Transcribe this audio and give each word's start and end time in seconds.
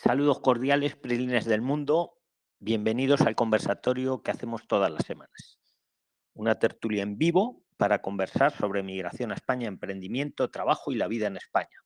Saludos 0.00 0.38
cordiales, 0.38 0.94
prilines 0.94 1.44
del 1.44 1.60
mundo. 1.60 2.20
Bienvenidos 2.60 3.22
al 3.22 3.34
conversatorio 3.34 4.22
que 4.22 4.30
hacemos 4.30 4.68
todas 4.68 4.92
las 4.92 5.04
semanas. 5.04 5.58
Una 6.34 6.56
tertulia 6.60 7.02
en 7.02 7.18
vivo 7.18 7.64
para 7.76 8.00
conversar 8.00 8.56
sobre 8.56 8.84
migración 8.84 9.32
a 9.32 9.34
España, 9.34 9.66
emprendimiento, 9.66 10.52
trabajo 10.52 10.92
y 10.92 10.94
la 10.94 11.08
vida 11.08 11.26
en 11.26 11.36
España. 11.36 11.82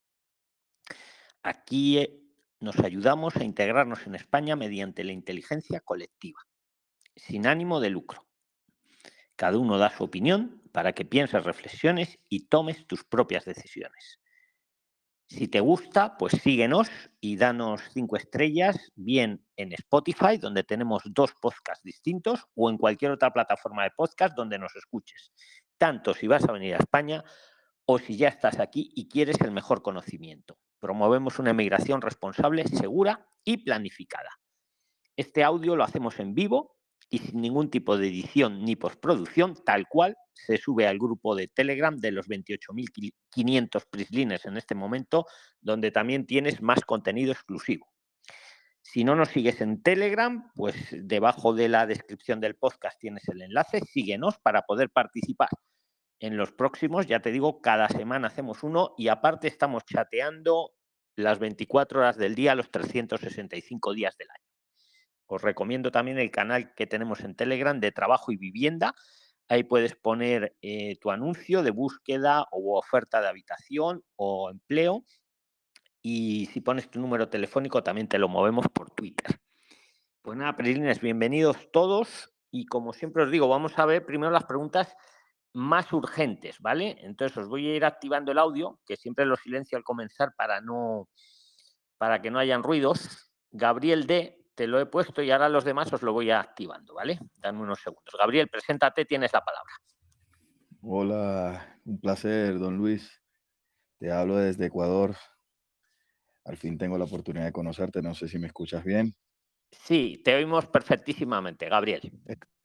Aquí 1.42 2.00
eh, 2.00 2.20
nos 2.60 2.78
ayudamos 2.80 3.34
a 3.36 3.44
integrarnos 3.44 4.06
en 4.06 4.14
España 4.14 4.56
mediante 4.56 5.04
la 5.04 5.12
inteligencia 5.12 5.80
colectiva, 5.80 6.40
sin 7.16 7.46
ánimo 7.46 7.80
de 7.80 7.88
lucro. 7.88 8.28
Cada 9.36 9.56
uno 9.56 9.78
da 9.78 9.88
su 9.88 10.04
opinión 10.04 10.60
para 10.70 10.92
que 10.92 11.06
pienses, 11.06 11.44
reflexiones 11.44 12.18
y 12.28 12.48
tomes 12.48 12.86
tus 12.86 13.04
propias 13.04 13.46
decisiones. 13.46 14.21
Si 15.32 15.48
te 15.48 15.60
gusta, 15.60 16.18
pues 16.18 16.34
síguenos 16.42 16.90
y 17.18 17.36
danos 17.36 17.80
cinco 17.94 18.16
estrellas, 18.16 18.92
bien 18.96 19.42
en 19.56 19.72
Spotify, 19.72 20.36
donde 20.36 20.62
tenemos 20.62 21.04
dos 21.06 21.32
podcasts 21.40 21.82
distintos, 21.82 22.44
o 22.54 22.68
en 22.68 22.76
cualquier 22.76 23.12
otra 23.12 23.32
plataforma 23.32 23.82
de 23.84 23.92
podcast 23.96 24.36
donde 24.36 24.58
nos 24.58 24.76
escuches. 24.76 25.32
Tanto 25.78 26.12
si 26.12 26.26
vas 26.26 26.46
a 26.46 26.52
venir 26.52 26.74
a 26.74 26.78
España 26.78 27.24
o 27.86 27.98
si 27.98 28.18
ya 28.18 28.28
estás 28.28 28.60
aquí 28.60 28.92
y 28.94 29.08
quieres 29.08 29.40
el 29.40 29.52
mejor 29.52 29.80
conocimiento. 29.80 30.58
Promovemos 30.78 31.38
una 31.38 31.52
emigración 31.52 32.02
responsable, 32.02 32.68
segura 32.68 33.26
y 33.42 33.56
planificada. 33.56 34.38
Este 35.16 35.44
audio 35.44 35.76
lo 35.76 35.84
hacemos 35.84 36.20
en 36.20 36.34
vivo 36.34 36.76
y 37.08 37.20
sin 37.20 37.40
ningún 37.40 37.70
tipo 37.70 37.96
de 37.96 38.08
edición 38.08 38.66
ni 38.66 38.76
postproducción, 38.76 39.54
tal 39.64 39.88
cual 39.88 40.14
se 40.32 40.56
sube 40.56 40.86
al 40.86 40.98
grupo 40.98 41.34
de 41.34 41.48
Telegram 41.48 41.96
de 41.96 42.12
los 42.12 42.28
28.500 42.28 43.86
prislines 43.90 44.44
en 44.44 44.56
este 44.56 44.74
momento, 44.74 45.26
donde 45.60 45.90
también 45.90 46.26
tienes 46.26 46.62
más 46.62 46.80
contenido 46.84 47.32
exclusivo. 47.32 47.92
Si 48.80 49.04
no 49.04 49.14
nos 49.14 49.28
sigues 49.28 49.60
en 49.60 49.82
Telegram, 49.82 50.50
pues 50.54 50.74
debajo 50.90 51.54
de 51.54 51.68
la 51.68 51.86
descripción 51.86 52.40
del 52.40 52.56
podcast 52.56 52.98
tienes 52.98 53.28
el 53.28 53.42
enlace, 53.42 53.80
síguenos 53.80 54.38
para 54.38 54.62
poder 54.62 54.90
participar. 54.90 55.48
En 56.18 56.36
los 56.36 56.52
próximos, 56.52 57.06
ya 57.06 57.20
te 57.20 57.30
digo, 57.30 57.60
cada 57.60 57.88
semana 57.88 58.28
hacemos 58.28 58.62
uno 58.62 58.94
y 58.98 59.08
aparte 59.08 59.48
estamos 59.48 59.84
chateando 59.84 60.72
las 61.16 61.38
24 61.38 62.00
horas 62.00 62.16
del 62.16 62.34
día, 62.34 62.54
los 62.54 62.70
365 62.70 63.94
días 63.94 64.16
del 64.16 64.28
año. 64.30 64.44
Os 65.26 65.42
recomiendo 65.42 65.90
también 65.90 66.18
el 66.18 66.30
canal 66.30 66.74
que 66.74 66.86
tenemos 66.86 67.20
en 67.20 67.34
Telegram 67.34 67.78
de 67.78 67.92
trabajo 67.92 68.32
y 68.32 68.36
vivienda, 68.36 68.94
Ahí 69.52 69.64
puedes 69.64 69.94
poner 69.94 70.56
eh, 70.62 70.96
tu 70.98 71.10
anuncio 71.10 71.62
de 71.62 71.72
búsqueda 71.72 72.46
o 72.52 72.78
oferta 72.78 73.20
de 73.20 73.28
habitación 73.28 74.02
o 74.16 74.48
empleo. 74.48 75.04
Y 76.00 76.46
si 76.46 76.62
pones 76.62 76.90
tu 76.90 76.98
número 76.98 77.28
telefónico, 77.28 77.82
también 77.82 78.08
te 78.08 78.16
lo 78.16 78.30
movemos 78.30 78.64
por 78.72 78.90
Twitter. 78.92 79.38
Pues 80.22 80.38
nada, 80.38 80.56
Prilines, 80.56 81.02
bienvenidos 81.02 81.70
todos. 81.70 82.32
Y 82.50 82.64
como 82.64 82.94
siempre 82.94 83.24
os 83.24 83.30
digo, 83.30 83.46
vamos 83.46 83.78
a 83.78 83.84
ver 83.84 84.06
primero 84.06 84.32
las 84.32 84.44
preguntas 84.44 84.96
más 85.52 85.92
urgentes, 85.92 86.58
¿vale? 86.60 86.96
Entonces 87.02 87.36
os 87.36 87.46
voy 87.46 87.68
a 87.68 87.76
ir 87.76 87.84
activando 87.84 88.32
el 88.32 88.38
audio, 88.38 88.80
que 88.86 88.96
siempre 88.96 89.26
lo 89.26 89.36
silencio 89.36 89.76
al 89.76 89.84
comenzar 89.84 90.32
para 90.34 90.62
no 90.62 91.10
para 91.98 92.22
que 92.22 92.30
no 92.30 92.38
hayan 92.38 92.62
ruidos. 92.62 93.30
Gabriel 93.50 94.06
D 94.06 94.41
te 94.54 94.66
lo 94.66 94.80
he 94.80 94.86
puesto 94.86 95.22
y 95.22 95.30
ahora 95.30 95.48
los 95.48 95.64
demás 95.64 95.92
os 95.92 96.02
lo 96.02 96.12
voy 96.12 96.30
activando, 96.30 96.94
¿vale? 96.94 97.18
Dame 97.36 97.60
unos 97.60 97.80
segundos. 97.80 98.14
Gabriel, 98.18 98.48
preséntate, 98.48 99.04
tienes 99.04 99.32
la 99.32 99.42
palabra. 99.42 99.72
Hola, 100.82 101.80
un 101.84 102.00
placer, 102.00 102.58
don 102.58 102.76
Luis. 102.76 103.22
Te 103.98 104.10
hablo 104.10 104.36
desde 104.36 104.66
Ecuador. 104.66 105.14
Al 106.44 106.56
fin 106.56 106.76
tengo 106.76 106.98
la 106.98 107.04
oportunidad 107.04 107.44
de 107.44 107.52
conocerte. 107.52 108.02
No 108.02 108.14
sé 108.14 108.28
si 108.28 108.38
me 108.38 108.48
escuchas 108.48 108.84
bien. 108.84 109.14
Sí, 109.70 110.20
te 110.24 110.34
oímos 110.34 110.66
perfectísimamente, 110.66 111.68
Gabriel. 111.68 112.12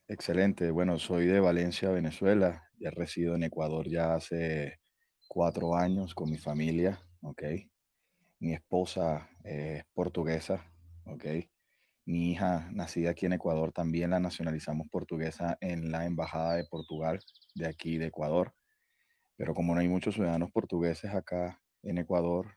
Excelente. 0.07 0.71
Bueno, 0.71 0.97
soy 0.97 1.27
de 1.27 1.39
Valencia, 1.39 1.89
Venezuela. 1.89 2.63
Ya 2.79 2.91
resido 2.91 3.35
en 3.35 3.43
Ecuador 3.43 3.87
ya 3.87 4.15
hace 4.15 4.79
cuatro 5.27 5.75
años 5.75 6.15
con 6.15 6.29
mi 6.29 6.37
familia, 6.37 6.99
¿ok? 7.21 7.43
Mi 8.39 8.53
esposa 8.53 9.29
es 9.43 9.83
portuguesa, 9.93 10.65
¿ok? 11.05 11.25
Mi 12.07 12.31
hija, 12.31 12.69
nacida 12.71 13.09
aquí 13.09 13.25
en 13.25 13.33
Ecuador, 13.33 13.73
también 13.73 14.11
la 14.11 14.21
nacionalizamos 14.21 14.87
portuguesa 14.87 15.57
en 15.59 15.91
la 15.91 16.05
Embajada 16.05 16.55
de 16.55 16.63
Portugal 16.63 17.19
de 17.53 17.67
aquí 17.67 17.97
de 17.97 18.05
Ecuador. 18.05 18.53
Pero 19.35 19.53
como 19.53 19.75
no 19.75 19.81
hay 19.81 19.89
muchos 19.89 20.15
ciudadanos 20.15 20.49
portugueses 20.53 21.13
acá 21.13 21.61
en 21.83 21.97
Ecuador, 21.97 22.55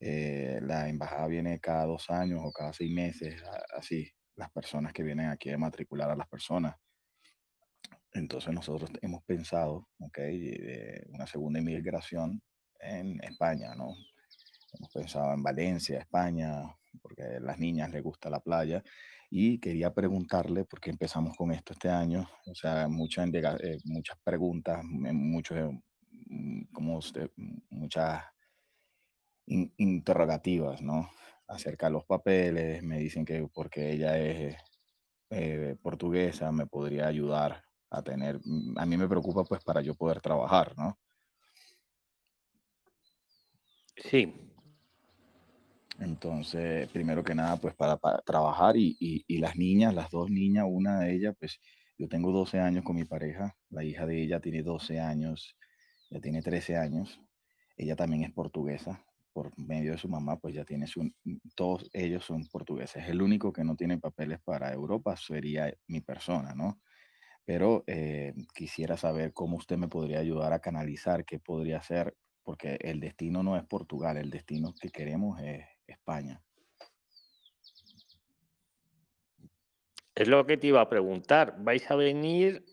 eh, 0.00 0.60
la 0.62 0.88
embajada 0.88 1.26
viene 1.26 1.60
cada 1.60 1.84
dos 1.84 2.08
años 2.08 2.40
o 2.42 2.52
cada 2.52 2.72
seis 2.72 2.90
meses, 2.90 3.42
así, 3.76 4.10
las 4.34 4.50
personas 4.50 4.94
que 4.94 5.02
vienen 5.02 5.28
aquí 5.28 5.50
a 5.50 5.58
matricular 5.58 6.10
a 6.10 6.16
las 6.16 6.28
personas. 6.28 6.74
Entonces 8.14 8.54
nosotros 8.54 8.90
hemos 9.02 9.22
pensado, 9.24 9.88
ok, 9.98 10.16
de 10.16 11.06
una 11.10 11.26
segunda 11.26 11.58
inmigración 11.58 12.42
en 12.80 13.22
España, 13.22 13.74
¿no? 13.74 13.94
Hemos 14.72 14.90
pensado 14.90 15.34
en 15.34 15.42
Valencia, 15.42 15.98
España, 15.98 16.74
porque 17.02 17.22
a 17.22 17.40
las 17.40 17.58
niñas 17.58 17.90
les 17.90 18.02
gusta 18.02 18.30
la 18.30 18.40
playa. 18.40 18.82
Y 19.30 19.58
quería 19.58 19.92
preguntarle, 19.92 20.64
porque 20.64 20.90
empezamos 20.90 21.36
con 21.36 21.52
esto 21.52 21.72
este 21.72 21.88
año, 21.90 22.28
o 22.46 22.54
sea, 22.54 22.88
muchas, 22.88 23.28
eh, 23.60 23.78
muchas 23.84 24.18
preguntas, 24.22 24.82
muchos, 24.84 25.72
mm, 26.28 26.64
como 26.72 26.98
usted, 26.98 27.30
muchas 27.70 28.22
interrogativas, 29.46 30.80
¿no? 30.82 31.10
Acerca 31.48 31.86
de 31.86 31.92
los 31.92 32.04
papeles, 32.04 32.82
me 32.82 32.98
dicen 32.98 33.24
que 33.24 33.46
porque 33.52 33.92
ella 33.92 34.18
es 34.18 34.56
eh, 35.30 35.76
portuguesa 35.82 36.52
me 36.52 36.66
podría 36.66 37.08
ayudar 37.08 37.64
a 37.90 38.02
tener, 38.02 38.40
mm, 38.44 38.78
a 38.78 38.86
mí 38.86 38.96
me 38.96 39.08
preocupa 39.08 39.44
pues 39.44 39.62
para 39.64 39.80
yo 39.80 39.94
poder 39.94 40.20
trabajar, 40.20 40.74
¿no? 40.76 40.98
Sí, 43.96 44.53
entonces, 46.00 46.88
primero 46.90 47.22
que 47.22 47.34
nada, 47.34 47.56
pues 47.56 47.74
para, 47.74 47.98
trabajar 48.24 48.76
y, 48.76 48.96
y, 48.98 49.38
las 49.38 49.56
niñas, 49.56 49.94
las 49.94 50.10
dos 50.10 50.30
niñas, 50.30 50.66
una 50.68 51.00
de 51.00 51.14
ellas, 51.14 51.34
pues 51.38 51.60
yo 51.98 52.08
tengo 52.08 52.32
12 52.32 52.58
años 52.58 52.84
con 52.84 52.96
mi 52.96 53.04
pareja, 53.04 53.56
la 53.70 53.84
hija 53.84 54.04
de 54.06 54.22
ella 54.22 54.40
tiene 54.40 54.62
12 54.62 55.00
años, 55.00 55.56
ya 56.10 56.20
tiene 56.20 56.42
13 56.42 56.76
años, 56.76 57.20
ella 57.76 57.96
también 57.96 58.24
es 58.24 58.32
portuguesa, 58.32 59.04
por 59.32 59.56
medio 59.58 59.92
de 59.92 59.98
su 59.98 60.08
mamá, 60.08 60.38
pues 60.38 60.54
ya 60.54 60.64
tiene 60.64 60.86
su, 60.86 61.10
todos 61.56 61.90
ellos 61.92 62.24
son 62.24 62.46
portugueses. 62.46 63.08
El 63.08 63.20
único 63.20 63.52
que 63.52 63.64
no 63.64 63.76
tiene 63.76 63.98
papeles 63.98 64.40
para 64.40 64.72
Europa 64.72 65.16
sería 65.16 65.72
mi 65.88 66.00
persona, 66.00 66.54
¿no? 66.54 66.80
Pero 67.44 67.84
eh, 67.86 68.32
quisiera 68.54 68.96
saber 68.96 69.32
cómo 69.32 69.56
usted 69.56 69.76
me 69.76 69.88
podría 69.88 70.20
ayudar 70.20 70.52
a 70.52 70.60
canalizar 70.60 71.24
qué 71.24 71.40
podría 71.40 71.78
hacer, 71.78 72.16
porque 72.44 72.78
el 72.80 73.00
destino 73.00 73.42
no 73.42 73.56
es 73.56 73.64
Portugal, 73.64 74.16
el 74.16 74.30
destino 74.30 74.72
que 74.80 74.90
queremos 74.90 75.40
es 75.42 75.64
España. 75.86 76.40
Es 80.14 80.28
lo 80.28 80.46
que 80.46 80.56
te 80.56 80.68
iba 80.68 80.80
a 80.80 80.88
preguntar. 80.88 81.56
¿Vais 81.58 81.90
a 81.90 81.96
venir 81.96 82.64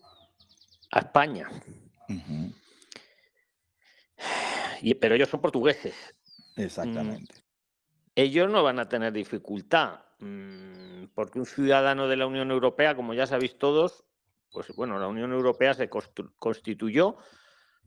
a 0.92 1.00
España? 1.00 1.48
y, 4.80 4.94
pero 4.94 5.14
ellos 5.14 5.28
son 5.28 5.40
portugueses. 5.40 5.94
Exactamente. 6.56 7.34
Mm, 7.34 7.42
ellos 8.14 8.50
no 8.50 8.62
van 8.62 8.78
a 8.78 8.88
tener 8.88 9.12
dificultad, 9.12 10.00
mm, 10.18 11.06
porque 11.14 11.38
un 11.38 11.46
ciudadano 11.46 12.08
de 12.08 12.16
la 12.16 12.26
Unión 12.26 12.50
Europea, 12.50 12.94
como 12.94 13.14
ya 13.14 13.26
sabéis 13.26 13.58
todos, 13.58 14.04
pues 14.50 14.68
bueno, 14.76 14.98
la 14.98 15.08
Unión 15.08 15.32
Europea 15.32 15.74
se 15.74 15.88
constituyó 15.88 17.16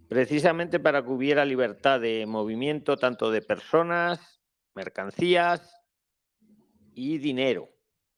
precisamente 0.10 0.80
para 0.80 1.04
que 1.04 1.10
hubiera 1.10 1.46
libertad 1.46 2.00
de 2.00 2.26
movimiento 2.26 2.98
tanto 2.98 3.32
de 3.32 3.42
personas 3.42 4.35
mercancías 4.76 5.82
y 6.94 7.18
dinero. 7.18 7.70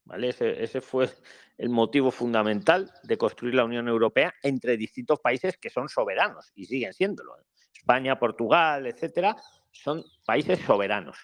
¿vale? 0.03 0.29
Ese, 0.29 0.81
fue 0.81 1.09
el 1.57 1.69
motivo 1.69 2.11
fundamental 2.11 2.91
de 3.03 3.17
construir 3.17 3.55
la 3.55 3.65
Unión 3.65 3.87
Europea 3.87 4.33
entre 4.43 4.77
distintos 4.77 5.19
países 5.19 5.57
que 5.57 5.69
son 5.69 5.89
soberanos 5.89 6.51
y 6.55 6.65
siguen 6.65 6.93
siéndolo. 6.93 7.35
España, 7.73 8.19
Portugal, 8.19 8.87
etcétera, 8.87 9.35
son 9.71 10.03
países 10.25 10.59
soberanos. 10.59 11.17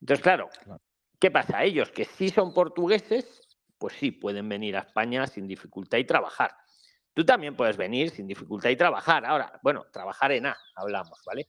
Entonces, 0.00 0.22
claro, 0.22 0.48
¿qué 1.18 1.30
pasa? 1.30 1.62
Ellos 1.62 1.90
que 1.90 2.04
sí 2.04 2.28
son 2.28 2.52
portugueses, 2.52 3.40
pues 3.78 3.94
sí 3.94 4.10
pueden 4.10 4.48
venir 4.48 4.76
a 4.76 4.80
España 4.80 5.26
sin 5.26 5.46
dificultad 5.46 5.98
y 5.98 6.04
trabajar. 6.04 6.52
Tú 7.14 7.24
también 7.24 7.56
puedes 7.56 7.76
venir 7.76 8.10
sin 8.10 8.26
dificultad 8.26 8.70
y 8.70 8.76
trabajar. 8.76 9.24
Ahora, 9.26 9.58
bueno, 9.62 9.84
trabajar 9.92 10.32
en 10.32 10.46
A, 10.46 10.56
hablamos, 10.74 11.20
¿vale? 11.26 11.48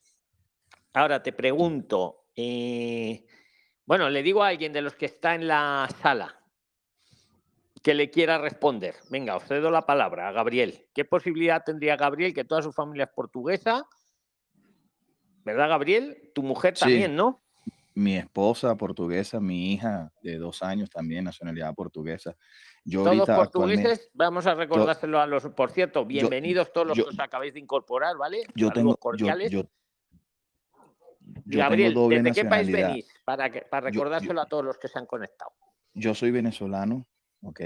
Ahora 0.93 1.23
te 1.23 1.31
pregunto, 1.31 2.22
eh, 2.35 3.25
bueno, 3.85 4.09
le 4.09 4.23
digo 4.23 4.43
a 4.43 4.49
alguien 4.49 4.73
de 4.73 4.81
los 4.81 4.95
que 4.95 5.05
está 5.05 5.35
en 5.35 5.47
la 5.47 5.87
sala 6.01 6.39
que 7.81 7.93
le 7.93 8.09
quiera 8.09 8.37
responder. 8.37 8.95
Venga, 9.09 9.35
os 9.35 9.43
cedo 9.43 9.69
la 9.69 9.85
palabra 9.85 10.29
a 10.29 10.31
Gabriel. 10.31 10.87
¿Qué 10.93 11.03
posibilidad 11.03 11.63
tendría 11.65 11.97
Gabriel 11.97 12.33
que 12.33 12.45
toda 12.45 12.61
su 12.61 12.71
familia 12.71 13.05
es 13.05 13.11
portuguesa? 13.11 13.85
¿Verdad, 15.43 15.67
Gabriel? 15.67 16.31
Tu 16.33 16.41
mujer 16.43 16.75
también, 16.77 17.15
¿no? 17.15 17.43
mi 17.95 18.17
esposa 18.17 18.75
portuguesa, 18.75 19.39
mi 19.39 19.73
hija 19.73 20.11
de 20.21 20.37
dos 20.37 20.63
años 20.63 20.89
también, 20.89 21.25
nacionalidad 21.25 21.73
portuguesa. 21.75 22.35
Yo 22.83 23.03
todos 23.03 23.27
portugueses, 23.27 24.09
vamos 24.13 24.45
a 24.47 24.55
recordárselo 24.55 25.19
a 25.19 25.27
los, 25.27 25.43
por 25.49 25.71
cierto, 25.71 26.05
bienvenidos 26.05 26.73
todos 26.73 26.87
los 26.87 26.97
que 26.97 27.03
os 27.03 27.19
acabáis 27.19 27.53
de 27.53 27.59
incorporar, 27.59 28.17
¿vale? 28.17 28.43
Yo 28.55 28.71
tengo, 28.71 28.95
cordiales. 28.97 29.51
Yo, 29.51 29.63
Gabriel, 31.45 31.93
¿desde 32.09 32.31
qué 32.31 32.45
país 32.45 32.71
venís? 32.71 33.07
Para, 33.25 33.49
que, 33.49 33.61
para 33.61 33.89
recordárselo 33.89 34.41
a 34.41 34.47
todos 34.47 34.65
los 34.65 34.77
que 34.77 34.87
se 34.87 34.99
han 34.99 35.05
conectado. 35.05 35.51
Yo 35.93 36.15
soy 36.15 36.31
venezolano, 36.31 37.07
¿ok? 37.41 37.61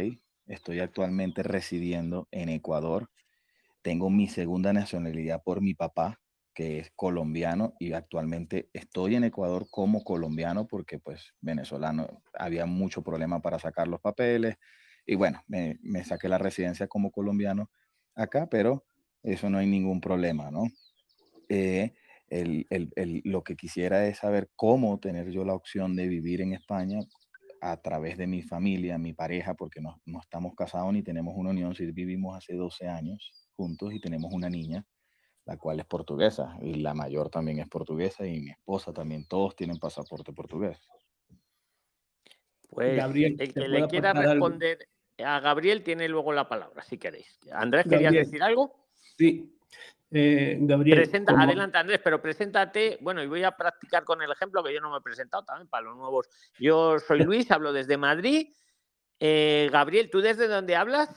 Estoy 0.47 0.79
actualmente 0.79 1.43
residiendo 1.43 2.27
en 2.31 2.49
Ecuador. 2.49 3.09
Tengo 3.81 4.09
mi 4.09 4.27
segunda 4.27 4.73
nacionalidad 4.73 5.43
por 5.43 5.61
mi 5.61 5.73
papá, 5.73 6.19
que 6.53 6.79
es 6.79 6.91
colombiano 6.95 7.75
y 7.79 7.93
actualmente 7.93 8.69
estoy 8.73 9.15
en 9.15 9.23
Ecuador 9.23 9.67
como 9.69 10.03
colombiano 10.03 10.65
porque 10.65 10.97
pues 10.97 11.35
venezolano 11.39 12.23
había 12.33 12.65
mucho 12.65 13.03
problema 13.03 13.41
para 13.41 13.59
sacar 13.59 13.87
los 13.87 14.01
papeles 14.01 14.57
y 15.05 15.15
bueno, 15.15 15.43
me, 15.47 16.03
saqué 16.03 16.27
la 16.27 16.39
residencia 16.39 16.87
como 16.87 17.11
colombiano 17.11 17.69
acá, 18.15 18.47
pero 18.49 18.85
eso 19.21 19.49
no 19.49 19.59
hay 19.59 19.67
ningún 19.67 20.01
problema, 20.01 20.49
¿no? 20.51 20.63
Eh, 21.47 21.93
lo 22.29 23.43
que 23.43 23.55
quisiera 23.55 24.07
es 24.07 24.19
saber 24.19 24.49
cómo 24.55 24.99
tener 24.99 25.31
yo 25.31 25.45
la 25.45 25.53
opción 25.53 25.95
de 25.95 26.07
vivir 26.07 26.41
en 26.41 26.53
España 26.53 26.99
a 27.61 27.81
través 27.81 28.17
de 28.17 28.27
mi 28.27 28.41
familia, 28.41 28.97
mi 28.97 29.13
pareja, 29.13 29.55
porque 29.55 29.81
no, 29.81 30.01
no 30.05 30.19
estamos 30.19 30.53
casados 30.55 30.93
ni 30.93 31.01
tenemos 31.03 31.33
una 31.35 31.49
unión, 31.49 31.73
si 31.73 31.85
vivimos 31.91 32.37
hace 32.37 32.53
12 32.55 32.87
años 32.87 33.47
juntos 33.55 33.93
y 33.93 33.99
tenemos 33.99 34.31
una 34.33 34.49
niña 34.49 34.85
la 35.47 35.57
cual 35.57 35.79
es 35.79 35.85
portuguesa, 35.85 36.57
y 36.61 36.73
la 36.75 36.93
mayor 36.93 37.29
también 37.29 37.59
es 37.59 37.69
portuguesa, 37.69 38.27
y 38.27 38.41
mi 38.41 38.51
esposa 38.51 38.91
también, 38.91 39.25
todos 39.27 39.55
tienen 39.55 39.77
pasaporte 39.77 40.33
portugués. 40.33 40.77
Pues 42.69 42.97
Gabriel, 42.97 43.37
el 43.39 43.53
que 43.53 43.67
le 43.69 43.87
quiera 43.87 44.11
responder 44.11 44.89
a 45.23 45.39
Gabriel 45.39 45.83
tiene 45.83 46.09
luego 46.09 46.33
la 46.33 46.49
palabra, 46.49 46.83
si 46.83 46.97
queréis. 46.97 47.39
Andrés, 47.53 47.85
¿querías 47.87 48.11
decir 48.11 48.43
algo? 48.43 48.89
Sí. 49.17 49.56
Eh, 50.09 50.57
Gabriel. 50.61 50.99
Presenta, 50.99 51.33
Adelante, 51.33 51.77
Andrés, 51.77 51.99
pero 52.03 52.21
preséntate. 52.21 52.97
Bueno, 53.01 53.21
y 53.21 53.27
voy 53.27 53.43
a 53.43 53.51
practicar 53.51 54.03
con 54.03 54.21
el 54.21 54.31
ejemplo 54.31 54.63
que 54.63 54.73
yo 54.73 54.79
no 54.79 54.91
me 54.91 54.97
he 54.97 55.01
presentado 55.01 55.43
también 55.43 55.67
para 55.67 55.85
los 55.85 55.97
nuevos. 55.97 56.29
Yo 56.59 56.97
soy 56.99 57.23
Luis, 57.23 57.51
hablo 57.51 57.73
desde 57.73 57.97
Madrid. 57.97 58.53
Eh, 59.19 59.69
Gabriel, 59.71 60.09
¿tú 60.09 60.21
desde 60.21 60.47
dónde 60.47 60.75
hablas? 60.75 61.09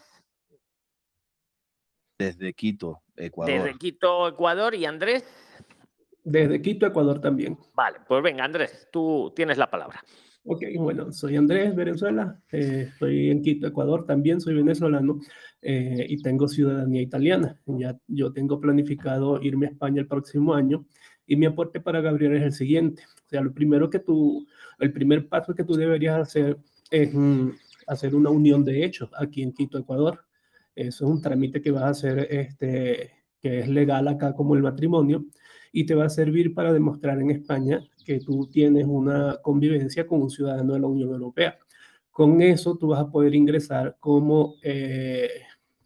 Desde 2.18 2.52
Quito, 2.52 3.02
Ecuador. 3.16 3.54
Desde 3.54 3.78
Quito, 3.78 4.28
Ecuador. 4.28 4.74
¿Y 4.74 4.84
Andrés? 4.86 5.24
Desde 6.24 6.60
Quito, 6.60 6.86
Ecuador 6.86 7.20
también. 7.20 7.58
Vale, 7.74 8.00
pues 8.06 8.22
venga, 8.22 8.44
Andrés, 8.44 8.88
tú 8.92 9.32
tienes 9.34 9.56
la 9.56 9.70
palabra. 9.70 10.02
Ok, 10.44 10.62
bueno, 10.78 11.12
soy 11.12 11.36
Andrés, 11.36 11.74
Venezuela. 11.76 12.40
Eh, 12.50 12.88
estoy 12.92 13.30
en 13.30 13.42
Quito, 13.42 13.66
Ecuador. 13.66 14.06
También 14.06 14.40
soy 14.40 14.54
venezolano 14.54 15.20
eh, 15.60 16.06
y 16.08 16.22
tengo 16.22 16.48
ciudadanía 16.48 17.02
italiana. 17.02 17.60
Ya 17.66 17.98
yo 18.08 18.32
tengo 18.32 18.58
planificado 18.58 19.40
irme 19.42 19.66
a 19.66 19.70
España 19.70 20.00
el 20.00 20.08
próximo 20.08 20.54
año 20.54 20.86
y 21.26 21.36
mi 21.36 21.46
aporte 21.46 21.80
para 21.80 22.00
Gabriel 22.00 22.36
es 22.36 22.42
el 22.42 22.52
siguiente. 22.52 23.04
O 23.26 23.28
sea, 23.28 23.42
lo 23.42 23.52
primero 23.52 23.90
que 23.90 23.98
tú, 23.98 24.46
el 24.78 24.92
primer 24.92 25.28
paso 25.28 25.54
que 25.54 25.64
tú 25.64 25.74
deberías 25.74 26.18
hacer 26.18 26.58
es 26.90 27.12
mm, 27.14 27.50
hacer 27.86 28.14
una 28.14 28.30
unión 28.30 28.64
de 28.64 28.84
hechos 28.84 29.10
aquí 29.18 29.42
en 29.42 29.52
Quito, 29.52 29.78
Ecuador. 29.78 30.24
Eso 30.74 31.04
es 31.04 31.10
un 31.10 31.20
trámite 31.20 31.60
que 31.60 31.70
vas 31.70 31.82
a 31.82 31.88
hacer, 31.90 32.26
este, 32.30 33.10
que 33.40 33.60
es 33.60 33.68
legal 33.68 34.08
acá 34.08 34.34
como 34.34 34.54
el 34.56 34.62
matrimonio, 34.62 35.26
y 35.70 35.84
te 35.84 35.94
va 35.94 36.06
a 36.06 36.08
servir 36.08 36.54
para 36.54 36.72
demostrar 36.72 37.20
en 37.20 37.30
España 37.30 37.80
que 38.04 38.20
tú 38.20 38.46
tienes 38.46 38.84
una 38.86 39.38
convivencia 39.42 40.06
con 40.06 40.22
un 40.22 40.30
ciudadano 40.30 40.74
de 40.74 40.80
la 40.80 40.86
Unión 40.86 41.10
Europea. 41.10 41.58
Con 42.10 42.42
eso 42.42 42.76
tú 42.76 42.88
vas 42.88 43.00
a 43.00 43.10
poder 43.10 43.34
ingresar 43.34 43.96
como, 44.00 44.56
eh, 44.62 45.28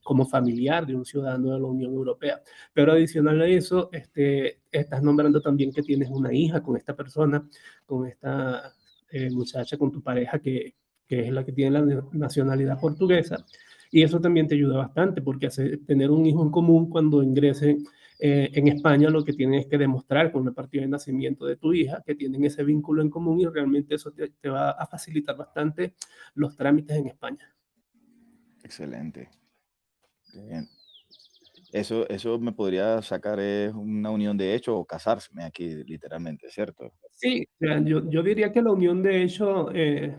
como 0.02 0.26
familiar 0.26 0.86
de 0.86 0.96
un 0.96 1.04
ciudadano 1.04 1.52
de 1.52 1.60
la 1.60 1.66
Unión 1.66 1.92
Europea. 1.92 2.40
Pero 2.72 2.92
adicional 2.92 3.40
a 3.40 3.46
eso, 3.46 3.88
este, 3.92 4.60
estás 4.70 5.02
nombrando 5.02 5.40
también 5.40 5.72
que 5.72 5.82
tienes 5.82 6.08
una 6.10 6.32
hija 6.32 6.62
con 6.62 6.76
esta 6.76 6.94
persona, 6.94 7.48
con 7.86 8.06
esta 8.06 8.74
eh, 9.10 9.30
muchacha, 9.30 9.76
con 9.76 9.92
tu 9.92 10.02
pareja 10.02 10.38
que, 10.38 10.74
que 11.06 11.26
es 11.26 11.32
la 11.32 11.44
que 11.44 11.52
tiene 11.52 11.78
la 11.78 12.04
nacionalidad 12.12 12.80
portuguesa. 12.80 13.44
Y 13.90 14.02
eso 14.02 14.20
también 14.20 14.48
te 14.48 14.56
ayuda 14.56 14.78
bastante 14.78 15.22
porque 15.22 15.46
hace, 15.46 15.76
tener 15.78 16.10
un 16.10 16.26
hijo 16.26 16.42
en 16.42 16.50
común 16.50 16.90
cuando 16.90 17.22
ingresen 17.22 17.84
eh, 18.18 18.50
en 18.52 18.68
España 18.68 19.10
lo 19.10 19.24
que 19.24 19.32
tienes 19.32 19.64
es 19.64 19.70
que 19.70 19.78
demostrar 19.78 20.32
con 20.32 20.44
la 20.44 20.52
partida 20.52 20.82
de 20.82 20.88
nacimiento 20.88 21.46
de 21.46 21.56
tu 21.56 21.72
hija 21.72 22.02
que 22.06 22.14
tienen 22.14 22.44
ese 22.44 22.64
vínculo 22.64 23.02
en 23.02 23.10
común 23.10 23.40
y 23.40 23.46
realmente 23.46 23.94
eso 23.96 24.12
te, 24.12 24.28
te 24.30 24.48
va 24.48 24.70
a 24.70 24.86
facilitar 24.86 25.36
bastante 25.36 25.94
los 26.34 26.56
trámites 26.56 26.96
en 26.96 27.08
España. 27.08 27.54
Excelente. 28.62 29.30
Bien. 30.32 30.68
Eso, 31.72 32.08
eso 32.08 32.38
me 32.38 32.52
podría 32.52 33.02
sacar 33.02 33.40
es 33.40 33.74
una 33.74 34.10
unión 34.10 34.36
de 34.36 34.54
hecho 34.54 34.76
o 34.78 34.84
casarse 34.84 35.30
aquí 35.42 35.82
literalmente, 35.84 36.48
¿cierto? 36.48 36.92
Sí, 37.10 37.44
yo, 37.60 38.08
yo 38.08 38.22
diría 38.22 38.52
que 38.52 38.62
la 38.62 38.70
unión 38.70 39.02
de 39.02 39.24
hecho 39.24 39.70
eh, 39.74 40.16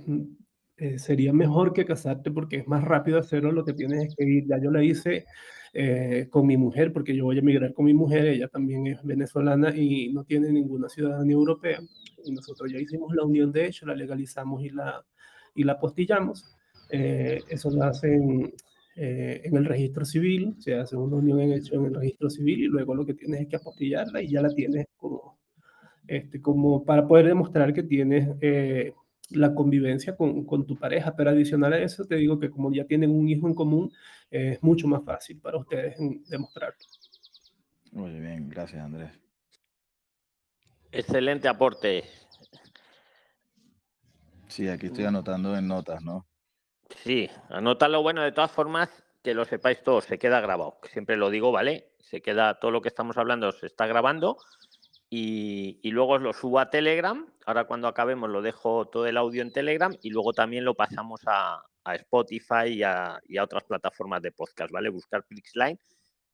eh, 0.77 0.99
sería 0.99 1.31
mejor 1.31 1.71
que 1.71 1.85
casarte 1.85 2.31
porque 2.31 2.57
es 2.57 2.67
más 2.67 2.83
rápido 2.83 3.17
hacerlo, 3.17 3.51
lo 3.53 3.63
que 3.63 3.73
tienes 3.73 4.09
es 4.09 4.15
que 4.15 4.25
ir, 4.25 4.45
ya 4.45 4.57
yo 4.61 4.71
la 4.71 4.83
hice 4.83 5.25
eh, 5.73 6.27
con 6.29 6.45
mi 6.45 6.57
mujer, 6.57 6.91
porque 6.91 7.15
yo 7.15 7.23
voy 7.23 7.37
a 7.37 7.39
emigrar 7.39 7.73
con 7.73 7.85
mi 7.85 7.93
mujer, 7.93 8.25
ella 8.25 8.49
también 8.49 8.85
es 8.87 9.01
venezolana 9.01 9.73
y 9.75 10.11
no 10.11 10.25
tiene 10.25 10.51
ninguna 10.51 10.89
ciudadanía 10.89 11.33
europea, 11.33 11.79
y 12.25 12.31
nosotros 12.31 12.69
ya 12.71 12.79
hicimos 12.79 13.15
la 13.15 13.23
unión 13.23 13.53
de 13.53 13.67
hecho, 13.67 13.85
la 13.85 13.95
legalizamos 13.95 14.63
y 14.63 14.69
la, 14.69 15.05
y 15.53 15.63
la 15.63 15.73
apostillamos, 15.73 16.57
eh, 16.89 17.39
eso 17.47 17.69
lo 17.71 17.83
hacen 17.83 18.53
en 18.97 19.57
el 19.57 19.65
registro 19.65 20.05
civil, 20.05 20.55
se 20.59 20.75
hace 20.75 20.95
una 20.95 21.17
unión 21.17 21.41
en 21.41 21.51
hecho 21.51 21.75
en 21.75 21.85
el 21.85 21.95
registro 21.95 22.29
civil 22.29 22.63
y 22.63 22.67
luego 22.67 22.95
lo 22.95 23.05
que 23.05 23.13
tienes 23.13 23.41
es 23.41 23.47
que 23.47 23.57
apostillarla 23.57 24.21
y 24.21 24.29
ya 24.29 24.41
la 24.41 24.49
tienes 24.49 24.87
como, 24.95 25.37
este, 26.07 26.41
como 26.41 26.85
para 26.85 27.05
poder 27.05 27.27
demostrar 27.27 27.73
que 27.73 27.83
tienes 27.83 28.29
la 29.31 29.53
convivencia 29.53 30.15
con, 30.15 30.45
con, 30.45 30.65
tu 30.65 30.77
pareja, 30.77 31.15
pero 31.15 31.31
adicional 31.31 31.73
a 31.73 31.79
eso 31.79 32.05
te 32.05 32.15
digo 32.15 32.39
que 32.39 32.49
como 32.49 32.71
ya 32.71 32.85
tienen 32.85 33.11
un 33.11 33.27
hijo 33.27 33.47
en 33.47 33.55
común, 33.55 33.91
es 34.29 34.61
mucho 34.61 34.87
más 34.87 35.03
fácil 35.03 35.39
para 35.39 35.57
ustedes 35.57 35.95
demostrarlo. 36.29 36.77
Muy 37.91 38.19
bien, 38.19 38.49
gracias 38.49 38.83
Andrés. 38.83 39.11
Excelente 40.91 41.47
aporte. 41.47 42.03
Sí, 44.47 44.69
aquí 44.69 44.87
estoy 44.87 45.05
anotando 45.05 45.57
en 45.57 45.67
notas, 45.67 46.01
¿no? 46.01 46.25
Sí, 47.03 47.29
lo 47.49 48.01
Bueno, 48.01 48.21
de 48.21 48.31
todas 48.31 48.51
formas, 48.51 48.89
que 49.23 49.33
lo 49.33 49.43
sepáis 49.43 49.83
todos, 49.83 50.05
se 50.05 50.19
queda 50.19 50.39
grabado. 50.39 50.77
Siempre 50.91 51.17
lo 51.17 51.29
digo, 51.29 51.51
¿vale? 51.51 51.91
Se 51.99 52.21
queda 52.21 52.59
todo 52.59 52.71
lo 52.71 52.81
que 52.81 52.89
estamos 52.89 53.17
hablando, 53.17 53.51
se 53.51 53.65
está 53.65 53.87
grabando 53.87 54.37
y, 55.17 55.91
luego 55.91 56.13
os 56.13 56.21
lo 56.21 56.33
subo 56.33 56.59
a 56.59 56.69
Telegram. 56.69 57.25
Ahora 57.45 57.63
cuando 57.63 57.87
acabemos 57.87 58.29
lo 58.29 58.41
dejo 58.41 58.87
todo 58.87 59.05
el 59.05 59.15
audio 59.15 59.41
en 59.41 59.51
Telegram 59.51 59.95
y 60.01 60.09
luego 60.09 60.33
también 60.33 60.65
lo 60.65 60.75
pasamos 60.75 61.21
a, 61.25 61.63
Spotify 61.85 62.67
y 62.67 62.83
a, 62.83 63.21
otras 63.41 63.63
plataformas 63.63 64.21
de 64.21 64.31
podcast, 64.31 64.71
¿vale? 64.71 64.89
Buscar 64.89 65.23
Flixline 65.23 65.79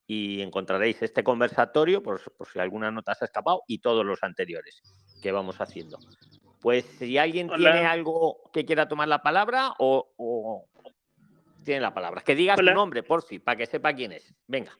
y 0.07 0.41
encontraréis 0.41 1.01
este 1.01 1.23
conversatorio, 1.23 2.01
por, 2.01 2.21
si 2.51 2.59
alguna 2.59 2.89
nota 2.89 3.13
se 3.13 3.25
ha 3.25 3.27
escapado, 3.27 3.61
y 3.67 3.79
todos 3.79 4.05
los 4.05 4.23
anteriores 4.23 4.81
que 5.21 5.31
vamos 5.31 5.61
haciendo. 5.61 6.00
Pues 6.59 6.85
si 6.85 7.17
alguien 7.17 7.50
tiene 7.50 7.85
algo 7.85 8.50
que 8.51 8.65
quiera 8.65 8.88
tomar 8.88 9.09
la 9.09 9.21
palabra 9.21 9.73
o, 9.77 10.65
tiene 11.63 11.81
la 11.81 11.93
palabra, 11.93 12.21
que 12.21 12.33
diga 12.33 12.55
su 12.55 12.63
nombre, 12.63 13.03
por 13.03 13.21
si, 13.21 13.39
para 13.39 13.57
que 13.57 13.65
sepa 13.65 13.93
quién 13.93 14.13
es. 14.13 14.33
Venga. 14.47 14.71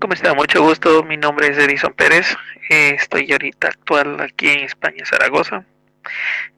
¿Cómo 0.00 0.14
está? 0.14 0.32
Mucho 0.32 0.62
gusto. 0.62 1.02
Mi 1.02 1.16
nombre 1.16 1.48
es 1.48 1.58
Edison 1.58 1.92
Pérez. 1.92 2.36
Eh, 2.70 2.94
estoy 2.96 3.30
ahorita 3.32 3.68
actual 3.68 4.20
aquí 4.20 4.48
en 4.48 4.60
España, 4.60 5.04
Zaragoza. 5.04 5.64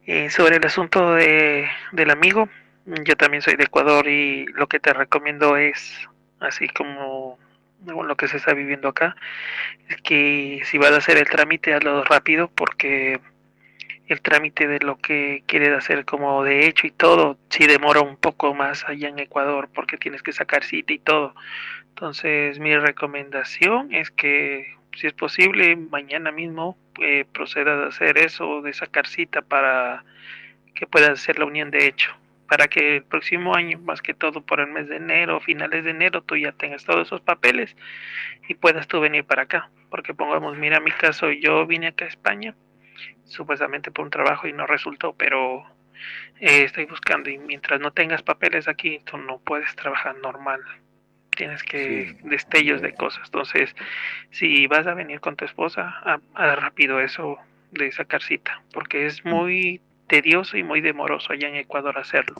Eh, 0.07 0.31
sobre 0.31 0.57
el 0.57 0.67
asunto 0.67 1.15
de, 1.15 1.69
del 1.93 2.11
amigo, 2.11 2.49
yo 2.87 3.17
también 3.17 3.43
soy 3.43 3.57
de 3.57 3.65
Ecuador 3.65 4.07
y 4.07 4.47
lo 4.55 4.69
que 4.69 4.79
te 4.79 4.93
recomiendo 4.93 5.57
es, 5.57 6.09
así 6.39 6.69
como 6.69 7.39
lo 7.87 8.17
que 8.17 8.29
se 8.29 8.37
está 8.37 8.55
viviendo 8.55 8.89
acá, 8.89 9.17
es 9.89 9.97
que 10.03 10.61
si 10.65 10.79
vas 10.79 10.93
a 10.93 10.99
hacer 10.99 11.17
el 11.17 11.29
trámite, 11.29 11.75
hazlo 11.75 12.05
rápido 12.05 12.49
porque 12.55 13.21
el 14.11 14.21
trámite 14.23 14.67
de 14.67 14.81
lo 14.81 14.99
que 14.99 15.45
quieres 15.47 15.71
hacer 15.71 16.05
como 16.05 16.43
de 16.43 16.67
hecho 16.67 16.87
y 16.87 16.90
todo, 16.90 17.38
si 17.49 17.67
demora 17.67 18.00
un 18.00 18.17
poco 18.17 18.55
más 18.55 18.85
allá 18.88 19.09
en 19.09 19.21
Ecuador 19.21 19.69
porque 19.73 19.97
tienes 19.99 20.23
que 20.23 20.33
sacar 20.33 20.64
cita 20.64 20.93
y 20.93 20.99
todo. 20.99 21.35
Entonces 21.90 22.59
mi 22.59 22.76
recomendación 22.76 23.95
es 23.95 24.11
que 24.11 24.75
si 24.97 25.07
es 25.07 25.12
posible 25.12 25.76
mañana 25.76 26.33
mismo 26.33 26.76
eh, 27.00 27.25
procedas 27.33 27.85
a 27.85 27.88
hacer 27.88 28.19
eso 28.19 28.62
de 28.62 28.73
sacar 28.73 29.07
cita 29.07 29.43
para 29.43 30.05
que 30.75 30.88
puedas 30.88 31.11
hacer 31.11 31.38
la 31.38 31.45
unión 31.45 31.71
de 31.71 31.87
hecho 31.87 32.12
para 32.49 32.67
que 32.67 32.97
el 32.97 33.05
próximo 33.05 33.55
año, 33.55 33.79
más 33.79 34.02
que 34.02 34.12
todo 34.12 34.40
por 34.40 34.59
el 34.59 34.67
mes 34.67 34.88
de 34.88 34.97
enero, 34.97 35.38
finales 35.38 35.85
de 35.85 35.90
enero, 35.93 36.21
tú 36.21 36.37
ya 36.37 36.50
tengas 36.50 36.85
todos 36.85 37.07
esos 37.07 37.21
papeles 37.21 37.76
y 38.49 38.55
puedas 38.55 38.88
tú 38.88 38.99
venir 38.99 39.23
para 39.23 39.43
acá. 39.43 39.71
Porque 39.88 40.14
pongamos, 40.14 40.59
mira 40.59 40.81
mi 40.81 40.90
caso, 40.90 41.31
yo 41.31 41.64
vine 41.64 41.87
acá 41.87 42.07
a 42.07 42.09
España 42.09 42.57
supuestamente 43.25 43.90
por 43.90 44.04
un 44.04 44.11
trabajo 44.11 44.47
y 44.47 44.52
no 44.52 44.66
resultó, 44.66 45.14
pero 45.14 45.64
eh, 46.40 46.64
estoy 46.64 46.87
buscando 46.87 47.30
y 47.30 47.38
mientras 47.38 47.80
no 47.80 47.92
tengas 47.92 48.23
papeles 48.23 48.69
aquí, 48.69 49.00
tú 49.04 49.16
no 49.16 49.38
puedes 49.38 49.75
trabajar 49.76 50.16
normal. 50.19 50.61
Tienes 51.37 51.62
que 51.62 52.19
destellos 52.25 52.83
de 52.83 52.95
cosas. 52.95 53.23
Entonces, 53.26 53.75
si 54.30 54.66
vas 54.66 54.87
a 54.87 54.95
venir 54.95 55.21
con 55.21 55.37
tu 55.37 55.45
esposa, 55.45 55.88
haz 56.35 56.61
rápido 56.61 57.00
eso 57.00 57.38
de 57.71 57.92
sacar 57.92 58.23
cita, 58.23 58.62
porque 58.73 59.07
es 59.07 59.25
mm. 59.25 59.28
muy 59.28 59.80
tedioso 60.07 60.57
y 60.57 60.64
muy 60.64 60.80
demoroso 60.80 61.33
allá 61.33 61.49
en 61.49 61.57
Ecuador 61.57 61.97
hacerlo. 61.99 62.37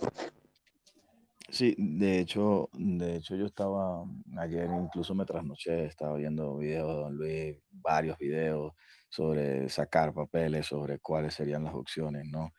Sí, 1.51 1.75
de 1.79 2.21
hecho, 2.21 2.69
de 2.73 3.17
hecho 3.17 3.35
yo 3.35 3.47
estaba 3.47 4.05
ayer, 4.39 4.69
incluso 4.71 5.15
me 5.15 5.25
trasnoché, 5.25 5.85
estaba 5.85 6.17
viendo 6.17 6.59
videos 6.59 6.89
de 6.89 6.95
Don 6.95 7.17
Luis, 7.17 7.57
varios 7.73 8.19
videos 8.19 8.73
sobre 9.11 9.69
sacar 9.69 10.15
papeles, 10.15 10.67
sobre 10.67 10.99
cuáles 11.01 11.35
serían 11.35 11.65
las 11.65 11.75
opciones, 11.75 12.27
¿no? 12.27 12.53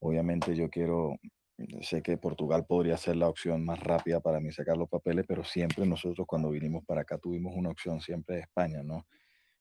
Obviamente 0.00 0.56
yo 0.56 0.70
quiero, 0.70 1.16
sé 1.82 2.02
que 2.02 2.16
Portugal 2.16 2.64
podría 2.66 2.96
ser 2.96 3.16
la 3.16 3.28
opción 3.28 3.64
más 3.64 3.78
rápida 3.80 4.20
para 4.20 4.40
mí 4.40 4.50
sacar 4.50 4.76
los 4.76 4.88
papeles, 4.88 5.26
pero 5.28 5.44
siempre 5.44 5.86
nosotros 5.86 6.26
cuando 6.26 6.50
vinimos 6.50 6.84
para 6.86 7.02
acá 7.02 7.18
tuvimos 7.18 7.52
una 7.54 7.70
opción 7.70 8.00
siempre 8.00 8.36
de 8.36 8.42
España, 8.42 8.82
¿no? 8.82 9.06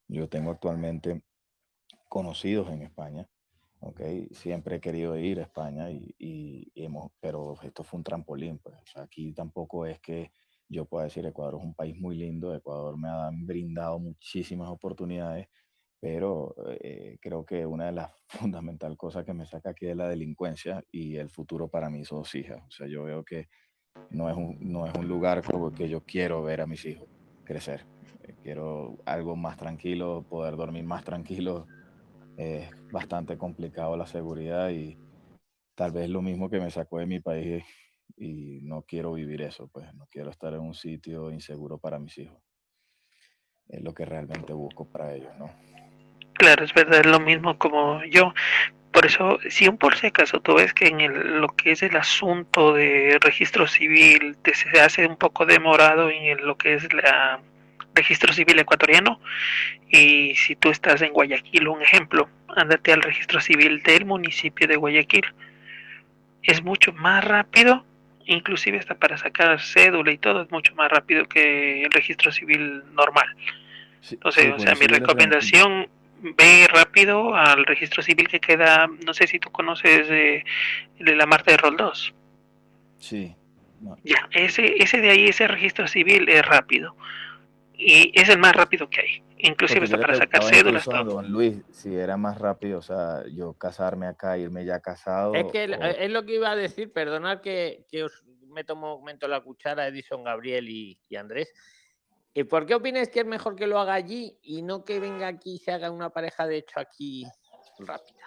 Yo 0.08 0.30
tengo 0.30 0.52
actualmente 0.52 1.22
conocidos 2.08 2.72
en 2.72 2.84
España, 2.84 3.28
¿ok? 3.82 4.02
Siempre 4.32 4.78
he 4.78 4.80
querido 4.80 5.18
ir 5.18 5.40
a 5.40 5.44
España 5.44 5.92
y, 5.92 6.16
y, 6.18 6.72
hemos, 6.76 7.12
pero 7.20 7.56
esto 7.62 7.84
fue 7.84 7.98
un 7.98 8.04
trampolín, 8.06 8.60
pues. 8.60 8.78
aquí 8.96 9.34
tampoco 9.34 9.86
es 9.86 10.00
que 10.00 10.32
yo 10.70 10.86
pueda 10.86 11.06
decir 11.06 11.26
Ecuador 11.26 11.56
es 11.56 11.64
un 11.64 11.74
país 11.74 12.00
muy 12.00 12.18
lindo, 12.18 12.54
Ecuador 12.56 12.98
me 12.98 13.10
ha 13.10 13.30
brindado 13.34 14.00
muchísimas 14.00 14.70
oportunidades, 14.70 15.48
pero 16.00 16.56
eh, 16.80 17.18
creo 17.22 17.46
que 17.46 17.66
una 17.66 17.88
de 17.88 17.92
las 17.94 18.12
fundamental 18.28 18.96
cosas 18.98 19.26
que 19.26 19.34
me 19.34 19.46
saca 19.46 19.72
aquí 19.72 19.88
es 19.88 19.96
la 19.96 20.10
delincuencia 20.10 20.84
y 20.92 21.18
el 21.18 21.30
futuro 21.30 21.68
para 21.68 21.90
mis 21.90 22.10
dos 22.10 22.34
hijas. 22.36 22.62
O 22.68 22.72
sea, 22.72 22.88
yo 22.88 23.04
veo 23.04 23.24
que 23.24 23.50
no 24.12 24.30
es 24.30 24.38
un, 24.38 24.58
no 24.62 24.86
es 24.86 24.94
un 24.94 25.08
lugar 25.08 25.44
como 25.44 25.74
que 25.74 25.90
yo 25.90 26.02
quiero 26.02 26.44
ver 26.44 26.62
a 26.62 26.68
mis 26.68 26.86
hijos 26.86 27.08
crecer. 27.44 27.86
Eh, 28.24 28.36
quiero 28.44 28.98
algo 29.06 29.36
más 29.36 29.58
tranquilo, 29.58 30.26
poder 30.30 30.56
dormir 30.56 30.84
más 30.84 31.04
tranquilo. 31.04 31.66
Es 32.38 32.70
bastante 32.92 33.38
complicado 33.38 33.98
la 33.98 34.06
seguridad 34.06 34.70
y 34.70 34.98
tal 35.74 35.92
vez 35.92 36.10
lo 36.10 36.22
mismo 36.22 36.50
que 36.50 36.60
me 36.60 36.70
sacó 36.70 37.00
de 37.00 37.08
mi 37.08 37.20
país 37.20 37.64
y 38.16 38.62
no 38.62 38.84
quiero 38.84 39.14
vivir 39.14 39.42
eso, 39.42 39.68
pues 39.68 39.94
no 39.96 40.06
quiero 40.08 40.30
estar 40.30 40.54
en 40.54 40.60
un 40.60 40.74
sitio 40.74 41.32
inseguro 41.32 41.78
para 41.80 42.00
mis 42.00 42.18
hijos. 42.18 42.38
Es 43.68 43.82
lo 43.82 43.94
que 43.94 44.06
realmente 44.06 44.54
busco 44.54 44.86
para 44.86 45.14
ellos, 45.14 45.36
¿no? 45.38 45.50
Claro, 46.38 46.64
es 46.64 46.74
verdad, 46.74 47.00
es 47.00 47.06
lo 47.06 47.20
mismo 47.20 47.58
como 47.58 48.04
yo. 48.06 48.34
Por 48.92 49.06
eso, 49.06 49.40
si 49.50 49.68
un 49.68 49.78
por 49.78 49.96
si 49.96 50.08
acaso 50.08 50.40
tú 50.40 50.56
ves 50.56 50.74
que 50.74 50.88
en 50.88 51.02
el, 51.02 51.42
lo 51.42 51.50
que 51.50 51.72
es 51.72 51.84
el 51.84 51.96
asunto 51.96 52.74
de 52.74 53.18
registro 53.22 53.68
civil 53.68 54.38
te, 54.42 54.56
se 54.56 54.80
hace 54.80 55.06
un 55.06 55.18
poco 55.18 55.46
demorado 55.46 56.10
en 56.10 56.46
lo 56.46 56.58
que 56.58 56.76
es 56.76 56.84
el 56.86 57.02
registro 57.94 58.34
civil 58.34 58.58
ecuatoriano, 58.60 59.20
y 59.90 60.36
si 60.36 60.56
tú 60.56 60.70
estás 60.70 61.02
en 61.02 61.14
Guayaquil, 61.14 61.68
un 61.68 61.82
ejemplo, 61.82 62.30
ándate 62.56 62.94
al 62.94 63.02
registro 63.02 63.40
civil 63.42 63.82
del 63.84 64.06
municipio 64.06 64.68
de 64.68 64.76
Guayaquil. 64.76 65.26
Es 66.44 66.64
mucho 66.64 66.94
más 66.94 67.24
rápido, 67.24 67.86
inclusive 68.26 68.80
hasta 68.80 68.96
para 68.96 69.18
sacar 69.18 69.60
cédula 69.62 70.12
y 70.12 70.18
todo, 70.18 70.44
es 70.44 70.52
mucho 70.52 70.76
más 70.76 70.92
rápido 70.92 71.26
que 71.26 71.84
el 71.84 71.92
registro 71.92 72.32
civil 72.32 72.84
normal. 72.94 73.28
Entonces, 74.10 74.54
o 74.56 74.60
sea, 74.60 74.76
mi 74.76 74.88
recomendación 74.88 75.88
ve 76.22 76.68
rápido 76.68 77.36
al 77.36 77.66
registro 77.66 78.02
civil 78.04 78.28
que 78.28 78.40
queda, 78.40 78.88
no 79.06 79.14
sé 79.14 79.28
si 79.28 79.40
tú 79.40 79.52
conoces 79.52 80.08
de, 80.08 80.44
la 81.00 81.26
Marta 81.26 81.52
de 81.52 81.58
Roldós. 81.58 82.14
Sí. 82.98 83.36
Ya, 84.04 84.28
ese, 84.32 84.82
ese 84.82 85.02
de 85.02 85.10
ahí, 85.12 85.26
ese 85.26 85.48
registro 85.48 85.88
civil 85.88 86.28
es 86.30 86.46
rápido. 86.46 86.96
Y 87.74 88.12
es 88.20 88.28
el 88.30 88.40
más 88.40 88.56
rápido 88.56 88.90
que 88.90 89.02
hay. 89.02 89.24
Inclusive 89.38 89.86
está 89.86 90.00
para 90.00 90.16
sacar 90.16 90.44
cédulas. 90.44 90.86
Don 90.86 91.32
Luis, 91.32 91.58
si 91.72 91.96
era 91.96 92.18
más 92.18 92.40
rápido, 92.40 92.80
o 92.80 92.82
sea, 92.82 93.24
yo 93.32 93.54
casarme 93.54 94.08
acá, 94.08 94.36
irme 94.38 94.66
ya 94.66 94.80
casado. 94.80 95.36
Es 95.36 95.46
que 95.52 95.66
es 96.00 96.10
lo 96.10 96.26
que 96.26 96.36
iba 96.36 96.50
a 96.50 96.56
decir, 96.56 96.92
perdonad 96.92 97.42
que, 97.42 97.86
que 97.92 98.04
os 98.04 98.24
meto 98.48 98.74
un 98.74 98.80
momento 98.80 99.28
la 99.28 99.42
cuchara, 99.42 99.88
Edison, 99.88 100.24
Gabriel 100.24 100.68
y, 100.70 100.98
y 101.08 101.16
Andrés 101.18 101.54
¿Y 102.38 102.44
por 102.44 102.68
qué 102.68 102.76
opinas 102.76 103.10
que 103.10 103.22
es 103.22 103.26
mejor 103.26 103.56
que 103.56 103.66
lo 103.66 103.80
haga 103.80 103.96
allí 103.96 104.38
y 104.44 104.62
no 104.62 104.86
que 104.86 105.00
venga 105.00 105.28
aquí 105.28 105.56
y 105.56 105.58
se 105.58 105.72
haga 105.72 105.90
una 105.90 106.12
pareja 106.12 106.46
de 106.46 106.58
hecho 106.58 106.80
aquí 106.80 107.26
rápida? 107.80 108.20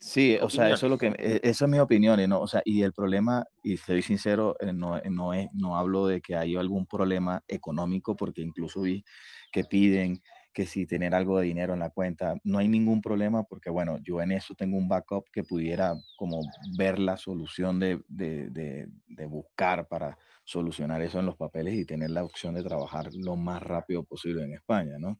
Sí, 0.00 0.36
o 0.42 0.50
sea, 0.50 0.70
eso 0.70 0.86
es 0.86 0.90
lo 0.90 0.98
que, 0.98 1.14
e, 1.16 1.40
esa 1.44 1.66
es 1.66 1.70
mi 1.70 1.78
opinión, 1.78 2.28
¿no? 2.28 2.40
O 2.40 2.48
sea, 2.48 2.60
y 2.64 2.82
el 2.82 2.92
problema, 2.92 3.46
y 3.62 3.76
soy 3.76 4.02
sincero, 4.02 4.56
eh, 4.58 4.72
no, 4.72 5.00
no, 5.02 5.32
es, 5.32 5.46
no 5.52 5.76
hablo 5.76 6.08
de 6.08 6.20
que 6.20 6.34
haya 6.34 6.58
algún 6.58 6.86
problema 6.86 7.44
económico, 7.46 8.16
porque 8.16 8.42
incluso 8.42 8.80
vi 8.80 9.04
que 9.52 9.62
piden 9.62 10.20
que 10.52 10.66
si 10.66 10.84
tener 10.84 11.14
algo 11.14 11.38
de 11.38 11.46
dinero 11.46 11.74
en 11.74 11.78
la 11.78 11.90
cuenta, 11.90 12.34
no 12.42 12.58
hay 12.58 12.66
ningún 12.66 13.00
problema, 13.00 13.44
porque 13.44 13.70
bueno, 13.70 13.98
yo 14.02 14.20
en 14.20 14.32
eso 14.32 14.56
tengo 14.56 14.76
un 14.76 14.88
backup 14.88 15.30
que 15.32 15.44
pudiera 15.44 15.94
como 16.16 16.40
ver 16.76 16.98
la 16.98 17.16
solución 17.16 17.78
de, 17.78 18.02
de, 18.08 18.50
de, 18.50 18.88
de 19.06 19.26
buscar 19.26 19.86
para 19.86 20.18
solucionar 20.44 21.02
eso 21.02 21.20
en 21.20 21.26
los 21.26 21.36
papeles 21.36 21.74
y 21.74 21.84
tener 21.84 22.10
la 22.10 22.24
opción 22.24 22.54
de 22.54 22.62
trabajar 22.62 23.08
lo 23.14 23.36
más 23.36 23.62
rápido 23.62 24.04
posible 24.04 24.44
en 24.44 24.54
España, 24.54 24.98
¿no? 24.98 25.18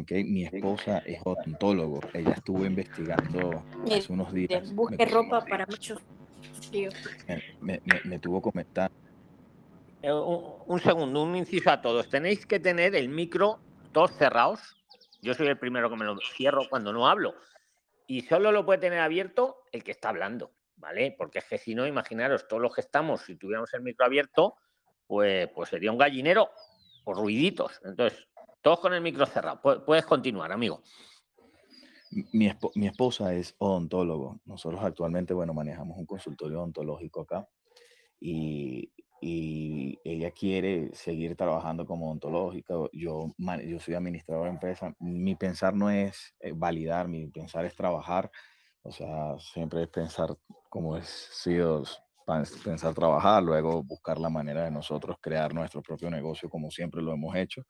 Okay. 0.00 0.24
Mi 0.24 0.44
esposa 0.44 0.98
es 0.98 1.20
odontólogo, 1.24 2.00
ella 2.14 2.32
estuvo 2.32 2.64
investigando 2.64 3.64
hace 3.84 4.12
unos 4.12 4.32
días. 4.32 4.72
Busque 4.72 5.04
ropa 5.04 5.44
para 5.44 5.66
muchos 5.66 6.00
Me, 7.60 7.82
me, 8.04 8.18
tuvo 8.18 8.40
comentando. 8.40 8.94
Eh, 10.00 10.12
un, 10.12 10.54
un, 10.66 10.80
segundo, 10.80 11.22
un 11.22 11.36
inciso 11.36 11.70
a 11.70 11.82
todos. 11.82 12.08
Tenéis 12.08 12.46
que 12.46 12.58
tener 12.58 12.94
el 12.94 13.08
micro 13.08 13.58
todos 13.92 14.12
cerrados. 14.16 14.60
Yo 15.20 15.34
soy 15.34 15.48
el 15.48 15.58
primero 15.58 15.90
que 15.90 15.96
me 15.96 16.04
lo 16.04 16.16
cierro 16.36 16.62
cuando 16.70 16.92
no 16.92 17.06
hablo. 17.06 17.34
Y 18.06 18.22
solo 18.22 18.50
lo 18.50 18.64
puede 18.64 18.80
tener 18.80 19.00
abierto 19.00 19.58
el 19.72 19.84
que 19.84 19.90
está 19.90 20.08
hablando. 20.08 20.52
¿Vale? 20.82 21.14
Porque 21.16 21.38
es 21.38 21.44
que 21.44 21.58
si 21.58 21.74
no, 21.74 21.86
imaginaros, 21.86 22.48
todos 22.48 22.60
los 22.60 22.74
que 22.74 22.80
estamos, 22.80 23.22
si 23.22 23.36
tuviéramos 23.36 23.72
el 23.72 23.82
micro 23.82 24.04
abierto, 24.04 24.56
pues, 25.06 25.48
pues 25.54 25.70
sería 25.70 25.92
un 25.92 25.96
gallinero 25.96 26.50
o 27.04 27.14
ruiditos. 27.14 27.80
Entonces, 27.84 28.28
todos 28.60 28.80
con 28.80 28.92
el 28.92 29.00
micro 29.00 29.24
cerrado. 29.24 29.60
Puedes 29.86 30.04
continuar, 30.04 30.50
amigo. 30.50 30.82
Mi, 32.32 32.50
mi, 32.74 32.86
esposa 32.86 33.32
es 33.32 33.54
odontólogo. 33.58 34.40
Nosotros 34.44 34.82
actualmente, 34.82 35.32
bueno, 35.32 35.54
manejamos 35.54 35.96
un 35.96 36.04
consultorio 36.04 36.58
odontológico 36.58 37.22
acá 37.22 37.48
y, 38.20 38.92
y 39.20 39.98
ella 40.04 40.32
quiere 40.32 40.90
seguir 40.94 41.36
trabajando 41.36 41.86
como 41.86 42.06
odontológica. 42.06 42.74
Yo, 42.92 43.32
yo 43.38 43.80
soy 43.80 43.94
administrador 43.94 44.44
de 44.44 44.50
empresa. 44.50 44.94
Mi 44.98 45.36
pensar 45.36 45.74
no 45.74 45.90
es 45.90 46.34
eh, 46.40 46.52
validar, 46.54 47.06
mi 47.06 47.28
pensar 47.28 47.64
es 47.64 47.74
trabajar 47.76 48.30
o 48.82 48.90
sea, 48.92 49.38
siempre 49.38 49.82
es 49.82 49.88
pensar 49.88 50.36
como 50.68 50.96
es 50.96 51.06
sido, 51.06 51.84
pensar 52.64 52.94
trabajar, 52.94 53.42
luego 53.42 53.82
buscar 53.82 54.18
la 54.18 54.28
manera 54.28 54.64
de 54.64 54.70
nosotros 54.70 55.16
crear 55.20 55.54
nuestro 55.54 55.82
propio 55.82 56.10
negocio 56.10 56.48
como 56.48 56.70
siempre 56.70 57.02
lo 57.02 57.12
hemos 57.12 57.36
hecho. 57.36 57.62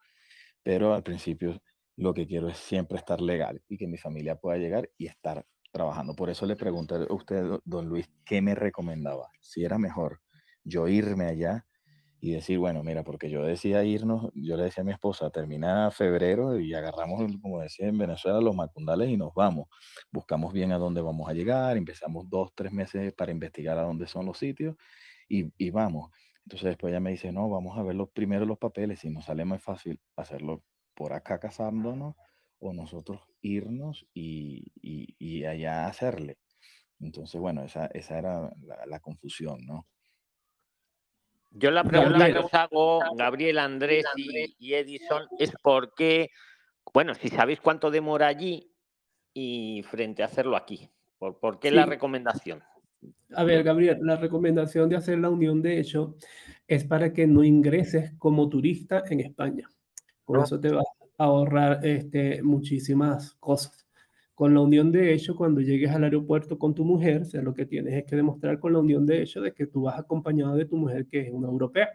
Pero 0.62 0.94
al 0.94 1.02
principio 1.02 1.60
lo 1.96 2.14
que 2.14 2.26
quiero 2.26 2.48
es 2.48 2.58
siempre 2.58 2.98
estar 2.98 3.20
legal 3.20 3.62
y 3.68 3.76
que 3.76 3.86
mi 3.86 3.98
familia 3.98 4.36
pueda 4.36 4.58
llegar 4.58 4.88
y 4.96 5.06
estar 5.06 5.44
trabajando. 5.70 6.14
Por 6.14 6.30
eso 6.30 6.46
le 6.46 6.56
pregunté 6.56 6.94
a 6.94 7.12
usted, 7.12 7.60
don 7.64 7.86
Luis, 7.86 8.08
¿qué 8.24 8.40
me 8.42 8.54
recomendaba? 8.54 9.28
Si 9.40 9.64
era 9.64 9.78
mejor 9.78 10.20
yo 10.64 10.88
irme 10.88 11.26
allá 11.26 11.66
y 12.22 12.32
decir, 12.32 12.58
bueno, 12.58 12.84
mira, 12.84 13.04
porque 13.04 13.30
yo 13.30 13.44
decía 13.44 13.84
irnos, 13.84 14.30
yo 14.34 14.56
le 14.56 14.64
decía 14.64 14.82
a 14.82 14.84
mi 14.86 14.92
esposa, 14.92 15.30
termina 15.30 15.90
febrero 15.90 16.60
y 16.60 16.72
agarramos, 16.74 17.20
como 17.42 17.60
decía 17.60 17.88
en 17.88 17.98
Venezuela, 17.98 18.40
los 18.40 18.54
macundales 18.56 19.10
y 19.10 19.16
nos 19.18 19.34
vamos. 19.34 19.66
Buscamos 20.12 20.52
bien 20.52 20.72
a 20.72 20.78
dónde 20.78 21.02
vamos 21.02 21.28
a 21.28 21.34
llegar, 21.34 21.76
empezamos 21.76 22.30
dos, 22.30 22.52
tres 22.54 22.72
meses 22.72 23.12
para 23.14 23.32
investigar 23.32 23.78
a 23.78 23.82
dónde 23.82 24.06
son 24.06 24.26
los 24.26 24.38
sitios 24.38 24.76
y, 25.28 25.52
y 25.58 25.70
vamos. 25.70 26.10
Entonces 26.44 26.68
después 26.70 26.92
ella 26.92 27.00
me 27.00 27.10
dice, 27.10 27.32
no, 27.32 27.48
vamos 27.50 27.78
a 27.78 27.82
ver 27.82 27.96
los, 27.96 28.10
primero 28.10 28.46
los 28.46 28.58
papeles 28.58 29.04
y 29.04 29.10
nos 29.10 29.24
sale 29.26 29.44
más 29.44 29.62
fácil 29.62 30.00
hacerlo 30.16 30.64
por 30.94 31.12
acá 31.14 31.38
casándonos 31.40 32.14
o 32.60 32.72
nosotros 32.72 33.20
irnos 33.40 34.06
y, 34.14 34.72
y, 34.80 35.14
y 35.18 35.44
allá 35.44 35.86
hacerle. 35.86 36.38
Entonces, 37.00 37.40
bueno, 37.40 37.64
esa, 37.64 37.86
esa 37.86 38.18
era 38.18 38.50
la 38.86 39.00
confusión, 39.00 39.66
¿no? 39.66 39.88
Yo 41.54 41.70
la 41.70 41.84
pregunta 41.84 42.32
que 42.32 42.38
os 42.38 42.54
hago, 42.54 43.00
Gabriel, 43.16 43.58
Andrés 43.58 44.04
y, 44.16 44.74
Edison, 44.74 45.24
es 45.38 45.52
por 45.62 45.94
qué, 45.94 46.30
bueno, 46.94 47.14
si 47.14 47.28
sabéis 47.28 47.60
cuánto 47.60 47.90
demora 47.90 48.26
allí 48.26 48.70
y 49.34 49.82
frente 49.82 50.22
a 50.22 50.26
hacerlo 50.26 50.56
aquí, 50.56 50.88
¿por, 51.18 51.58
qué 51.58 51.70
la 51.70 51.84
recomendación? 51.84 52.62
A 53.34 53.44
ver, 53.44 53.62
Gabriel, 53.64 53.98
la 54.02 54.16
recomendación 54.16 54.88
de 54.88 54.96
hacer 54.96 55.18
la 55.18 55.28
unión 55.28 55.60
de 55.60 55.78
hecho 55.78 56.16
es 56.66 56.84
para 56.84 57.12
que 57.12 57.26
no 57.26 57.44
ingreses 57.44 58.12
como 58.18 58.48
turista 58.48 59.02
en 59.08 59.20
España. 59.20 59.68
Con 60.24 60.42
eso 60.42 60.58
te 60.58 60.70
va 60.70 60.82
a 61.18 61.24
ahorrar 61.24 61.84
este, 61.84 62.42
muchísimas 62.42 63.34
cosas. 63.34 63.81
Con 64.42 64.54
la 64.54 64.60
unión 64.60 64.90
de 64.90 65.14
hecho, 65.14 65.36
cuando 65.36 65.60
llegues 65.60 65.92
al 65.92 66.02
aeropuerto 66.02 66.58
con 66.58 66.74
tu 66.74 66.84
mujer, 66.84 67.22
o 67.22 67.24
sea, 67.24 67.40
lo 67.42 67.54
que 67.54 67.64
tienes 67.64 67.94
es 67.94 68.04
que 68.04 68.16
demostrar 68.16 68.58
con 68.58 68.72
la 68.72 68.80
unión 68.80 69.06
de 69.06 69.22
hecho 69.22 69.40
de 69.40 69.52
que 69.52 69.68
tú 69.68 69.82
vas 69.82 69.96
acompañado 69.96 70.56
de 70.56 70.64
tu 70.64 70.76
mujer, 70.76 71.06
que 71.06 71.20
es 71.20 71.32
una 71.32 71.46
europea, 71.46 71.90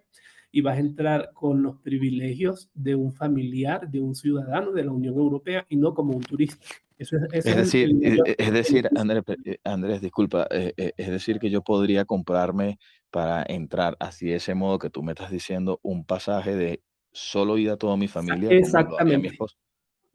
y 0.50 0.62
vas 0.62 0.77
a 0.77 0.80
entrar 0.80 1.32
con 1.34 1.62
los 1.62 1.75
privilegios 1.82 2.70
de 2.74 2.96
un 2.96 3.12
familiar, 3.12 3.89
de 3.89 4.00
un 4.00 4.16
ciudadano 4.16 4.72
de 4.72 4.86
la 4.86 4.94
Unión 4.94 5.16
Europea 5.16 5.66
y 5.68 5.75
no 5.75 5.94
como 5.94 6.16
un 6.16 6.24
turista. 6.24 6.66
Eso 6.98 7.18
es, 7.34 7.46
es, 7.46 7.54
decir, 7.54 7.89
eh, 8.01 8.18
eh, 8.25 8.36
es, 8.38 8.54
decir, 8.54 8.89
Andrés, 8.96 9.24
eh, 9.44 9.58
Andrés 9.66 10.00
disculpa, 10.00 10.48
es 10.50 11.10
decir 11.10 11.39
que 11.39 11.50
yo 11.50 11.63
podría 11.63 12.06
comprarme 12.06 12.80
para 13.12 13.44
entrar 13.46 13.98
así 14.00 14.27
de 14.27 14.36
ese 14.36 14.56
modo 14.56 14.80
que 14.80 14.89
tú 14.89 15.04
me 15.04 15.12
estás 15.12 15.32
diciendo 15.32 15.82
un 15.84 16.06
pasaje 16.06 16.56
de 16.56 16.82
solo 17.12 17.58
ir 17.58 17.72
a 17.72 17.75
toda 17.75 17.98
mi 17.98 18.08
familia. 18.08 18.51
Exactamente. 18.51 19.38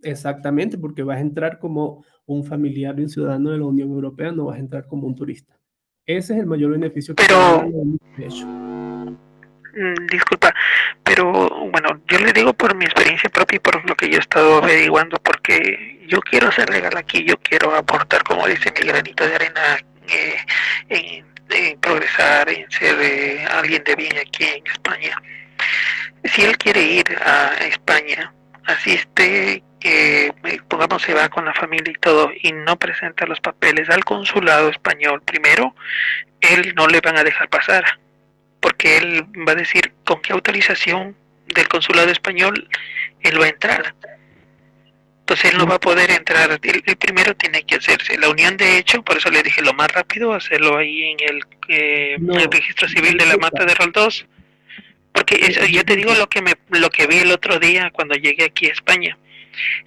Exactamente, 0.03 0.79
porque 0.79 1.03
vas 1.03 1.19
a 1.19 1.21
entrar 1.21 1.59
como 1.59 2.05
un 2.27 2.45
familiar 2.45 2.95
de 2.95 3.03
un 3.03 3.09
ciudadano 3.09 3.51
de 3.51 3.59
la 3.59 3.65
Unión 3.65 3.91
Europea, 3.91 4.33
no 4.33 4.47
vas 4.47 4.57
a 4.57 4.61
entrar 4.61 4.87
como 4.87 5.07
un 5.07 5.15
turista. 5.15 5.59
Ese 6.07 6.35
es 6.35 6.41
el 6.41 6.47
mayor 6.47 6.73
beneficio 6.73 7.15
que 7.15 7.25
Pero... 7.27 7.71
hecho. 8.19 8.47
Mm, 9.75 10.07
disculpa, 10.11 10.55
pero 11.03 11.49
bueno, 11.71 12.03
yo 12.07 12.19
le 12.19 12.33
digo 12.33 12.53
por 12.53 12.75
mi 12.75 12.85
experiencia 12.85 13.31
propia 13.31 13.57
y 13.57 13.61
por 13.61 13.89
lo 13.89 13.95
que 13.95 14.11
yo 14.11 14.17
he 14.17 14.21
estado 14.21 14.57
averiguando, 14.57 15.17
porque 15.19 16.05
yo 16.07 16.21
quiero 16.21 16.49
hacer 16.49 16.69
legal 16.69 16.95
aquí, 16.97 17.25
yo 17.25 17.39
quiero 17.39 17.75
aportar, 17.75 18.23
como 18.23 18.47
dice 18.47 18.73
mi 18.79 18.87
granito 18.87 19.27
de 19.27 19.35
arena, 19.35 19.79
eh, 20.09 20.37
en, 21.49 21.81
progresar, 21.81 22.51
en 22.51 22.71
ser 22.71 22.97
eh, 23.01 23.45
alguien 23.51 23.83
de 23.85 23.97
bien 23.97 24.17
aquí 24.19 24.45
en 24.45 24.67
España. 24.67 25.17
Si 26.25 26.43
él 26.43 26.57
quiere 26.59 26.83
ir 26.83 27.05
a 27.25 27.55
España, 27.67 28.35
asiste, 28.67 29.63
que 29.83 30.33
pongamos 30.69 31.03
se 31.03 31.15
va 31.15 31.29
con 31.29 31.45
la 31.45 31.55
familia 31.55 31.91
y 31.91 32.01
todo, 32.01 32.31
y 32.41 32.53
no 32.53 32.79
presenta 32.79 33.27
los 33.27 33.41
papeles 33.41 33.91
al 33.91 34.05
consulado 34.05 34.69
español 34.69 35.23
primero, 35.23 35.75
él 36.41 36.75
no 36.77 36.87
le 36.87 37.01
van 37.01 37.19
a 37.19 37.25
dejar 37.25 37.49
pasar 37.49 37.99
porque 38.63 38.97
él 38.97 39.25
va 39.47 39.53
a 39.53 39.57
decir 39.57 39.93
con 40.05 40.23
qué 40.23 40.33
autorización 40.33 41.17
del 41.47 41.69
consulado 41.69 42.11
español 42.11 42.69
él 43.21 43.41
va 43.41 43.47
a 43.47 43.49
entrar. 43.49 43.95
Entonces 45.21 45.53
él 45.53 45.59
no 45.59 45.67
va 45.67 45.77
a 45.77 45.81
poder 45.81 46.11
entrar. 46.11 46.61
El, 46.63 46.97
primero 46.97 47.35
tiene 47.35 47.65
que 47.65 47.77
hacerse 47.77 48.17
la 48.19 48.29
unión 48.29 48.57
de 48.57 48.79
hecho, 48.79 49.03
por 49.03 49.17
eso 49.17 49.31
le 49.31 49.43
dije 49.43 49.63
lo 49.63 49.73
más 49.73 49.89
rápido, 49.89 50.33
hacerlo 50.33 50.77
ahí 50.77 51.11
en 51.11 51.17
el, 51.29 51.45
eh, 51.69 52.17
registro 52.51 52.89
civil 52.89 53.17
de 53.19 53.27
la 53.27 53.37
Mata 53.37 53.65
de 53.65 53.75
Rol 53.75 53.91
2. 53.93 54.27
Porque 55.13 55.35
eso, 55.43 55.65
yo 55.67 55.85
te 55.85 55.97
digo 55.97 56.15
lo 56.15 56.29
que 56.29 56.41
me 56.41 56.55
lo 56.71 56.89
que 56.89 57.07
vi 57.07 57.19
el 57.19 57.33
otro 57.33 57.59
día 57.59 57.91
cuando 57.91 58.15
llegué 58.15 58.45
aquí 58.45 58.67
a 58.67 58.73
España. 58.73 59.19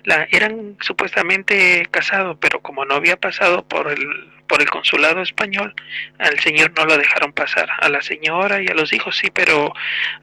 La, 0.03 0.27
eran 0.31 0.77
supuestamente 0.81 1.87
casados, 1.91 2.37
pero 2.39 2.61
como 2.61 2.85
no 2.85 2.95
había 2.95 3.17
pasado 3.17 3.67
por 3.67 3.91
el 3.91 4.35
por 4.47 4.61
el 4.61 4.69
consulado 4.69 5.21
español, 5.21 5.73
al 6.19 6.39
señor 6.39 6.71
no 6.77 6.85
lo 6.85 6.97
dejaron 6.97 7.33
pasar. 7.33 7.67
A 7.79 7.89
la 7.89 8.01
señora 8.01 8.61
y 8.61 8.67
a 8.67 8.73
los 8.75 8.93
hijos 8.93 9.17
sí, 9.17 9.29
pero 9.33 9.73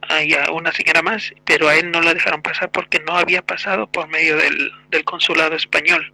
hay 0.08 0.32
a 0.34 0.50
una 0.52 0.72
señora 0.72 1.02
más, 1.02 1.32
pero 1.44 1.68
a 1.68 1.74
él 1.74 1.90
no 1.90 2.00
lo 2.00 2.14
dejaron 2.14 2.42
pasar 2.42 2.70
porque 2.70 3.00
no 3.00 3.16
había 3.16 3.42
pasado 3.42 3.90
por 3.90 4.08
medio 4.08 4.36
del, 4.36 4.70
del 4.90 5.04
consulado 5.04 5.56
español. 5.56 6.12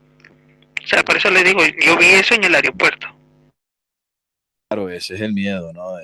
O 0.82 0.86
sea, 0.86 1.02
por 1.04 1.16
eso 1.16 1.30
le 1.30 1.44
digo, 1.44 1.60
yo 1.84 1.96
vi 1.96 2.06
eso 2.06 2.34
en 2.34 2.44
el 2.44 2.54
aeropuerto. 2.54 3.08
Claro, 4.70 4.88
ese 4.90 5.14
es 5.14 5.20
el 5.20 5.32
miedo, 5.32 5.72
¿no? 5.72 5.96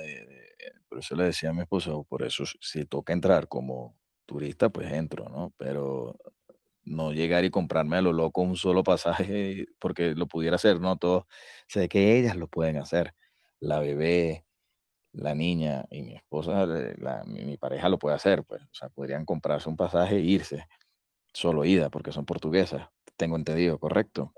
por 0.89 0.99
eso 0.99 1.15
le 1.15 1.25
decía 1.25 1.49
a 1.49 1.53
mi 1.53 1.61
esposo, 1.61 2.05
por 2.07 2.23
eso 2.23 2.45
si 2.61 2.85
toca 2.85 3.13
entrar 3.13 3.47
como 3.47 3.97
turista, 4.25 4.69
pues 4.69 4.91
entro, 4.91 5.27
¿no? 5.29 5.53
Pero 5.57 6.17
no 6.85 7.11
llegar 7.11 7.43
y 7.43 7.49
comprarme 7.49 7.97
a 7.97 8.01
lo 8.01 8.13
loco 8.13 8.41
un 8.41 8.55
solo 8.55 8.83
pasaje 8.83 9.67
porque 9.79 10.15
lo 10.15 10.27
pudiera 10.27 10.55
hacer, 10.55 10.79
¿no? 10.79 10.97
Todo, 10.97 11.27
sé 11.67 11.89
que 11.89 12.17
ellas 12.17 12.35
lo 12.35 12.47
pueden 12.47 12.77
hacer. 12.77 13.13
La 13.59 13.79
bebé, 13.79 14.45
la 15.11 15.33
niña 15.33 15.85
y 15.89 16.03
mi 16.03 16.15
esposa, 16.15 16.67
mi, 17.25 17.57
pareja 17.57 17.89
lo 17.89 17.97
puede 17.97 18.15
hacer, 18.15 18.43
pues, 18.43 18.61
o 18.61 18.73
sea, 18.73 18.89
podrían 18.89 19.25
comprarse 19.25 19.69
un 19.69 19.77
pasaje 19.77 20.17
e 20.17 20.21
irse, 20.21 20.67
solo 21.33 21.65
ida, 21.65 21.89
porque 21.89 22.11
son 22.11 22.25
portuguesas, 22.25 22.87
tengo 23.15 23.35
entendido, 23.37 23.79
¿correcto? 23.79 24.33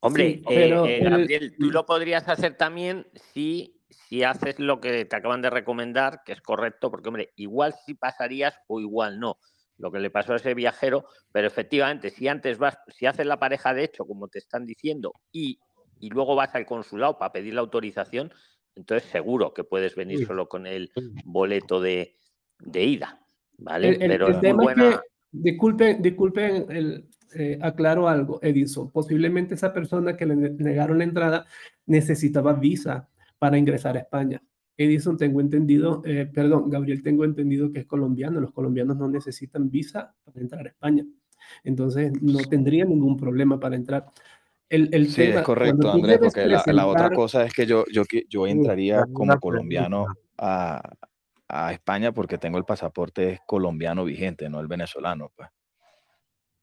Hombre, 0.00 0.42
eh, 0.48 0.70
eh, 0.70 1.00
Gabriel, 1.02 1.56
tú 1.58 1.70
lo 1.70 1.86
podrías 1.86 2.28
hacer 2.28 2.56
también 2.56 3.06
si, 3.32 3.80
si 3.90 4.22
haces 4.22 4.58
lo 4.58 4.80
que 4.80 5.04
te 5.04 5.16
acaban 5.16 5.40
de 5.40 5.50
recomendar, 5.50 6.22
que 6.24 6.32
es 6.32 6.40
correcto, 6.40 6.90
porque, 6.90 7.08
hombre, 7.08 7.32
igual 7.36 7.74
si 7.86 7.94
pasarías 7.94 8.54
o 8.66 8.80
igual 8.80 9.18
no 9.18 9.38
lo 9.78 9.90
que 9.90 10.00
le 10.00 10.10
pasó 10.10 10.32
a 10.32 10.36
ese 10.36 10.54
viajero, 10.54 11.06
pero 11.32 11.46
efectivamente, 11.46 12.10
si 12.10 12.28
antes 12.28 12.58
vas, 12.58 12.78
si 12.88 13.06
haces 13.06 13.26
la 13.26 13.38
pareja 13.38 13.74
de 13.74 13.84
hecho, 13.84 14.04
como 14.04 14.28
te 14.28 14.38
están 14.38 14.66
diciendo, 14.66 15.12
y, 15.32 15.60
y 16.00 16.10
luego 16.10 16.34
vas 16.34 16.54
al 16.54 16.66
consulado 16.66 17.18
para 17.18 17.32
pedir 17.32 17.54
la 17.54 17.60
autorización, 17.60 18.32
entonces 18.74 19.08
seguro 19.10 19.54
que 19.54 19.64
puedes 19.64 19.96
venir 19.96 20.26
solo 20.26 20.48
con 20.48 20.66
el 20.66 20.92
boleto 21.24 21.80
de, 21.80 22.16
de 22.60 22.84
ida. 22.84 23.20
¿Vale? 23.60 23.96
pero 23.98 24.28
es 24.28 24.36
que, 24.38 25.00
disculpen, 25.32 26.00
disculpen 26.00 26.66
el, 26.70 27.08
eh, 27.34 27.58
aclaro 27.60 28.08
algo, 28.08 28.38
Edison. 28.42 28.90
Posiblemente 28.90 29.54
esa 29.54 29.72
persona 29.72 30.16
que 30.16 30.26
le 30.26 30.36
negaron 30.36 30.98
la 30.98 31.04
entrada 31.04 31.46
necesitaba 31.86 32.52
visa 32.54 33.08
para 33.38 33.58
ingresar 33.58 33.96
a 33.96 34.00
España. 34.00 34.42
Edison 34.78 35.16
tengo 35.16 35.40
entendido, 35.40 36.02
eh, 36.06 36.30
perdón, 36.32 36.70
Gabriel 36.70 37.02
tengo 37.02 37.24
entendido 37.24 37.72
que 37.72 37.80
es 37.80 37.86
colombiano. 37.86 38.40
Los 38.40 38.52
colombianos 38.52 38.96
no 38.96 39.08
necesitan 39.08 39.70
visa 39.70 40.14
para 40.24 40.40
entrar 40.40 40.64
a 40.64 40.68
España. 40.68 41.04
Entonces 41.64 42.12
no 42.22 42.38
tendría 42.38 42.84
ningún 42.84 43.16
problema 43.16 43.58
para 43.58 43.74
entrar. 43.74 44.06
El, 44.68 44.88
el 44.92 45.08
sí, 45.08 45.22
es 45.22 45.42
correcto, 45.42 45.90
Andrés, 45.90 46.18
porque 46.18 46.46
la, 46.46 46.86
otra 46.86 47.10
cosa 47.10 47.44
es 47.44 47.52
que 47.52 47.66
yo, 47.66 47.84
yo, 47.92 48.04
yo 48.28 48.46
entraría 48.46 49.04
como 49.12 49.38
colombiano 49.40 50.06
a, 50.36 50.80
a 51.48 51.72
España 51.72 52.12
porque 52.12 52.38
tengo 52.38 52.58
el 52.58 52.64
pasaporte 52.64 53.40
colombiano 53.46 54.04
vigente, 54.04 54.48
no 54.48 54.60
el 54.60 54.68
venezolano. 54.68 55.32
Pues. 55.34 55.48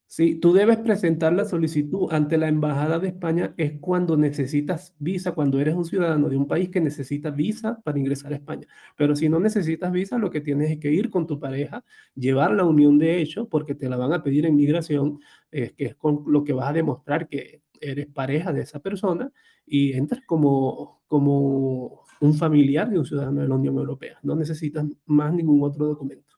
Sí, 0.07 0.35
tú 0.35 0.53
debes 0.53 0.77
presentar 0.77 1.33
la 1.33 1.45
solicitud 1.45 2.07
ante 2.11 2.37
la 2.37 2.47
Embajada 2.47 2.99
de 2.99 3.07
España 3.07 3.53
es 3.57 3.73
cuando 3.81 4.15
necesitas 4.15 4.95
visa, 4.99 5.33
cuando 5.33 5.59
eres 5.59 5.75
un 5.75 5.83
ciudadano 5.83 6.29
de 6.29 6.37
un 6.37 6.47
país 6.47 6.69
que 6.69 6.79
necesita 6.79 7.31
visa 7.31 7.81
para 7.83 7.97
ingresar 7.99 8.31
a 8.31 8.35
España. 8.35 8.67
Pero 8.95 9.15
si 9.15 9.29
no 9.29 9.39
necesitas 9.39 9.91
visa, 9.91 10.17
lo 10.17 10.29
que 10.29 10.41
tienes 10.41 10.71
es 10.71 10.79
que 10.79 10.91
ir 10.91 11.09
con 11.09 11.25
tu 11.27 11.39
pareja, 11.39 11.83
llevar 12.15 12.51
la 12.51 12.63
unión 12.65 12.97
de 12.99 13.19
hecho, 13.19 13.49
porque 13.49 13.73
te 13.75 13.89
la 13.89 13.97
van 13.97 14.13
a 14.13 14.23
pedir 14.23 14.45
en 14.45 14.55
migración, 14.55 15.19
que 15.51 15.73
es 15.77 15.95
con 15.95 16.23
lo 16.27 16.43
que 16.43 16.53
vas 16.53 16.69
a 16.69 16.73
demostrar 16.73 17.27
que 17.27 17.63
eres 17.81 18.07
pareja 18.07 18.53
de 18.53 18.61
esa 18.61 18.79
persona 18.79 19.31
y 19.65 19.93
entras 19.93 20.21
como, 20.25 21.01
como 21.07 22.03
un 22.21 22.33
familiar 22.35 22.89
de 22.89 22.99
un 22.99 23.05
ciudadano 23.05 23.41
de 23.41 23.47
la 23.49 23.55
Unión 23.55 23.75
Europea. 23.77 24.19
No 24.23 24.35
necesitas 24.35 24.85
más 25.05 25.33
ningún 25.33 25.63
otro 25.63 25.87
documento. 25.87 26.34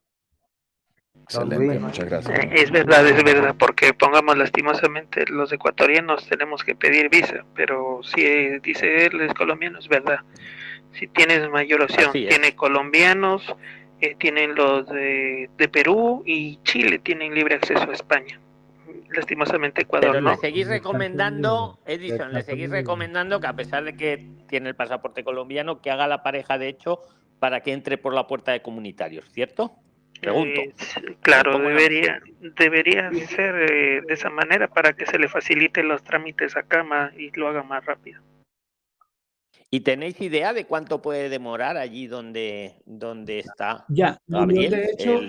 Excelente, 1.30 1.80
muchas 1.80 2.06
gracias. 2.06 2.40
Eh, 2.40 2.50
es 2.54 2.72
verdad, 2.72 3.06
es 3.06 3.22
verdad, 3.22 3.56
porque 3.60 3.94
pongamos 3.94 4.38
lastimosamente 4.38 5.26
los 5.28 5.52
ecuatorianos 5.52 6.26
tenemos 6.28 6.64
que 6.64 6.74
pedir 6.74 7.10
visa, 7.10 7.44
pero 7.54 8.00
si 8.04 8.22
dice 8.60 9.06
él 9.06 9.20
es 9.22 9.34
colombiano, 9.34 9.80
es 9.80 9.90
verdad. 9.90 10.20
Si 10.94 11.08
tienes 11.08 11.50
mayor 11.50 11.82
opción, 11.82 12.14
tiene 12.14 12.56
colombianos, 12.56 13.44
eh, 14.00 14.16
tienen 14.18 14.56
los 14.56 14.88
de, 14.88 15.50
Perú 15.72 16.24
y 16.26 16.60
Chile 16.64 17.00
tienen 17.00 17.36
libre 17.36 17.56
acceso 17.56 17.90
a 17.90 17.94
España. 17.94 18.40
Lastimosamente 19.10 19.82
Ecuador 19.82 20.12
pero 20.12 20.22
no. 20.22 20.32
le 20.32 20.38
seguís 20.38 20.68
recomendando, 20.68 21.80
Edison, 21.86 22.34
le 22.34 22.44
seguís 22.44 22.70
recomendando 22.70 23.42
que 23.42 23.48
a 23.48 23.54
pesar 23.54 23.84
de 23.84 23.96
que 23.96 24.30
tiene 24.48 24.70
el 24.70 24.76
pasaporte 24.76 25.26
colombiano, 25.26 25.82
que 25.82 25.92
haga 25.92 26.08
la 26.08 26.24
pareja 26.24 26.58
de 26.58 26.70
hecho 26.70 27.02
para 27.40 27.62
que 27.62 27.74
entre 27.74 27.98
por 27.98 28.14
la 28.14 28.28
puerta 28.28 28.54
de 28.54 28.62
comunitarios, 28.62 29.26
¿cierto? 29.32 29.76
Pregunto. 30.22 30.62
Eh, 30.62 30.74
claro, 31.22 31.60
debería, 31.60 32.22
debería 32.58 33.12
ser 33.28 33.56
eh, 33.72 34.02
de 34.08 34.14
esa 34.14 34.30
manera 34.30 34.68
para 34.68 34.94
que 34.94 35.06
se 35.06 35.20
le 35.20 35.28
facilite 35.28 35.84
los 35.84 36.04
trámites 36.04 36.56
a 36.58 36.64
cama 36.64 37.12
y 37.18 37.32
lo 37.38 37.48
haga 37.48 37.64
más 37.64 37.86
rápido. 37.86 38.22
¿Y 39.70 39.82
tenéis 39.82 40.20
idea 40.22 40.54
de 40.54 40.66
cuánto 40.66 41.02
puede 41.02 41.28
demorar 41.30 41.76
allí 41.76 42.08
donde, 42.08 42.76
donde 42.86 43.40
está? 43.40 43.86
Ya, 43.90 44.18
Gabriel, 44.26 44.72
de 44.72 44.92
hecho, 44.92 45.20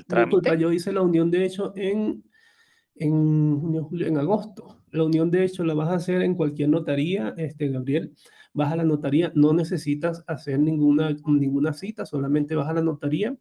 yo 0.57 0.73
hice 0.73 0.93
la 0.93 1.03
unión 1.03 1.31
de 1.31 1.45
hecho 1.45 1.73
en, 1.75 2.23
en, 2.95 3.89
en 4.01 4.17
agosto. 4.17 4.81
La 4.93 5.03
unión 5.03 5.31
de 5.31 5.45
hecho 5.45 5.65
la 5.65 5.75
vas 5.75 5.89
a 5.89 5.95
hacer 5.95 6.23
en 6.23 6.37
cualquier 6.37 6.69
notaría, 6.69 7.35
este, 7.37 7.69
Gabriel. 7.69 8.15
Vas 8.55 8.73
a 8.73 8.77
la 8.77 8.85
notaría, 8.85 9.33
no 9.35 9.53
necesitas 9.53 10.25
hacer 10.29 10.61
ninguna, 10.61 11.15
ninguna 11.27 11.73
cita, 11.73 12.07
solamente 12.07 12.55
vas 12.55 12.69
a 12.69 12.75
la 12.75 12.83
notaría 12.83 13.37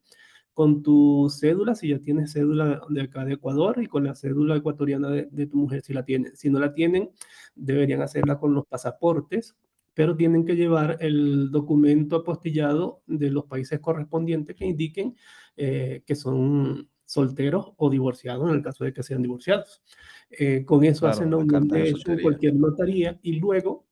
con 0.57 0.81
tu 0.81 1.29
cédula, 1.29 1.75
si 1.75 1.89
ya 1.89 1.99
tienes 1.99 2.33
cédula 2.33 2.81
de 2.89 3.01
acá 3.03 3.23
de 3.23 3.33
Ecuador, 3.33 3.79
y 3.79 3.85
con 3.85 4.03
la 4.05 4.15
cédula 4.15 4.55
ecuatoriana 4.55 5.07
de, 5.07 5.45
tu 5.45 5.55
mujer, 5.55 5.83
si 5.83 5.93
la 5.93 6.03
tienen. 6.03 6.35
Si 6.35 6.49
no 6.49 6.57
la 6.57 6.73
tienen, 6.73 7.11
deberían 7.53 8.01
hacerla 8.01 8.39
con 8.39 8.55
los 8.55 8.65
pasaportes, 8.65 9.55
pero 9.93 10.17
tienen 10.17 10.45
que 10.45 10.55
llevar 10.55 10.97
el 10.99 11.51
documento 11.51 12.15
apostillado 12.15 13.03
de 13.05 13.29
los 13.29 13.45
países 13.45 13.79
correspondientes 13.79 14.55
que 14.55 14.65
indiquen 14.65 15.15
eh, 15.57 16.01
que 16.07 16.15
son 16.15 16.89
solteros 17.05 17.73
o 17.77 17.91
divorciados 17.91 18.49
en 18.49 18.55
el 18.55 18.63
caso 18.63 18.83
de 18.83 18.93
que 18.93 19.03
sean 19.03 19.21
divorciados. 19.21 19.83
Eh, 20.31 20.65
con 20.65 20.83
eso 20.83 21.05
hacen 21.05 21.29
la 21.29 21.37
unión 21.37 21.67
de 21.67 21.89
hecho 21.89 22.13
en 22.13 22.21
cualquier 22.23 22.55
notaría 22.55 23.19
y 23.21 23.33
luego 23.33 23.85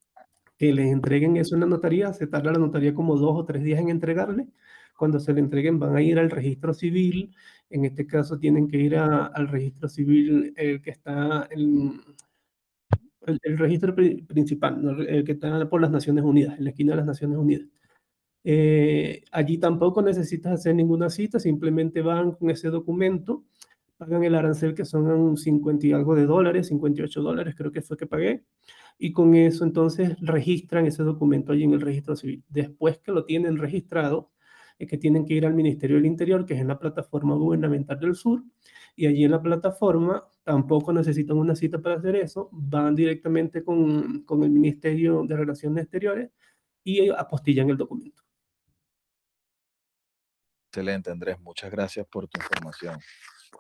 que 0.58 0.74
les 0.74 0.92
entreguen 0.92 1.38
eso 1.38 1.54
en 1.54 1.62
la 1.62 1.68
notaría, 1.68 2.12
se 2.12 2.26
tarda 2.26 2.54
la 2.54 2.58
notaría 2.58 2.96
como 2.96 3.18
dos 3.18 3.36
o 3.36 3.46
tres 3.46 3.64
días 3.64 3.80
en 3.80 3.90
entregarle. 3.90 4.48
Cuando 4.98 5.20
se 5.20 5.34
le 5.34 5.40
entreguen 5.40 5.80
van 5.80 5.96
a 5.96 6.02
ir 6.02 6.20
al 6.20 6.30
registro 6.30 6.74
civil, 6.74 7.36
en 7.70 7.86
este 7.86 8.06
caso 8.08 8.38
tienen 8.38 8.68
que 8.68 8.78
ir 8.78 8.96
al 8.96 9.48
registro 9.48 9.90
civil 9.90 10.54
el 10.56 10.82
que 10.82 10.92
está 10.92 11.48
en 11.52 12.02
el, 13.26 13.58
registro 13.58 13.96
principal, 13.96 15.06
el 15.08 15.24
que 15.24 15.34
está 15.34 15.68
por 15.70 15.82
las 15.82 15.92
Naciones 15.92 16.24
Unidas, 16.24 16.58
en 16.58 16.64
la 16.64 16.70
esquina 16.70 16.92
de 16.94 16.98
las 16.98 17.06
Naciones 17.06 17.38
Unidas. 17.38 17.68
Eh, 18.44 19.24
allí 19.32 19.58
tampoco 19.58 20.02
necesitas 20.02 20.54
hacer 20.54 20.76
ninguna 20.76 21.10
cita, 21.10 21.40
simplemente 21.40 22.02
van 22.02 22.34
con 22.34 22.52
ese 22.52 22.70
documento, 22.70 23.44
pagan 23.98 24.24
el 24.24 24.36
arancel 24.36 24.76
que 24.76 24.86
son 24.86 25.36
50 25.36 25.88
y 25.88 25.94
algo 25.94 26.16
de 26.16 26.28
dólares, 26.28 26.68
58 26.68 27.22
dólares 27.22 27.56
creo 27.58 27.72
que 27.72 27.82
fue 27.82 27.98
que 27.98 28.06
pagué, 28.06 28.44
y 29.00 29.12
con 29.12 29.34
eso 29.34 29.64
entonces 29.64 30.16
registran 30.22 30.86
ese 30.86 31.04
documento 31.04 31.54
allí 31.54 31.64
en 31.64 31.74
el 31.74 31.82
registro 31.82 32.16
civil. 32.16 32.44
Después 32.50 33.00
que 33.00 33.12
lo 33.12 33.26
tienen 33.26 33.58
registrado, 33.58 34.32
es 34.78 34.90
que 34.90 34.98
tienen 34.98 35.26
que 35.26 35.34
ir 35.34 35.46
al 35.46 35.54
Ministerio 35.54 35.98
del 35.98 36.06
Interior, 36.06 36.46
que 36.46 36.54
es 36.54 36.62
en 36.62 36.68
la 36.68 36.80
plataforma 36.80 37.36
gubernamental 37.36 38.00
del 38.00 38.16
sur, 38.16 38.44
y 38.96 39.08
allí 39.08 39.24
en 39.24 39.32
la 39.32 39.42
plataforma 39.42 40.28
tampoco 40.44 40.94
necesitan 40.94 41.38
una 41.38 41.56
cita 41.56 41.80
para 41.80 41.96
hacer 41.96 42.16
eso, 42.16 42.50
van 42.52 42.96
directamente 42.96 43.64
con, 43.64 44.24
con 44.24 44.44
el 44.44 44.50
Ministerio 44.50 45.24
de 45.24 45.36
Relaciones 45.36 45.84
Exteriores 45.84 46.32
y 46.84 47.10
apostillan 47.10 47.70
el 47.70 47.78
documento. 47.78 48.24
Excelente, 50.70 51.10
Andrés. 51.10 51.40
Muchas 51.40 51.72
gracias 51.72 52.06
por 52.08 52.28
tu 52.28 52.38
información. 52.38 53.00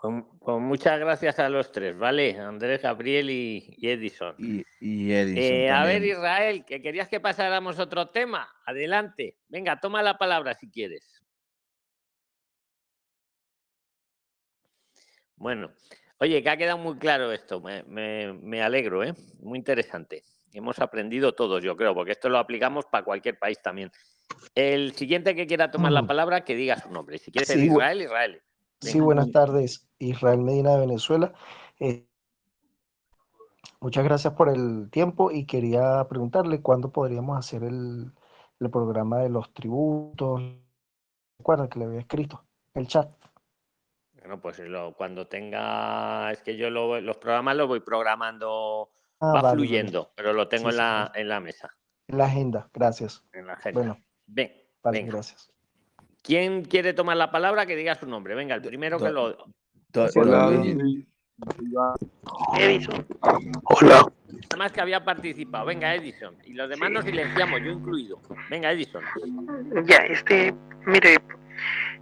Pues, 0.01 0.23
pues 0.39 0.59
muchas 0.59 0.99
gracias 0.99 1.39
a 1.39 1.49
los 1.49 1.71
tres, 1.71 1.97
¿vale? 1.97 2.37
Andrés, 2.37 2.81
Gabriel 2.81 3.29
y, 3.29 3.77
Edison. 3.81 4.35
Y, 4.37 5.11
Edison. 5.11 5.43
Eh, 5.43 5.69
a 5.69 5.85
ver, 5.85 6.03
Israel, 6.03 6.65
que 6.65 6.81
querías 6.81 7.07
que 7.07 7.19
pasáramos 7.19 7.79
otro 7.79 8.09
tema. 8.09 8.47
Adelante. 8.65 9.37
Venga, 9.47 9.79
toma 9.79 10.03
la 10.03 10.17
palabra 10.17 10.53
si 10.55 10.69
quieres. 10.69 11.23
Bueno, 15.37 15.71
oye, 16.19 16.41
que 16.41 16.49
ha 16.49 16.57
quedado 16.57 16.77
muy 16.77 16.97
claro 16.97 17.31
esto. 17.31 17.61
Me, 17.61 17.83
me 18.33 18.61
alegro, 18.61 19.03
¿eh? 19.03 19.13
Muy 19.39 19.59
interesante. 19.59 20.23
Hemos 20.53 20.79
aprendido 20.79 21.33
todos, 21.33 21.63
yo 21.63 21.75
creo, 21.75 21.93
porque 21.93 22.13
esto 22.13 22.29
lo 22.29 22.37
aplicamos 22.37 22.85
para 22.85 23.03
cualquier 23.03 23.37
país 23.37 23.61
también. 23.61 23.91
El 24.53 24.93
siguiente 24.93 25.35
que 25.35 25.47
quiera 25.47 25.69
tomar 25.69 25.91
la 25.91 26.01
mm. 26.01 26.07
palabra, 26.07 26.45
que 26.45 26.55
diga 26.55 26.79
su 26.79 26.89
nombre. 26.89 27.17
Si 27.17 27.31
quiere 27.31 27.45
ser 27.45 27.59
Israel, 27.59 28.01
Israel. 28.01 28.41
Sí, 28.81 28.99
buenas 28.99 29.31
tardes. 29.31 29.87
Israel 29.99 30.41
Medina 30.41 30.71
de 30.71 30.79
Venezuela. 30.79 31.33
Eh, 31.79 32.07
muchas 33.79 34.03
gracias 34.03 34.33
por 34.33 34.49
el 34.49 34.89
tiempo 34.91 35.31
y 35.31 35.45
quería 35.45 36.05
preguntarle 36.09 36.61
cuándo 36.61 36.91
podríamos 36.91 37.37
hacer 37.37 37.63
el, 37.63 38.11
programa 38.71 39.19
de 39.19 39.29
los 39.29 39.53
tributos. 39.53 40.41
Recuerda 41.37 41.69
que 41.69 41.79
le 41.79 41.85
había 41.85 41.99
escrito 41.99 42.43
el 42.73 42.87
chat. 42.87 43.09
Bueno, 44.13 44.41
pues 44.41 44.59
cuando 44.97 45.27
tenga, 45.27 46.31
es 46.31 46.41
que 46.41 46.57
yo 46.57 46.69
los 46.69 47.17
programas 47.17 47.55
los 47.55 47.67
voy 47.67 47.79
programando, 47.81 48.89
ah, 49.19 49.41
va 49.43 49.51
fluyendo, 49.51 50.11
pero 50.15 50.33
lo 50.33 50.47
tengo 50.47 50.69
en, 50.69 50.77
la, 50.77 51.11
en 51.13 51.27
la 51.27 51.39
mesa. 51.39 51.69
En 52.07 52.17
la 52.17 52.25
agenda, 52.25 52.69
gracias. 52.73 53.23
En 53.33 53.45
la 53.45 53.53
agenda. 53.53 53.79
Bueno, 53.79 53.97
Ven, 54.25 54.51
vale, 54.81 55.03
gracias. 55.03 55.54
¿Quién 56.25 56.63
quiere 56.63 56.93
tomar 56.93 57.17
la 57.17 57.31
palabra? 57.31 57.65
Que 57.65 57.75
diga 57.75 57.95
su 57.95 58.07
nombre. 58.07 58.33
Venga, 58.35 58.55
el 58.55 58.61
primero 58.61 58.97
que 58.99 59.09
lo. 59.09 59.37
Hola. 60.15 60.51
Edison. 62.57 63.05
Hola. 63.63 64.05
Además 64.49 64.71
que 64.71 64.81
había 64.81 65.03
participado. 65.03 65.65
Venga, 65.65 65.93
Edison. 65.93 66.35
Y 66.45 66.53
los 66.53 66.69
demás 66.69 66.91
nos 66.91 67.05
silenciamos, 67.05 67.61
yo 67.61 67.71
incluido. 67.71 68.19
Venga, 68.49 68.71
Edison. 68.71 69.03
Ya, 69.85 69.97
este, 69.97 70.53
mire, 70.85 71.17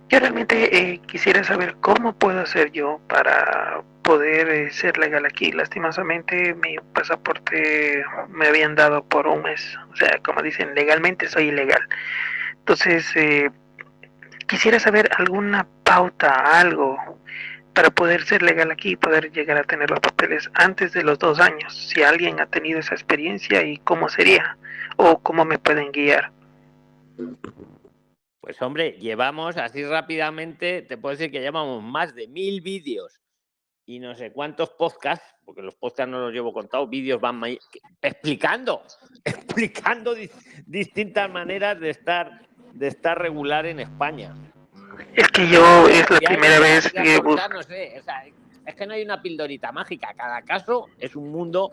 yo 0.09 0.19
realmente 0.19 0.77
eh, 0.77 1.01
quisiera 1.07 1.43
saber 1.43 1.75
cómo 1.81 2.13
puedo 2.13 2.39
hacer 2.39 2.71
yo 2.71 3.01
para 3.09 3.83
poder 4.03 4.49
eh, 4.49 4.71
ser 4.71 4.97
legal 4.97 5.25
aquí. 5.25 5.51
Lastimosamente 5.51 6.53
mi 6.55 6.77
pasaporte 6.93 8.03
me 8.29 8.47
habían 8.47 8.75
dado 8.75 9.03
por 9.03 9.27
un 9.27 9.41
mes. 9.41 9.77
O 9.91 9.95
sea, 9.95 10.19
como 10.23 10.41
dicen, 10.41 10.73
legalmente 10.75 11.27
soy 11.27 11.49
ilegal. 11.49 11.81
Entonces, 12.59 13.05
eh, 13.15 13.51
quisiera 14.53 14.79
saber 14.79 15.09
alguna 15.17 15.67
pauta, 15.83 16.59
algo, 16.59 16.95
para 17.73 17.89
poder 17.89 18.23
ser 18.23 18.43
legal 18.43 18.69
aquí 18.69 18.91
y 18.91 18.95
poder 18.95 19.31
llegar 19.31 19.57
a 19.57 19.63
tener 19.63 19.89
los 19.89 19.99
papeles 19.99 20.47
antes 20.53 20.93
de 20.93 21.01
los 21.01 21.17
dos 21.17 21.39
años. 21.39 21.75
Si 21.75 22.03
alguien 22.03 22.39
ha 22.39 22.45
tenido 22.45 22.79
esa 22.79 22.93
experiencia 22.93 23.63
y 23.63 23.77
cómo 23.77 24.09
sería 24.09 24.55
o 24.97 25.17
cómo 25.23 25.43
me 25.43 25.57
pueden 25.57 25.91
guiar. 25.91 26.31
Pues 28.41 28.61
hombre, 28.61 28.91
llevamos 28.99 29.57
así 29.57 29.83
rápidamente, 29.83 30.83
te 30.83 30.99
puedo 30.99 31.15
decir 31.15 31.31
que 31.31 31.41
llevamos 31.41 31.81
más 31.81 32.13
de 32.13 32.27
mil 32.27 32.61
vídeos 32.61 33.23
y 33.87 33.97
no 33.97 34.15
sé 34.15 34.31
cuántos 34.31 34.69
podcasts, 34.69 35.25
porque 35.43 35.63
los 35.63 35.75
podcasts 35.75 36.11
no 36.11 36.19
los 36.19 36.31
llevo 36.31 36.53
contados, 36.53 36.89
vídeos 36.89 37.19
van 37.19 37.41
explicando, 38.01 38.83
explicando 39.25 40.13
distintas 40.67 41.29
maneras 41.31 41.79
de 41.79 41.89
estar, 41.89 42.47
de 42.73 42.87
estar 42.87 43.19
regular 43.19 43.65
en 43.65 43.79
España. 43.79 44.35
Es 45.15 45.27
que 45.29 45.47
yo 45.47 45.87
es 45.87 46.09
la 46.09 46.19
primera 46.19 46.59
vez 46.59 46.91
que 46.91 47.21
es 48.65 48.75
que 48.75 48.87
no 48.87 48.93
hay 48.93 49.03
una 49.03 49.21
pildorita 49.21 49.71
mágica, 49.71 50.13
cada 50.15 50.41
caso 50.41 50.87
es 50.97 51.15
un 51.15 51.31
mundo, 51.31 51.71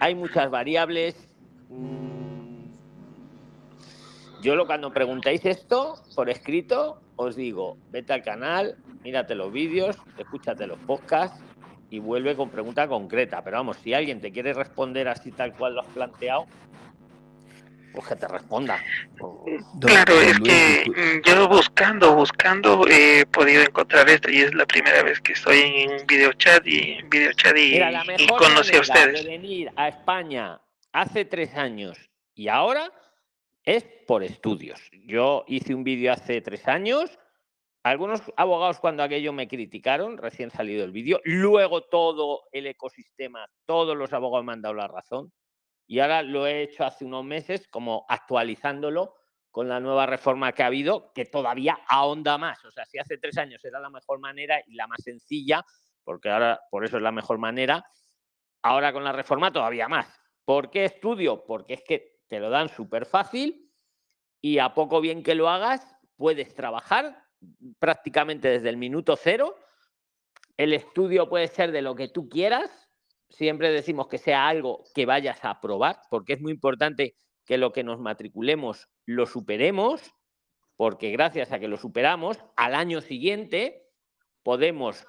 hay 0.00 0.14
muchas 0.14 0.50
variables. 0.50 1.14
Mm, 1.68 2.70
yo 4.40 4.56
lo, 4.56 4.66
cuando 4.66 4.92
preguntáis 4.92 5.44
esto 5.44 6.02
por 6.14 6.30
escrito, 6.30 7.00
os 7.16 7.36
digo, 7.36 7.76
vete 7.90 8.12
al 8.12 8.22
canal, 8.22 8.76
mírate 9.02 9.34
los 9.34 9.52
vídeos, 9.52 9.96
escúchate 10.18 10.66
los 10.66 10.78
podcasts 10.80 11.38
y 11.90 11.98
vuelve 11.98 12.34
con 12.34 12.50
pregunta 12.50 12.88
concreta. 12.88 13.42
Pero 13.42 13.58
vamos, 13.58 13.76
si 13.78 13.92
alguien 13.92 14.20
te 14.20 14.32
quiere 14.32 14.52
responder 14.54 15.08
así 15.08 15.32
tal 15.32 15.52
cual 15.52 15.74
lo 15.74 15.82
has 15.82 15.88
planteado, 15.88 16.46
pues 17.96 18.08
que 18.08 18.16
te 18.16 18.28
responda. 18.28 18.78
Claro, 19.80 20.20
es 20.20 20.38
que 20.40 20.84
yo 21.24 21.48
buscando, 21.48 22.14
buscando 22.14 22.86
he 22.86 23.24
podido 23.24 23.62
encontrar 23.62 24.08
esto 24.10 24.30
y 24.30 24.42
es 24.42 24.54
la 24.54 24.66
primera 24.66 25.02
vez 25.02 25.18
que 25.22 25.32
estoy 25.32 25.60
en 25.60 25.92
un 25.92 26.06
video 26.06 26.34
chat 26.34 26.64
y 26.66 27.02
video 27.04 27.32
chat 27.32 27.56
y, 27.56 27.78
y 28.18 28.26
conocí 28.26 28.76
a 28.76 28.80
ustedes. 28.80 29.24
De 29.24 29.30
venir 29.30 29.72
a 29.76 29.88
España 29.88 30.60
hace 30.92 31.24
tres 31.24 31.54
años 31.54 31.98
y 32.34 32.48
ahora 32.48 32.92
es 33.64 33.84
por 34.06 34.22
estudios. 34.22 34.78
Yo 35.06 35.44
hice 35.48 35.74
un 35.74 35.82
vídeo 35.82 36.12
hace 36.12 36.42
tres 36.42 36.68
años. 36.68 37.18
Algunos 37.82 38.20
abogados 38.36 38.78
cuando 38.78 39.04
aquello 39.04 39.32
me 39.32 39.48
criticaron, 39.48 40.18
recién 40.18 40.50
salido 40.50 40.84
el 40.84 40.90
vídeo, 40.90 41.20
luego 41.24 41.84
todo 41.84 42.42
el 42.50 42.66
ecosistema, 42.66 43.48
todos 43.64 43.96
los 43.96 44.12
abogados 44.12 44.44
me 44.44 44.52
han 44.52 44.60
dado 44.60 44.74
la 44.74 44.88
razón 44.88 45.32
y 45.86 46.00
ahora 46.00 46.22
lo 46.22 46.46
he 46.46 46.62
hecho 46.62 46.84
hace 46.84 47.04
unos 47.04 47.24
meses 47.24 47.68
como 47.68 48.04
actualizándolo 48.08 49.14
con 49.50 49.68
la 49.68 49.80
nueva 49.80 50.04
reforma 50.04 50.52
que 50.52 50.62
ha 50.62 50.66
habido, 50.66 51.12
que 51.14 51.24
todavía 51.24 51.78
ahonda 51.88 52.36
más. 52.36 52.62
O 52.64 52.70
sea, 52.70 52.84
si 52.84 52.98
hace 52.98 53.16
tres 53.16 53.38
años 53.38 53.64
era 53.64 53.80
la 53.80 53.88
mejor 53.88 54.18
manera 54.18 54.60
y 54.66 54.74
la 54.74 54.86
más 54.86 55.02
sencilla, 55.02 55.64
porque 56.04 56.28
ahora 56.28 56.60
por 56.70 56.84
eso 56.84 56.98
es 56.98 57.02
la 57.02 57.12
mejor 57.12 57.38
manera, 57.38 57.84
ahora 58.62 58.92
con 58.92 59.04
la 59.04 59.12
reforma 59.12 59.52
todavía 59.52 59.88
más. 59.88 60.06
¿Por 60.44 60.70
qué 60.70 60.84
estudio? 60.84 61.44
Porque 61.46 61.74
es 61.74 61.82
que 61.82 62.20
te 62.26 62.38
lo 62.38 62.50
dan 62.50 62.68
súper 62.68 63.06
fácil 63.06 63.72
y 64.42 64.58
a 64.58 64.74
poco 64.74 65.00
bien 65.00 65.22
que 65.22 65.34
lo 65.34 65.48
hagas, 65.48 65.96
puedes 66.16 66.54
trabajar 66.54 67.24
prácticamente 67.78 68.48
desde 68.48 68.68
el 68.68 68.76
minuto 68.76 69.16
cero. 69.16 69.56
El 70.56 70.72
estudio 70.72 71.28
puede 71.28 71.48
ser 71.48 71.72
de 71.72 71.82
lo 71.82 71.94
que 71.94 72.08
tú 72.08 72.28
quieras. 72.28 72.85
Siempre 73.28 73.70
decimos 73.70 74.08
que 74.08 74.18
sea 74.18 74.48
algo 74.48 74.84
que 74.94 75.06
vayas 75.06 75.44
a 75.44 75.60
probar, 75.60 76.00
porque 76.10 76.34
es 76.34 76.40
muy 76.40 76.52
importante 76.52 77.16
que 77.44 77.58
lo 77.58 77.72
que 77.72 77.84
nos 77.84 78.00
matriculemos 78.00 78.88
lo 79.04 79.26
superemos, 79.26 80.14
porque 80.76 81.10
gracias 81.10 81.52
a 81.52 81.58
que 81.58 81.68
lo 81.68 81.76
superamos, 81.76 82.38
al 82.56 82.74
año 82.74 83.00
siguiente 83.00 83.86
podemos 84.42 85.06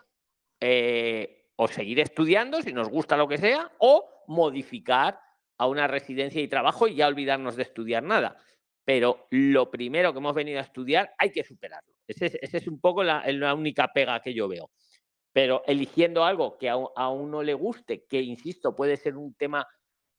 eh, 0.62 1.50
o 1.56 1.68
seguir 1.68 2.00
estudiando 2.00 2.62
si 2.62 2.74
nos 2.74 2.90
gusta 2.90 3.18
lo 3.18 3.28
que 3.28 3.38
sea, 3.38 3.72
o 3.80 4.08
modificar 4.28 5.20
a 5.58 5.68
una 5.68 5.88
residencia 5.88 6.42
y 6.42 6.48
trabajo 6.48 6.88
y 6.88 6.96
ya 6.96 7.08
olvidarnos 7.08 7.56
de 7.56 7.64
estudiar 7.64 8.04
nada. 8.04 8.38
Pero 8.86 9.28
lo 9.32 9.70
primero 9.70 10.14
que 10.14 10.20
hemos 10.20 10.36
venido 10.36 10.60
a 10.60 10.64
estudiar 10.64 11.14
hay 11.18 11.32
que 11.32 11.44
superarlo. 11.44 11.94
Esa 12.08 12.28
es, 12.28 12.68
un 12.68 12.80
poco 12.80 13.04
la, 13.04 13.54
única 13.54 13.92
pega 13.94 14.22
que 14.22 14.34
yo 14.34 14.48
veo. 14.48 14.70
Pero 15.38 15.62
eligiendo 15.68 16.26
algo 16.26 16.58
que 16.58 16.68
a, 16.68 17.10
uno 17.10 17.44
le 17.44 17.54
guste, 17.54 18.06
que 18.06 18.20
insisto, 18.20 18.76
puede 18.76 18.98
ser 18.98 19.16
un 19.16 19.36
tema 19.36 19.68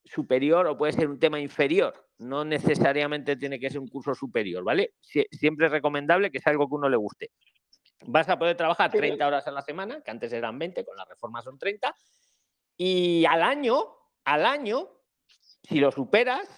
superior 0.04 0.64
o 0.68 0.78
puede 0.78 0.92
ser 0.92 1.08
un 1.08 1.18
tema 1.18 1.40
inferior. 1.40 2.06
No 2.18 2.44
necesariamente 2.44 3.34
tiene 3.34 3.58
que 3.58 3.68
ser 3.68 3.80
un 3.80 3.88
curso 3.88 4.14
superior, 4.14 4.62
¿vale? 4.62 4.94
siempre 5.00 5.66
es 5.66 5.72
recomendable 5.72 6.30
que 6.30 6.38
sea 6.38 6.52
algo 6.52 6.68
que 6.68 6.74
a 6.74 6.78
uno 6.78 6.88
le 6.88 6.96
guste. 6.96 7.32
vas 8.06 8.28
a 8.28 8.38
poder 8.38 8.56
trabajar 8.56 8.92
30 8.92 9.26
horas 9.26 9.44
a 9.48 9.50
la 9.50 9.62
semana, 9.62 10.00
que 10.02 10.10
antes 10.12 10.32
eran 10.32 10.56
20, 10.56 10.84
con 10.84 10.96
la 10.96 11.04
reforma 11.04 11.42
son 11.42 11.58
30, 11.58 11.92
y 12.76 13.24
al 13.24 13.42
año, 13.42 13.86
al 14.24 14.46
año, 14.46 14.88
si 15.64 15.80
lo 15.80 15.90
superas, 15.90 16.48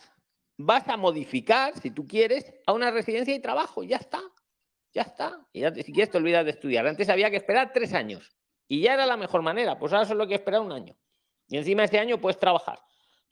vas 0.58 0.86
a 0.86 0.98
modificar, 0.98 1.78
si 1.78 1.92
tú 1.92 2.06
quieres, 2.06 2.52
a 2.66 2.74
una 2.74 2.90
residencia 2.90 3.34
y 3.34 3.40
trabajo, 3.40 3.84
ya 3.84 3.96
está, 3.96 4.20
ya 4.92 5.00
está. 5.00 5.46
Y 5.50 5.60
ya, 5.60 5.74
si 5.74 5.94
quieres 5.94 6.10
te 6.10 6.18
olvidas 6.18 6.44
de 6.44 6.50
estudiar. 6.50 6.86
Antes 6.86 7.08
había 7.08 7.30
que 7.30 7.36
esperar 7.38 7.72
tres 7.72 7.94
años 7.94 8.36
y 8.70 8.82
ya 8.82 8.94
era 8.94 9.04
la 9.04 9.16
mejor 9.16 9.42
manera, 9.42 9.76
pues 9.80 9.92
ahora 9.92 10.06
solo 10.06 10.22
hay 10.22 10.28
que 10.28 10.36
esperar 10.36 10.60
un 10.60 10.70
año. 10.70 10.96
Y 11.48 11.56
encima 11.56 11.82
ese 11.82 11.98
año 11.98 12.20
puedes 12.20 12.38
trabajar 12.38 12.78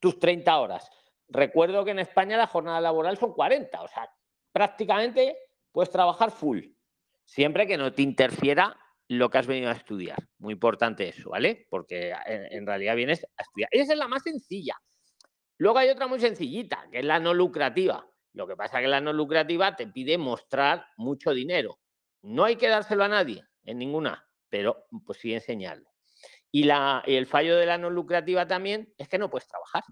tus 0.01 0.19
30 0.19 0.59
horas. 0.59 0.91
Recuerdo 1.29 1.85
que 1.85 1.93
en 1.93 2.01
España 2.01 2.37
la 2.37 2.49
jornada 2.49 2.81
laboral 2.81 3.17
son 3.19 3.35
40, 3.35 3.81
o 3.81 3.87
sea, 3.87 4.11
prácticamente 4.51 5.39
puedes 5.71 5.91
trabajar 5.91 6.33
full, 6.33 6.63
siempre 7.25 7.69
que 7.69 7.77
no 7.77 7.93
te 7.93 8.03
interfiera 8.03 8.77
lo 9.07 9.31
que 9.31 9.39
has 9.39 9.47
venido 9.47 9.71
a 9.71 9.75
estudiar. 9.75 10.19
Muy 10.39 10.55
importante 10.55 11.09
eso, 11.09 11.31
¿vale? 11.31 11.69
Porque 11.71 12.13
en, 12.27 12.67
realidad 12.67 12.97
vienes 12.97 13.25
a 13.37 13.43
estudiar. 13.43 13.69
Esa 13.71 13.93
es 13.93 13.99
la 13.99 14.09
más 14.09 14.25
sencilla. 14.25 14.75
Luego 15.57 15.79
hay 15.79 15.89
otra 15.89 16.09
muy 16.09 16.19
sencillita, 16.19 16.89
que 16.91 16.99
es 16.99 17.05
la 17.05 17.21
no 17.21 17.33
lucrativa. 17.33 18.05
Lo 18.33 18.49
que 18.49 18.57
pasa 18.57 18.79
es 18.79 18.83
que 18.83 18.89
la 18.89 19.01
no 19.01 19.13
lucrativa 19.13 19.77
te 19.77 19.87
pide 19.87 20.19
mostrar 20.19 20.85
mucho 20.97 21.31
dinero. 21.31 21.79
No 22.23 22.43
hay 22.43 22.57
que 22.57 22.67
dárselo 22.67 23.05
a 23.05 23.09
nadie, 23.09 23.45
en 23.63 23.79
ninguna, 23.79 24.28
pero 24.49 24.87
pues 25.07 25.19
sí 25.19 25.35
enseñarlo. 25.35 25.89
Y, 26.51 26.65
la, 26.65 27.03
el 27.07 27.27
fallo 27.27 27.57
de 27.57 27.67
la 27.67 27.79
no 27.79 27.91
lucrativa 27.91 28.47
también 28.47 28.93
es 28.97 29.09
que 29.09 29.19
no 29.19 29.31
puedes 29.31 29.49
trabajar. 29.49 29.85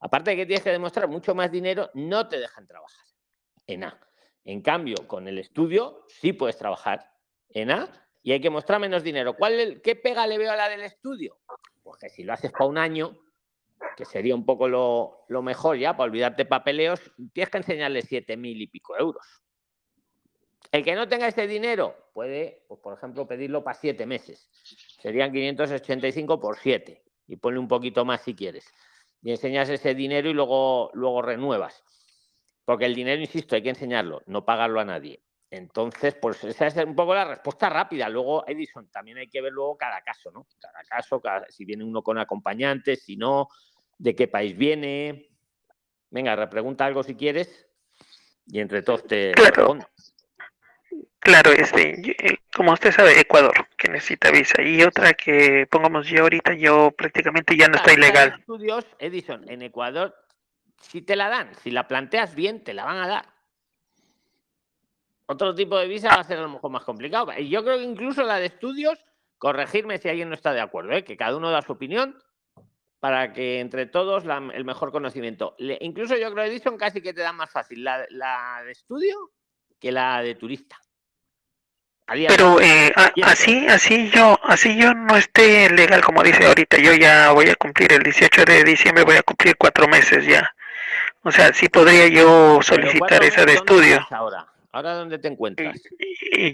Aparte 0.00 0.30
de 0.30 0.36
que 0.36 0.46
tienes 0.46 0.64
que 0.64 0.70
demostrar 0.70 1.08
mucho 1.08 1.34
más 1.34 1.52
dinero, 1.52 1.90
no 1.94 2.28
te 2.28 2.38
dejan 2.38 2.66
trabajar 2.66 3.04
en 3.66 3.84
A. 3.84 4.00
En 4.44 4.62
cambio, 4.62 4.96
con 5.06 5.28
el 5.28 5.38
estudio 5.38 6.04
sí 6.08 6.32
puedes 6.32 6.56
trabajar 6.56 7.12
en 7.50 7.70
A 7.70 8.08
y 8.22 8.32
hay 8.32 8.40
que 8.40 8.50
mostrar 8.50 8.80
menos 8.80 9.02
dinero. 9.02 9.36
¿Cuál, 9.36 9.80
¿Qué 9.82 9.96
pega 9.96 10.26
le 10.26 10.38
veo 10.38 10.52
a 10.52 10.56
la 10.56 10.68
del 10.68 10.80
estudio? 10.80 11.38
Pues 11.82 11.98
que 11.98 12.08
si 12.08 12.24
lo 12.24 12.32
haces 12.32 12.50
para 12.52 12.66
un 12.66 12.78
año, 12.78 13.18
que 13.96 14.04
sería 14.04 14.34
un 14.34 14.46
poco 14.46 14.68
lo, 14.68 15.24
lo 15.28 15.42
mejor 15.42 15.76
ya, 15.76 15.96
para 15.96 16.10
olvidarte 16.10 16.46
papeleos, 16.46 17.00
tienes 17.32 17.50
que 17.50 17.58
enseñarle 17.58 18.02
siete 18.02 18.36
mil 18.36 18.60
y 18.60 18.66
pico 18.66 18.96
euros. 18.96 19.39
El 20.72 20.84
que 20.84 20.94
no 20.94 21.08
tenga 21.08 21.26
ese 21.26 21.46
dinero 21.46 21.96
puede, 22.12 22.64
pues, 22.68 22.80
por 22.80 22.96
ejemplo, 22.96 23.26
pedirlo 23.26 23.64
para 23.64 23.78
siete 23.78 24.06
meses. 24.06 24.48
Serían 25.00 25.32
585 25.32 26.38
por 26.40 26.58
siete. 26.58 27.02
Y 27.26 27.36
ponle 27.36 27.60
un 27.60 27.68
poquito 27.68 28.04
más 28.04 28.22
si 28.22 28.34
quieres 28.34 28.64
y 29.22 29.30
enseñas 29.30 29.68
ese 29.68 29.94
dinero 29.94 30.30
y 30.30 30.34
luego, 30.34 30.90
luego 30.94 31.22
renuevas. 31.22 31.82
Porque 32.64 32.86
el 32.86 32.94
dinero, 32.94 33.20
insisto, 33.20 33.54
hay 33.54 33.62
que 33.62 33.70
enseñarlo, 33.70 34.22
no 34.26 34.44
pagarlo 34.44 34.80
a 34.80 34.84
nadie. 34.84 35.22
Entonces, 35.50 36.14
pues 36.14 36.44
esa 36.44 36.68
es 36.68 36.76
un 36.76 36.94
poco 36.94 37.14
la 37.14 37.24
respuesta 37.24 37.68
rápida. 37.68 38.08
Luego, 38.08 38.46
Edison, 38.46 38.88
también 38.88 39.18
hay 39.18 39.28
que 39.28 39.40
ver 39.40 39.52
luego 39.52 39.76
cada 39.76 40.00
caso, 40.02 40.30
¿no? 40.30 40.46
Cada 40.60 40.82
caso, 40.84 41.20
si 41.48 41.64
viene 41.64 41.82
uno 41.82 42.02
con 42.02 42.18
acompañantes, 42.18 43.02
si 43.02 43.16
no, 43.16 43.48
de 43.98 44.14
qué 44.14 44.28
país 44.28 44.56
viene. 44.56 45.28
Venga, 46.10 46.36
repregunta 46.36 46.86
algo 46.86 47.02
si 47.02 47.16
quieres 47.16 47.68
y 48.46 48.60
entre 48.60 48.82
todos 48.82 49.04
te 49.06 49.32
respondo. 49.34 49.86
Claro, 51.20 51.50
este, 51.52 52.00
eh, 52.10 52.38
como 52.54 52.72
usted 52.72 52.92
sabe, 52.92 53.20
Ecuador, 53.20 53.68
que 53.76 53.90
necesita 53.90 54.30
visa. 54.30 54.62
Y 54.62 54.82
otra 54.82 55.12
que, 55.12 55.66
pongamos 55.70 56.06
yo 56.08 56.22
ahorita, 56.22 56.54
yo 56.54 56.90
prácticamente 56.92 57.56
ya 57.56 57.68
no 57.68 57.76
estoy 57.76 57.96
legal. 57.96 58.36
Estudios, 58.38 58.86
Edison, 58.98 59.48
en 59.50 59.60
Ecuador, 59.60 60.14
si 60.80 61.02
te 61.02 61.16
la 61.16 61.28
dan, 61.28 61.54
si 61.56 61.70
la 61.70 61.86
planteas 61.86 62.34
bien, 62.34 62.64
te 62.64 62.72
la 62.72 62.84
van 62.86 62.96
a 62.98 63.06
dar. 63.06 63.26
Otro 65.26 65.54
tipo 65.54 65.78
de 65.78 65.88
visa 65.88 66.08
va 66.08 66.22
a 66.22 66.24
ser 66.24 66.38
a 66.38 66.42
lo 66.42 66.48
mejor 66.48 66.70
más 66.70 66.84
complicado. 66.84 67.30
Y 67.36 67.50
yo 67.50 67.62
creo 67.62 67.76
que 67.76 67.84
incluso 67.84 68.22
la 68.22 68.36
de 68.36 68.46
estudios, 68.46 68.98
corregirme 69.36 69.98
si 69.98 70.08
alguien 70.08 70.30
no 70.30 70.34
está 70.34 70.54
de 70.54 70.60
acuerdo, 70.60 70.92
¿eh? 70.92 71.04
que 71.04 71.18
cada 71.18 71.36
uno 71.36 71.50
da 71.50 71.60
su 71.60 71.72
opinión 71.72 72.18
para 72.98 73.32
que 73.34 73.60
entre 73.60 73.86
todos 73.86 74.24
el 74.24 74.64
mejor 74.64 74.90
conocimiento. 74.90 75.54
incluso 75.58 76.16
yo 76.16 76.32
creo, 76.32 76.44
Edison, 76.44 76.78
casi 76.78 77.00
que 77.02 77.12
te 77.12 77.20
da 77.20 77.32
más 77.32 77.50
fácil 77.50 77.84
la 77.84 78.62
de 78.64 78.72
estudio 78.72 79.30
que 79.78 79.90
la 79.90 80.22
de 80.22 80.34
turista. 80.34 80.78
Pero 82.10 82.60
eh, 82.60 82.92
así, 83.22 83.68
así 83.68 84.10
yo, 84.10 84.38
así 84.42 84.76
yo 84.76 84.92
no 84.94 85.16
esté 85.16 85.70
legal 85.70 86.02
como 86.02 86.24
dice 86.24 86.44
ahorita. 86.44 86.78
Yo 86.78 86.92
ya 86.94 87.30
voy 87.30 87.48
a 87.48 87.54
cumplir 87.54 87.92
el 87.92 88.02
18 88.02 88.44
de 88.44 88.64
diciembre, 88.64 89.04
voy 89.04 89.16
a 89.16 89.22
cumplir 89.22 89.56
cuatro 89.56 89.86
meses 89.86 90.26
ya. 90.26 90.52
O 91.22 91.30
sea, 91.30 91.52
sí 91.52 91.68
podría 91.68 92.08
yo 92.08 92.60
solicitar 92.62 93.22
esa 93.22 93.44
de 93.44 93.54
estudio. 93.54 94.04
Ahora, 94.10 94.46
ahora 94.72 94.94
dónde 94.94 95.18
te 95.18 95.28
encuentras. 95.28 95.80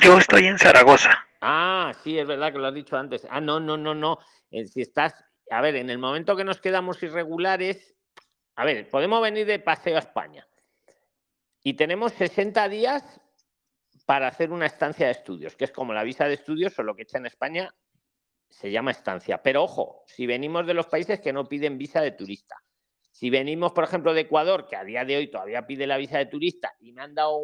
Yo 0.00 0.18
estoy 0.18 0.46
en 0.46 0.58
Zaragoza. 0.58 1.26
Ah, 1.40 1.92
sí, 2.02 2.18
es 2.18 2.26
verdad 2.26 2.52
que 2.52 2.58
lo 2.58 2.66
has 2.66 2.74
dicho 2.74 2.96
antes. 2.96 3.26
Ah, 3.30 3.40
no, 3.40 3.58
no, 3.58 3.78
no, 3.78 3.94
no. 3.94 4.18
Eh, 4.50 4.66
si 4.66 4.82
estás, 4.82 5.14
a 5.50 5.60
ver, 5.62 5.76
en 5.76 5.88
el 5.88 5.98
momento 5.98 6.36
que 6.36 6.44
nos 6.44 6.60
quedamos 6.60 7.02
irregulares, 7.02 7.94
a 8.56 8.64
ver, 8.64 8.90
podemos 8.90 9.22
venir 9.22 9.46
de 9.46 9.58
paseo 9.58 9.96
a 9.96 10.00
España 10.00 10.46
y 11.62 11.74
tenemos 11.74 12.12
60 12.12 12.68
días 12.68 13.20
para 14.06 14.28
hacer 14.28 14.52
una 14.52 14.66
estancia 14.66 15.06
de 15.06 15.12
estudios, 15.12 15.56
que 15.56 15.64
es 15.64 15.72
como 15.72 15.92
la 15.92 16.04
visa 16.04 16.26
de 16.26 16.34
estudios, 16.34 16.72
solo 16.72 16.94
que 16.94 17.02
hecha 17.02 17.18
en 17.18 17.26
España 17.26 17.74
se 18.48 18.70
llama 18.70 18.92
estancia. 18.92 19.42
Pero 19.42 19.64
ojo, 19.64 20.04
si 20.06 20.26
venimos 20.26 20.66
de 20.66 20.74
los 20.74 20.86
países 20.86 21.20
que 21.20 21.32
no 21.32 21.48
piden 21.48 21.76
visa 21.76 22.00
de 22.00 22.12
turista, 22.12 22.56
si 23.10 23.30
venimos, 23.30 23.72
por 23.72 23.84
ejemplo, 23.84 24.14
de 24.14 24.22
Ecuador, 24.22 24.66
que 24.68 24.76
a 24.76 24.84
día 24.84 25.04
de 25.04 25.16
hoy 25.16 25.30
todavía 25.30 25.66
pide 25.66 25.86
la 25.86 25.96
visa 25.96 26.18
de 26.18 26.26
turista 26.26 26.72
y 26.78 26.92
me 26.92 27.02
han 27.02 27.14
dado, 27.14 27.40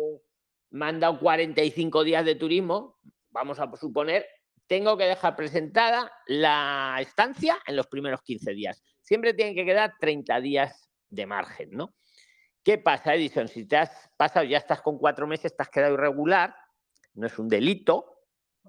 me 0.70 0.86
han 0.86 1.00
dado 1.00 1.18
45 1.18 2.04
días 2.04 2.24
de 2.24 2.36
turismo, 2.36 2.98
vamos 3.30 3.58
a 3.58 3.74
suponer, 3.76 4.26
tengo 4.66 4.96
que 4.96 5.04
dejar 5.04 5.34
presentada 5.34 6.12
la 6.26 6.98
estancia 7.00 7.58
en 7.66 7.76
los 7.76 7.88
primeros 7.88 8.22
15 8.22 8.52
días. 8.52 8.82
Siempre 9.00 9.34
tienen 9.34 9.54
que 9.54 9.64
quedar 9.64 9.94
30 9.98 10.40
días 10.40 10.90
de 11.08 11.26
margen, 11.26 11.70
¿no? 11.72 11.94
¿Qué 12.64 12.78
pasa, 12.78 13.14
Edison? 13.14 13.48
Si 13.48 13.66
te 13.66 13.76
has 13.76 14.10
pasado, 14.16 14.44
ya 14.44 14.58
estás 14.58 14.80
con 14.82 14.98
cuatro 14.98 15.26
meses, 15.26 15.56
te 15.56 15.62
has 15.62 15.68
quedado 15.68 15.94
irregular, 15.94 16.54
no 17.14 17.26
es 17.26 17.38
un 17.38 17.48
delito. 17.48 18.08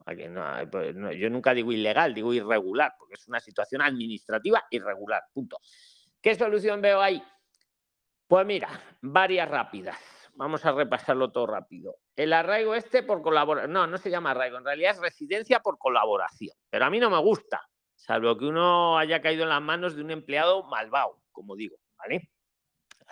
Pues, 0.03 0.95
yo 1.17 1.29
nunca 1.29 1.53
digo 1.53 1.71
ilegal, 1.71 2.13
digo 2.13 2.33
irregular, 2.33 2.95
porque 2.97 3.13
es 3.13 3.27
una 3.27 3.39
situación 3.39 3.81
administrativa 3.81 4.65
irregular. 4.71 5.23
Punto. 5.31 5.59
¿Qué 6.19 6.33
solución 6.33 6.81
veo 6.81 6.99
ahí? 6.99 7.23
Pues 8.27 8.45
mira, 8.45 8.67
varias 9.01 9.47
rápidas. 9.47 9.97
Vamos 10.35 10.65
a 10.65 10.71
repasarlo 10.71 11.31
todo 11.31 11.45
rápido. 11.45 11.97
El 12.15 12.33
arraigo 12.33 12.73
este 12.73 13.03
por 13.03 13.21
colaboración. 13.21 13.71
No, 13.71 13.85
no 13.85 13.99
se 13.99 14.09
llama 14.09 14.31
arraigo, 14.31 14.57
en 14.57 14.65
realidad 14.65 14.93
es 14.93 14.99
residencia 14.99 15.59
por 15.59 15.77
colaboración. 15.77 16.55
Pero 16.71 16.85
a 16.85 16.89
mí 16.89 16.99
no 16.99 17.11
me 17.11 17.19
gusta, 17.19 17.61
salvo 17.93 18.35
que 18.35 18.45
uno 18.45 18.97
haya 18.97 19.21
caído 19.21 19.43
en 19.43 19.49
las 19.49 19.61
manos 19.61 19.95
de 19.95 20.01
un 20.01 20.09
empleado 20.09 20.63
malvado, 20.63 21.21
como 21.31 21.55
digo, 21.55 21.77
¿vale? 21.99 22.31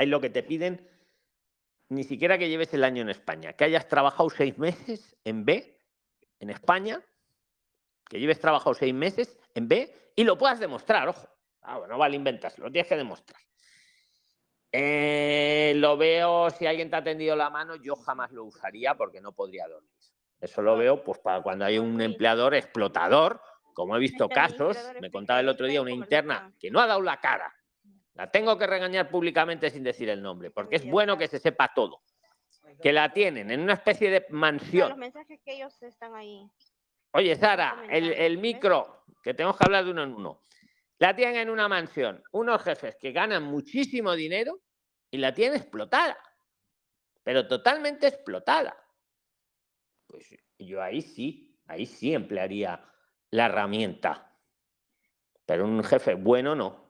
Ahí 0.01 0.07
lo 0.07 0.19
que 0.19 0.31
te 0.31 0.41
piden, 0.41 0.89
ni 1.89 2.03
siquiera 2.03 2.39
que 2.39 2.49
lleves 2.49 2.73
el 2.73 2.83
año 2.83 3.03
en 3.03 3.09
España, 3.09 3.53
que 3.53 3.65
hayas 3.65 3.87
trabajado 3.87 4.31
seis 4.31 4.57
meses 4.57 5.15
en 5.23 5.45
B, 5.45 5.79
en 6.39 6.49
España, 6.49 6.99
que 8.09 8.19
lleves 8.19 8.39
trabajado 8.39 8.73
seis 8.73 8.95
meses 8.95 9.37
en 9.53 9.67
B 9.67 10.11
y 10.15 10.23
lo 10.23 10.39
puedas 10.39 10.59
demostrar, 10.59 11.07
ojo. 11.07 11.29
Ah, 11.61 11.77
bueno, 11.77 11.99
vale, 11.99 12.15
inventas, 12.15 12.57
lo 12.57 12.71
tienes 12.71 12.89
que 12.89 12.97
demostrar. 12.97 13.39
Eh, 14.71 15.73
lo 15.75 15.97
veo, 15.97 16.49
si 16.49 16.65
alguien 16.65 16.89
te 16.89 16.95
ha 16.95 17.03
tendido 17.03 17.35
la 17.35 17.51
mano, 17.51 17.75
yo 17.75 17.95
jamás 17.95 18.31
lo 18.31 18.45
usaría 18.45 18.95
porque 18.95 19.21
no 19.21 19.33
podría 19.33 19.67
dormir. 19.67 19.91
Eso 20.39 20.63
lo 20.63 20.77
veo 20.77 21.03
pues 21.03 21.19
para 21.19 21.43
cuando 21.43 21.63
hay 21.63 21.77
un 21.77 22.01
empleador 22.01 22.55
explotador, 22.55 23.39
como 23.75 23.95
he 23.95 23.99
visto 23.99 24.27
casos, 24.27 24.75
me 24.99 25.11
contaba 25.11 25.41
el 25.41 25.49
otro 25.49 25.67
día 25.67 25.79
una 25.79 25.91
interna 25.91 26.51
que 26.59 26.71
no 26.71 26.79
ha 26.79 26.87
dado 26.87 27.03
la 27.03 27.17
cara 27.17 27.53
la 28.13 28.29
tengo 28.29 28.57
que 28.57 28.67
regañar 28.67 29.09
públicamente 29.09 29.69
sin 29.69 29.83
decir 29.83 30.09
el 30.09 30.21
nombre, 30.21 30.51
porque 30.51 30.75
es 30.75 30.85
bueno 30.85 31.17
que 31.17 31.27
se 31.27 31.39
sepa 31.39 31.71
todo. 31.73 32.01
Que 32.81 32.91
la 32.91 33.13
tienen 33.13 33.51
en 33.51 33.61
una 33.61 33.73
especie 33.73 34.09
de 34.09 34.25
mansión. 34.29 34.89
Los 34.89 34.97
mensajes 34.97 35.39
que 35.43 35.53
ellos 35.53 35.81
están 35.83 36.15
ahí. 36.15 36.49
Oye, 37.13 37.35
Sara, 37.35 37.83
el, 37.89 38.37
micro, 38.37 39.03
que 39.21 39.33
tenemos 39.33 39.57
que 39.57 39.65
hablar 39.65 39.85
de 39.85 39.91
uno 39.91 40.03
en 40.03 40.13
uno. 40.13 40.43
La 40.97 41.15
tienen 41.15 41.35
en 41.37 41.49
una 41.49 41.67
mansión, 41.67 42.23
unos 42.31 42.61
jefes 42.63 42.95
que 42.99 43.11
ganan 43.11 43.43
muchísimo 43.43 44.13
dinero 44.13 44.61
y 45.09 45.17
la 45.17 45.33
tienen 45.33 45.59
explotada, 45.59 46.17
pero 47.23 47.47
totalmente 47.47 48.07
explotada. 48.07 48.77
Pues 50.07 50.35
yo 50.59 50.81
ahí 50.81 51.01
sí, 51.01 51.59
ahí 51.65 51.85
sí 51.85 52.13
emplearía 52.13 52.83
la 53.31 53.47
herramienta. 53.47 54.37
Pero 55.45 55.65
un 55.65 55.83
jefe 55.83 56.13
bueno 56.13 56.55
no 56.55 56.80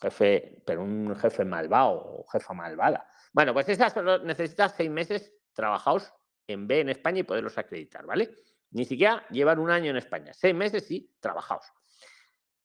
jefe, 0.00 0.62
pero 0.66 0.82
un 0.82 1.14
jefe 1.16 1.44
malvado 1.44 2.20
o 2.20 2.26
jefa 2.30 2.54
malvada. 2.54 3.08
Bueno, 3.32 3.52
pues 3.52 3.68
esas 3.68 3.92
solo 3.92 4.18
necesitas 4.18 4.74
seis 4.76 4.90
meses 4.90 5.32
trabajados 5.52 6.12
en 6.46 6.66
B 6.66 6.80
en 6.80 6.90
España 6.90 7.20
y 7.20 7.24
poderlos 7.24 7.58
acreditar, 7.58 8.06
¿vale? 8.06 8.30
Ni 8.70 8.84
siquiera 8.84 9.26
llevar 9.30 9.58
un 9.58 9.70
año 9.70 9.90
en 9.90 9.96
España. 9.96 10.32
Seis 10.32 10.54
meses 10.54 10.86
sí, 10.86 11.14
trabajados. 11.20 11.66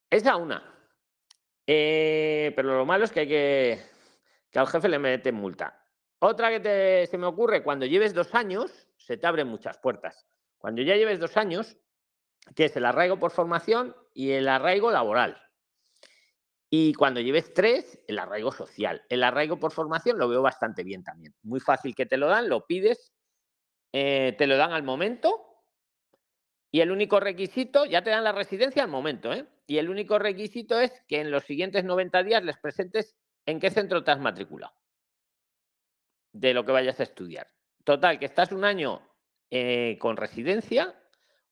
Esa 0.10 0.36
una. 0.36 0.78
Eh, 1.65 2.52
pero 2.56 2.78
lo 2.78 2.86
malo 2.86 3.06
es 3.06 3.12
que 3.12 3.22
hay 3.22 3.28
que. 3.28 3.82
que 4.50 4.60
al 4.60 4.67
jefe 4.67 4.89
le 4.89 5.00
meten 5.00 5.36
multa. 5.36 5.78
Otra 6.20 6.50
que 6.50 7.08
se 7.10 7.17
me 7.17 7.26
ocurre, 7.26 7.63
cuando 7.63 7.86
lleves 7.86 8.13
dos 8.13 8.36
años, 8.36 8.88
se 8.98 9.17
te 9.17 9.26
abren 9.26 9.48
muchas 9.48 9.78
puertas. 9.78 10.28
Cuando 10.58 10.82
ya 10.84 10.96
lleves 10.96 11.20
dos 11.20 11.36
años, 11.38 11.78
que 12.56 12.65
es 12.65 12.76
el 12.76 12.86
arraigo 12.86 13.17
por 13.17 13.32
formación 13.32 13.96
y 14.13 14.32
el 14.32 14.48
arraigo 14.48 14.91
laboral. 14.91 15.41
Y 16.74 16.94
cuando 16.94 17.20
lleves 17.20 17.54
tres, 17.54 18.00
el 18.08 18.18
arraigo 18.18 18.54
social. 18.54 19.04
El 19.10 19.24
arraigo 19.24 19.60
por 19.60 19.74
formación 19.74 20.18
lo 20.18 20.30
veo 20.30 20.42
bastante 20.42 20.86
bien 20.86 21.04
también. 21.04 21.36
Muy 21.44 21.60
fácil 21.60 21.94
que 21.94 22.06
te 22.06 22.16
lo 22.16 22.28
dan, 22.28 22.48
lo 22.48 22.66
pides, 22.66 23.12
eh, 23.92 24.34
te 24.38 24.48
lo 24.48 24.56
dan 24.56 24.72
al 24.72 24.82
momento. 24.82 25.66
Y 26.72 26.80
el 26.80 26.90
único 26.90 27.20
requisito, 27.20 27.84
ya 27.84 28.02
te 28.04 28.12
dan 28.12 28.24
la 28.24 28.32
residencia 28.32 28.84
al 28.84 28.88
momento, 28.88 29.34
¿eh? 29.34 29.46
Y 29.68 29.80
el 29.80 29.90
único 29.90 30.18
requisito 30.18 30.80
es 30.80 30.94
que 31.10 31.20
en 31.20 31.30
los 31.30 31.44
siguientes 31.44 31.84
90 31.84 32.24
días 32.24 32.42
les 32.42 32.58
presentes 32.58 33.18
en 33.46 33.60
qué 33.60 33.70
centro 33.70 34.06
te 34.06 34.12
has 34.12 34.20
matriculado 34.22 34.74
de 36.32 36.54
lo 36.54 36.64
que 36.64 36.72
vayas 36.72 37.02
a 37.02 37.04
estudiar. 37.04 37.48
Total, 37.84 38.18
que 38.18 38.26
estás 38.26 38.54
un 38.54 38.64
año 38.64 39.02
eh, 39.50 39.98
con 40.00 40.16
residencia, 40.16 40.98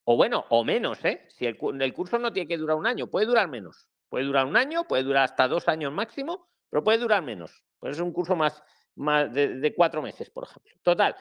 o 0.05 0.15
bueno, 0.15 0.45
o 0.47 0.63
menos, 0.63 1.03
¿eh? 1.03 1.27
Si 1.27 1.45
el, 1.45 1.57
el, 1.81 1.93
curso 1.93 2.17
no 2.17 2.31
tiene 2.31 2.47
que 2.47 2.57
durar 2.57 2.77
un 2.77 2.87
año, 2.87 3.07
puede 3.07 3.25
durar 3.25 3.49
menos. 3.49 3.88
Puede 4.09 4.25
durar 4.25 4.45
un 4.45 4.57
año, 4.57 4.87
puede 4.87 5.03
durar 5.03 5.23
hasta 5.23 5.47
dos 5.47 5.67
años 5.67 5.93
máximo, 5.93 6.49
pero 6.69 6.83
puede 6.83 6.97
durar 6.97 7.23
menos. 7.23 7.63
Pues 7.79 7.95
es 7.95 8.01
un 8.01 8.11
curso 8.11 8.35
más, 8.35 8.61
de, 8.95 9.59
de 9.59 9.75
cuatro 9.75 10.01
meses, 10.01 10.29
por 10.29 10.45
ejemplo. 10.45 10.73
Total, 10.83 11.15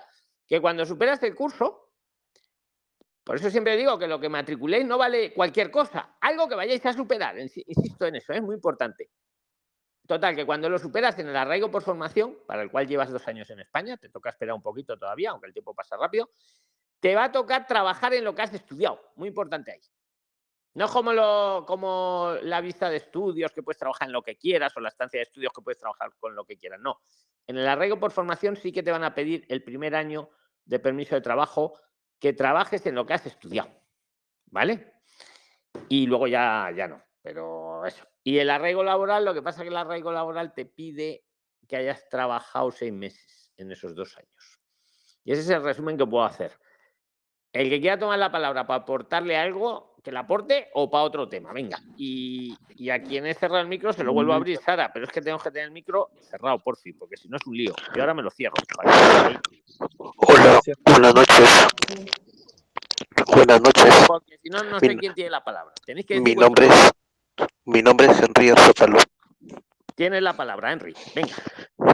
que 0.46 0.60
cuando 0.60 0.84
superas 0.86 1.22
el 1.22 1.34
curso, 1.34 1.92
por 3.22 3.36
eso 3.36 3.50
siempre 3.50 3.76
digo 3.76 3.98
que 3.98 4.08
lo 4.08 4.18
que 4.18 4.30
matriculéis 4.30 4.86
no 4.86 4.96
vale 4.96 5.34
cualquier 5.34 5.70
cosa, 5.70 6.16
algo 6.20 6.48
que 6.48 6.54
vayáis 6.54 6.84
a 6.86 6.94
superar, 6.94 7.38
insisto 7.38 8.06
en 8.06 8.16
eso, 8.16 8.32
es 8.32 8.42
muy 8.42 8.54
importante. 8.54 9.10
Total, 10.06 10.34
que 10.34 10.46
cuando 10.46 10.70
lo 10.70 10.78
superas 10.78 11.18
en 11.18 11.28
el 11.28 11.36
arraigo 11.36 11.70
por 11.70 11.82
formación, 11.82 12.38
para 12.46 12.62
el 12.62 12.70
cual 12.70 12.88
llevas 12.88 13.10
dos 13.10 13.28
años 13.28 13.50
en 13.50 13.60
España, 13.60 13.98
te 13.98 14.08
toca 14.08 14.30
esperar 14.30 14.54
un 14.54 14.62
poquito 14.62 14.98
todavía, 14.98 15.30
aunque 15.30 15.48
el 15.48 15.52
tiempo 15.52 15.74
pasa 15.74 15.98
rápido, 15.98 16.30
te 16.98 17.14
va 17.14 17.24
a 17.24 17.32
tocar 17.32 17.66
trabajar 17.66 18.14
en 18.14 18.24
lo 18.24 18.34
que 18.34 18.40
has 18.40 18.54
estudiado. 18.54 18.98
Muy 19.16 19.28
importante 19.28 19.72
ahí. 19.72 19.80
No 20.74 20.88
como, 20.88 21.12
lo, 21.12 21.64
como 21.66 22.34
la 22.42 22.60
vista 22.60 22.88
de 22.88 22.98
estudios, 22.98 23.52
que 23.52 23.62
puedes 23.62 23.78
trabajar 23.78 24.08
en 24.08 24.12
lo 24.12 24.22
que 24.22 24.36
quieras, 24.36 24.76
o 24.76 24.80
la 24.80 24.90
estancia 24.90 25.18
de 25.18 25.24
estudios, 25.24 25.52
que 25.52 25.62
puedes 25.62 25.78
trabajar 25.78 26.10
con 26.18 26.34
lo 26.34 26.44
que 26.44 26.56
quieras. 26.56 26.80
No. 26.80 27.00
En 27.46 27.56
el 27.56 27.66
arraigo 27.66 27.98
por 27.98 28.12
formación 28.12 28.56
sí 28.56 28.72
que 28.72 28.82
te 28.82 28.90
van 28.90 29.04
a 29.04 29.14
pedir 29.14 29.44
el 29.48 29.62
primer 29.64 29.94
año 29.94 30.30
de 30.64 30.78
permiso 30.78 31.14
de 31.14 31.20
trabajo 31.20 31.78
que 32.20 32.32
trabajes 32.32 32.84
en 32.86 32.94
lo 32.94 33.06
que 33.06 33.14
has 33.14 33.26
estudiado. 33.26 33.70
¿Vale? 34.46 34.92
Y 35.88 36.06
luego 36.06 36.26
ya, 36.26 36.70
ya 36.76 36.86
no. 36.86 37.02
Pero 37.22 37.84
eso. 37.86 38.06
Y 38.22 38.38
el 38.38 38.50
arraigo 38.50 38.82
laboral, 38.84 39.24
lo 39.24 39.34
que 39.34 39.42
pasa 39.42 39.60
es 39.60 39.62
que 39.64 39.68
el 39.70 39.76
arraigo 39.76 40.12
laboral 40.12 40.52
te 40.54 40.66
pide 40.66 41.24
que 41.66 41.76
hayas 41.76 42.08
trabajado 42.08 42.70
seis 42.70 42.92
meses 42.92 43.52
en 43.56 43.70
esos 43.72 43.94
dos 43.94 44.16
años. 44.16 44.60
Y 45.24 45.32
ese 45.32 45.42
es 45.42 45.50
el 45.50 45.62
resumen 45.62 45.96
que 45.96 46.06
puedo 46.06 46.24
hacer. 46.24 46.52
El 47.52 47.68
que 47.68 47.80
quiera 47.80 47.98
tomar 47.98 48.18
la 48.18 48.30
palabra 48.30 48.66
para 48.66 48.82
aportarle 48.82 49.36
algo, 49.36 49.96
que 50.08 50.12
la 50.12 50.20
aporte 50.20 50.68
o 50.72 50.90
para 50.90 51.04
otro 51.04 51.28
tema. 51.28 51.52
Venga. 51.52 51.78
Y, 51.98 52.56
y 52.76 52.88
a 52.88 53.02
quien 53.02 53.26
he 53.26 53.34
cerrado 53.34 53.60
el 53.60 53.68
micro 53.68 53.92
se 53.92 54.02
lo 54.02 54.14
vuelvo 54.14 54.32
a 54.32 54.36
abrir, 54.36 54.58
Sara, 54.58 54.90
pero 54.90 55.04
es 55.04 55.12
que 55.12 55.20
tengo 55.20 55.38
que 55.38 55.50
tener 55.50 55.66
el 55.66 55.70
micro 55.70 56.08
cerrado, 56.22 56.58
por 56.60 56.78
fin, 56.78 56.96
porque 56.98 57.18
si 57.18 57.28
no 57.28 57.36
es 57.36 57.46
un 57.46 57.54
lío. 57.54 57.74
Y 57.94 58.00
ahora 58.00 58.14
me 58.14 58.22
lo 58.22 58.30
cierro. 58.30 58.54
Vale. 58.78 59.38
Hola, 60.16 60.60
buenas 60.86 61.14
noches. 61.14 61.68
Buenas 63.26 63.60
noches. 63.60 64.04
Porque 64.06 64.38
si 64.42 64.48
no, 64.48 64.62
no 64.62 64.80
sé 64.80 64.88
mi, 64.88 64.96
quién 64.96 65.12
tiene 65.12 65.28
la 65.28 65.44
palabra. 65.44 65.74
Tenéis 65.84 66.06
que 66.06 66.18
mi 66.22 66.34
nombre 66.34 66.68
es 66.68 66.90
mi 67.66 67.82
nombre 67.82 68.06
es 68.06 68.18
Henry 68.18 68.48
Arzópalo. 68.48 68.96
Tienes 69.94 70.22
la 70.22 70.32
palabra, 70.32 70.72
Henry. 70.72 70.94
Venga. 71.14 71.34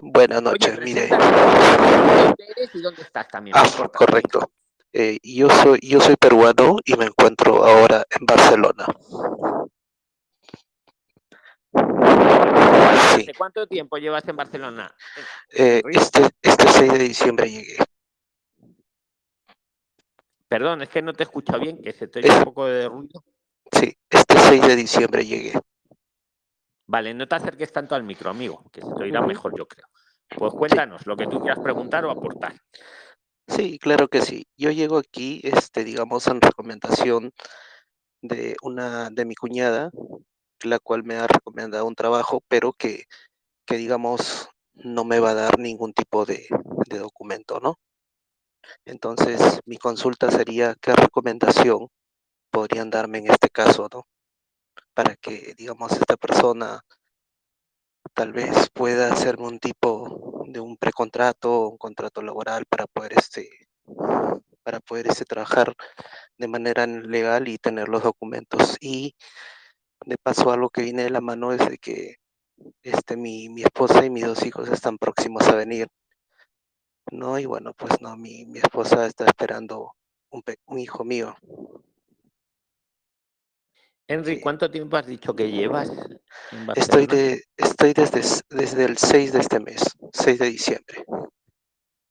Buenas 0.03 0.41
noches, 0.41 0.79
Oye, 0.79 0.85
mire. 0.85 1.09
¿Dónde 1.09 2.35
eres 2.57 2.75
y 2.75 2.81
dónde 2.81 3.03
estás 3.03 3.27
también? 3.27 3.57
Ah, 3.59 3.89
correcto. 3.93 4.53
Eh, 4.97 5.19
yo 5.25 5.51
soy 5.51 5.81
yo 5.83 6.01
soy 6.01 6.15
peruano 6.15 6.77
y 6.85 6.95
me 6.95 7.07
encuentro 7.07 7.65
ahora 7.65 8.05
en 8.09 8.25
Barcelona. 8.25 8.87
Sí. 13.17 13.27
¿Cuánto 13.37 13.67
tiempo 13.67 13.97
llevas 13.97 14.27
en 14.29 14.37
Barcelona? 14.37 14.95
Eh, 15.51 15.83
este, 15.91 16.31
este 16.41 16.69
6 16.69 16.93
de 16.93 16.99
diciembre 17.01 17.51
llegué. 17.51 17.77
Perdón, 20.47 20.83
es 20.83 20.89
que 20.89 21.03
no 21.03 21.13
te 21.13 21.25
he 21.25 21.27
escuchado 21.27 21.59
bien, 21.59 21.83
que 21.83 21.93
se 21.93 22.07
te 22.07 22.21
oye 22.21 22.31
un 22.31 22.45
poco 22.45 22.67
de 22.67 22.89
ruido. 22.89 23.25
Sí, 23.73 23.99
este 24.09 24.39
6 24.39 24.63
de 24.63 24.77
diciembre 24.77 25.27
llegué. 25.27 25.55
Vale, 26.87 27.15
no 27.15 27.27
te 27.27 27.35
acerques 27.35 27.73
tanto 27.73 27.97
al 27.97 28.05
micro, 28.05 28.31
amigo, 28.31 28.63
que 28.71 28.81
se 28.81 28.95
te 28.95 29.03
oirá 29.03 29.21
mejor, 29.23 29.59
yo 29.59 29.67
creo. 29.67 29.89
Pues 30.29 30.53
cuéntanos 30.55 31.03
sí. 31.03 31.09
lo 31.09 31.17
que 31.17 31.27
tú 31.27 31.41
quieras 31.41 31.59
preguntar 31.59 32.05
o 32.05 32.13
aportar. 32.13 32.55
Sí, 33.49 33.79
claro 33.79 34.09
que 34.09 34.21
sí. 34.23 34.47
Yo 34.57 34.71
llego 34.71 34.99
aquí, 34.99 35.41
este, 35.45 35.85
digamos, 35.85 36.27
en 36.27 36.41
recomendación 36.41 37.33
de 38.23 38.57
una 38.63 39.11
de 39.11 39.25
mi 39.27 39.35
cuñada, 39.37 39.91
la 40.65 40.79
cual 40.81 41.05
me 41.05 41.17
ha 41.17 41.27
recomendado 41.27 41.87
un 41.87 41.95
trabajo, 41.97 42.43
pero 42.49 42.73
que, 42.75 43.05
que 43.67 43.77
digamos, 43.77 44.49
no 44.75 45.05
me 45.05 45.21
va 45.21 45.31
a 45.33 45.35
dar 45.35 45.59
ningún 45.59 45.93
tipo 45.95 46.27
de, 46.27 46.47
de 46.89 46.99
documento, 46.99 47.61
¿no? 47.61 47.79
Entonces, 48.87 49.61
mi 49.67 49.77
consulta 49.77 50.31
sería, 50.31 50.75
¿qué 50.81 50.95
recomendación 50.95 51.89
podrían 52.51 52.91
darme 52.91 53.19
en 53.19 53.31
este 53.31 53.51
caso, 53.51 53.89
¿no? 53.93 54.07
Para 54.95 55.17
que, 55.17 55.55
digamos, 55.57 55.93
esta 55.93 56.17
persona 56.17 56.81
tal 58.13 58.33
vez 58.33 58.71
pueda 58.71 59.13
hacerme 59.13 59.47
un 59.47 59.59
tipo 59.59 60.45
de 60.47 60.61
un 60.61 60.77
precontrato, 60.77 61.69
un 61.69 61.79
contrato 61.79 62.23
laboral 62.23 62.67
para 62.67 62.87
poder 62.87 63.15
este 63.15 63.49
para 64.63 64.81
poder 64.81 65.09
este 65.09 65.25
trabajar 65.25 65.75
de 66.39 66.49
manera 66.49 66.87
legal 66.87 67.49
y 67.49 67.59
tener 67.59 67.89
los 67.89 68.03
documentos. 68.03 68.79
Y 68.81 69.15
de 70.07 70.17
paso 70.19 70.51
algo 70.51 70.71
que 70.71 70.83
viene 70.83 71.05
de 71.05 71.11
la 71.11 71.21
mano 71.21 71.53
es 71.53 71.69
de 71.69 71.79
que 71.79 72.17
este 72.83 73.17
mi, 73.17 73.49
mi 73.49 73.63
esposa 73.63 74.05
y 74.05 74.11
mis 74.11 74.25
dos 74.27 74.45
hijos 74.45 74.69
están 74.69 74.99
próximos 74.99 75.47
a 75.49 75.57
venir 75.57 75.89
no 77.11 77.39
y 77.39 77.47
bueno 77.47 77.75
pues 77.75 78.01
no 78.01 78.17
mi, 78.17 78.47
mi 78.47 78.59
esposa 78.59 79.07
está 79.07 79.27
esperando 79.27 79.93
un, 80.31 80.43
un 80.67 80.79
hijo 80.79 81.05
mío 81.05 81.37
Henry, 84.07 84.41
¿cuánto 84.41 84.71
tiempo 84.71 84.97
has 84.97 85.07
dicho 85.07 85.35
que 85.35 85.51
llevas? 85.51 85.91
En 86.53 86.69
estoy 86.77 87.07
de, 87.07 87.43
estoy 87.57 87.95
desde, 87.95 88.21
desde 88.51 88.85
el 88.85 88.99
6 88.99 89.33
de 89.33 89.39
este 89.39 89.61
mes, 89.61 89.83
6 90.13 90.39
de 90.39 90.47
diciembre. 90.47 91.05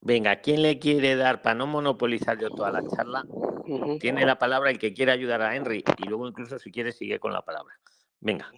Venga, 0.01 0.41
¿quién 0.41 0.61
le 0.61 0.79
quiere 0.79 1.15
dar, 1.15 1.41
para 1.41 1.55
no 1.55 1.67
monopolizar 1.67 2.37
yo 2.39 2.49
toda 2.49 2.71
la 2.71 2.83
charla, 2.87 3.23
uh 3.27 3.79
-huh. 3.79 3.99
tiene 3.99 4.25
la 4.25 4.37
palabra 4.37 4.69
el 4.69 4.79
que 4.79 4.93
quiera 4.93 5.13
ayudar 5.13 5.41
a 5.41 5.55
Henry 5.55 5.83
y 5.97 6.09
luego 6.09 6.27
incluso 6.27 6.59
si 6.59 6.71
quiere 6.71 6.91
sigue 6.91 7.19
con 7.19 7.31
la 7.31 7.41
palabra. 7.41 7.73
Venga. 8.19 8.51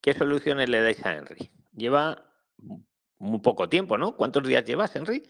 ¿Qué 0.00 0.14
soluciones 0.14 0.68
le 0.68 0.82
dais 0.82 1.04
a 1.06 1.14
Henry? 1.14 1.50
Lleva 1.72 2.24
muy 3.18 3.40
poco 3.40 3.68
tiempo, 3.68 3.96
¿no? 3.96 4.16
¿Cuántos 4.16 4.42
días 4.46 4.64
llevas, 4.64 4.94
Henry? 4.94 5.28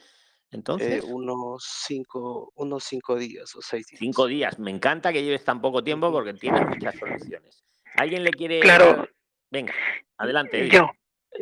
Entonces, 0.51 1.05
eh, 1.05 1.07
unos 1.07 1.65
cinco, 1.87 2.53
unos 2.57 2.85
cinco 2.85 3.17
días 3.17 3.55
o 3.55 3.61
seis 3.61 3.87
días. 3.87 3.99
Cinco 4.01 4.27
días. 4.27 4.59
Me 4.59 4.71
encanta 4.71 5.13
que 5.13 5.23
lleves 5.23 5.45
tan 5.45 5.61
poco 5.61 5.85
tiempo 5.85 6.11
porque 6.11 6.35
tienes 6.35 6.67
muchas 6.67 6.97
soluciones. 6.97 7.65
¿Alguien 7.97 8.25
le 8.25 8.31
quiere? 8.31 8.61
Claro. 8.61 9.09
Venga, 9.51 9.75
adelante. 10.17 10.69
Yo. 10.69 10.91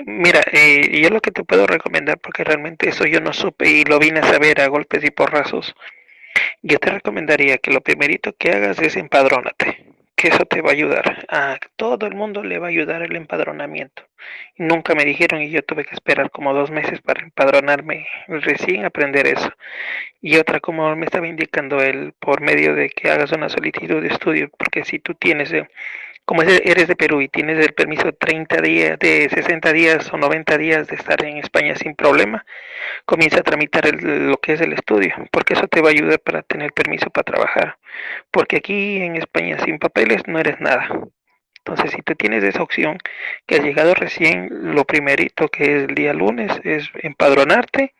Mira, 0.04 0.42
eh, 0.52 1.00
yo 1.00 1.10
lo 1.10 1.20
que 1.20 1.30
te 1.30 1.44
puedo 1.44 1.66
recomendar, 1.66 2.18
porque 2.18 2.44
realmente 2.44 2.88
eso 2.88 3.06
yo 3.06 3.20
no 3.20 3.32
supe 3.32 3.70
y 3.70 3.84
lo 3.84 3.98
vine 3.98 4.20
a 4.20 4.24
saber 4.24 4.60
a 4.60 4.66
golpes 4.66 5.04
y 5.04 5.10
porrazos, 5.10 5.74
yo 6.62 6.78
te 6.78 6.90
recomendaría 6.90 7.58
que 7.58 7.70
lo 7.70 7.80
primerito 7.80 8.34
que 8.36 8.50
hagas 8.50 8.78
es 8.80 8.96
empadrónate, 8.96 9.94
que 10.16 10.28
eso 10.28 10.44
te 10.46 10.62
va 10.62 10.70
a 10.70 10.72
ayudar. 10.72 11.26
A 11.28 11.58
todo 11.76 12.06
el 12.06 12.14
mundo 12.14 12.42
le 12.42 12.58
va 12.58 12.66
a 12.66 12.70
ayudar 12.70 13.02
el 13.02 13.14
empadronamiento. 13.16 14.02
Nunca 14.56 14.94
me 14.94 15.04
dijeron 15.04 15.42
y 15.42 15.50
yo 15.50 15.62
tuve 15.62 15.84
que 15.84 15.94
esperar 15.94 16.30
como 16.30 16.54
dos 16.54 16.70
meses 16.70 17.00
para 17.02 17.22
empadronarme, 17.22 18.06
recién 18.26 18.84
aprender 18.84 19.26
eso. 19.26 19.52
Y 20.20 20.36
otra, 20.38 20.60
como 20.60 20.96
me 20.96 21.04
estaba 21.04 21.28
indicando 21.28 21.82
él, 21.82 22.14
por 22.18 22.40
medio 22.40 22.74
de 22.74 22.88
que 22.88 23.10
hagas 23.10 23.32
una 23.32 23.48
solicitud 23.48 24.02
de 24.02 24.08
estudio, 24.08 24.50
porque 24.58 24.84
si 24.84 24.98
tú 24.98 25.14
tienes, 25.14 25.52
eh, 25.52 25.68
como 26.26 26.42
eres 26.42 26.88
de 26.88 26.96
Perú 26.96 27.22
y 27.22 27.28
tienes 27.28 27.64
el 27.64 27.72
permiso 27.72 28.12
30 28.12 28.60
días, 28.60 28.98
de 28.98 29.28
60 29.30 29.72
días 29.72 30.12
o 30.12 30.18
90 30.18 30.58
días 30.58 30.88
de 30.88 30.96
estar 30.96 31.24
en 31.24 31.38
España 31.38 31.76
sin 31.76 31.94
problema, 31.94 32.44
comienza 33.04 33.38
a 33.40 33.42
tramitar 33.42 33.84
lo 34.02 34.36
que 34.38 34.54
es 34.54 34.60
el 34.60 34.72
estudio, 34.72 35.14
porque 35.30 35.54
eso 35.54 35.68
te 35.68 35.80
va 35.80 35.88
a 35.88 35.92
ayudar 35.92 36.18
para 36.20 36.42
tener 36.42 36.72
permiso 36.72 37.10
para 37.10 37.24
trabajar. 37.24 37.78
Porque 38.32 38.56
aquí 38.56 38.96
en 38.98 39.14
España 39.14 39.56
sin 39.64 39.78
papeles 39.78 40.22
no 40.26 40.40
eres 40.40 40.60
nada. 40.60 40.88
Entonces, 41.58 41.92
si 41.92 42.02
tú 42.02 42.14
tienes 42.14 42.44
esa 42.44 42.62
opción, 42.62 42.98
que 43.46 43.56
has 43.56 43.64
llegado 43.64 43.94
recién, 43.94 44.74
lo 44.74 44.84
primerito 44.84 45.48
que 45.48 45.64
es 45.76 45.88
el 45.88 45.94
día 45.94 46.12
lunes 46.12 46.52
es 46.64 46.90
empadronarte 47.02 47.94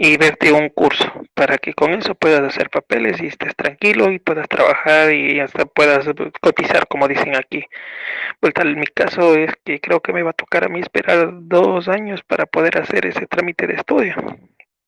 y 0.00 0.16
verte 0.16 0.52
un 0.52 0.68
curso 0.68 1.12
para 1.34 1.58
que 1.58 1.74
con 1.74 1.92
eso 1.92 2.14
puedas 2.14 2.40
hacer 2.40 2.70
papeles 2.70 3.20
y 3.20 3.26
estés 3.26 3.56
tranquilo 3.56 4.12
y 4.12 4.20
puedas 4.20 4.48
trabajar 4.48 5.12
y 5.12 5.40
hasta 5.40 5.66
puedas 5.66 6.08
cotizar, 6.40 6.86
como 6.86 7.08
dicen 7.08 7.34
aquí. 7.34 7.64
Pues 8.38 8.54
tal, 8.54 8.76
mi 8.76 8.86
caso 8.86 9.34
es 9.34 9.50
que 9.64 9.80
creo 9.80 10.00
que 10.00 10.12
me 10.12 10.22
va 10.22 10.30
a 10.30 10.34
tocar 10.34 10.64
a 10.64 10.68
mí 10.68 10.78
esperar 10.78 11.30
dos 11.32 11.88
años 11.88 12.22
para 12.22 12.46
poder 12.46 12.78
hacer 12.78 13.06
ese 13.06 13.26
trámite 13.26 13.66
de 13.66 13.74
estudio. 13.74 14.14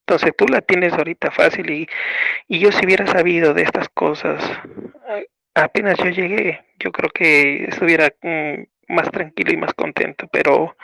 Entonces 0.06 0.32
tú 0.38 0.46
la 0.46 0.60
tienes 0.60 0.92
ahorita 0.92 1.32
fácil 1.32 1.68
y, 1.70 1.88
y 2.46 2.60
yo 2.60 2.70
si 2.70 2.86
hubiera 2.86 3.08
sabido 3.08 3.52
de 3.52 3.62
estas 3.62 3.88
cosas, 3.88 4.44
apenas 5.54 5.98
yo 5.98 6.10
llegué, 6.10 6.60
yo 6.78 6.92
creo 6.92 7.10
que 7.10 7.64
estuviera 7.64 8.12
mm, 8.22 8.62
más 8.90 9.10
tranquilo 9.10 9.52
y 9.52 9.56
más 9.56 9.74
contento. 9.74 10.28
Pero 10.32 10.76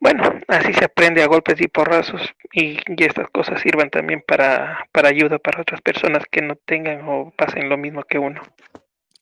bueno, 0.00 0.24
así 0.48 0.72
se 0.72 0.84
aprende 0.84 1.22
a 1.22 1.28
golpes 1.28 1.60
y 1.60 1.68
porrazos 1.68 2.22
y, 2.52 2.78
y 2.86 3.04
estas 3.04 3.28
cosas 3.30 3.60
sirvan 3.60 3.90
también 3.90 4.22
para, 4.26 4.88
para 4.92 5.08
ayuda 5.08 5.38
para 5.38 5.62
otras 5.62 5.80
personas 5.80 6.24
que 6.30 6.42
no 6.42 6.56
tengan 6.56 7.06
o 7.08 7.32
pasen 7.36 7.68
lo 7.68 7.76
mismo 7.76 8.02
que 8.04 8.18
uno. 8.18 8.42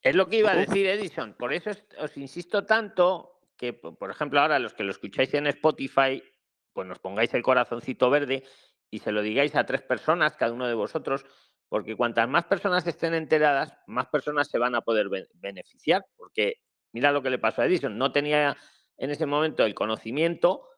Es 0.02 0.14
lo 0.14 0.28
que 0.28 0.36
iba 0.36 0.52
a 0.52 0.56
decir 0.56 0.86
Edison. 0.86 1.34
Por 1.34 1.52
eso 1.52 1.70
os 1.98 2.16
insisto 2.16 2.64
tanto 2.64 3.40
que, 3.56 3.72
por 3.72 4.10
ejemplo, 4.10 4.40
ahora 4.40 4.58
los 4.58 4.72
que 4.72 4.84
lo 4.84 4.92
escucháis 4.92 5.34
en 5.34 5.48
Spotify, 5.48 6.22
pues 6.72 6.86
nos 6.86 7.00
pongáis 7.00 7.34
el 7.34 7.42
corazoncito 7.42 8.08
verde 8.08 8.44
y 8.90 9.00
se 9.00 9.12
lo 9.12 9.20
digáis 9.20 9.54
a 9.56 9.66
tres 9.66 9.82
personas, 9.82 10.36
cada 10.36 10.52
uno 10.52 10.66
de 10.66 10.74
vosotros, 10.74 11.26
porque 11.68 11.96
cuantas 11.96 12.28
más 12.28 12.44
personas 12.44 12.86
estén 12.86 13.14
enteradas, 13.14 13.76
más 13.86 14.06
personas 14.06 14.48
se 14.48 14.58
van 14.58 14.74
a 14.74 14.80
poder 14.80 15.08
beneficiar, 15.34 16.06
porque 16.16 16.60
mira 16.92 17.12
lo 17.12 17.22
que 17.22 17.30
le 17.30 17.38
pasó 17.38 17.62
a 17.62 17.66
Edison, 17.66 17.96
no 17.96 18.12
tenía 18.12 18.56
en 18.96 19.10
ese 19.10 19.26
momento 19.26 19.64
el 19.64 19.74
conocimiento 19.74 20.68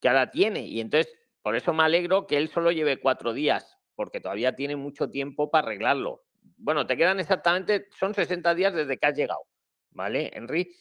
que 0.00 0.08
ahora 0.08 0.30
tiene, 0.30 0.66
y 0.66 0.80
entonces 0.80 1.12
por 1.42 1.56
eso 1.56 1.72
me 1.72 1.84
alegro 1.84 2.26
que 2.26 2.36
él 2.36 2.48
solo 2.48 2.72
lleve 2.72 3.00
cuatro 3.00 3.32
días, 3.32 3.78
porque 3.94 4.20
todavía 4.20 4.54
tiene 4.56 4.76
mucho 4.76 5.10
tiempo 5.10 5.50
para 5.50 5.66
arreglarlo. 5.68 6.24
Bueno, 6.56 6.86
te 6.86 6.96
quedan 6.96 7.20
exactamente, 7.20 7.88
son 7.98 8.14
60 8.14 8.54
días 8.54 8.74
desde 8.74 8.98
que 8.98 9.06
has 9.06 9.16
llegado, 9.16 9.40
¿vale, 9.90 10.30
Henry? 10.34 10.74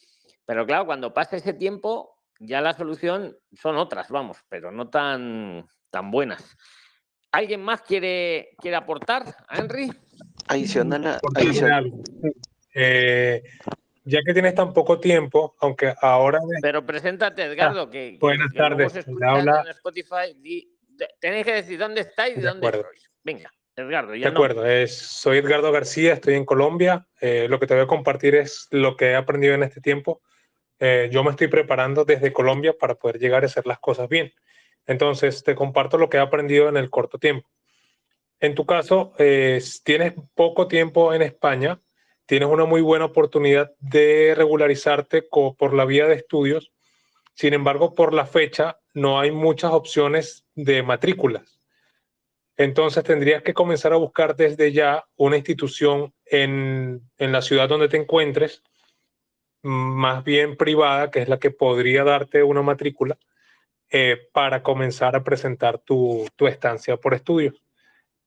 Pero 0.45 0.65
claro, 0.65 0.85
cuando 0.85 1.13
pase 1.13 1.37
ese 1.37 1.53
tiempo, 1.53 2.19
ya 2.39 2.61
la 2.61 2.73
solución 2.73 3.37
son 3.53 3.77
otras, 3.77 4.09
vamos, 4.09 4.37
pero 4.49 4.71
no 4.71 4.89
tan, 4.89 5.67
tan 5.89 6.11
buenas. 6.11 6.57
¿Alguien 7.31 7.61
más 7.61 7.81
quiere, 7.81 8.49
quiere 8.59 8.77
aportar 8.77 9.35
a 9.47 9.57
Henry? 9.57 9.91
Adicional, 10.47 11.19
adicional. 11.35 11.91
Eh, 12.73 13.43
ya 14.05 14.21
que 14.23 14.33
tienes 14.33 14.55
tan 14.55 14.71
poco 14.71 14.99
tiempo, 14.99 15.55
aunque 15.59 15.93
ahora... 16.01 16.39
Pero 16.61 16.85
preséntate, 16.85 17.43
Edgardo, 17.43 17.81
ah, 17.81 17.91
que... 17.91 18.17
Buenas 18.19 18.53
tardes. 18.53 19.05
Habla... 19.21 19.61
En 19.61 19.67
Spotify, 19.69 20.69
tenéis 21.19 21.45
que 21.45 21.53
decir 21.53 21.79
dónde 21.79 22.01
estáis 22.01 22.37
y 22.37 22.41
dónde 22.41 22.71
sois. 22.71 23.09
Venga, 23.23 23.51
Edgardo. 23.75 24.15
Ya 24.15 24.29
de 24.29 24.35
acuerdo, 24.35 24.63
soy 24.87 25.39
Edgardo 25.39 25.71
García, 25.71 26.13
estoy 26.13 26.35
en 26.35 26.45
Colombia. 26.45 27.07
Eh, 27.19 27.47
lo 27.49 27.59
que 27.59 27.67
te 27.67 27.73
voy 27.73 27.83
a 27.83 27.87
compartir 27.87 28.35
es 28.35 28.67
lo 28.69 28.95
que 28.95 29.11
he 29.11 29.15
aprendido 29.15 29.55
en 29.55 29.63
este 29.63 29.81
tiempo. 29.81 30.21
Eh, 30.79 31.09
yo 31.11 31.23
me 31.23 31.31
estoy 31.31 31.47
preparando 31.47 32.05
desde 32.05 32.31
Colombia 32.31 32.75
para 32.79 32.95
poder 32.95 33.17
llegar 33.17 33.43
a 33.43 33.47
hacer 33.47 33.65
las 33.65 33.79
cosas 33.79 34.07
bien. 34.07 34.31
Entonces, 34.85 35.43
te 35.43 35.55
comparto 35.55 35.97
lo 35.97 36.09
que 36.09 36.17
he 36.17 36.19
aprendido 36.19 36.69
en 36.69 36.77
el 36.77 36.89
corto 36.91 37.17
tiempo. 37.17 37.49
En 38.39 38.53
tu 38.53 38.65
caso, 38.65 39.13
eh, 39.17 39.61
tienes 39.83 40.13
poco 40.35 40.67
tiempo 40.67 41.13
en 41.13 41.21
España, 41.21 41.79
tienes 42.25 42.49
una 42.49 42.65
muy 42.65 42.81
buena 42.81 43.05
oportunidad 43.05 43.73
de 43.79 44.33
regularizarte 44.35 45.21
por 45.21 45.73
la 45.73 45.85
vía 45.85 46.07
de 46.07 46.15
estudios. 46.15 46.71
Sin 47.33 47.53
embargo, 47.53 47.93
por 47.93 48.13
la 48.13 48.25
fecha, 48.25 48.79
no 48.93 49.19
hay 49.19 49.31
muchas 49.31 49.71
opciones 49.71 50.45
de 50.55 50.83
matrículas. 50.83 51.59
Entonces, 52.57 53.03
tendrías 53.03 53.43
que 53.43 53.53
comenzar 53.53 53.91
a 53.91 53.97
buscar 53.97 54.35
desde 54.35 54.71
ya 54.71 55.05
una 55.17 55.35
institución 55.35 56.13
en, 56.25 57.01
en 57.17 57.31
la 57.31 57.41
ciudad 57.41 57.67
donde 57.67 57.89
te 57.89 57.97
encuentres, 57.97 58.63
más 59.61 60.23
bien 60.23 60.55
privada, 60.55 61.11
que 61.11 61.21
es 61.21 61.27
la 61.27 61.39
que 61.39 61.51
podría 61.51 62.03
darte 62.03 62.43
una 62.43 62.61
matrícula 62.61 63.17
eh, 63.89 64.29
para 64.31 64.63
comenzar 64.63 65.15
a 65.15 65.23
presentar 65.23 65.79
tu, 65.79 66.27
tu, 66.35 66.47
estancia 66.47 66.97
por 66.97 67.13
estudios. 67.13 67.55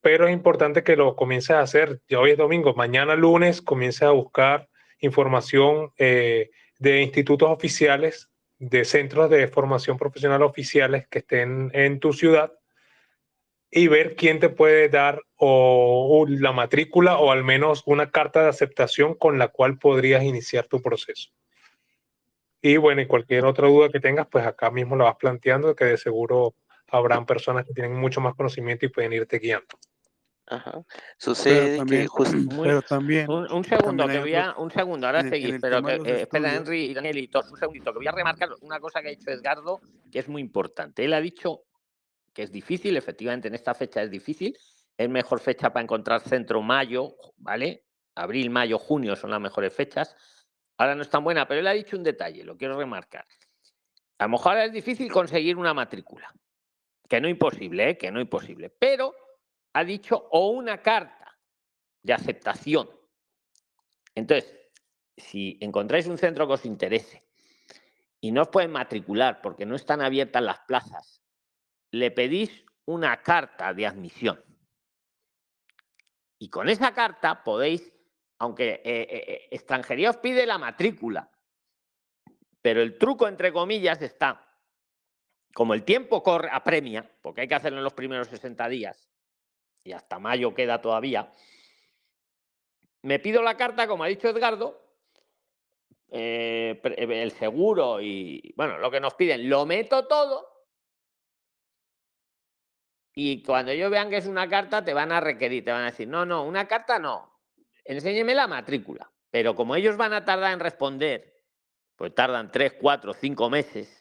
Pero 0.01 0.27
es 0.27 0.33
importante 0.33 0.83
que 0.83 0.95
lo 0.95 1.15
comiences 1.15 1.51
a 1.51 1.61
hacer. 1.61 2.01
Ya 2.07 2.19
hoy 2.19 2.31
es 2.31 2.37
domingo, 2.37 2.73
mañana 2.73 3.15
lunes 3.15 3.61
comiences 3.61 4.03
a 4.03 4.11
buscar 4.11 4.69
información 4.99 5.91
eh, 5.97 6.51
de 6.77 7.01
institutos 7.01 7.49
oficiales, 7.49 8.29
de 8.57 8.85
centros 8.85 9.29
de 9.29 9.47
formación 9.47 9.97
profesional 9.97 10.41
oficiales 10.41 11.07
que 11.07 11.19
estén 11.19 11.71
en 11.73 11.99
tu 11.99 12.13
ciudad 12.13 12.53
y 13.71 13.87
ver 13.87 14.15
quién 14.15 14.39
te 14.39 14.49
puede 14.49 14.89
dar 14.89 15.21
o, 15.35 16.25
la 16.27 16.51
matrícula 16.51 17.17
o 17.17 17.31
al 17.31 17.43
menos 17.43 17.83
una 17.85 18.09
carta 18.11 18.43
de 18.43 18.49
aceptación 18.49 19.13
con 19.13 19.37
la 19.37 19.49
cual 19.49 19.77
podrías 19.77 20.23
iniciar 20.23 20.65
tu 20.67 20.81
proceso. 20.81 21.29
Y 22.61 22.77
bueno, 22.77 23.01
y 23.01 23.07
cualquier 23.07 23.45
otra 23.45 23.67
duda 23.67 23.89
que 23.89 23.99
tengas, 23.99 24.27
pues 24.27 24.45
acá 24.45 24.69
mismo 24.71 24.95
la 24.95 25.05
vas 25.05 25.15
planteando, 25.15 25.75
que 25.75 25.85
de 25.85 25.97
seguro 25.97 26.55
habrán 26.87 27.25
personas 27.25 27.65
que 27.65 27.73
tienen 27.73 27.93
mucho 27.93 28.19
más 28.19 28.35
conocimiento 28.35 28.85
y 28.85 28.89
pueden 28.89 29.13
irte 29.13 29.39
guiando. 29.39 29.77
Ajá. 30.49 30.83
Sucede 31.17 31.77
también, 31.77 32.01
que 32.03 32.07
justo... 32.07 32.37
Pero 32.63 32.81
también... 32.81 33.29
Un, 33.29 33.51
un 33.51 33.63
segundo, 33.63 34.07
que 34.07 34.19
voy 34.19 34.35
a, 34.35 34.55
un 34.57 34.71
segundo, 34.71 35.07
ahora 35.07 35.21
seguir, 35.23 35.59
pero 35.61 35.83
que, 35.83 35.93
eh, 35.93 36.21
espera 36.21 36.55
Henry 36.55 36.85
y 36.85 36.93
Danielitos, 36.93 37.51
un 37.51 37.57
segundito, 37.57 37.91
que 37.91 37.99
voy 37.99 38.07
a 38.07 38.11
remarcar 38.11 38.49
una 38.61 38.79
cosa 38.79 39.01
que 39.01 39.09
ha 39.09 39.11
dicho 39.11 39.29
Edgardo, 39.29 39.79
que 40.11 40.19
es 40.19 40.27
muy 40.27 40.41
importante. 40.41 41.05
Él 41.05 41.13
ha 41.13 41.21
dicho 41.21 41.65
que 42.33 42.43
es 42.43 42.51
difícil, 42.51 42.97
efectivamente 42.97 43.47
en 43.47 43.55
esta 43.55 43.73
fecha 43.73 44.01
es 44.01 44.09
difícil, 44.09 44.57
es 44.97 45.09
mejor 45.09 45.39
fecha 45.39 45.71
para 45.71 45.83
encontrar 45.83 46.21
centro 46.21 46.61
mayo, 46.61 47.15
¿vale? 47.37 47.85
Abril, 48.15 48.49
mayo, 48.49 48.79
junio 48.79 49.15
son 49.15 49.29
las 49.29 49.39
mejores 49.39 49.73
fechas, 49.73 50.15
Ahora 50.79 50.95
no 50.95 51.01
es 51.01 51.09
tan 51.09 51.25
buena, 51.25 51.45
pero 51.45 51.59
él 51.59 51.67
ha 51.67 51.73
dicho 51.73 51.97
un 51.97 52.03
detalle, 52.03 52.45
lo 52.45 52.55
quiero 52.55 52.77
remarcar. 52.77 53.25
A 54.17 54.23
lo 54.23 54.29
mejor 54.29 54.57
es 54.57 54.71
difícil 54.71 55.11
conseguir 55.11 55.57
una 55.57 55.73
matrícula, 55.73 56.33
que 57.07 57.19
no 57.19 57.27
imposible, 57.27 57.89
¿eh? 57.89 57.97
que 57.97 58.09
no 58.09 58.21
imposible, 58.21 58.69
pero 58.69 59.13
ha 59.79 59.83
dicho 59.83 60.27
o 60.31 60.49
una 60.49 60.81
carta 60.81 61.37
de 62.03 62.13
aceptación. 62.13 62.89
Entonces, 64.15 64.53
si 65.17 65.57
encontráis 65.61 66.07
un 66.07 66.17
centro 66.17 66.47
que 66.47 66.53
os 66.53 66.65
interese 66.65 67.27
y 68.21 68.31
no 68.31 68.43
os 68.43 68.49
pueden 68.49 68.71
matricular 68.71 69.41
porque 69.41 69.65
no 69.65 69.75
están 69.75 70.01
abiertas 70.01 70.43
las 70.43 70.59
plazas, 70.61 71.21
le 71.91 72.11
pedís 72.11 72.65
una 72.85 73.21
carta 73.21 73.73
de 73.73 73.87
admisión. 73.87 74.43
Y 76.37 76.49
con 76.49 76.69
esa 76.69 76.93
carta 76.93 77.43
podéis 77.43 77.91
aunque 78.39 78.69
eh, 78.69 78.81
eh, 78.83 79.07
eh, 79.09 79.47
extranjería 79.51 80.09
os 80.09 80.17
pide 80.17 80.45
la 80.45 80.57
matrícula, 80.57 81.29
pero 82.61 82.81
el 82.81 82.97
truco, 82.97 83.27
entre 83.27 83.51
comillas, 83.51 84.01
está, 84.01 84.57
como 85.53 85.73
el 85.73 85.83
tiempo 85.83 86.23
corre, 86.23 86.49
apremia, 86.51 87.09
porque 87.21 87.41
hay 87.41 87.47
que 87.47 87.55
hacerlo 87.55 87.79
en 87.79 87.83
los 87.83 87.93
primeros 87.93 88.29
60 88.29 88.67
días, 88.69 89.09
y 89.83 89.91
hasta 89.91 90.19
mayo 90.19 90.53
queda 90.53 90.81
todavía, 90.81 91.31
me 93.01 93.19
pido 93.19 93.41
la 93.41 93.55
carta, 93.55 93.87
como 93.87 94.03
ha 94.03 94.07
dicho 94.07 94.29
Edgardo, 94.29 94.81
el 96.09 97.31
seguro 97.31 98.01
y, 98.01 98.53
bueno, 98.55 98.77
lo 98.77 98.89
que 98.91 98.99
nos 98.99 99.13
piden, 99.13 99.49
lo 99.49 99.65
meto 99.65 100.07
todo, 100.07 100.59
y 103.21 103.43
cuando 103.43 103.73
ellos 103.73 103.91
vean 103.91 104.09
que 104.09 104.15
es 104.17 104.27
una 104.27 104.47
carta, 104.47 104.83
te 104.83 104.93
van 104.93 105.11
a 105.11 105.19
requerir, 105.19 105.65
te 105.65 105.71
van 105.71 105.81
a 105.81 105.91
decir, 105.91 106.07
no, 106.07 106.25
no, 106.25 106.45
una 106.45 106.67
carta 106.69 106.99
no, 106.99 107.37
enséñeme 107.83 108.33
la 108.33 108.47
matrícula. 108.47 109.11
Pero 109.29 109.55
como 109.55 109.75
ellos 109.75 109.97
van 109.97 110.13
a 110.13 110.23
tardar 110.23 110.53
en 110.53 110.59
responder, 110.59 111.43
pues 111.95 112.15
tardan 112.15 112.49
tres, 112.49 112.73
cuatro, 112.79 113.13
cinco 113.13 113.49
meses, 113.49 113.98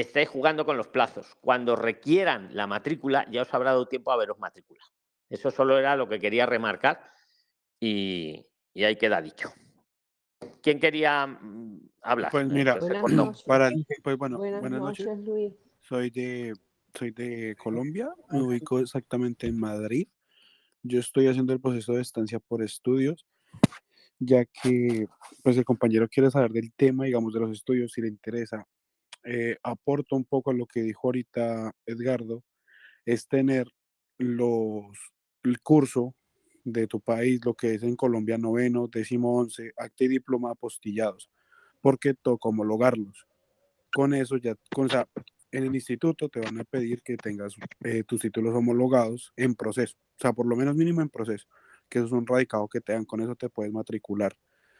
estáis 0.00 0.28
jugando 0.28 0.64
con 0.64 0.76
los 0.76 0.88
plazos. 0.88 1.34
Cuando 1.40 1.76
requieran 1.76 2.50
la 2.52 2.66
matrícula, 2.66 3.26
ya 3.30 3.42
os 3.42 3.54
habrá 3.54 3.70
dado 3.70 3.88
tiempo 3.88 4.12
a 4.12 4.16
veros 4.16 4.38
matrícula. 4.38 4.80
Eso 5.28 5.50
solo 5.50 5.78
era 5.78 5.96
lo 5.96 6.08
que 6.08 6.18
quería 6.18 6.46
remarcar 6.46 7.10
y, 7.80 8.44
ahí 8.76 8.96
queda 8.96 9.20
dicho. 9.20 9.52
¿Quién 10.62 10.80
quería 10.80 11.26
mm, 11.26 11.80
hablar? 12.02 12.30
Pues 12.30 12.46
mira, 12.48 12.78
para, 13.46 13.70
pues 14.02 14.16
bueno, 14.16 14.38
buenas, 14.38 14.70
noches, 14.70 15.18
Luis. 15.18 15.52
Soy 15.82 16.10
de, 16.10 16.54
soy 16.94 17.10
de 17.10 17.56
Colombia, 17.56 18.10
me 18.30 18.42
ubico 18.42 18.78
exactamente 18.78 19.46
en 19.46 19.58
Madrid. 19.58 20.08
Yo 20.82 21.00
estoy 21.00 21.26
haciendo 21.26 21.52
el 21.52 21.60
proceso 21.60 21.92
de 21.92 22.02
estancia 22.02 22.38
por 22.38 22.62
estudios, 22.62 23.26
ya 24.18 24.44
que 24.44 25.06
pues 25.42 25.56
el 25.56 25.64
compañero 25.64 26.08
quiere 26.08 26.30
saber 26.30 26.52
del 26.52 26.72
tema, 26.72 27.04
digamos, 27.04 27.32
de 27.34 27.40
los 27.40 27.50
estudios, 27.50 27.92
si 27.92 28.00
le 28.00 28.08
interesa. 28.08 28.66
Eh, 29.30 29.58
aporto 29.62 30.16
un 30.16 30.24
poco 30.24 30.50
a 30.50 30.54
lo 30.54 30.64
que 30.64 30.80
dijo 30.80 31.08
ahorita 31.08 31.72
Edgardo, 31.84 32.44
es 33.04 33.28
tener 33.28 33.68
los, 34.16 34.86
el 35.42 35.60
curso 35.60 36.14
de 36.64 36.86
tu 36.86 37.02
país, 37.02 37.44
lo 37.44 37.52
que 37.52 37.74
es 37.74 37.82
en 37.82 37.94
Colombia 37.94 38.38
noveno, 38.38 38.88
décimo 38.88 39.36
once, 39.36 39.74
acta 39.76 40.04
y 40.04 40.08
diploma 40.08 40.52
apostillados, 40.52 41.30
porque 41.82 42.14
toca 42.14 42.48
homologarlos. 42.48 43.26
Con 43.92 44.14
eso 44.14 44.38
ya, 44.38 44.54
con, 44.74 44.88
en 45.52 45.64
el 45.64 45.74
instituto 45.74 46.30
te 46.30 46.40
van 46.40 46.60
a 46.60 46.64
pedir 46.64 47.02
que 47.02 47.18
tengas 47.18 47.54
eh, 47.84 48.04
tus 48.04 48.22
títulos 48.22 48.54
homologados 48.54 49.34
en 49.36 49.54
proceso, 49.54 49.94
o 49.98 50.20
sea, 50.22 50.32
por 50.32 50.46
lo 50.46 50.56
menos 50.56 50.74
mínimo 50.74 51.02
en 51.02 51.10
proceso, 51.10 51.46
que 51.90 51.98
eso 51.98 52.06
es 52.06 52.12
un 52.12 52.26
radicado 52.26 52.66
que 52.66 52.80
te 52.80 52.94
dan, 52.94 53.04
con 53.04 53.20
eso 53.20 53.36
te 53.36 53.50
puedes 53.50 53.74
matricular 53.74 54.34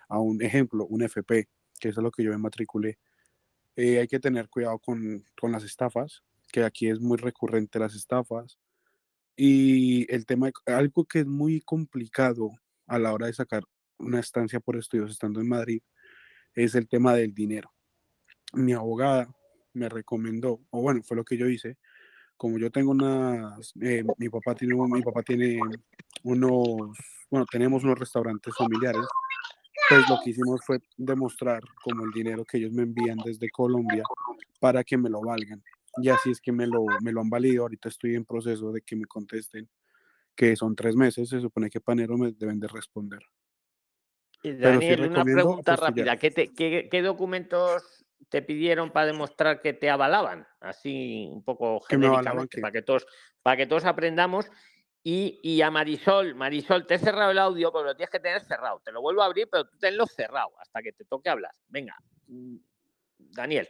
a 0.09 0.19
un 0.21 0.41
ejemplo, 0.41 0.87
un 0.87 1.03
FP, 1.03 1.51
que 1.79 1.91
eso 1.91 2.01
es 2.01 2.05
lo 2.05 2.11
que 2.11 2.23
yo 2.23 2.31
me 2.31 2.39
matriculé. 2.39 2.99
Eh, 3.81 4.01
hay 4.01 4.09
que 4.09 4.19
tener 4.19 4.49
cuidado 4.49 4.81
con, 4.81 5.25
con, 5.41 5.53
las 5.53 5.63
estafas, 5.63 6.25
que 6.51 6.65
aquí 6.65 6.89
es 6.89 6.99
muy 6.99 7.17
recurrente 7.17 7.79
las 7.79 7.95
estafas. 7.95 8.59
Y 9.37 10.13
el 10.13 10.27
tema, 10.27 10.51
algo 10.67 11.05
que 11.05 11.21
es 11.21 11.27
muy 11.27 11.61
complicado 11.61 12.51
a 12.89 12.99
la 12.99 13.13
hora 13.13 13.27
de 13.27 13.35
sacar 13.35 13.63
una 13.99 14.19
estancia 14.19 14.59
por 14.59 14.77
estudios 14.77 15.13
estando 15.13 15.41
en 15.41 15.49
Madrid, 15.49 15.81
es 16.55 16.75
el 16.75 16.89
tema 16.89 17.15
del 17.15 17.33
dinero. 17.33 17.73
Mi 18.53 18.73
abogada 18.73 19.33
me 19.75 19.89
recomendó, 19.89 20.61
o 20.71 20.83
bueno, 20.83 21.01
fue 21.05 21.17
lo 21.17 21.25
que 21.25 21.37
yo 21.37 21.47
hice, 21.47 21.79
como 22.37 22.59
yo 22.59 22.73
tengo 22.73 22.91
unas, 22.91 23.73
eh, 23.81 24.03
mi 24.17 24.29
papá 24.29 24.57
tiene, 24.57 24.75
mi 24.75 25.03
papá 25.03 25.23
tiene 25.23 25.61
unos, 26.25 26.99
bueno, 27.31 27.47
tenemos 27.49 27.85
unos 27.85 27.97
restaurantes 27.97 28.53
familiares, 28.57 29.03
pues 29.89 30.09
lo 30.09 30.19
que 30.23 30.31
hicimos 30.31 30.61
fue 30.65 30.81
demostrar 30.97 31.63
como 31.83 32.05
el 32.05 32.11
dinero 32.11 32.45
que 32.45 32.59
ellos 32.59 32.73
me 32.73 32.83
envían 32.83 33.19
desde 33.25 33.51
Colombia 33.51 34.03
para 34.61 34.85
que 34.85 34.97
me 34.97 35.09
lo 35.09 35.21
valgan. 35.21 35.63
Y 35.97 36.09
así 36.09 36.31
es 36.31 36.41
que 36.41 36.53
me 36.53 36.67
lo, 36.67 36.85
me 37.03 37.13
lo 37.13 37.21
han 37.21 37.31
valido. 37.31 37.63
Ahorita 37.63 37.89
estoy 37.89 38.15
en 38.15 38.25
proceso 38.25 38.73
de 38.73 38.83
que 38.83 38.97
me 38.97 39.07
contesten 39.07 39.69
que 40.35 40.55
son 40.55 40.77
tres 40.77 40.95
meses. 40.95 41.29
Se 41.29 41.41
supone 41.41 41.71
que 41.71 41.81
Panero 41.81 42.17
me 42.17 42.33
deben 42.33 42.61
de 42.61 42.69
responder. 42.69 43.21
Daniel, 44.43 45.11
una 45.11 45.25
pregunta 45.25 45.77
rápida. 45.77 46.17
¿Qué, 46.17 47.03
documentos 47.03 48.05
te 48.29 48.43
pidieron 48.43 48.93
para 48.93 49.07
demostrar 49.07 49.61
que 49.61 49.73
te 49.73 49.91
avalaban? 49.91 50.47
Así 50.61 51.29
un 51.33 51.43
poco 51.43 51.81
genéricamente, 51.81 52.61
para 52.61 52.73
que 52.73 52.83
todos, 52.83 53.07
para 53.43 53.57
que 53.57 53.67
todos 53.67 53.85
aprendamos. 53.85 54.49
Y, 55.03 55.63
a 55.63 55.71
Marisol, 55.71 56.35
Marisol, 56.35 56.87
te 56.87 56.95
he 56.95 56.99
cerrado 56.99 57.31
el 57.31 57.39
audio, 57.39 57.73
pero 57.73 57.85
lo 57.85 57.97
tienes 57.97 58.11
que 58.11 58.21
tener 58.21 58.43
cerrado. 58.43 58.81
Te 58.85 58.93
lo 58.93 59.01
vuelvo 59.01 59.23
a 59.23 59.27
abrir, 59.27 59.49
pero 59.51 59.67
tú 59.67 59.79
tenlo 59.79 60.07
cerrado 60.07 60.51
hasta 60.61 60.83
que 60.83 60.93
te 60.93 61.05
toque 61.05 61.31
hablar. 61.31 61.53
Venga, 61.69 61.97
mm, 62.27 62.57
Daniel. 63.19 63.69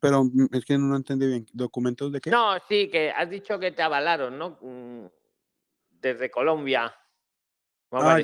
Pero 0.00 0.24
mm, 0.24 0.48
es 0.52 0.64
que 0.64 0.78
no 0.78 0.96
entendí 0.96 1.26
bien. 1.26 1.46
¿Documentos 1.52 2.10
de 2.10 2.20
qué? 2.20 2.30
No, 2.30 2.56
sí, 2.68 2.88
que 2.88 3.10
has 3.10 3.28
dicho 3.28 3.58
que 3.58 3.72
te 3.72 3.82
avalaron, 3.82 4.38
¿no? 4.38 4.58
Mm, 4.62 5.06
desde 5.90 6.30
Colombia. 6.30 6.94
Ah, 7.92 8.18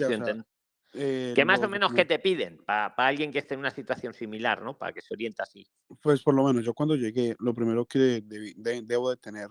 eh, 0.94 1.32
que 1.34 1.44
más 1.44 1.62
o 1.62 1.68
menos 1.68 1.94
que 1.94 2.04
te 2.04 2.18
piden 2.18 2.58
para, 2.64 2.92
alguien 2.96 3.32
que 3.32 3.38
esté 3.38 3.54
en 3.54 3.60
una 3.60 3.70
situación 3.70 4.12
similar, 4.12 4.60
¿no? 4.60 4.76
Para 4.76 4.92
que 4.92 5.00
se 5.00 5.14
oriente 5.14 5.42
así. 5.42 5.66
Pues 6.00 6.22
por 6.22 6.34
lo 6.34 6.44
menos 6.44 6.64
yo 6.64 6.74
cuando 6.74 6.96
llegué, 6.96 7.34
lo 7.38 7.54
primero 7.54 7.86
que 7.86 8.22
debo 8.24 9.10
de 9.10 9.16
tener 9.16 9.48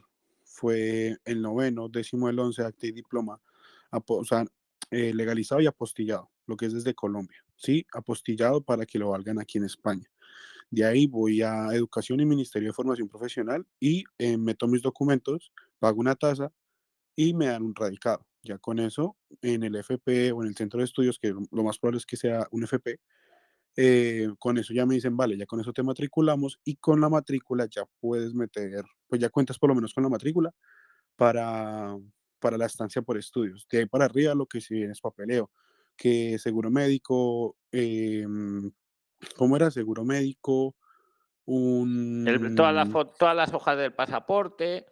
fue 0.51 1.17
el 1.25 1.41
noveno, 1.41 1.89
décimo, 1.89 2.29
el 2.29 2.39
once, 2.39 2.61
acta 2.61 2.87
y 2.87 2.91
diploma, 2.91 3.39
o 3.91 4.25
sea, 4.25 4.45
eh, 4.91 5.13
legalizado 5.13 5.61
y 5.61 5.67
apostillado, 5.67 6.29
lo 6.45 6.57
que 6.57 6.65
es 6.65 6.73
desde 6.73 6.93
Colombia, 6.93 7.43
¿sí? 7.55 7.85
Apostillado 7.93 8.61
para 8.61 8.85
que 8.85 8.99
lo 8.99 9.09
valgan 9.09 9.39
aquí 9.39 9.57
en 9.57 9.65
España. 9.65 10.09
De 10.69 10.85
ahí 10.85 11.07
voy 11.07 11.41
a 11.41 11.67
Educación 11.73 12.19
y 12.19 12.25
Ministerio 12.25 12.69
de 12.69 12.73
Formación 12.73 13.07
Profesional 13.07 13.65
y 13.79 14.03
eh, 14.17 14.37
meto 14.37 14.67
mis 14.67 14.81
documentos, 14.81 15.51
pago 15.79 15.99
una 15.99 16.15
tasa 16.15 16.51
y 17.15 17.33
me 17.33 17.47
dan 17.47 17.63
un 17.63 17.75
radicado. 17.75 18.25
Ya 18.43 18.57
con 18.57 18.79
eso, 18.79 19.17
en 19.41 19.63
el 19.63 19.75
FP 19.75 20.31
o 20.31 20.41
en 20.41 20.49
el 20.49 20.55
centro 20.55 20.79
de 20.79 20.85
estudios, 20.85 21.19
que 21.19 21.29
lo 21.29 21.63
más 21.63 21.77
probable 21.77 21.99
es 21.99 22.05
que 22.05 22.17
sea 22.17 22.47
un 22.51 22.63
FP, 22.63 22.99
eh, 23.77 24.27
con 24.37 24.57
eso 24.57 24.73
ya 24.73 24.85
me 24.85 24.95
dicen, 24.95 25.15
vale, 25.15 25.37
ya 25.37 25.45
con 25.45 25.59
eso 25.61 25.71
te 25.71 25.83
matriculamos 25.83 26.59
y 26.63 26.75
con 26.75 26.99
la 26.99 27.09
matrícula 27.09 27.67
ya 27.69 27.83
puedes 27.99 28.33
meter, 28.33 28.83
pues 29.07 29.21
ya 29.21 29.29
cuentas 29.29 29.57
por 29.57 29.69
lo 29.69 29.75
menos 29.75 29.93
con 29.93 30.03
la 30.03 30.09
matrícula 30.09 30.51
para, 31.15 31.95
para 32.39 32.57
la 32.57 32.65
estancia 32.65 33.01
por 33.01 33.17
estudios. 33.17 33.65
De 33.69 33.79
ahí 33.79 33.85
para 33.85 34.05
arriba 34.05 34.35
lo 34.35 34.45
que 34.45 34.59
sí 34.59 34.75
viene 34.75 34.91
es 34.91 34.99
papeleo, 34.99 35.51
que 35.95 36.37
seguro 36.37 36.69
médico, 36.69 37.55
em, 37.71 38.71
¿cómo 39.37 39.55
era? 39.55 39.71
Seguro 39.71 40.03
médico, 40.03 40.75
un... 41.45 42.53
todas, 42.55 42.73
las, 42.73 42.89
todas 43.17 43.35
las 43.35 43.53
hojas 43.53 43.77
del 43.77 43.93
pasaporte. 43.93 44.85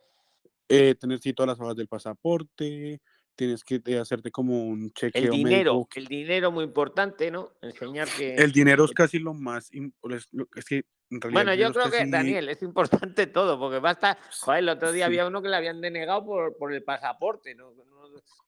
Eh, 0.70 0.96
tener 0.96 1.20
sí 1.20 1.34
todas 1.34 1.50
las 1.50 1.60
hojas 1.60 1.76
del 1.76 1.88
pasaporte, 1.88 3.02
tienes 3.40 3.64
que 3.64 3.82
eh, 3.86 3.98
hacerte 3.98 4.32
como 4.32 4.66
un 4.66 4.92
chequeo 4.92 5.24
El 5.24 5.30
dinero, 5.30 5.88
el 5.96 6.08
dinero 6.08 6.52
muy 6.52 6.66
importante, 6.66 7.32
¿no? 7.32 7.54
Enseñar 7.62 8.10
que... 8.10 8.36
El 8.36 8.52
dinero 8.52 8.84
es 8.84 8.92
casi 8.92 9.18
lo 9.18 9.34
más... 9.34 9.72
Es 9.72 10.66
que 10.66 10.84
bueno, 11.32 11.54
yo 11.54 11.72
creo 11.72 11.90
que, 11.90 12.06
Daniel, 12.06 12.50
es 12.50 12.62
importante 12.62 13.28
todo, 13.28 13.58
porque 13.58 13.80
basta... 13.80 14.18
Joder, 14.42 14.60
el 14.60 14.70
otro 14.70 14.92
día 14.92 15.06
había 15.06 15.26
uno 15.26 15.42
que 15.42 15.48
le 15.48 15.56
habían 15.56 15.80
denegado 15.80 16.26
por, 16.26 16.58
por 16.58 16.74
el 16.74 16.84
pasaporte, 16.84 17.56
¿no? 17.56 17.72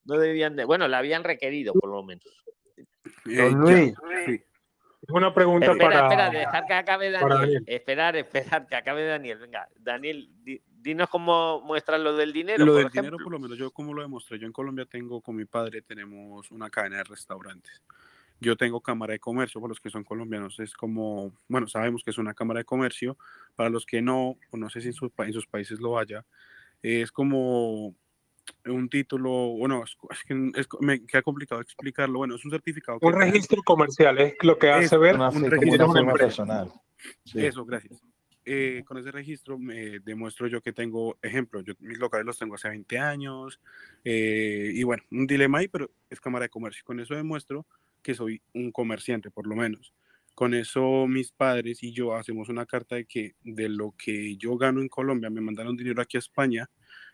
No, 0.03 0.17
debían 0.17 0.57
de... 0.57 0.65
Bueno, 0.65 0.89
le 0.89 0.97
habían 0.97 1.23
requerido, 1.23 1.71
por 1.71 1.89
lo 1.89 2.03
menos. 2.03 2.25
Eh, 3.29 3.49
Luis. 3.49 3.93
Sí. 4.25 4.43
Una 5.07 5.33
pregunta 5.33 5.73
para... 5.79 6.03
Espera, 6.03 6.29
dejar 6.29 6.65
que 6.65 6.73
acabe 6.73 7.11
Daniel. 7.11 7.63
Esperar, 7.65 8.15
esperar 8.17 8.67
que 8.67 8.75
acabe 8.75 9.05
Daniel. 9.05 9.37
Venga, 9.37 9.69
Daniel, 9.79 10.29
dinos 10.81 11.09
cómo 11.09 11.61
muestras 11.61 11.99
lo 11.99 12.15
del 12.15 12.33
dinero. 12.33 12.65
Lo 12.65 12.75
del 12.75 12.89
dinero, 12.89 13.17
por 13.17 13.31
lo 13.31 13.39
menos, 13.39 13.57
yo 13.57 13.71
como 13.71 13.93
lo 13.93 14.01
demostré. 14.01 14.39
Yo 14.39 14.47
en 14.47 14.53
Colombia 14.53 14.85
tengo, 14.85 15.21
con 15.21 15.35
mi 15.35 15.45
padre, 15.45 15.81
tenemos 15.81 16.51
una 16.51 16.69
cadena 16.69 16.97
de 16.97 17.03
restaurantes. 17.03 17.81
Yo 18.39 18.57
tengo 18.57 18.81
cámara 18.81 19.13
de 19.13 19.19
comercio, 19.19 19.61
para 19.61 19.69
los 19.69 19.79
que 19.79 19.91
son 19.91 20.03
colombianos, 20.03 20.59
es 20.59 20.73
como, 20.73 21.31
bueno, 21.47 21.67
sabemos 21.67 22.03
que 22.03 22.09
es 22.09 22.17
una 22.17 22.33
cámara 22.33 22.59
de 22.59 22.65
comercio. 22.65 23.17
Para 23.55 23.69
los 23.69 23.85
que 23.85 24.01
no, 24.01 24.37
o 24.49 24.57
no 24.57 24.69
sé 24.69 24.81
si 24.81 24.87
en 24.87 24.93
sus, 24.93 25.11
en 25.17 25.33
sus 25.33 25.45
países 25.45 25.79
lo 25.79 25.99
haya, 25.99 26.25
es 26.81 27.11
como 27.11 27.95
un 28.65 28.89
título, 28.89 29.29
bueno, 29.57 29.83
es, 29.83 30.23
que 30.23 30.33
me 30.79 31.05
queda 31.05 31.21
complicado 31.21 31.61
explicarlo. 31.61 32.19
Bueno, 32.19 32.35
es 32.35 32.43
un 32.43 32.51
certificado. 32.51 32.97
Un 33.01 33.13
registro 33.13 33.61
comercial 33.63 34.17
es 34.19 34.35
lo 34.41 34.57
que 34.57 34.71
hace 34.71 34.97
ver 34.97 35.17
un 35.17 35.49
registro 35.49 35.93
personal. 36.13 36.71
Eso, 37.33 37.65
gracias. 37.65 38.01
Eh, 38.43 38.83
con 38.85 38.97
ese 38.97 39.11
registro 39.11 39.59
me 39.59 39.99
demuestro 39.99 40.47
yo 40.47 40.61
que 40.61 40.73
tengo, 40.73 41.19
ejemplo, 41.21 41.61
yo 41.61 41.73
mis 41.79 41.99
locales 41.99 42.25
los 42.25 42.39
tengo 42.39 42.55
hace 42.55 42.69
20 42.69 42.97
años, 42.97 43.59
eh, 44.03 44.71
y 44.73 44.83
bueno, 44.83 45.03
un 45.11 45.27
dilema 45.27 45.59
ahí, 45.59 45.67
pero 45.67 45.91
es 46.09 46.19
Cámara 46.19 46.43
de 46.45 46.49
Comercio. 46.49 46.83
Con 46.83 46.99
eso 46.99 47.13
demuestro 47.15 47.67
que 48.01 48.15
soy 48.15 48.41
un 48.53 48.71
comerciante, 48.71 49.29
por 49.29 49.45
lo 49.47 49.55
menos. 49.55 49.93
Con 50.33 50.53
eso 50.55 51.05
mis 51.07 51.31
padres 51.31 51.83
y 51.83 51.91
yo 51.93 52.15
hacemos 52.15 52.49
una 52.49 52.65
carta 52.65 52.95
de 52.95 53.05
que 53.05 53.35
de 53.43 53.69
lo 53.69 53.93
que 53.97 54.37
yo 54.37 54.57
gano 54.57 54.81
en 54.81 54.89
Colombia 54.89 55.29
me 55.29 55.41
mandaron 55.41 55.77
dinero 55.77 56.01
aquí 56.01 56.17
a 56.17 56.19
España, 56.19 56.69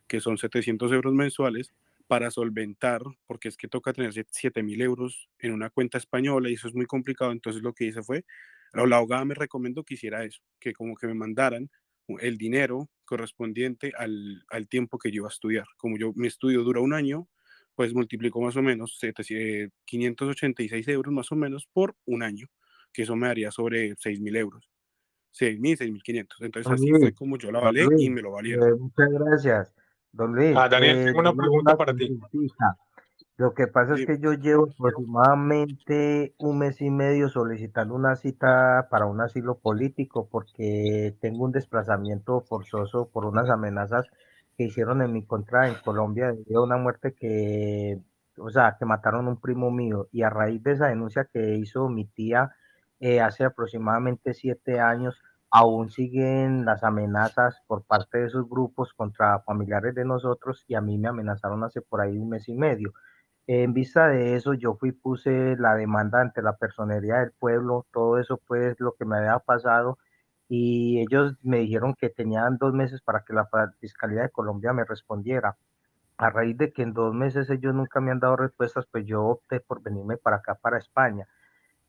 que 0.07 0.21
son 0.21 0.37
700 0.37 0.91
euros 0.93 1.13
mensuales, 1.13 1.73
para 2.07 2.31
solventar, 2.31 3.01
porque 3.25 3.49
es 3.49 3.57
que 3.57 3.67
toca 3.67 3.91
tener 3.91 4.13
7 4.31 4.63
mil 4.63 4.81
euros 4.81 5.29
en 5.39 5.51
una 5.51 5.69
cuenta 5.69 5.97
española 5.97 6.49
y 6.49 6.53
eso 6.53 6.69
es 6.69 6.73
muy 6.73 6.85
complicado. 6.85 7.31
Entonces 7.33 7.61
lo 7.61 7.73
que 7.73 7.85
hice 7.85 8.01
fue, 8.01 8.23
la 8.85 8.97
abogada 8.97 9.25
me 9.25 9.33
recomendó 9.33 9.83
que 9.83 9.95
hiciera 9.95 10.23
eso, 10.23 10.41
que 10.59 10.73
como 10.73 10.95
que 10.95 11.07
me 11.07 11.13
mandaran 11.13 11.69
el 12.19 12.37
dinero 12.37 12.89
correspondiente 13.05 13.91
al, 13.97 14.43
al 14.49 14.67
tiempo 14.67 14.97
que 14.97 15.11
yo 15.11 15.21
iba 15.21 15.27
a 15.27 15.31
estudiar. 15.31 15.65
Como 15.77 15.97
yo 15.97 16.13
mi 16.15 16.27
estudio 16.27 16.63
dura 16.63 16.81
un 16.81 16.93
año, 16.93 17.27
pues 17.77 17.93
multiplico 17.93 18.41
más 18.41 18.55
o 18.55 18.63
menos 18.63 18.99
586 19.85 20.87
euros 20.87 21.13
más 21.13 21.31
o 21.31 21.35
menos 21.35 21.67
por 21.71 21.95
un 22.05 22.23
año, 22.23 22.47
que 22.91 23.03
eso 23.03 23.15
me 23.15 23.27
daría 23.27 23.51
sobre 23.51 23.95
6 23.97 24.19
mil 24.19 24.35
euros. 24.35 24.69
6 25.31 25.59
mil, 25.59 25.77
6 25.77 25.91
mil 25.91 26.01
500. 26.01 26.41
Entonces 26.41 26.71
así 26.71 26.89
fue 26.89 27.13
como 27.13 27.37
yo 27.37 27.51
la 27.51 27.59
valé 27.59 27.85
y 27.99 28.09
me 28.09 28.21
lo 28.21 28.31
valieron. 28.31 28.67
Eh, 28.67 28.75
muchas 28.75 29.09
gracias. 29.11 29.73
Don 30.11 30.33
Luis. 30.33 30.55
Ah, 30.57 30.67
Daniel, 30.67 31.05
tengo 31.05 31.19
una 31.19 31.29
eh, 31.29 31.35
pregunta 31.37 31.77
para 31.77 31.95
ti. 31.95 32.19
Lo 33.37 33.53
que 33.53 33.67
pasa 33.67 33.93
es 33.93 34.05
que 34.07 34.17
yo 34.19 34.33
llevo 34.33 34.65
aproximadamente 34.71 36.33
un 36.39 36.57
mes 36.57 36.81
y 36.81 36.89
medio 36.89 37.29
solicitando 37.29 37.93
una 37.93 38.15
cita 38.15 38.87
para 38.89 39.05
un 39.05 39.21
asilo 39.21 39.59
político 39.59 40.27
porque 40.27 41.15
tengo 41.21 41.45
un 41.45 41.51
desplazamiento 41.51 42.41
forzoso 42.41 43.09
por 43.11 43.25
unas 43.25 43.49
amenazas 43.51 44.07
que 44.57 44.63
hicieron 44.63 45.03
en 45.03 45.13
mi 45.13 45.23
contra 45.23 45.67
en 45.67 45.75
Colombia 45.85 46.31
debido 46.31 46.61
a 46.61 46.65
una 46.65 46.77
muerte 46.77 47.13
que, 47.13 47.99
o 48.39 48.49
sea, 48.49 48.75
que 48.79 48.85
mataron 48.85 49.27
a 49.27 49.29
un 49.29 49.39
primo 49.39 49.69
mío 49.69 50.07
y 50.11 50.23
a 50.23 50.31
raíz 50.31 50.63
de 50.63 50.71
esa 50.71 50.87
denuncia 50.87 51.29
que 51.31 51.57
hizo 51.57 51.89
mi 51.89 52.05
tía 52.05 52.55
eh, 52.99 53.21
hace 53.21 53.45
aproximadamente 53.45 54.33
siete 54.33 54.79
años, 54.79 55.21
aún 55.51 55.91
siguen 55.91 56.65
las 56.65 56.83
amenazas 56.83 57.61
por 57.67 57.83
parte 57.83 58.17
de 58.17 58.25
esos 58.25 58.49
grupos 58.49 58.93
contra 58.93 59.39
familiares 59.41 59.93
de 59.93 60.05
nosotros 60.05 60.65
y 60.67 60.73
a 60.73 60.81
mí 60.81 60.97
me 60.97 61.09
amenazaron 61.09 61.63
hace 61.63 61.81
por 61.81 62.01
ahí 62.01 62.17
un 62.17 62.29
mes 62.29 62.49
y 62.49 62.55
medio. 62.55 62.93
En 63.47 63.73
vista 63.73 64.07
de 64.09 64.35
eso, 64.35 64.53
yo 64.53 64.75
fui, 64.75 64.91
puse 64.91 65.55
la 65.57 65.75
demanda 65.75 66.21
ante 66.21 66.41
la 66.41 66.57
personería 66.57 67.19
del 67.19 67.31
pueblo, 67.31 67.85
todo 67.91 68.19
eso 68.19 68.41
pues 68.45 68.75
lo 68.79 68.93
que 68.93 69.05
me 69.05 69.17
había 69.17 69.39
pasado 69.39 69.97
y 70.49 70.99
ellos 71.01 71.35
me 71.43 71.59
dijeron 71.59 71.93
que 71.95 72.09
tenían 72.09 72.57
dos 72.57 72.73
meses 72.73 73.01
para 73.01 73.23
que 73.23 73.33
la 73.33 73.47
Fiscalía 73.79 74.23
de 74.23 74.29
Colombia 74.29 74.73
me 74.73 74.85
respondiera. 74.85 75.57
A 76.17 76.29
raíz 76.29 76.57
de 76.57 76.71
que 76.73 76.83
en 76.83 76.93
dos 76.93 77.13
meses 77.13 77.49
ellos 77.49 77.73
nunca 77.75 78.01
me 78.01 78.11
han 78.11 78.19
dado 78.19 78.37
respuestas, 78.37 78.85
pues 78.91 79.05
yo 79.05 79.23
opté 79.25 79.59
por 79.61 79.81
venirme 79.83 80.17
para 80.17 80.37
acá, 80.37 80.55
para 80.55 80.77
España. 80.79 81.27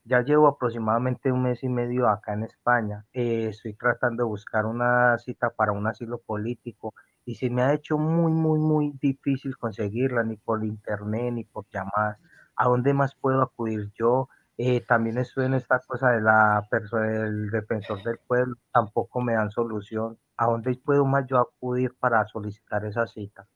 Ya 0.04 0.22
llevo 0.22 0.48
aproximadamente 0.48 1.32
un 1.32 1.42
mes 1.44 1.62
y 1.64 1.68
medio 1.68 2.08
acá 2.08 2.34
en 2.34 2.44
España. 2.44 3.06
Eh, 3.12 3.48
estoy 3.48 3.74
tratando 3.74 4.24
de 4.24 4.28
buscar 4.28 4.66
una 4.66 5.18
cita 5.18 5.50
para 5.50 5.72
un 5.72 5.86
asilo 5.86 6.18
político 6.18 6.94
y 7.28 7.34
se 7.34 7.50
me 7.50 7.60
ha 7.60 7.74
hecho 7.74 7.98
muy, 7.98 8.32
muy, 8.32 8.58
muy 8.58 8.94
difícil 9.02 9.54
conseguirla, 9.58 10.22
ni 10.22 10.38
por 10.38 10.64
internet, 10.64 11.30
ni 11.34 11.44
por 11.44 11.66
llamadas. 11.68 12.16
¿A 12.56 12.68
dónde 12.68 12.94
más 12.94 13.14
puedo 13.14 13.42
acudir 13.42 13.92
yo? 13.98 14.30
Eh, 14.56 14.80
también 14.80 15.18
estoy 15.18 15.44
en 15.44 15.52
esta 15.52 15.78
cosa 15.80 16.12
de 16.12 16.22
la 16.22 16.66
persona 16.70 17.06
del 17.06 17.50
defensor 17.50 18.02
del 18.02 18.16
pueblo, 18.26 18.56
tampoco 18.72 19.20
me 19.20 19.34
dan 19.34 19.50
solución. 19.50 20.16
¿A 20.38 20.46
dónde 20.46 20.74
puedo 20.82 21.04
más 21.04 21.26
yo 21.26 21.36
acudir 21.36 21.94
para 22.00 22.26
solicitar 22.28 22.86
esa 22.86 23.06
cita? 23.06 23.46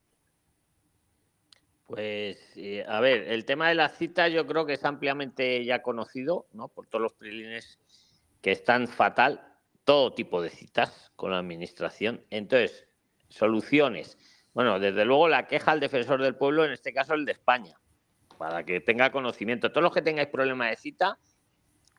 Pues, 1.86 2.52
eh, 2.56 2.84
a 2.86 3.00
ver, 3.00 3.22
el 3.22 3.46
tema 3.46 3.70
de 3.70 3.74
las 3.74 3.96
citas 3.96 4.30
yo 4.30 4.46
creo 4.46 4.66
que 4.66 4.74
es 4.74 4.84
ampliamente 4.84 5.64
ya 5.64 5.80
conocido, 5.80 6.44
¿no? 6.52 6.68
Por 6.68 6.88
todos 6.88 7.04
los 7.04 7.14
prilines 7.14 7.78
que 8.42 8.52
están 8.52 8.86
fatal, 8.86 9.40
todo 9.84 10.12
tipo 10.12 10.42
de 10.42 10.50
citas 10.50 11.10
con 11.16 11.30
la 11.30 11.38
administración. 11.38 12.20
Entonces, 12.28 12.86
soluciones. 13.32 14.18
Bueno, 14.54 14.78
desde 14.78 15.04
luego 15.04 15.28
la 15.28 15.46
queja 15.46 15.72
al 15.72 15.80
defensor 15.80 16.22
del 16.22 16.36
pueblo, 16.36 16.64
en 16.64 16.72
este 16.72 16.92
caso 16.92 17.14
el 17.14 17.24
de 17.24 17.32
España, 17.32 17.74
para 18.38 18.64
que 18.64 18.80
tenga 18.80 19.10
conocimiento. 19.10 19.70
Todos 19.70 19.82
los 19.82 19.94
que 19.94 20.02
tengáis 20.02 20.28
problema 20.28 20.68
de 20.68 20.76
cita, 20.76 21.18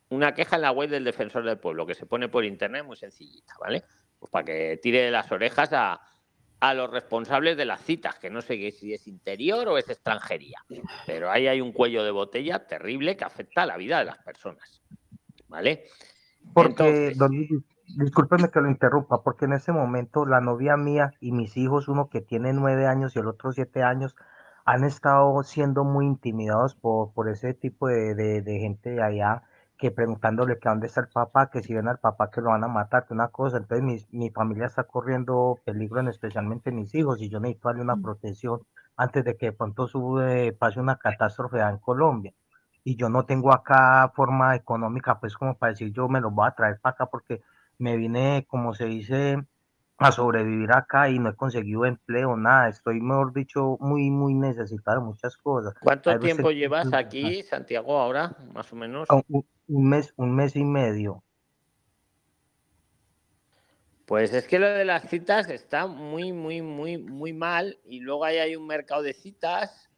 una 0.09 0.33
queja 0.33 0.57
en 0.57 0.61
la 0.61 0.71
web 0.71 0.89
del 0.89 1.03
defensor 1.03 1.43
del 1.43 1.57
pueblo, 1.57 1.85
que 1.85 1.95
se 1.95 2.05
pone 2.05 2.29
por 2.29 2.45
internet 2.45 2.85
muy 2.85 2.95
sencillita, 2.95 3.55
¿vale? 3.59 3.83
Pues 4.19 4.31
para 4.31 4.45
que 4.45 4.79
tire 4.81 5.09
las 5.09 5.31
orejas 5.31 5.73
a, 5.73 5.99
a 6.63 6.73
los 6.73 6.89
responsables 6.89 7.57
de 7.57 7.65
las 7.65 7.81
citas, 7.81 8.15
que 8.19 8.29
no 8.29 8.41
sé 8.41 8.71
si 8.71 8.93
es 8.93 9.07
interior 9.07 9.67
o 9.67 9.77
es 9.77 9.89
extranjería, 9.89 10.63
pero 11.05 11.29
ahí 11.29 11.47
hay 11.47 11.59
un 11.59 11.73
cuello 11.73 12.05
de 12.05 12.11
botella 12.11 12.65
terrible 12.65 13.17
que 13.17 13.25
afecta 13.25 13.63
a 13.63 13.65
la 13.65 13.75
vida 13.75 13.99
de 13.99 14.05
las 14.05 14.17
personas. 14.19 14.81
¿Vale? 15.49 15.85
Porque, 16.53 17.13
discúlpeme 17.97 18.49
que 18.49 18.61
lo 18.61 18.69
interrumpa, 18.69 19.23
porque 19.23 19.45
en 19.45 19.53
ese 19.53 19.71
momento 19.71 20.25
la 20.25 20.41
novia 20.41 20.77
mía 20.77 21.13
y 21.19 21.31
mis 21.31 21.57
hijos, 21.57 21.87
uno 21.87 22.09
que 22.09 22.21
tiene 22.21 22.53
nueve 22.53 22.87
años 22.87 23.15
y 23.15 23.19
el 23.19 23.27
otro 23.27 23.51
siete 23.51 23.83
años, 23.83 24.15
han 24.65 24.83
estado 24.83 25.43
siendo 25.43 25.83
muy 25.83 26.05
intimidados 26.05 26.75
por, 26.75 27.13
por 27.13 27.29
ese 27.29 27.53
tipo 27.53 27.87
de, 27.87 28.15
de 28.15 28.59
gente 28.59 28.91
de 28.91 29.03
allá 29.03 29.43
que 29.77 29.91
preguntándole 29.91 30.59
que 30.59 30.69
dónde 30.69 30.87
está 30.87 31.01
el 31.01 31.09
papá, 31.09 31.49
que 31.49 31.61
si 31.61 31.73
ven 31.73 31.87
al 31.89 31.99
papá 31.99 32.29
que 32.31 32.39
lo 32.41 32.51
van 32.51 32.63
a 32.63 32.69
matar, 32.69 33.05
que 33.05 33.13
una 33.13 33.27
cosa, 33.29 33.57
entonces 33.57 33.83
mi, 33.83 34.17
mi 34.17 34.29
familia 34.29 34.67
está 34.67 34.83
corriendo 34.85 35.59
peligro, 35.65 35.99
en, 35.99 36.07
especialmente 36.07 36.71
mis 36.71 36.95
hijos, 36.95 37.21
y 37.21 37.29
yo 37.29 37.39
necesito 37.41 37.67
darle 37.67 37.81
una 37.81 37.97
protección 37.97 38.61
antes 38.95 39.25
de 39.25 39.35
que 39.35 39.47
de 39.47 39.51
pronto 39.51 39.87
sube, 39.87 40.53
pase 40.53 40.79
una 40.79 40.97
catástrofe 40.97 41.59
en 41.59 41.79
Colombia. 41.79 42.33
Y 42.85 42.95
yo 42.95 43.09
no 43.09 43.25
tengo 43.25 43.53
acá 43.53 44.11
forma 44.15 44.55
económica, 44.55 45.19
pues 45.19 45.35
como 45.35 45.57
para 45.57 45.71
decir 45.71 45.91
yo 45.91 46.07
me 46.07 46.21
lo 46.21 46.31
voy 46.31 46.47
a 46.47 46.51
traer 46.51 46.79
para 46.79 46.93
acá 46.93 47.05
porque 47.07 47.41
me 47.83 47.97
vine, 47.97 48.45
como 48.47 48.73
se 48.73 48.85
dice, 48.85 49.37
a 49.97 50.11
sobrevivir 50.11 50.71
acá 50.71 51.09
y 51.09 51.19
no 51.19 51.29
he 51.29 51.35
conseguido 51.35 51.85
empleo, 51.85 52.37
nada. 52.37 52.69
Estoy, 52.69 53.01
mejor 53.01 53.33
dicho, 53.33 53.77
muy, 53.81 54.09
muy 54.09 54.33
necesitado 54.33 55.01
de 55.01 55.05
muchas 55.05 55.35
cosas. 55.35 55.73
¿Cuánto 55.81 56.17
tiempo 56.17 56.51
llevas 56.51 56.93
aquí, 56.93 57.43
Santiago, 57.43 57.99
ahora, 57.99 58.35
más 58.53 58.71
o 58.71 58.77
menos? 58.77 59.09
Un, 59.67 59.89
mes, 59.89 60.13
un 60.15 60.33
mes 60.33 60.55
y 60.55 60.63
medio. 60.63 61.23
Pues 64.05 64.33
es 64.33 64.47
que 64.47 64.59
lo 64.59 64.67
de 64.69 64.85
las 64.85 65.09
citas 65.09 65.49
está 65.49 65.85
muy, 65.85 66.31
muy, 66.31 66.61
muy, 66.61 66.97
muy 66.97 67.33
mal 67.33 67.79
y 67.85 67.99
luego 67.99 68.23
ahí 68.23 68.37
hay 68.37 68.55
un 68.55 68.65
mercado 68.65 69.01
de 69.01 69.13
citas 69.13 69.89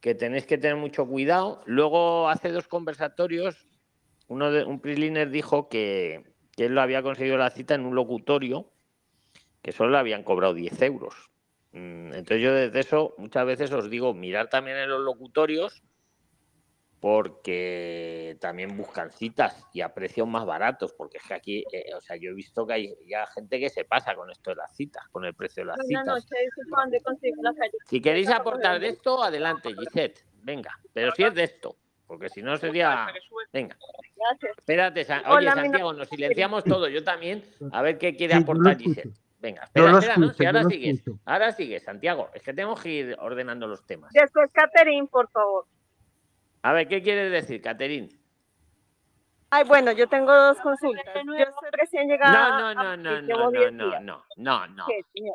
que 0.00 0.14
tenéis 0.14 0.46
que 0.46 0.58
tener 0.58 0.76
mucho 0.76 1.06
cuidado. 1.06 1.62
Luego 1.66 2.28
hace 2.28 2.50
dos 2.50 2.66
conversatorios, 2.66 3.68
uno 4.28 4.50
de 4.50 4.64
un 4.64 4.80
Prisliner 4.80 5.30
dijo 5.30 5.68
que, 5.68 6.33
que 6.56 6.66
él 6.66 6.74
lo 6.74 6.80
había 6.80 7.02
conseguido 7.02 7.36
la 7.36 7.50
cita 7.50 7.74
en 7.74 7.84
un 7.84 7.94
locutorio 7.94 8.70
que 9.62 9.72
solo 9.72 9.90
le 9.90 9.98
habían 9.98 10.22
cobrado 10.22 10.54
10 10.54 10.82
euros. 10.82 11.14
Mm, 11.72 12.12
entonces 12.12 12.42
yo 12.42 12.54
desde 12.54 12.80
eso 12.80 13.14
muchas 13.18 13.46
veces 13.46 13.72
os 13.72 13.90
digo, 13.90 14.14
mirar 14.14 14.48
también 14.48 14.76
en 14.76 14.88
los 14.88 15.00
locutorios 15.00 15.82
porque 17.04 18.38
también 18.40 18.78
buscan 18.78 19.10
citas 19.12 19.66
y 19.74 19.82
a 19.82 19.92
precios 19.92 20.26
más 20.26 20.46
baratos, 20.46 20.94
porque 20.94 21.18
es 21.18 21.24
que 21.24 21.34
aquí, 21.34 21.64
eh, 21.70 21.92
o 21.94 22.00
sea, 22.00 22.16
yo 22.16 22.30
he 22.30 22.34
visto 22.34 22.66
que 22.66 22.72
hay 22.72 22.94
ya 23.06 23.26
gente 23.26 23.60
que 23.60 23.68
se 23.68 23.84
pasa 23.84 24.14
con 24.14 24.30
esto 24.30 24.52
de 24.52 24.56
las 24.56 24.74
citas, 24.74 25.06
con 25.08 25.26
el 25.26 25.34
precio 25.34 25.64
de 25.64 25.66
las 25.66 25.86
citas. 25.86 26.26
si 27.84 28.00
queréis 28.00 28.30
aportar 28.30 28.80
de 28.80 28.88
esto, 28.88 29.22
adelante, 29.22 29.74
Gisette, 29.74 30.24
venga, 30.42 30.80
pero 30.94 31.12
si 31.12 31.24
es 31.24 31.34
de 31.34 31.44
esto, 31.44 31.76
porque 32.14 32.28
si 32.28 32.42
no 32.42 32.56
sería... 32.56 33.08
Venga. 33.52 33.76
Espérate, 34.56 35.04
oye, 35.26 35.50
Santiago, 35.50 35.92
nos 35.92 36.08
silenciamos 36.08 36.62
todo, 36.62 36.88
yo 36.88 37.02
también, 37.02 37.42
a 37.72 37.82
ver 37.82 37.98
qué 37.98 38.14
quiere 38.14 38.34
aportar 38.34 38.78
Gisette. 38.78 39.12
Venga, 39.40 39.64
espera, 39.64 39.98
espera, 39.98 40.16
no, 40.16 40.32
si 40.32 40.46
ahora 40.46 40.64
sigues. 40.64 41.02
Ahora 41.24 41.52
sigue, 41.52 41.80
Santiago. 41.80 42.30
Es 42.32 42.42
que 42.42 42.54
tenemos 42.54 42.80
que 42.80 42.88
ir 42.88 43.16
ordenando 43.18 43.66
los 43.66 43.84
temas. 43.84 44.12
Después, 44.12 44.48
Caterín, 44.52 45.08
por 45.08 45.28
favor. 45.30 45.66
A 46.62 46.72
ver, 46.72 46.86
¿qué 46.88 47.02
quieres 47.02 47.32
decir, 47.32 47.60
Caterín? 47.60 48.08
Ay, 49.54 49.62
bueno, 49.68 49.92
yo 49.92 50.08
tengo 50.08 50.34
dos 50.34 50.58
consultas. 50.58 51.04
Yo 51.14 51.32
soy 51.32 51.70
recién 51.70 52.08
llegada. 52.08 52.58
No, 52.58 52.74
no, 52.74 52.96
no, 52.96 52.96
no, 52.96 53.22
no, 53.22 53.50
no, 53.50 53.70
no, 53.70 54.00
no, 54.00 54.24
no, 54.36 54.66
no. 54.66 54.86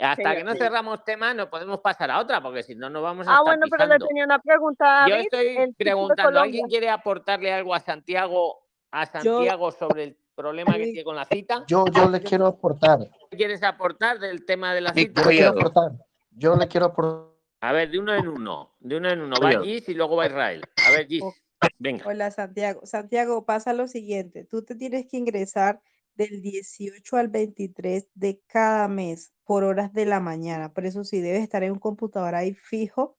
Hasta 0.01 0.35
que 0.35 0.43
no 0.43 0.55
cerramos 0.55 1.05
temas 1.05 1.33
no 1.35 1.49
podemos 1.49 1.79
pasar 1.79 2.11
a 2.11 2.19
otra, 2.19 2.41
porque 2.41 2.63
si 2.63 2.75
no, 2.75 2.89
no 2.89 3.01
vamos 3.01 3.29
a 3.29 3.37
Ah, 3.37 3.41
bueno, 3.43 3.65
pero 3.71 3.85
le 3.85 3.97
tenía 3.97 4.25
una 4.25 4.39
pregunta. 4.39 5.07
Yo 5.07 5.15
estoy 5.15 5.73
preguntando, 5.77 6.41
¿alguien 6.41 6.67
quiere 6.67 6.89
aportarle 6.89 7.53
algo 7.53 7.73
a 7.73 7.79
Santiago, 7.79 8.59
a 8.91 9.05
Santiago 9.05 9.71
sobre 9.71 10.03
el 10.03 10.17
problema 10.35 10.73
que 10.73 10.83
tiene 10.83 11.03
con 11.05 11.15
la 11.15 11.23
cita? 11.23 11.63
Yo, 11.67 11.85
yo 11.85 12.09
le 12.09 12.21
quiero 12.21 12.47
aportar. 12.47 12.99
¿Qué 13.31 13.37
quieres 13.37 13.63
aportar 13.63 14.19
del 14.19 14.45
tema 14.45 14.73
de 14.73 14.81
la 14.81 14.93
cita? 14.93 15.21
Yo 15.21 15.29
le 15.29 15.35
quiero 15.37 15.51
aportar. 15.51 15.91
Yo 16.31 16.55
le 16.57 16.67
quiero 16.67 16.87
aportar. 16.87 17.29
A 17.61 17.71
ver, 17.71 17.89
de 17.89 17.99
uno 17.99 18.13
en 18.13 18.27
uno. 18.27 18.75
De 18.79 18.97
uno 18.97 19.09
en 19.09 19.21
uno. 19.21 19.35
Va 19.41 19.61
Gis 19.61 19.87
y 19.87 19.93
luego 19.93 20.17
va 20.17 20.25
Israel. 20.25 20.61
A 20.87 20.91
ver, 20.91 21.07
Gis. 21.07 21.23
Venga. 21.77 22.05
Hola, 22.07 22.31
Santiago. 22.31 22.85
Santiago, 22.85 23.45
pasa 23.45 23.73
lo 23.73 23.87
siguiente. 23.87 24.45
Tú 24.45 24.63
te 24.63 24.75
tienes 24.75 25.07
que 25.07 25.17
ingresar 25.17 25.81
del 26.15 26.41
18 26.41 27.17
al 27.17 27.29
23 27.29 28.07
de 28.13 28.41
cada 28.47 28.87
mes 28.87 29.33
por 29.43 29.63
horas 29.63 29.93
de 29.93 30.05
la 30.05 30.19
mañana. 30.19 30.73
Por 30.73 30.85
eso 30.85 31.03
sí, 31.03 31.21
debes 31.21 31.43
estar 31.43 31.63
en 31.63 31.73
un 31.73 31.79
computador 31.79 32.35
ahí 32.35 32.53
fijo 32.53 33.17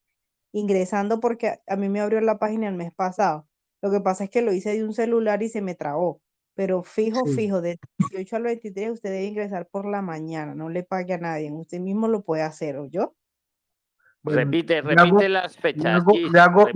ingresando 0.53 1.21
porque 1.21 1.61
a 1.67 1.77
mí 1.77 1.89
me 1.89 2.01
abrió 2.01 2.21
la 2.21 2.39
página 2.39 2.69
el 2.69 2.75
mes 2.75 2.93
pasado. 2.93 3.49
Lo 3.83 3.91
que 3.91 4.01
pasa 4.01 4.25
es 4.25 4.31
que 4.31 4.43
lo 4.43 4.53
hice 4.53 4.73
de 4.73 4.85
un 4.85 4.93
celular 4.93 5.43
y 5.43 5.49
se 5.49 5.63
me 5.63 5.75
trabó 5.75 6.21
pero 6.61 6.83
fijo, 6.83 7.25
fijo, 7.25 7.63
de 7.63 7.79
18 7.97 8.37
al 8.37 8.43
23 8.43 8.91
usted 8.91 9.11
debe 9.11 9.25
ingresar 9.25 9.67
por 9.69 9.87
la 9.87 10.03
mañana, 10.03 10.55
no 10.55 10.69
le 10.69 10.83
pague 10.83 11.15
a 11.15 11.19
nadie, 11.19 11.51
usted 11.51 11.81
mismo 11.81 12.07
lo 12.07 12.23
puede 12.23 12.43
hacer, 12.43 12.77
¿o 12.77 12.85
yo? 12.85 13.15
Repite, 14.23 14.83
repite 14.83 15.29
las 15.29 15.57
fechas. 15.57 15.85
Le 15.85 16.41
hago, 16.41 16.67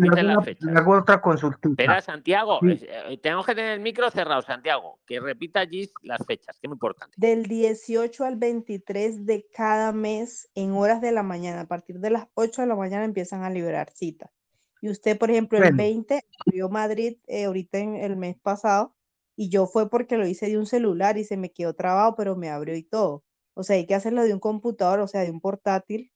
hago, 0.75 0.93
otra 0.99 1.21
consulta. 1.21 1.69
Espera, 1.69 2.01
Santiago, 2.01 2.61
eh, 2.63 3.19
tenemos 3.23 3.47
que 3.47 3.55
tener 3.55 3.73
el 3.73 3.81
micro 3.81 4.11
cerrado, 4.11 4.43
Santiago, 4.43 5.01
que 5.07 5.21
repita 5.21 5.61
allí 5.61 5.91
las 6.03 6.25
fechas, 6.27 6.59
que 6.59 6.67
es 6.67 6.69
muy 6.69 6.77
importante. 6.77 7.15
Del 7.17 7.45
18 7.45 8.25
al 8.25 8.37
23 8.37 9.27
de 9.27 9.47
cada 9.53 9.93
mes 9.93 10.51
en 10.55 10.73
horas 10.73 11.01
de 11.01 11.13
la 11.13 11.23
mañana, 11.23 11.63
a 11.63 11.67
partir 11.67 11.99
de 12.01 12.11
las 12.11 12.27
8 12.35 12.63
de 12.63 12.69
la 12.69 12.77
mañana 12.77 13.05
empiezan 13.05 13.45
a 13.45 13.51
liberar 13.51 13.91
citas. 13.91 14.31
Y 14.81 14.91
usted, 14.91 15.17
por 15.19 15.31
ejemplo, 15.31 15.59
el 15.59 15.75
20 15.75 16.21
abrió 16.47 16.69
Madrid 16.69 17.17
eh, 17.27 17.45
ahorita 17.45 17.79
en 17.79 17.97
el 17.97 18.17
mes 18.17 18.37
pasado 18.39 18.95
y 19.37 19.49
yo 19.49 19.67
fue 19.67 19.89
porque 19.89 20.17
lo 20.17 20.27
hice 20.27 20.47
de 20.47 20.59
un 20.59 20.67
celular 20.67 21.17
y 21.19 21.25
se 21.25 21.37
me 21.37 21.51
quedó 21.51 21.75
trabado, 21.75 22.15
pero 22.17 22.37
me 22.37 22.51
abrió 22.51 22.77
y 22.77 22.83
todo. 22.83 23.25
O 23.55 23.63
sea, 23.63 23.77
hay 23.77 23.87
que 23.87 23.95
hacerlo 23.95 24.23
de 24.25 24.35
un 24.35 24.41
computador, 24.41 25.01
o 25.01 25.09
sea, 25.09 25.23
de 25.23 25.31
un 25.31 25.41
portátil, 25.41 26.13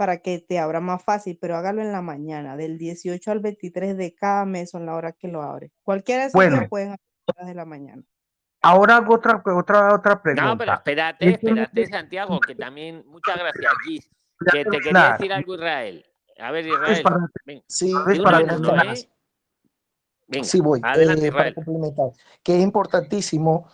para 0.00 0.22
que 0.22 0.38
te 0.38 0.58
abra 0.58 0.80
más 0.80 1.04
fácil, 1.04 1.36
pero 1.38 1.56
hágalo 1.56 1.82
en 1.82 1.92
la 1.92 2.00
mañana, 2.00 2.56
del 2.56 2.78
18 2.78 3.32
al 3.32 3.40
23 3.40 3.98
de 3.98 4.14
cada 4.14 4.46
mes 4.46 4.70
son 4.70 4.86
la 4.86 4.94
hora 4.94 5.12
que 5.12 5.28
lo 5.28 5.42
abre. 5.42 5.72
Cualquiera 5.82 6.22
de 6.22 6.28
esos 6.28 6.40
días 6.40 6.68
pueden 6.70 6.92
abrir 6.92 7.48
de 7.48 7.54
la 7.54 7.66
mañana. 7.66 8.02
Ahora 8.62 8.96
hago 8.96 9.16
otra, 9.16 9.42
otra, 9.44 9.94
otra 9.94 10.22
pregunta. 10.22 10.46
No, 10.46 10.56
pero 10.56 10.72
espérate, 10.72 11.28
espérate, 11.28 11.86
Santiago, 11.86 12.40
que 12.40 12.54
también, 12.54 13.04
muchas 13.08 13.36
gracias, 13.36 13.72
Gis, 13.84 14.10
que 14.50 14.64
te 14.64 14.80
quería 14.80 15.12
decir 15.12 15.34
algo, 15.34 15.54
Israel. 15.56 16.06
A 16.38 16.50
ver, 16.50 16.66
Israel. 16.66 17.04
Sí, 17.66 17.92
es 18.10 18.20
para 18.20 18.38
sí, 20.42 20.60
voy. 20.62 20.80
Eh, 20.80 21.30
para 21.30 21.52
complementar, 21.52 22.06
que 22.42 22.56
es 22.56 22.62
importantísimo 22.62 23.68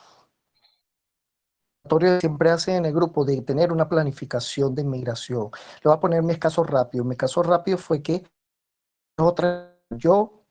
siempre 2.21 2.51
hace 2.51 2.77
en 2.77 2.85
el 2.87 2.93
grupo 2.93 3.25
de 3.25 3.41
tener 3.43 3.73
una 3.73 3.89
planificación 3.89 4.75
de 4.75 4.83
inmigración. 4.83 5.51
Le 5.83 5.89
voy 5.89 5.95
a 5.95 6.01
poner 6.01 6.23
mi 6.23 6.37
caso 6.37 6.65
rápido. 6.65 7.05
Mi 7.05 7.17
caso 7.17 7.43
rápido 7.43 7.79
fue 7.79 8.03
que 8.03 8.25
yo 9.91 10.45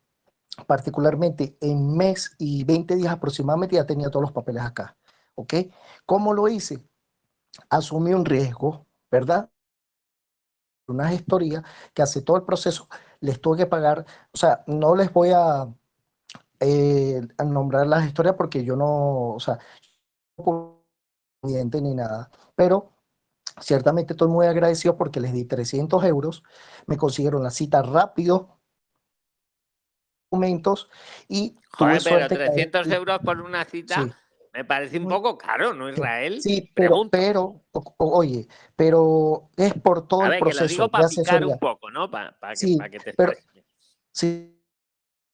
particularmente 0.67 1.57
en 1.61 1.95
mes 1.95 2.36
y 2.38 2.63
20 2.63 2.95
días 2.95 3.13
aproximadamente 3.13 3.75
ya 3.75 3.86
tenía 3.86 4.09
todos 4.09 4.23
los 4.23 4.31
papeles 4.31 4.63
acá. 4.63 4.95
¿Ok? 5.36 5.53
¿Cómo 6.05 6.33
lo 6.33 6.47
hice? 6.47 6.81
Asumí 7.69 8.13
un 8.13 8.25
riesgo, 8.25 8.86
¿verdad? 9.11 9.49
Una 10.88 11.09
gestoría 11.09 11.63
que 11.93 12.01
hace 12.01 12.21
todo 12.21 12.38
el 12.38 12.43
proceso, 12.43 12.88
les 13.19 13.41
tuve 13.41 13.57
que 13.57 13.65
pagar, 13.65 14.05
o 14.31 14.38
sea, 14.38 14.63
no 14.67 14.95
les 14.95 15.11
voy 15.11 15.31
a 15.33 15.67
eh, 16.59 17.21
nombrar 17.43 17.88
las 17.88 18.05
historias 18.05 18.36
porque 18.36 18.63
yo 18.63 18.75
no, 18.75 19.33
o 19.33 19.39
sea, 19.39 19.59
ni 21.45 21.95
nada, 21.95 22.29
pero 22.55 22.91
ciertamente 23.59 24.13
estoy 24.13 24.27
muy 24.27 24.47
agradecido 24.47 24.97
porque 24.97 25.19
les 25.19 25.33
di 25.33 25.45
300 25.45 26.03
euros, 26.03 26.43
me 26.87 26.97
consiguieron 26.97 27.43
la 27.43 27.51
cita 27.51 27.81
rápido, 27.81 28.59
documentos 30.29 30.89
y 31.27 31.55
Joder, 31.71 32.01
pero 32.03 32.27
300 32.27 32.87
euros 32.87 33.19
por 33.19 33.41
una 33.41 33.65
cita, 33.65 34.07
me 34.53 34.63
parece 34.63 34.97
un 34.99 35.09
poque 35.09 35.45
caro, 35.45 35.73
¿no, 35.73 35.89
Israel? 35.89 36.41
Sí, 36.41 36.71
pero, 36.73 37.09
pero 37.09 37.61
oye, 37.97 38.47
pero 38.75 39.49
es 39.57 39.73
por 39.73 40.07
todo 40.07 40.25
el 40.25 40.39
proceso. 40.39 40.59
Que 40.59 40.63
lo 40.63 40.69
digo 40.69 40.89
para 40.89 41.07
picar 41.09 41.45
un 41.45 41.59
poco, 41.59 41.91
¿no? 41.91 42.09
Para, 42.09 42.33
que, 42.59 42.77
que, 42.89 42.99
te 42.99 43.13
pero, 43.13 43.33
Sí, 44.13 44.55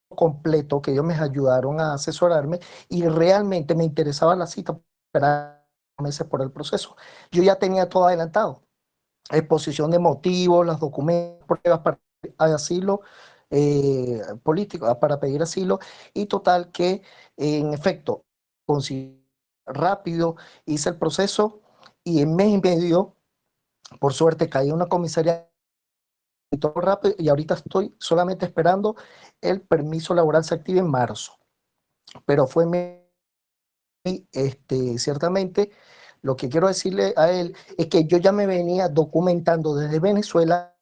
completo 0.09 0.81
que 0.81 0.91
ellos 0.91 1.05
me 1.05 1.13
ayudaron 1.13 1.79
a 1.79 1.93
asesorarme 1.93 2.59
y 2.89 3.05
realmente 3.07 3.75
me 3.75 3.83
interesaba 3.83 4.35
la 4.35 4.47
cita 4.47 4.77
para 5.11 5.60
meses 6.01 6.27
por 6.27 6.41
el 6.41 6.51
proceso. 6.51 6.95
Yo 7.31 7.43
ya 7.43 7.57
tenía 7.57 7.89
todo 7.89 8.05
adelantado. 8.05 8.63
Exposición 9.31 9.91
de 9.91 9.99
motivos, 9.99 10.65
los 10.65 10.79
documentos, 10.79 11.45
pruebas 11.47 11.81
para 11.81 11.99
asilo 12.37 13.01
eh, 13.49 14.21
político, 14.43 14.85
ah, 14.87 14.99
para 14.99 15.19
pedir 15.19 15.41
asilo 15.41 15.79
y 16.13 16.25
total 16.27 16.71
que 16.71 17.03
en 17.37 17.73
efecto 17.73 18.25
rápido, 19.65 20.35
hice 20.65 20.89
el 20.89 20.97
proceso 20.97 21.61
y 22.03 22.21
en 22.21 22.35
mes 22.35 22.49
y 22.49 22.57
medio, 22.59 23.15
por 23.99 24.13
suerte, 24.13 24.49
caí 24.49 24.69
en 24.69 24.75
una 24.75 24.87
comisaría 24.87 25.49
y 26.51 26.57
todo 26.57 26.73
rápido 26.81 27.15
y 27.17 27.29
ahorita 27.29 27.55
estoy 27.55 27.95
solamente 27.99 28.45
esperando 28.45 28.95
el 29.41 29.61
permiso 29.61 30.13
laboral 30.13 30.43
se 30.43 30.55
active 30.55 30.79
en 30.79 30.89
marzo. 30.89 31.33
Pero 32.25 32.47
fue 32.47 32.65
este, 34.03 34.97
ciertamente 34.97 35.71
lo 36.21 36.35
que 36.35 36.49
quiero 36.49 36.67
decirle 36.67 37.13
a 37.17 37.31
él 37.31 37.55
es 37.77 37.87
que 37.87 38.05
yo 38.05 38.17
ya 38.17 38.31
me 38.31 38.45
venía 38.45 38.87
documentando 38.87 39.75
desde 39.75 39.99
Venezuela 39.99 40.75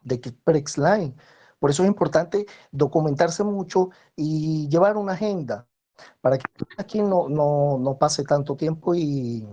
de 0.00 0.32
Prexline. 0.44 1.16
Por 1.58 1.70
eso 1.70 1.82
es 1.82 1.88
importante 1.88 2.46
documentarse 2.70 3.44
mucho 3.44 3.90
y 4.14 4.68
llevar 4.68 4.96
una 4.96 5.12
agenda 5.12 5.66
para 6.20 6.38
que 6.38 6.44
aquí 6.76 7.00
no, 7.00 7.28
no, 7.28 7.78
no 7.78 7.96
pase 7.98 8.24
tanto 8.24 8.56
tiempo 8.56 8.94
y, 8.94 9.46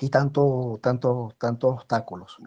y 0.00 0.08
tanto, 0.08 0.78
tanto, 0.80 1.34
tantos 1.38 1.74
obstáculos. 1.74 2.38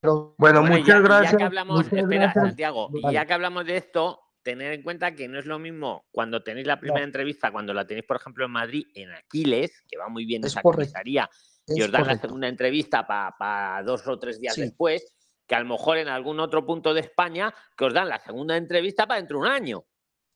Pero, 0.00 0.34
bueno, 0.38 0.62
muchas 0.62 1.02
gracias. 1.02 1.32
Ya 1.32 1.38
que 1.38 1.44
hablamos, 1.44 1.86
espera, 1.90 2.32
Santiago, 2.32 2.90
y 2.92 3.12
ya 3.12 3.24
que 3.24 3.32
hablamos 3.32 3.64
de 3.64 3.78
esto, 3.78 4.20
tener 4.46 4.74
en 4.74 4.82
cuenta 4.82 5.12
que 5.12 5.26
no 5.26 5.40
es 5.40 5.44
lo 5.44 5.58
mismo 5.58 6.06
cuando 6.12 6.44
tenéis 6.44 6.68
la 6.68 6.78
primera 6.78 7.02
entrevista, 7.02 7.50
cuando 7.50 7.74
la 7.74 7.84
tenéis, 7.84 8.06
por 8.06 8.16
ejemplo, 8.16 8.44
en 8.44 8.52
Madrid, 8.52 8.86
en 8.94 9.10
Aquiles, 9.10 9.82
que 9.88 9.98
va 9.98 10.08
muy 10.08 10.24
bien 10.24 10.44
esa 10.44 10.62
comisaría, 10.62 11.28
y 11.66 11.82
os 11.82 11.90
dan 11.90 12.06
la 12.06 12.16
segunda 12.16 12.46
entrevista 12.46 13.04
para 13.04 13.82
dos 13.82 14.06
o 14.06 14.16
tres 14.20 14.40
días 14.40 14.54
después, 14.54 15.12
que 15.48 15.56
a 15.56 15.58
lo 15.58 15.66
mejor 15.66 15.98
en 15.98 16.06
algún 16.06 16.38
otro 16.38 16.64
punto 16.64 16.94
de 16.94 17.00
España, 17.00 17.52
que 17.76 17.86
os 17.86 17.92
dan 17.92 18.08
la 18.08 18.20
segunda 18.20 18.56
entrevista 18.56 19.04
para 19.08 19.18
dentro 19.18 19.40
de 19.40 19.46
un 19.48 19.52
año. 19.52 19.84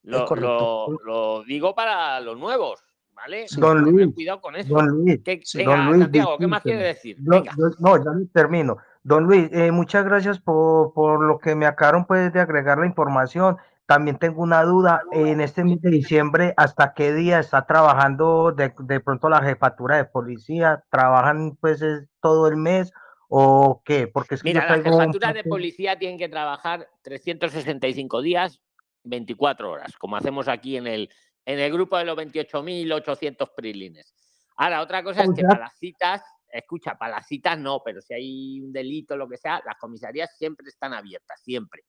Lo, 0.02 1.44
digo 1.46 1.72
para 1.76 2.18
los 2.18 2.36
nuevos, 2.36 2.82
¿vale? 3.12 3.46
Don 3.58 3.80
Luis, 3.80 4.12
cuidado 4.12 4.40
con 4.40 4.56
eso. 4.56 4.74
Don 4.74 4.88
Luis, 4.88 5.20
¿Qué, 5.24 5.40
Santiago, 5.44 6.36
¿qué 6.36 6.46
más 6.48 6.62
quiere 6.62 6.82
decir? 6.82 7.16
no, 7.20 7.44
ya 7.44 8.10
termino. 8.32 8.76
Don 9.04 9.22
Luis, 9.22 9.48
eh, 9.52 9.70
muchas 9.70 10.04
gracias 10.04 10.40
por, 10.40 10.92
por, 10.94 11.24
lo 11.24 11.38
que 11.38 11.54
me 11.54 11.66
acabaron 11.66 12.06
pues, 12.06 12.32
de 12.32 12.40
agregar 12.40 12.78
la 12.78 12.86
información. 12.86 13.56
También 13.90 14.20
tengo 14.20 14.40
una 14.40 14.62
duda, 14.62 15.02
en 15.10 15.40
este 15.40 15.64
mes 15.64 15.82
de 15.82 15.90
diciembre, 15.90 16.54
¿hasta 16.56 16.94
qué 16.94 17.12
día 17.12 17.40
está 17.40 17.66
trabajando 17.66 18.52
de, 18.52 18.72
de 18.78 19.00
pronto 19.00 19.28
la 19.28 19.42
jefatura 19.42 19.96
de 19.96 20.04
policía? 20.04 20.84
¿Trabajan 20.92 21.56
pues 21.60 21.82
todo 22.20 22.46
el 22.46 22.54
mes 22.54 22.92
o 23.28 23.82
qué? 23.84 24.06
Porque 24.06 24.36
es 24.36 24.44
que 24.44 24.50
Mira, 24.50 24.64
las 24.76 24.84
jefaturas 24.84 25.34
de 25.34 25.42
policía 25.42 25.98
tienen 25.98 26.18
que 26.18 26.28
trabajar 26.28 26.88
365 27.02 28.22
días 28.22 28.62
24 29.02 29.68
horas, 29.68 29.96
como 29.96 30.14
hacemos 30.14 30.46
aquí 30.46 30.76
en 30.76 30.86
el, 30.86 31.10
en 31.44 31.58
el 31.58 31.72
grupo 31.72 31.98
de 31.98 32.04
los 32.04 32.16
28.800 32.16 33.50
prilines. 33.56 34.14
Ahora, 34.54 34.82
otra 34.82 35.02
cosa 35.02 35.24
es 35.24 35.30
que 35.34 35.42
para 35.42 35.62
las 35.62 35.76
citas, 35.76 36.22
escucha, 36.48 36.94
para 36.96 37.16
las 37.16 37.26
citas 37.26 37.58
no, 37.58 37.82
pero 37.84 38.00
si 38.00 38.14
hay 38.14 38.60
un 38.60 38.72
delito, 38.72 39.16
lo 39.16 39.28
que 39.28 39.36
sea, 39.36 39.60
las 39.66 39.76
comisarías 39.78 40.30
siempre 40.38 40.68
están 40.68 40.94
abiertas, 40.94 41.42
siempre, 41.42 41.82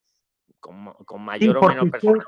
con, 0.62 0.94
con 1.06 1.22
mayor 1.22 1.58
o 1.58 1.68
menor 1.68 1.92
personal. 1.92 2.26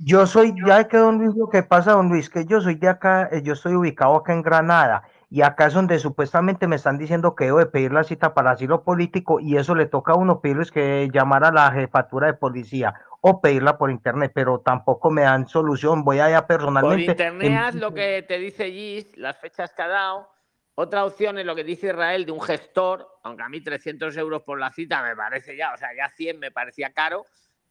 Yo 0.00 0.26
soy, 0.26 0.54
ya 0.64 0.86
que 0.86 0.96
don 0.96 1.18
Luis, 1.18 1.34
lo 1.36 1.48
que 1.48 1.62
pasa, 1.64 1.92
don 1.92 2.08
Luis, 2.08 2.30
que 2.30 2.44
yo 2.46 2.60
soy 2.60 2.76
de 2.76 2.88
acá, 2.88 3.28
eh, 3.32 3.42
yo 3.42 3.54
estoy 3.54 3.74
ubicado 3.74 4.14
acá 4.14 4.32
en 4.32 4.42
Granada, 4.42 5.02
y 5.28 5.42
acá 5.42 5.66
es 5.66 5.74
donde 5.74 5.98
supuestamente 5.98 6.68
me 6.68 6.76
están 6.76 6.98
diciendo 6.98 7.34
que 7.34 7.46
debo 7.46 7.58
de 7.58 7.66
pedir 7.66 7.92
la 7.92 8.04
cita 8.04 8.32
para 8.32 8.52
asilo 8.52 8.84
político, 8.84 9.40
y 9.40 9.56
eso 9.56 9.74
le 9.74 9.86
toca 9.86 10.12
a 10.12 10.16
uno 10.16 10.40
pedirles 10.40 10.70
que 10.70 11.10
llamar 11.12 11.44
a 11.44 11.50
la 11.50 11.72
jefatura 11.72 12.28
de 12.28 12.34
policía 12.34 12.94
o 13.20 13.40
pedirla 13.40 13.76
por 13.76 13.90
internet, 13.90 14.30
pero 14.32 14.60
tampoco 14.60 15.10
me 15.10 15.22
dan 15.22 15.48
solución. 15.48 16.04
Voy 16.04 16.20
allá 16.20 16.46
personalmente. 16.46 17.04
Por 17.04 17.10
internet 17.10 17.74
lo 17.74 17.92
que 17.92 18.22
te 18.22 18.38
dice 18.38 18.70
Gis, 18.70 19.16
las 19.16 19.36
fechas 19.38 19.72
que 19.72 19.82
ha 19.82 19.88
dado. 19.88 20.28
Otra 20.76 21.04
opción 21.04 21.38
es 21.38 21.44
lo 21.44 21.56
que 21.56 21.64
dice 21.64 21.88
Israel 21.88 22.24
de 22.24 22.30
un 22.30 22.40
gestor, 22.40 23.04
aunque 23.24 23.42
a 23.42 23.48
mí 23.48 23.60
300 23.60 24.16
euros 24.16 24.42
por 24.44 24.60
la 24.60 24.70
cita 24.70 25.02
me 25.02 25.16
parece 25.16 25.56
ya, 25.56 25.74
o 25.74 25.76
sea, 25.76 25.88
ya 25.96 26.08
100 26.08 26.38
me 26.38 26.52
parecía 26.52 26.92
caro. 26.92 27.26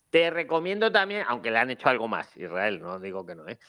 Te 0.09 0.29
recomiendo 0.29 0.91
también, 0.91 1.23
aunque 1.27 1.51
le 1.51 1.59
han 1.59 1.69
hecho 1.69 1.89
algo 1.89 2.07
más, 2.07 2.35
Israel, 2.37 2.79
no 2.81 2.99
digo 2.99 3.25
que 3.25 3.35
no, 3.35 3.47
¿eh? 3.47 3.59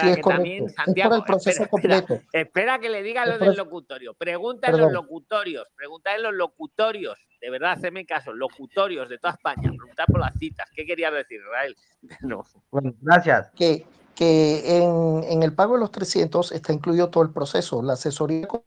sí, 0.00 0.14
que 0.14 0.22
también, 0.22 0.68
Santiago, 0.68 1.16
el 1.16 1.24
proceso 1.24 1.64
espera, 1.64 2.04
espera, 2.32 2.78
que 2.78 2.88
le 2.88 3.02
diga 3.02 3.26
lo 3.26 3.38
del 3.38 3.56
locutorio. 3.56 4.14
Pregunta 4.14 4.70
en 4.70 4.78
los 4.78 4.92
locutorios, 4.92 5.66
pregunta 5.74 6.14
en 6.14 6.22
los 6.22 6.34
locutorios, 6.34 7.18
de 7.40 7.50
verdad, 7.50 7.72
haceme 7.72 8.06
caso, 8.06 8.32
locutorios 8.32 9.08
de 9.08 9.18
toda 9.18 9.34
España, 9.34 9.70
preguntar 9.76 10.06
por 10.06 10.20
las 10.20 10.34
citas. 10.38 10.68
¿Qué 10.74 10.86
querías 10.86 11.12
decir, 11.12 11.40
Israel? 11.40 11.76
No. 12.20 12.44
Bueno, 12.70 12.94
gracias. 13.00 13.50
Que, 13.56 13.84
que 14.14 14.76
en, 14.78 15.24
en, 15.24 15.42
el 15.42 15.52
pago 15.52 15.74
de 15.74 15.80
los 15.80 15.90
300 15.92 16.52
está 16.52 16.72
incluido 16.72 17.10
todo 17.10 17.22
el 17.22 17.30
proceso, 17.30 17.82
la 17.82 17.94
asesoría 17.94 18.46
con 18.46 18.62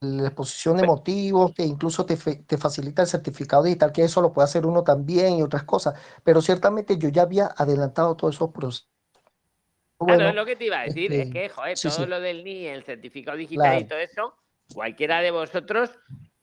la 0.00 0.28
exposición 0.28 0.76
de 0.76 0.86
motivos, 0.86 1.54
que 1.54 1.62
incluso 1.62 2.04
te, 2.04 2.16
te, 2.16 2.58
facilita 2.58 3.02
el 3.02 3.08
certificado 3.08 3.62
digital, 3.62 3.92
que 3.92 4.04
eso 4.04 4.20
lo 4.20 4.32
puede 4.32 4.44
hacer 4.44 4.66
uno 4.66 4.84
también 4.84 5.38
y 5.38 5.42
otras 5.42 5.64
cosas. 5.64 5.94
Pero 6.22 6.42
ciertamente 6.42 6.98
yo 6.98 7.08
ya 7.08 7.22
había 7.22 7.46
adelantado 7.56 8.14
todos 8.16 8.34
esos 8.34 8.50
procesos. 8.50 8.88
Bueno, 9.98 10.32
lo 10.32 10.44
que 10.44 10.56
te 10.56 10.66
iba 10.66 10.80
a 10.80 10.84
decir, 10.84 11.10
es 11.12 11.26
este, 11.26 11.32
que, 11.32 11.48
joder, 11.48 11.78
todo 11.78 12.06
lo 12.06 12.20
del 12.20 12.44
NI, 12.44 12.66
el 12.66 12.84
certificado 12.84 13.36
digital 13.36 13.80
y 13.80 13.84
todo 13.84 13.98
eso, 13.98 14.36
cualquiera 14.74 15.22
de 15.22 15.30
vosotros, 15.30 15.90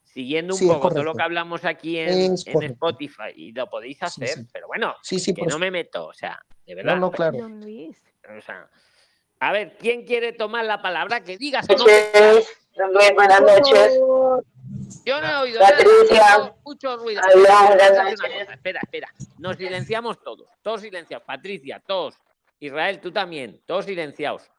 siguiendo 0.03 0.55
un 0.55 0.67
poco 0.67 0.89
todo 0.89 1.03
lo 1.03 1.13
que 1.13 1.21
hablamos 1.21 1.63
aquí 1.63 1.99
en, 1.99 2.33
Spotify, 2.33 3.31
y 3.35 3.51
lo 3.51 3.69
podéis 3.69 4.01
hacer, 4.01 4.39
pero 4.51 4.67
bueno, 4.67 4.95
que 5.07 5.45
no 5.45 5.59
me 5.59 5.69
meto, 5.69 6.07
o 6.07 6.13
sea, 6.13 6.43
de 6.65 6.73
verdad. 6.73 6.97
No, 6.97 7.11
claro. 7.11 7.37
a 9.39 9.51
ver, 9.51 9.77
¿quién 9.77 10.03
quiere 10.05 10.33
tomar 10.33 10.65
la 10.65 10.81
palabra? 10.81 11.23
Que 11.23 11.37
diga 11.37 11.61
su 11.61 11.75
buenas 13.15 13.41
noches. 13.41 13.99
Yo 15.05 15.19
no 15.21 15.27
he 15.27 15.35
oído 15.43 15.59
nada, 15.59 16.55
mucho 16.63 16.97
ruido. 16.97 17.21
Espera, 18.51 18.79
espera, 18.81 19.13
nos 19.37 19.57
silenciamos 19.57 20.21
todos, 20.21 20.47
todos 20.61 20.81
silenciados. 20.81 21.25
Patricia, 21.25 21.81
todos. 21.85 22.15
Israel, 22.59 23.01
tú 23.01 23.11
también. 23.11 23.61
Todos 23.65 23.85
silenciados. 23.85 24.49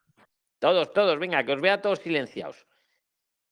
Todos, 0.59 0.93
todos. 0.93 1.19
Venga, 1.19 1.45
que 1.45 1.53
os 1.53 1.61
vea 1.61 1.81
todos 1.81 2.01
silenciados. 2.01 2.67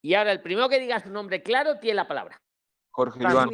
Y 0.02 0.14
ahora 0.14 0.32
el 0.32 0.42
primero 0.42 0.68
que 0.68 0.78
diga 0.78 1.00
su 1.00 1.10
nombre 1.10 1.42
claro 1.42 1.78
tiene 1.78 1.94
la 1.96 2.08
palabra. 2.08 2.40
Jorge 2.90 3.20
Iván. 3.20 3.50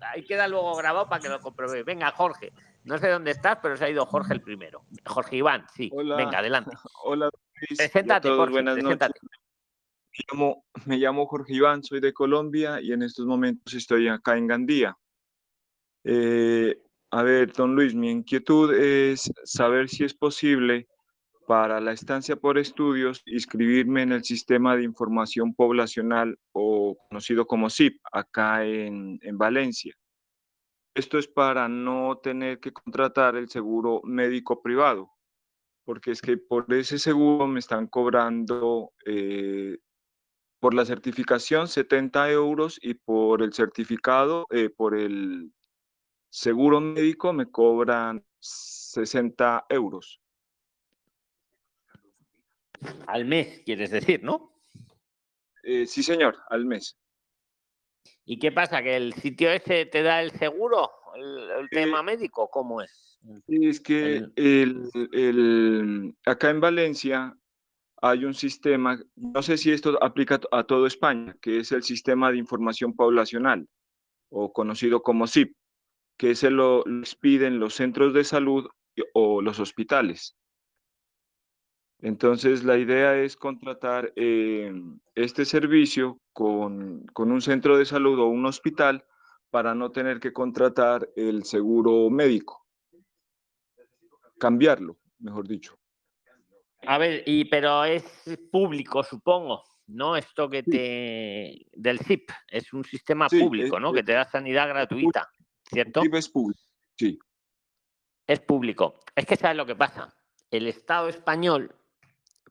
Ahí 0.00 0.24
queda 0.24 0.46
luego 0.46 0.76
grabado 0.76 1.08
para 1.08 1.20
que 1.20 1.28
lo 1.28 1.40
comprobéis. 1.40 1.84
Venga, 1.84 2.10
Jorge. 2.12 2.52
No 2.84 2.98
sé 2.98 3.08
dónde 3.08 3.30
estás, 3.30 3.58
pero 3.62 3.76
se 3.76 3.84
ha 3.84 3.90
ido 3.90 4.04
Jorge 4.04 4.34
el 4.34 4.42
primero. 4.42 4.84
Jorge 5.06 5.36
Iván, 5.36 5.66
sí. 5.74 5.90
Venga, 5.94 6.38
adelante. 6.38 6.76
Hola, 7.04 7.30
Preséntate, 7.76 8.28
Jorge, 8.28 8.52
buenas 8.52 8.76
Noches. 8.76 9.10
Me 10.16 10.24
llamo, 10.28 10.64
me 10.86 10.96
llamo 10.98 11.26
Jorge 11.26 11.54
Iván, 11.54 11.82
soy 11.82 12.00
de 12.00 12.12
Colombia 12.12 12.80
y 12.80 12.92
en 12.92 13.02
estos 13.02 13.26
momentos 13.26 13.74
estoy 13.74 14.06
acá 14.08 14.36
en 14.36 14.46
Gandía. 14.46 14.96
Eh, 16.04 16.78
a 17.10 17.22
ver, 17.22 17.52
don 17.52 17.74
Luis, 17.74 17.94
mi 17.94 18.10
inquietud 18.10 18.72
es 18.74 19.32
saber 19.44 19.88
si 19.88 20.04
es 20.04 20.14
posible 20.14 20.86
para 21.46 21.80
la 21.80 21.92
estancia 21.92 22.36
por 22.36 22.58
estudios 22.58 23.22
inscribirme 23.26 24.02
en 24.02 24.12
el 24.12 24.24
Sistema 24.24 24.76
de 24.76 24.84
Información 24.84 25.54
Poblacional 25.54 26.38
o 26.52 26.96
conocido 27.08 27.46
como 27.46 27.70
SIP 27.70 28.00
acá 28.12 28.64
en, 28.64 29.18
en 29.22 29.38
Valencia. 29.38 29.94
Esto 30.94 31.18
es 31.18 31.26
para 31.26 31.68
no 31.68 32.18
tener 32.18 32.60
que 32.60 32.72
contratar 32.72 33.34
el 33.34 33.48
seguro 33.48 34.00
médico 34.04 34.62
privado, 34.62 35.10
porque 35.84 36.12
es 36.12 36.22
que 36.22 36.36
por 36.36 36.72
ese 36.72 37.00
seguro 37.00 37.48
me 37.48 37.58
están 37.58 37.88
cobrando 37.88 38.92
eh, 39.04 39.78
por 40.60 40.72
la 40.72 40.84
certificación 40.84 41.66
70 41.66 42.30
euros 42.30 42.78
y 42.80 42.94
por 42.94 43.42
el 43.42 43.52
certificado, 43.52 44.46
eh, 44.50 44.70
por 44.70 44.96
el 44.96 45.52
seguro 46.30 46.80
médico 46.80 47.32
me 47.32 47.50
cobran 47.50 48.24
60 48.38 49.66
euros. 49.68 50.20
Al 53.08 53.24
mes, 53.24 53.62
quieres 53.64 53.90
decir, 53.90 54.22
¿no? 54.22 54.52
Eh, 55.64 55.86
sí, 55.86 56.02
señor, 56.02 56.36
al 56.50 56.66
mes. 56.66 56.96
¿Y 58.26 58.38
qué 58.38 58.52
pasa? 58.52 58.82
¿Que 58.82 58.96
el 58.96 59.12
sitio 59.14 59.50
ese 59.50 59.86
te 59.86 60.02
da 60.02 60.22
el 60.22 60.30
seguro? 60.32 60.90
¿El, 61.14 61.68
tema 61.68 62.02
médico? 62.02 62.48
¿Cómo 62.50 62.80
es? 62.80 63.18
Es 63.46 63.80
que 63.80 64.26
el, 64.36 66.14
acá 66.24 66.50
en 66.50 66.60
Valencia 66.60 67.36
hay 68.02 68.24
un 68.24 68.34
sistema, 68.34 68.98
no 69.16 69.42
sé 69.42 69.56
si 69.56 69.72
esto 69.72 70.02
aplica 70.02 70.40
a 70.50 70.64
toda 70.64 70.88
España, 70.88 71.36
que 71.40 71.58
es 71.58 71.72
el 71.72 71.82
Sistema 71.82 72.30
de 72.30 72.38
Información 72.38 72.94
Poblacional, 72.94 73.66
o 74.30 74.52
conocido 74.52 75.02
como 75.02 75.26
SIP, 75.26 75.54
que 76.18 76.34
se 76.34 76.50
lo 76.50 76.84
piden 77.20 77.60
los 77.60 77.74
centros 77.74 78.12
de 78.12 78.24
salud 78.24 78.68
o 79.14 79.40
los 79.40 79.58
hospitales. 79.58 80.36
Entonces, 82.00 82.64
la 82.64 82.76
idea 82.76 83.16
es 83.16 83.36
contratar 83.36 84.12
eh, 84.16 84.72
este 85.14 85.46
servicio 85.46 86.20
con, 86.34 87.06
un 87.16 87.40
centro 87.40 87.78
de 87.78 87.86
salud 87.86 88.18
o 88.18 88.26
un 88.26 88.44
hospital 88.44 89.06
para 89.50 89.74
no 89.74 89.92
tener 89.92 90.20
que 90.20 90.32
contratar 90.32 91.08
el 91.16 91.44
seguro 91.44 92.10
médico. 92.10 92.66
Cambiarlo, 94.38 94.98
mejor 95.20 95.46
dicho. 95.46 95.78
A 96.86 96.98
ver, 96.98 97.22
y, 97.24 97.46
pero 97.46 97.84
es 97.84 98.04
público, 98.50 99.02
supongo, 99.02 99.62
¿no? 99.86 100.16
Esto 100.16 100.50
que 100.50 100.64
te... 100.64 101.66
del 101.72 102.00
SIP, 102.00 102.28
es 102.48 102.72
un 102.72 102.84
sistema 102.84 103.28
público, 103.28 103.80
¿no? 103.80 103.92
que 103.92 104.02
te 104.02 104.12
da 104.12 104.24
sanidad 104.24 104.68
gratuita, 104.68 105.30
¿cierto? 105.62 106.02
SIP 106.02 106.14
es 106.14 106.28
público, 106.28 106.60
sí. 106.98 107.18
Es 108.26 108.40
público. 108.40 109.00
Es 109.14 109.24
que 109.24 109.36
sabes 109.36 109.56
lo 109.56 109.66
que 109.66 109.76
pasa. 109.76 110.14
El 110.50 110.66
Estado 110.66 111.08
español 111.08 111.74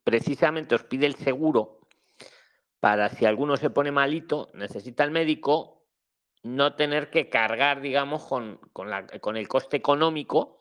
precisamente 0.04 0.76
os 0.76 0.84
pide 0.84 1.06
el 1.06 1.16
seguro 1.16 1.80
para 2.84 3.08
si 3.08 3.26
alguno 3.26 3.56
se 3.56 3.70
pone 3.70 3.94
malito, 3.94 4.52
necesita 4.56 5.06
el 5.06 5.12
médico, 5.12 5.86
no 6.42 6.76
tener 6.76 7.10
que 7.10 7.30
cargar, 7.30 7.80
digamos, 7.80 8.26
con, 8.26 8.58
con, 8.74 9.38
el 9.38 9.48
coste 9.48 9.78
económico 9.78 10.60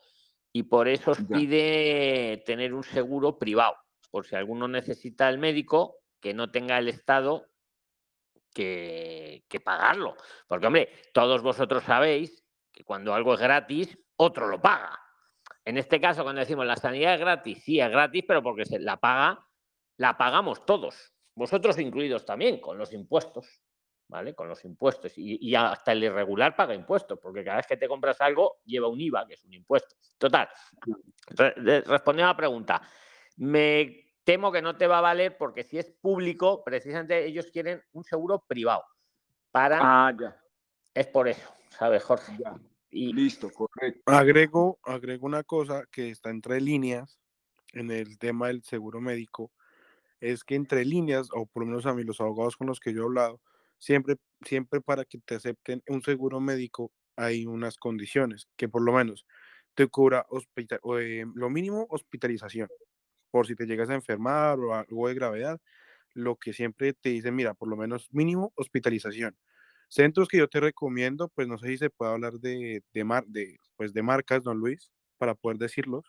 y 0.52 0.62
por 0.62 0.86
eso 0.86 1.10
os 1.10 1.18
pide 1.24 2.40
tener 2.46 2.74
un 2.74 2.84
seguro 2.84 3.40
privado, 3.40 3.74
por 4.12 4.24
si 4.24 4.36
alguno 4.36 4.68
necesita 4.68 5.28
el 5.28 5.38
médico, 5.38 5.96
que 6.20 6.32
no 6.32 6.52
tenga 6.52 6.78
el 6.78 6.86
Estado 6.86 7.48
que, 8.54 9.42
que 9.48 9.58
pagarlo. 9.58 10.14
Porque, 10.46 10.68
hombre, 10.68 10.90
todos 11.12 11.42
vosotros 11.42 11.82
sabéis 11.82 12.44
que 12.70 12.84
cuando 12.84 13.14
algo 13.14 13.34
es 13.34 13.40
gratis, 13.40 13.98
otro 14.14 14.46
lo 14.46 14.62
paga. 14.62 14.96
En 15.64 15.76
este 15.76 16.00
caso, 16.00 16.22
cuando 16.22 16.42
decimos 16.42 16.66
la 16.66 16.76
sanidad 16.76 17.14
es 17.14 17.20
gratis, 17.20 17.64
sí 17.64 17.80
es 17.80 17.90
gratis, 17.90 18.22
pero 18.28 18.44
porque 18.44 18.64
se 18.64 18.78
la 18.78 18.98
paga, 18.98 19.44
la 19.96 20.16
pagamos 20.16 20.64
todos, 20.64 21.12
vosotros 21.34 21.78
incluidos 21.78 22.24
también, 22.24 22.60
con 22.60 22.78
los 22.78 22.92
impuestos, 22.92 23.62
¿vale? 24.08 24.34
Con 24.34 24.48
los 24.48 24.64
impuestos. 24.64 25.12
Y, 25.16 25.54
hasta 25.54 25.92
el 25.92 26.04
irregular 26.04 26.54
paga 26.54 26.74
impuestos, 26.74 27.18
porque 27.18 27.44
cada 27.44 27.58
vez 27.58 27.66
que 27.66 27.76
te 27.76 27.88
compras 27.88 28.20
algo 28.20 28.60
lleva 28.64 28.88
un 28.88 29.00
IVA, 29.00 29.26
que 29.26 29.34
es 29.34 29.44
un 29.44 29.54
impuesto. 29.54 29.96
Total, 30.18 30.48
respondiendo 31.26 32.24
a 32.24 32.32
la 32.32 32.36
pregunta, 32.36 32.82
me 33.36 34.12
temo 34.24 34.52
que 34.52 34.62
no 34.62 34.76
te 34.76 34.86
va 34.86 34.98
a 34.98 35.02
valer 35.02 35.36
porque 35.36 35.64
si 35.64 35.78
es 35.78 35.90
público, 35.90 36.62
precisamente 36.62 37.24
ellos 37.24 37.46
quieren 37.52 37.82
un 37.92 38.04
seguro 38.04 38.44
privado. 38.46 38.84
Para... 39.50 39.78
Ah, 39.82 40.12
ya. 40.18 40.38
Es 40.94 41.06
por 41.06 41.26
eso, 41.26 41.50
¿sabes, 41.70 42.04
Jorge? 42.04 42.36
Y... 42.90 43.12
Listo, 43.14 43.50
correcto. 43.50 44.02
Agrego, 44.06 44.78
agrego 44.82 45.26
una 45.26 45.42
cosa 45.42 45.84
que 45.90 46.10
está 46.10 46.28
entre 46.28 46.60
líneas 46.60 47.18
en 47.72 47.90
el 47.90 48.18
tema 48.18 48.48
del 48.48 48.62
seguro 48.62 49.00
médico, 49.00 49.50
es 50.22 50.44
que 50.44 50.54
entre 50.54 50.84
líneas, 50.84 51.28
o 51.34 51.46
por 51.46 51.64
lo 51.64 51.68
menos 51.68 51.86
a 51.86 51.94
mí 51.94 52.04
los 52.04 52.20
abogados 52.20 52.56
con 52.56 52.68
los 52.68 52.80
que 52.80 52.94
yo 52.94 53.02
he 53.02 53.04
hablado, 53.04 53.40
siempre, 53.78 54.16
siempre 54.46 54.80
para 54.80 55.04
que 55.04 55.18
te 55.18 55.34
acepten 55.34 55.82
un 55.88 56.02
seguro 56.02 56.40
médico 56.40 56.92
hay 57.16 57.44
unas 57.46 57.76
condiciones, 57.76 58.48
que 58.56 58.68
por 58.68 58.82
lo 58.82 58.92
menos 58.92 59.26
te 59.74 59.88
cubra 59.88 60.24
hospital, 60.30 60.80
eh, 61.00 61.24
lo 61.34 61.50
mínimo 61.50 61.86
hospitalización, 61.90 62.68
por 63.30 63.46
si 63.46 63.56
te 63.56 63.66
llegas 63.66 63.90
a 63.90 63.94
enfermar 63.94 64.58
o 64.60 64.74
algo 64.74 65.08
de 65.08 65.14
gravedad, 65.14 65.60
lo 66.14 66.36
que 66.36 66.52
siempre 66.52 66.92
te 66.94 67.10
dicen, 67.10 67.34
mira, 67.34 67.54
por 67.54 67.68
lo 67.68 67.76
menos 67.76 68.08
mínimo 68.12 68.52
hospitalización. 68.56 69.36
Centros 69.88 70.28
que 70.28 70.38
yo 70.38 70.48
te 70.48 70.60
recomiendo, 70.60 71.28
pues 71.30 71.48
no 71.48 71.58
sé 71.58 71.68
si 71.68 71.78
se 71.78 71.90
puede 71.90 72.12
hablar 72.12 72.34
de, 72.34 72.82
de, 72.94 73.04
mar, 73.04 73.24
de, 73.26 73.58
pues 73.76 73.92
de 73.92 74.02
marcas, 74.02 74.44
don 74.44 74.58
Luis, 74.58 74.92
para 75.18 75.34
poder 75.34 75.58
decirlos. 75.58 76.04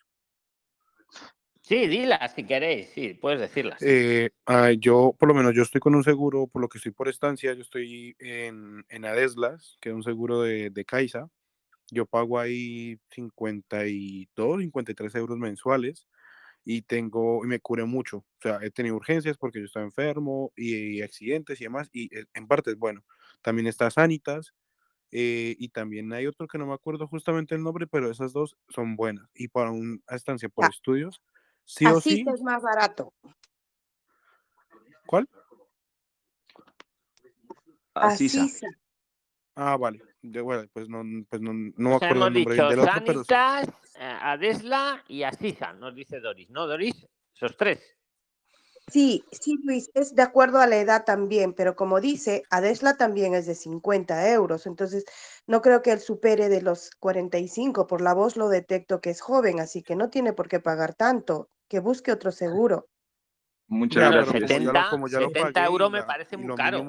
Sí, 1.64 1.88
dilas 1.88 2.34
si 2.36 2.44
queréis, 2.44 2.90
sí, 2.90 3.14
puedes 3.14 3.40
decirlas. 3.40 3.82
Eh, 3.82 4.32
ah, 4.46 4.72
yo, 4.72 5.16
por 5.18 5.30
lo 5.30 5.34
menos, 5.34 5.56
yo 5.56 5.64
estoy 5.64 5.80
con 5.80 5.96
un 5.96 6.04
seguro, 6.04 6.48
por 6.48 6.62
lo 6.62 6.68
que 6.68 6.78
estoy 6.78 6.92
por 6.92 7.08
estancia, 7.08 7.54
yo 7.54 7.62
estoy 7.62 8.16
en, 8.20 8.86
en 8.90 9.06
Adeslas, 9.06 9.78
que 9.80 9.90
es 9.90 9.96
un 9.96 10.04
seguro 10.04 10.42
de, 10.42 10.70
de 10.70 10.86
Caixa. 10.86 11.30
Yo 11.90 12.06
pago 12.06 12.38
ahí 12.38 13.00
52, 13.12 14.60
53 14.62 15.16
euros 15.16 15.38
mensuales 15.38 16.08
y 16.66 16.82
tengo, 16.82 17.46
y 17.46 17.48
me 17.48 17.60
cubre 17.62 17.86
mucho. 17.86 18.18
O 18.18 18.42
sea, 18.42 18.60
he 18.62 18.70
tenido 18.70 18.98
urgencias 18.98 19.38
porque 19.38 19.60
yo 19.60 19.66
estaba 19.66 19.86
enfermo 19.86 20.52
y, 20.58 20.98
y 20.98 21.02
accidentes 21.02 21.62
y 21.62 21.66
demás, 21.66 21.90
y 21.94 22.14
eh, 22.18 22.26
en 22.34 22.48
parte 22.48 22.72
es 22.72 22.78
bueno. 22.78 23.06
También 23.42 23.68
está 23.68 23.90
Sanitas, 23.90 24.54
eh, 25.16 25.56
y 25.60 25.70
también 25.70 26.12
hay 26.12 26.26
otro 26.26 26.48
que 26.48 26.58
no 26.58 26.66
me 26.66 26.74
acuerdo 26.74 27.08
justamente 27.08 27.54
el 27.54 27.62
nombre, 27.62 27.86
pero 27.86 28.10
esas 28.10 28.34
dos 28.34 28.58
son 28.70 28.96
buenas. 28.96 29.30
Y 29.36 29.48
para 29.48 29.70
una 29.72 30.00
estancia 30.10 30.50
por 30.50 30.68
estudios, 30.70 31.22
sí 31.66 31.86
o 31.86 32.00
sí. 32.00 32.26
es 32.32 32.42
más 32.42 32.62
barato. 32.62 33.14
¿Cuál? 35.06 35.28
Asisa. 37.94 38.48
Ah, 39.56 39.78
vale. 39.78 40.02
De, 40.22 40.42
bueno, 40.42 40.68
pues 40.74 40.88
no, 40.90 41.04
pues 41.30 41.42
no, 41.42 41.54
no 41.54 41.90
me 41.90 41.96
acuerdo 41.96 42.28
el 42.28 42.34
nombre 42.34 42.56
del 42.56 42.80
otro, 42.80 43.04
pero. 43.06 43.24
Eh, 43.96 44.18
Adesla 44.22 45.04
y 45.08 45.24
Asisa, 45.24 45.74
nos 45.74 45.94
dice 45.94 46.20
Doris. 46.20 46.50
¿No, 46.50 46.66
Doris? 46.66 47.06
Esos 47.36 47.56
tres. 47.56 47.96
Sí, 48.92 49.24
sí, 49.32 49.56
Luis, 49.64 49.90
es 49.94 50.14
de 50.14 50.22
acuerdo 50.22 50.60
a 50.60 50.68
la 50.68 50.78
edad 50.78 51.06
también, 51.06 51.54
pero 51.54 51.76
como 51.76 52.02
dice, 52.02 52.44
Adesla 52.50 52.98
también 52.98 53.34
es 53.34 53.46
de 53.46 53.56
50 53.56 54.30
euros, 54.32 54.68
entonces 54.68 55.06
no 55.48 55.62
creo 55.62 55.82
que 55.82 55.92
él 55.94 56.00
supere 56.00 56.50
de 56.50 56.62
los 56.62 56.92
45, 57.00 57.88
por 57.88 58.02
la 58.02 58.14
voz 58.14 58.36
lo 58.36 58.50
detecto 58.50 59.00
que 59.00 59.10
es 59.10 59.22
joven, 59.22 59.60
así 59.62 59.84
que 59.84 59.96
no 59.96 60.10
tiene 60.10 60.34
por 60.34 60.50
qué 60.50 60.60
pagar 60.60 60.94
tanto, 60.96 61.50
que 61.70 61.80
busque 61.80 62.12
otro 62.12 62.32
seguro. 62.32 62.88
Muchas 63.68 64.12
gracias. 64.12 64.50
70, 64.50 64.90
70 65.10 65.66
euros 65.66 65.90
me 65.90 66.04
parece 66.04 66.36
muy 66.38 66.54
caro. 66.56 66.84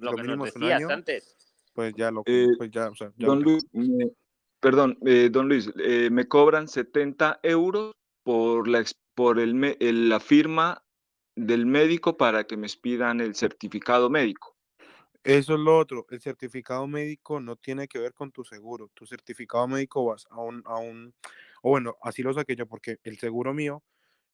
lo, 0.00 0.16
que 0.16 0.22
nos 0.24 0.52
decías 0.52 0.82
antes. 0.90 1.36
Pues 1.74 1.94
ya 1.94 2.10
lo, 2.10 2.22
Eh, 2.24 2.46
pues 2.56 2.70
ya, 2.70 2.88
o 2.88 2.94
sea, 2.94 3.12
ya 3.18 3.26
Don 3.26 3.40
lo- 3.40 3.50
Luis, 3.50 3.66
me- 3.72 4.10
perdón, 4.58 4.98
eh, 5.04 5.28
don 5.30 5.48
Luis, 5.48 5.70
eh, 5.78 6.08
me 6.10 6.26
cobran 6.26 6.66
70 6.66 7.38
euros 7.42 7.94
por 8.24 8.66
la, 8.66 8.80
ex- 8.80 8.96
por 9.14 9.38
el, 9.38 9.54
me- 9.54 9.76
el- 9.80 10.08
la 10.08 10.18
firma 10.18 10.82
del 11.36 11.66
médico 11.66 12.16
para 12.16 12.44
que 12.44 12.56
me 12.56 12.66
expidan 12.66 13.20
el 13.20 13.34
certificado 13.34 14.10
médico. 14.10 14.56
Eso 15.22 15.54
es 15.54 15.60
lo 15.60 15.76
otro. 15.76 16.06
El 16.10 16.20
certificado 16.20 16.86
médico 16.86 17.40
no 17.40 17.56
tiene 17.56 17.88
que 17.88 17.98
ver 17.98 18.14
con 18.14 18.32
tu 18.32 18.44
seguro. 18.44 18.90
Tu 18.94 19.06
certificado 19.06 19.68
médico 19.68 20.04
vas 20.06 20.26
a 20.30 20.40
un, 20.40 20.62
a 20.64 20.78
un, 20.78 21.14
o 21.62 21.70
bueno, 21.70 21.96
así 22.02 22.22
lo 22.22 22.32
saqué 22.32 22.56
yo 22.56 22.66
porque 22.66 22.98
el 23.02 23.18
seguro 23.18 23.52
mío, 23.52 23.82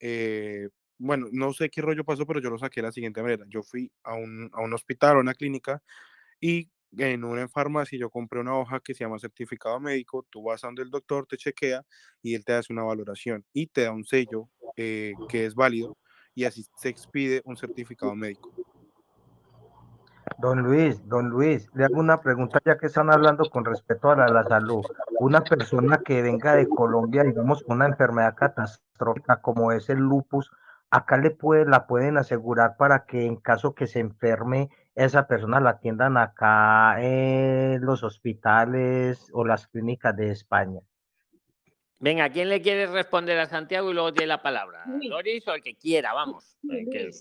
eh, 0.00 0.68
bueno, 0.98 1.28
no 1.32 1.53
sé 1.53 1.70
qué 1.70 1.80
rollo 1.80 2.05
pasó, 2.05 2.26
pero 2.26 2.40
yo 2.40 2.50
lo 2.50 2.59
saqué 2.59 2.80
de 2.80 2.88
la 2.88 2.92
siguiente 2.92 3.22
manera. 3.22 3.44
Yo 3.48 3.62
fui 3.62 3.90
a 4.05 4.14
un, 4.14 4.50
a 4.53 4.61
un 4.61 4.74
hospital, 4.74 5.16
a 5.16 5.20
una 5.20 5.34
clínica, 5.34 5.82
y 6.40 6.70
en 6.98 7.24
una 7.24 7.48
farmacia 7.48 7.98
yo 7.98 8.11
compré 8.11 8.40
una 8.40 8.57
hoja 8.57 8.80
que 8.80 8.94
se 8.94 9.05
llama 9.05 9.18
certificado 9.18 9.80
médico. 9.80 10.26
Tú 10.30 10.42
vas 10.44 10.62
a 10.62 10.68
donde 10.68 10.82
el 10.82 10.90
doctor 10.90 11.26
te 11.26 11.38
chequea 11.38 11.84
y 12.22 12.34
él 12.34 12.44
te 12.44 12.53
hace 12.53 12.72
una 12.72 12.84
valoración 12.84 13.46
y 13.53 13.68
te 13.68 13.82
da 13.84 13.92
un 13.92 14.05
sello 14.05 14.50
eh, 14.76 15.14
que 15.28 15.46
es 15.46 15.55
válido 15.55 15.96
y 16.35 16.45
así 16.45 16.64
se 16.76 16.89
expide 16.89 17.43
un 17.45 17.57
certificado 17.57 18.14
médico. 18.14 18.51
Don 20.39 20.62
Luis, 20.62 21.07
don 21.09 21.28
Luis, 21.28 21.68
le 21.74 21.85
hago 21.85 22.01
una 22.01 22.20
pregunta 22.20 22.59
ya 22.64 22.78
que 22.78 22.87
están 22.87 23.11
hablando 23.11 23.49
con 23.51 23.64
respecto 23.64 24.11
a 24.11 24.16
la, 24.16 24.45
salud. 24.45 24.85
Una 25.20 25.43
persona 25.43 25.99
que 25.99 26.22
venga 26.22 26.55
de 26.55 26.68
Colombia, 26.68 27.22
digamos, 27.22 27.62
con 27.62 27.76
una 27.76 27.87
enfermedad 27.87 28.35
catastrófica 28.35 29.41
como 29.41 29.72
es 29.72 29.89
el 29.89 29.99
lupus, 29.99 30.51
acá 30.91 31.16
le 31.16 31.30
puede, 31.30 31.64
la 31.64 31.87
pueden 31.87 32.18
asegurar 32.18 32.76
para 32.76 33.05
que 33.05 33.26
en 33.26 33.37
caso 33.37 33.74
que 33.74 33.87
se 33.87 34.01
enferme, 34.01 34.70
esa 34.95 35.26
persona 35.26 35.61
la 35.61 35.70
atiendan 35.70 36.16
acá 36.16 37.01
en 37.01 37.85
los 37.85 38.03
hospitales 38.03 39.28
o 39.33 39.45
las 39.45 39.66
clínicas 39.66 40.16
de 40.16 40.30
España. 40.30 40.80
Venga, 42.03 42.28
¿quién 42.30 42.48
le 42.48 42.61
quiere 42.61 42.88
responder 42.88 43.38
a 43.38 43.48
Santiago 43.48 43.88
y 43.92 43.94
luego 43.94 44.12
tiene 44.12 44.26
la 44.26 44.42
palabra? 44.42 44.84
Sí. 45.00 45.09
Doris 45.09 45.46
o 45.46 45.55
el 45.55 45.62
que 45.62 45.76
quiera, 45.76 46.12
vamos. 46.12 46.59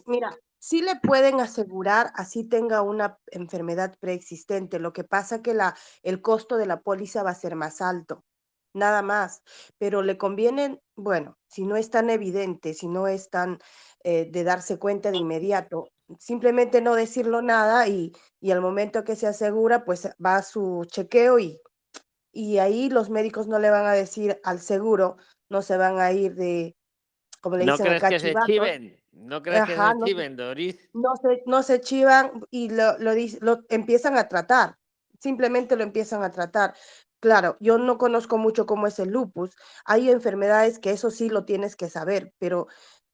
Mira, 0.08 0.36
sí 0.58 0.82
le 0.82 0.96
pueden 0.96 1.40
asegurar 1.40 2.12
así 2.16 2.46
tenga 2.46 2.82
una 2.82 3.20
enfermedad 3.28 3.96
preexistente. 4.00 4.80
Lo 4.80 4.92
que 4.92 5.04
pasa 5.04 5.44
que 5.44 5.54
la, 5.54 5.76
el 6.02 6.24
costo 6.24 6.58
de 6.58 6.66
la 6.66 6.82
póliza 6.82 7.22
va 7.22 7.30
a 7.30 7.36
ser 7.36 7.56
más 7.56 7.80
alto, 7.80 8.26
nada 8.74 9.04
más. 9.04 9.44
Pero 9.78 10.02
le 10.02 10.18
conviene, 10.18 10.82
bueno, 10.96 11.38
si 11.48 11.64
no 11.64 11.78
es 11.78 11.92
tan 11.92 12.10
evidente, 12.10 12.74
si 12.74 12.88
no 12.88 13.08
es 13.08 13.30
tan 13.30 13.60
eh, 14.04 14.32
de 14.32 14.44
darse 14.44 14.80
cuenta 14.80 15.12
de 15.12 15.18
inmediato, 15.18 15.90
simplemente 16.18 16.82
no 16.82 16.96
decirlo 16.96 17.44
nada 17.44 17.88
y, 17.88 18.14
y 18.40 18.50
al 18.50 18.62
momento 18.62 19.04
que 19.04 19.16
se 19.16 19.28
asegura, 19.28 19.86
pues 19.86 20.10
va 20.26 20.38
a 20.38 20.42
su 20.44 20.86
chequeo 20.88 21.38
y, 21.38 21.62
y 22.32 22.58
ahí 22.58 22.90
los 22.90 23.10
médicos 23.10 23.48
no 23.48 23.60
le 23.60 23.70
van 23.70 23.86
a 23.86 23.94
decir 23.94 24.40
al 24.44 24.60
seguro, 24.60 25.18
no 25.50 25.62
se 25.62 25.78
van 25.78 26.00
a 26.00 26.12
ir 26.12 26.36
de, 26.36 26.76
como 27.42 27.58
le 27.58 27.66
¿No 27.66 27.74
dicen 27.74 27.98
crees 27.98 28.04
que 28.04 28.20
se 28.20 28.34
chiven? 28.46 28.98
¿No 29.12 29.42
crees 29.42 29.66
que 29.66 29.74
se 29.74 29.78
no, 29.78 30.06
chiven, 30.06 30.36
Doris? 30.38 30.90
no 30.94 31.16
se, 31.18 31.44
no 31.46 31.64
se 31.64 31.82
chivan 31.82 32.46
y 32.50 32.70
lo, 32.70 32.98
lo, 33.00 33.12
lo 33.42 33.60
empiezan 33.70 34.18
a 34.18 34.28
tratar, 34.30 34.78
simplemente 35.20 35.76
lo 35.76 35.84
empiezan 35.84 36.24
a 36.24 36.32
tratar. 36.32 36.74
Claro, 37.20 37.58
yo 37.60 37.78
no 37.78 37.98
conozco 37.98 38.38
mucho 38.38 38.66
cómo 38.66 38.88
es 38.88 38.98
el 38.98 39.10
lupus. 39.10 39.56
Hay 39.86 40.10
enfermedades 40.10 40.80
que 40.80 40.92
eso 40.92 41.12
sí 41.12 41.30
lo 41.30 41.46
tienes 41.46 41.76
que 41.76 41.88
saber, 41.90 42.34
pero 42.40 42.68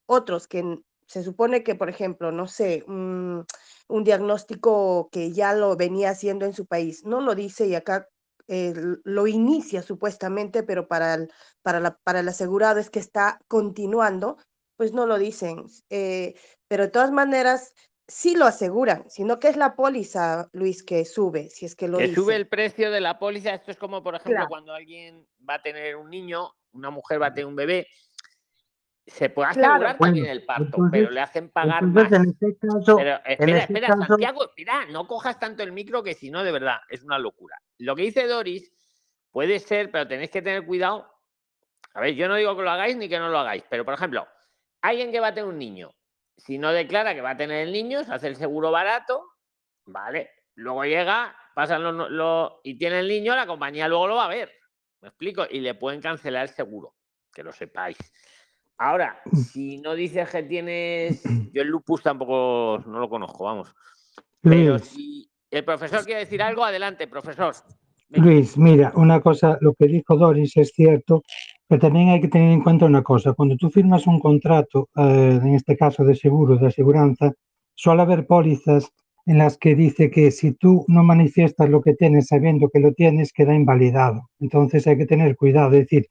otros 0.05 0.47
que 0.47 0.79
se 1.07 1.23
supone 1.23 1.63
que, 1.63 1.75
por 1.75 1.89
ejemplo, 1.89 2.31
no 2.31 2.47
sé, 2.47 2.83
un, 2.87 3.45
un 3.87 4.03
diagnóstico 4.03 5.09
que 5.11 5.31
ya 5.31 5.53
lo 5.53 5.75
venía 5.75 6.11
haciendo 6.11 6.45
en 6.45 6.53
su 6.53 6.65
país, 6.65 7.03
no 7.05 7.21
lo 7.21 7.35
dice 7.35 7.65
y 7.67 7.75
acá 7.75 8.07
eh, 8.47 8.73
lo 9.03 9.27
inicia 9.27 9.81
supuestamente, 9.81 10.63
pero 10.63 10.87
para 10.87 11.13
el, 11.15 11.31
para 11.61 11.79
la, 11.79 11.97
para 11.97 12.19
el 12.21 12.27
asegurado 12.29 12.79
es 12.79 12.89
que 12.89 12.99
está 12.99 13.39
continuando, 13.47 14.37
pues 14.75 14.93
no 14.93 15.05
lo 15.05 15.17
dicen. 15.17 15.65
Eh, 15.89 16.35
pero 16.67 16.83
de 16.85 16.89
todas 16.91 17.11
maneras, 17.11 17.73
sí 18.07 18.35
lo 18.35 18.45
aseguran, 18.45 19.03
sino 19.09 19.39
que 19.39 19.49
es 19.49 19.57
la 19.57 19.75
póliza, 19.75 20.49
Luis, 20.53 20.83
que 20.83 21.03
sube, 21.03 21.49
si 21.49 21.65
es 21.65 21.75
que 21.75 21.87
lo 21.87 21.97
Que 21.97 22.05
dice. 22.07 22.15
sube 22.15 22.35
el 22.35 22.47
precio 22.47 22.89
de 22.91 23.01
la 23.01 23.19
póliza. 23.19 23.53
Esto 23.53 23.71
es 23.71 23.77
como, 23.77 24.01
por 24.01 24.15
ejemplo, 24.15 24.33
Claro. 24.35 24.47
cuando 24.49 24.73
alguien 24.73 25.27
va 25.47 25.55
a 25.55 25.61
tener 25.61 25.95
un 25.97 26.09
niño, 26.09 26.53
una 26.71 26.89
mujer 26.89 27.21
va 27.21 27.27
a 27.27 27.33
tener 27.33 27.47
un 27.47 27.55
bebé. 27.55 27.87
Se 29.07 29.29
puede 29.29 29.53
Claro. 29.53 29.71
asegurar 29.73 29.97
también 29.97 30.25
Bueno, 30.25 30.31
el 30.33 30.45
parto, 30.45 30.63
entonces- 30.65 30.91
pero 30.99 31.11
le 31.11 31.21
hacen 31.21 31.49
pagar 31.49 31.83
Entonces, 31.83 32.11
más. 32.11 32.23
en 32.27 32.29
este 32.29 32.57
caso, 32.59 32.97
Pero 32.97 33.09
en 33.11 33.31
espera, 33.31 33.57
este 33.59 33.73
espera, 33.73 33.87
caso, 33.87 34.03
Santiago, 34.05 34.43
espera, 34.45 34.85
no 34.87 35.07
cojas 35.07 35.39
tanto 35.39 35.63
el 35.63 35.71
micro 35.71 36.03
que 36.03 36.13
si 36.13 36.29
no, 36.29 36.43
de 36.43 36.51
verdad, 36.51 36.79
es 36.89 37.03
una 37.03 37.17
locura. 37.17 37.57
Lo 37.77 37.95
que 37.95 38.01
dice 38.01 38.27
Doris 38.27 38.69
puede 39.31 39.59
ser, 39.59 39.91
pero 39.91 40.07
tenéis 40.07 40.29
que 40.29 40.41
tener 40.41 40.65
cuidado. 40.65 41.09
A 41.93 42.01
ver, 42.01 42.15
yo 42.15 42.27
no 42.27 42.35
digo 42.35 42.55
que 42.57 42.63
lo 42.63 42.69
hagáis 42.69 42.97
ni 42.97 43.07
que 43.07 43.17
no 43.17 43.29
lo 43.29 43.39
hagáis, 43.39 43.63
pero 43.69 43.85
por 43.85 43.93
ejemplo, 43.93 44.27
alguien 44.81 45.11
que 45.11 45.19
va 45.21 45.27
a 45.27 45.33
tener 45.33 45.49
un 45.49 45.57
niño, 45.57 45.95
si 46.35 46.57
no 46.57 46.71
declara 46.73 47.15
que 47.15 47.21
va 47.21 47.31
a 47.31 47.37
tener 47.37 47.65
el 47.65 47.71
niño, 47.71 48.03
se 48.03 48.13
hace 48.13 48.27
el 48.27 48.35
seguro 48.35 48.71
barato, 48.71 49.23
¿vale? 49.85 50.31
Luego 50.55 50.83
llega, 50.83 51.33
pasan 51.55 51.81
los, 51.81 52.11
los- 52.11 52.53
y 52.63 52.77
tiene 52.77 52.99
el 52.99 53.07
niño, 53.07 53.35
la 53.35 53.47
compañía 53.47 53.87
luego 53.87 54.07
lo 54.09 54.15
va 54.15 54.25
a 54.25 54.29
ver. 54.29 54.51
¿Me 55.01 55.07
explico? 55.09 55.45
Y 55.49 55.61
le 55.61 55.75
pueden 55.75 56.01
cancelar 56.01 56.43
el 56.43 56.49
seguro, 56.49 56.95
que 57.33 57.41
lo 57.43 57.53
sepáis. 57.53 57.97
Ahora, 58.77 59.19
si 59.51 59.79
no 59.79 59.95
dices 59.95 60.29
que 60.29 60.43
tienes. 60.43 61.23
Yo 61.53 61.61
el 61.61 61.67
lupus 61.67 62.03
tampoco 62.03 62.83
no 62.85 62.99
lo 62.99 63.09
conozco, 63.09 63.45
vamos. 63.45 63.73
Pero 64.41 64.73
Luis, 64.73 64.83
si 64.83 65.29
el 65.49 65.63
profesor 65.63 66.05
quiere 66.05 66.21
decir 66.21 66.41
algo, 66.41 66.63
adelante, 66.63 67.07
profesor. 67.07 67.55
Luis, 68.09 68.57
mira, 68.57 68.93
una 68.95 69.19
cosa, 69.19 69.57
lo 69.59 69.73
que 69.73 69.87
dijo 69.87 70.15
Doris 70.15 70.55
es 70.55 70.71
cierto, 70.73 71.23
pero 71.67 71.81
también 71.81 72.09
hay 72.09 72.21
que 72.21 72.29
tener 72.29 72.51
en 72.51 72.61
cuenta 72.61 72.85
una 72.85 73.03
cosa. 73.03 73.33
Cuando 73.33 73.57
tú 73.57 73.69
firmas 73.69 74.07
un 74.07 74.19
contrato, 74.19 74.89
eh, 74.95 75.39
en 75.41 75.55
este 75.55 75.75
caso 75.75 76.05
de 76.05 76.15
seguro, 76.15 76.57
de 76.57 76.67
aseguranza, 76.67 77.33
suele 77.75 78.03
haber 78.03 78.25
pólizas 78.25 78.89
en 79.25 79.39
las 79.39 79.57
que 79.57 79.75
dice 79.75 80.09
que 80.09 80.31
si 80.31 80.53
tú 80.53 80.85
no 80.87 81.03
manifiestas 81.03 81.69
lo 81.69 81.81
que 81.81 81.95
tienes 81.95 82.27
sabiendo 82.27 82.69
que 82.69 82.79
lo 82.79 82.93
tienes, 82.93 83.33
queda 83.33 83.53
invalidado. 83.53 84.29
Entonces 84.39 84.87
hay 84.87 84.97
que 84.97 85.05
tener 85.05 85.35
cuidado. 85.35 85.73
Es 85.73 85.81
decir, 85.81 86.07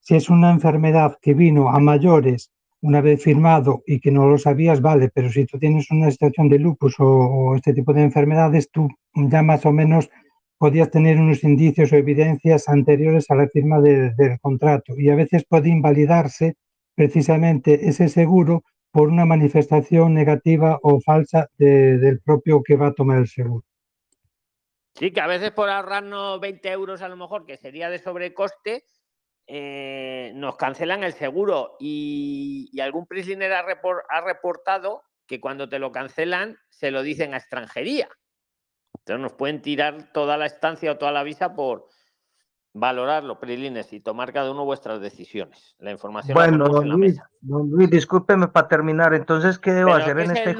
si 0.00 0.16
es 0.16 0.30
una 0.30 0.50
enfermedad 0.50 1.18
que 1.20 1.34
vino 1.34 1.68
a 1.68 1.78
mayores 1.78 2.50
una 2.82 3.00
vez 3.00 3.22
firmado 3.22 3.82
y 3.86 4.00
que 4.00 4.10
no 4.10 4.26
lo 4.26 4.38
sabías, 4.38 4.80
vale, 4.80 5.10
pero 5.12 5.30
si 5.30 5.44
tú 5.44 5.58
tienes 5.58 5.90
una 5.90 6.10
situación 6.10 6.48
de 6.48 6.58
lupus 6.58 6.94
o, 6.98 7.54
este 7.54 7.74
tipo 7.74 7.92
de 7.92 8.02
enfermedades, 8.02 8.70
tú 8.70 8.88
ya 9.14 9.42
más 9.42 9.66
o 9.66 9.72
menos 9.72 10.08
podías 10.56 10.90
tener 10.90 11.18
unos 11.18 11.44
indicios 11.44 11.92
o 11.92 11.96
evidencias 11.96 12.68
anteriores 12.68 13.30
a 13.30 13.34
la 13.34 13.48
firma 13.48 13.80
de- 13.80 14.10
del 14.14 14.40
contrato 14.40 14.94
y 14.96 15.10
a 15.10 15.14
veces 15.14 15.44
puede 15.46 15.68
invalidarse 15.68 16.56
precisamente 16.94 17.88
ese 17.88 18.08
seguro 18.08 18.62
por 18.92 19.08
una 19.08 19.24
manifestación 19.24 20.14
negativa 20.14 20.78
o 20.82 21.00
falsa 21.00 21.48
de- 21.58 21.98
del 21.98 22.20
propio 22.20 22.62
que 22.62 22.76
va 22.76 22.88
a 22.88 22.92
tomar 22.92 23.18
el 23.18 23.28
seguro. 23.28 23.64
Sí, 24.94 25.12
que 25.12 25.20
a 25.20 25.26
veces 25.26 25.50
por 25.52 25.68
ahorrarnos 25.70 26.40
20 26.40 26.70
euros 26.70 27.00
a 27.00 27.08
lo 27.08 27.16
mejor, 27.16 27.46
que 27.46 27.56
sería 27.56 27.88
de 27.88 27.98
sobrecoste, 27.98 28.82
eh, 29.46 30.32
nos 30.34 30.56
cancelan 30.56 31.04
el 31.04 31.12
seguro. 31.12 31.76
Y, 31.80 32.70
y 32.72 32.80
algún 32.80 33.06
prisoner 33.06 33.52
ha, 33.52 33.64
repor- 33.64 34.04
ha 34.08 34.20
reportado 34.20 35.02
que 35.26 35.40
cuando 35.40 35.68
te 35.68 35.78
lo 35.78 35.92
cancelan 35.92 36.56
se 36.68 36.90
lo 36.90 37.02
dicen 37.02 37.34
a 37.34 37.38
extranjería. 37.38 38.08
Entonces 38.98 39.22
nos 39.22 39.32
pueden 39.32 39.62
tirar 39.62 40.12
toda 40.12 40.36
la 40.36 40.46
estancia 40.46 40.92
o 40.92 40.98
toda 40.98 41.12
la 41.12 41.22
visa 41.22 41.54
por 41.54 41.86
valorarlo, 42.72 43.40
prilines, 43.40 43.92
y 43.92 44.00
tomar 44.00 44.32
cada 44.32 44.52
uno 44.52 44.64
vuestras 44.64 45.00
decisiones. 45.00 45.74
La 45.78 45.90
información 45.90 46.36
la 46.38 46.44
bueno, 46.46 46.66
en 46.66 46.72
don 46.72 46.88
la 46.88 46.94
Luis, 46.94 47.12
mesa. 47.14 47.30
don 47.40 47.70
Luis, 47.70 47.90
discúlpeme 47.90 48.46
para 48.48 48.68
terminar. 48.68 49.12
Entonces, 49.14 49.58
¿qué 49.58 49.72
debo 49.72 49.90
Pero 49.92 50.02
hacer 50.02 50.16
¿qué 50.16 50.22
en 50.22 50.30
es 50.30 50.38
este 50.38 50.50
el 50.50 50.56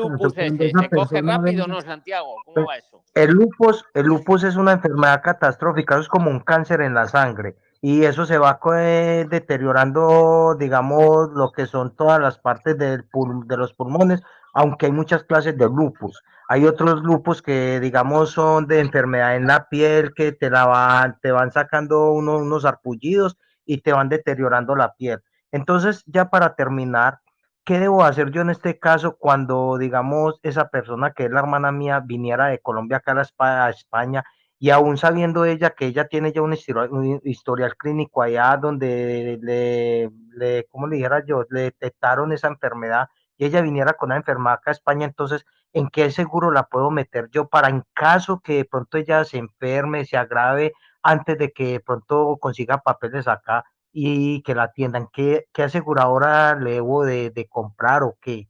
coge 0.90 1.22
rápido 1.22 1.66
no, 1.68 1.80
Santiago? 1.80 2.34
¿Cómo 2.44 2.66
va 2.66 2.76
eso? 2.76 3.04
El 3.14 3.30
lupus, 3.30 3.84
el 3.94 4.06
lupus 4.06 4.42
es 4.42 4.56
una 4.56 4.72
enfermedad 4.72 5.22
catastrófica, 5.22 5.94
eso 5.94 6.02
es 6.02 6.08
como 6.08 6.30
un 6.30 6.40
cáncer 6.40 6.80
en 6.80 6.94
la 6.94 7.06
sangre 7.06 7.56
y 7.82 8.04
eso 8.04 8.26
se 8.26 8.38
va 8.38 8.58
eh, 8.76 9.26
deteriorando, 9.30 10.54
digamos, 10.58 11.30
lo 11.32 11.50
que 11.52 11.66
son 11.66 11.94
todas 11.96 12.20
las 12.20 12.38
partes 12.38 12.76
del 12.76 13.04
de 13.46 13.56
los 13.56 13.72
pulmones, 13.72 14.22
aunque 14.52 14.86
hay 14.86 14.92
muchas 14.92 15.24
clases 15.24 15.56
de 15.56 15.66
lupus. 15.66 16.22
Hay 16.48 16.66
otros 16.66 17.02
lupus 17.02 17.40
que, 17.42 17.80
digamos, 17.80 18.32
son 18.32 18.66
de 18.66 18.80
enfermedad 18.80 19.36
en 19.36 19.46
la 19.46 19.68
piel, 19.68 20.12
que 20.14 20.32
te, 20.32 20.50
la 20.50 20.66
van, 20.66 21.18
te 21.22 21.30
van 21.32 21.52
sacando 21.52 22.12
uno- 22.12 22.38
unos 22.38 22.64
arpullidos 22.64 23.38
y 23.64 23.78
te 23.82 23.92
van 23.92 24.08
deteriorando 24.08 24.74
la 24.76 24.94
piel. 24.94 25.20
Entonces, 25.52 26.02
ya 26.06 26.28
para 26.28 26.54
terminar, 26.56 27.20
¿qué 27.64 27.78
debo 27.78 28.04
hacer 28.04 28.30
yo 28.30 28.42
en 28.42 28.50
este 28.50 28.78
caso 28.78 29.16
cuando, 29.18 29.78
digamos, 29.78 30.38
esa 30.42 30.68
persona 30.68 31.12
que 31.12 31.24
es 31.26 31.30
la 31.30 31.40
hermana 31.40 31.72
mía 31.72 32.00
viniera 32.04 32.46
de 32.46 32.58
Colombia 32.60 32.98
acá 32.98 33.14
a 33.38 33.70
España 33.70 34.24
y 34.60 34.70
aún 34.70 34.98
sabiendo 34.98 35.46
ella 35.46 35.70
que 35.70 35.86
ella 35.86 36.06
tiene 36.08 36.32
ya 36.32 36.42
un 36.42 36.52
historial, 36.52 36.90
un 36.92 37.20
historial 37.24 37.76
clínico 37.76 38.22
allá 38.22 38.56
donde 38.58 39.38
le, 39.42 40.10
le, 40.36 40.66
¿cómo 40.70 40.86
le 40.86 40.96
dijera 40.96 41.24
yo? 41.26 41.44
Le 41.50 41.62
detectaron 41.62 42.32
esa 42.32 42.48
enfermedad 42.48 43.08
y 43.38 43.46
ella 43.46 43.62
viniera 43.62 43.94
con 43.94 44.10
la 44.10 44.16
enfermedad 44.16 44.54
acá 44.54 44.70
a 44.70 44.72
España, 44.72 45.06
entonces, 45.06 45.46
¿en 45.72 45.88
qué 45.88 46.10
seguro 46.12 46.52
la 46.52 46.64
puedo 46.64 46.90
meter 46.90 47.28
yo 47.32 47.48
para 47.48 47.68
en 47.70 47.84
caso 47.94 48.40
que 48.40 48.56
de 48.56 48.64
pronto 48.66 48.98
ella 48.98 49.24
se 49.24 49.38
enferme, 49.38 50.04
se 50.04 50.18
agrave, 50.18 50.72
antes 51.02 51.38
de 51.38 51.52
que 51.52 51.72
de 51.72 51.80
pronto 51.80 52.36
consiga 52.38 52.78
papeles 52.78 53.28
acá 53.28 53.64
y 53.92 54.42
que 54.42 54.54
la 54.54 54.64
atiendan? 54.64 55.08
¿Qué, 55.12 55.46
qué 55.54 55.62
aseguradora 55.64 56.54
le 56.54 56.72
debo 56.72 57.04
de, 57.04 57.30
de 57.30 57.48
comprar 57.48 58.02
o 58.02 58.16
qué? 58.20 58.48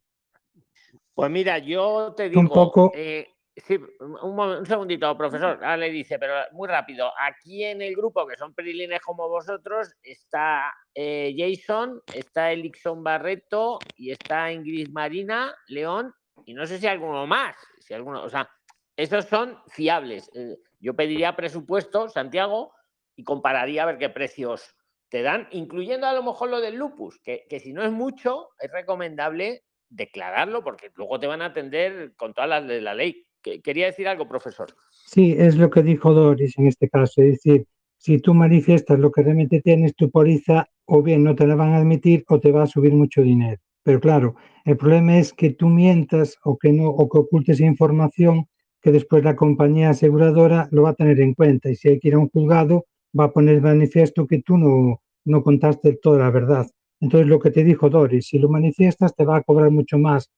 Pues 1.14 1.30
mira, 1.30 1.58
yo 1.58 2.14
te 2.16 2.24
Un 2.24 2.44
digo, 2.46 2.54
poco- 2.54 2.92
eh, 2.94 3.28
sí, 3.66 3.78
un, 4.00 4.38
un 4.38 4.66
segundito, 4.66 5.16
profesor. 5.16 5.56
Ahora 5.62 5.76
le 5.76 5.90
dice, 5.90 6.18
pero 6.18 6.34
muy 6.52 6.68
rápido. 6.68 7.12
Aquí 7.18 7.64
en 7.64 7.82
el 7.82 7.94
grupo, 7.94 8.26
que 8.26 8.36
son 8.36 8.54
prilines 8.54 9.00
como 9.00 9.28
vosotros, 9.28 9.94
está 10.02 10.72
eh, 10.94 11.34
Jason, 11.36 12.02
está 12.14 12.52
Elixon 12.52 13.02
Barreto 13.02 13.78
y 13.96 14.10
está 14.10 14.52
Ingrid 14.52 14.90
Marina, 14.90 15.54
León, 15.68 16.14
y 16.44 16.54
no 16.54 16.66
sé 16.66 16.78
si 16.78 16.86
alguno 16.86 17.26
más. 17.26 17.56
Si 17.80 17.94
alguno, 17.94 18.22
o 18.22 18.28
sea, 18.28 18.48
esos 18.96 19.24
son 19.24 19.58
fiables. 19.68 20.30
Eh, 20.34 20.56
yo 20.78 20.94
pediría 20.94 21.36
presupuesto, 21.36 22.08
Santiago, 22.08 22.72
y 23.16 23.24
compararía 23.24 23.82
a 23.82 23.86
ver 23.86 23.98
qué 23.98 24.10
precios 24.10 24.74
te 25.08 25.22
dan, 25.22 25.48
incluyendo 25.50 26.06
a 26.06 26.12
lo 26.12 26.22
mejor 26.22 26.50
lo 26.50 26.60
del 26.60 26.76
lupus, 26.76 27.18
que, 27.20 27.44
que 27.48 27.58
si 27.58 27.72
no 27.72 27.82
es 27.82 27.90
mucho, 27.90 28.50
es 28.58 28.70
recomendable 28.70 29.64
declararlo 29.90 30.62
porque 30.62 30.92
luego 30.94 31.18
te 31.18 31.26
van 31.26 31.42
a 31.42 31.46
atender 31.46 32.14
con 32.16 32.32
todas 32.32 32.48
las 32.48 32.66
de 32.66 32.80
la 32.80 32.94
ley. 32.94 33.26
Que- 33.42 33.60
Quería 33.60 33.86
decir 33.86 34.06
algo, 34.08 34.28
profesor. 34.28 34.68
Sí, 35.06 35.34
es 35.38 35.56
lo 35.56 35.70
que 35.70 35.82
dijo 35.82 36.12
Doris 36.12 36.56
en 36.58 36.66
este 36.66 36.88
caso, 36.88 37.22
es 37.22 37.32
decir, 37.32 37.66
si 37.98 38.18
tú 38.18 38.32
manifiestas 38.34 38.98
lo 38.98 39.10
que 39.10 39.22
realmente 39.22 39.60
tienes, 39.60 39.94
tu 39.94 40.10
póliza 40.10 40.66
o 40.86 41.02
bien 41.02 41.24
no 41.24 41.34
te 41.34 41.46
la 41.46 41.54
van 41.54 41.72
a 41.72 41.78
admitir 41.78 42.24
o 42.28 42.38
te 42.40 42.52
va 42.52 42.62
a 42.62 42.66
subir 42.66 42.92
mucho 42.94 43.22
dinero. 43.22 43.60
Pero 43.82 44.00
claro, 44.00 44.36
el 44.64 44.76
problema 44.76 45.18
es 45.18 45.32
que 45.32 45.50
tú 45.50 45.68
mientas 45.68 46.36
o 46.44 46.56
que 46.58 46.72
no 46.72 46.88
o 46.88 47.08
que 47.08 47.18
ocultes 47.18 47.60
información 47.60 48.46
que 48.82 48.92
después 48.92 49.22
la 49.24 49.36
compañía 49.36 49.90
aseguradora 49.90 50.68
lo 50.70 50.82
va 50.82 50.90
a 50.90 50.94
tener 50.94 51.20
en 51.20 51.34
cuenta 51.34 51.70
y 51.70 51.76
si 51.76 51.88
hay 51.88 51.98
que 52.00 52.08
ir 52.08 52.14
a 52.14 52.18
un 52.18 52.30
juzgado 52.30 52.86
va 53.18 53.24
a 53.24 53.32
poner 53.32 53.60
manifiesto 53.60 54.26
que 54.26 54.40
tú 54.42 54.56
no, 54.56 55.02
no 55.24 55.42
contaste 55.42 55.94
toda 56.00 56.20
la 56.20 56.30
verdad. 56.30 56.66
Entonces 57.00 57.28
lo 57.28 57.38
que 57.38 57.50
te 57.50 57.64
dijo 57.64 57.90
Doris, 57.90 58.26
si 58.28 58.38
lo 58.38 58.48
manifiestas 58.48 59.14
te 59.14 59.24
va 59.24 59.36
a 59.36 59.42
cobrar 59.42 59.70
mucho 59.70 59.98
más. 59.98 60.30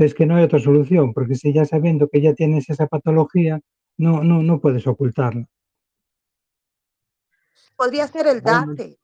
Pero 0.00 0.08
es 0.08 0.14
que 0.14 0.24
no 0.24 0.36
hay 0.36 0.44
otra 0.44 0.58
solución, 0.58 1.12
porque 1.12 1.34
si 1.34 1.52
ya 1.52 1.66
sabiendo 1.66 2.08
que 2.08 2.22
ya 2.22 2.32
tienes 2.32 2.70
esa 2.70 2.86
patología, 2.86 3.60
no, 3.98 4.24
no, 4.24 4.42
no 4.42 4.58
puedes 4.58 4.86
ocultarlo. 4.86 5.46
Podría 7.76 8.08
ser 8.08 8.26
el. 8.28 8.40
DATE. 8.40 8.98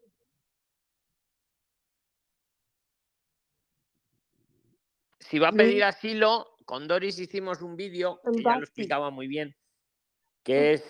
Si 5.20 5.38
va 5.38 5.48
a 5.48 5.52
pedir 5.52 5.84
asilo, 5.84 6.56
con 6.64 6.88
Doris 6.88 7.18
hicimos 7.18 7.60
un 7.60 7.76
vídeo 7.76 8.18
que 8.34 8.42
ya 8.42 8.56
lo 8.56 8.64
explicaba 8.64 9.10
muy 9.10 9.28
bien, 9.28 9.54
que 10.42 10.72
es, 10.72 10.84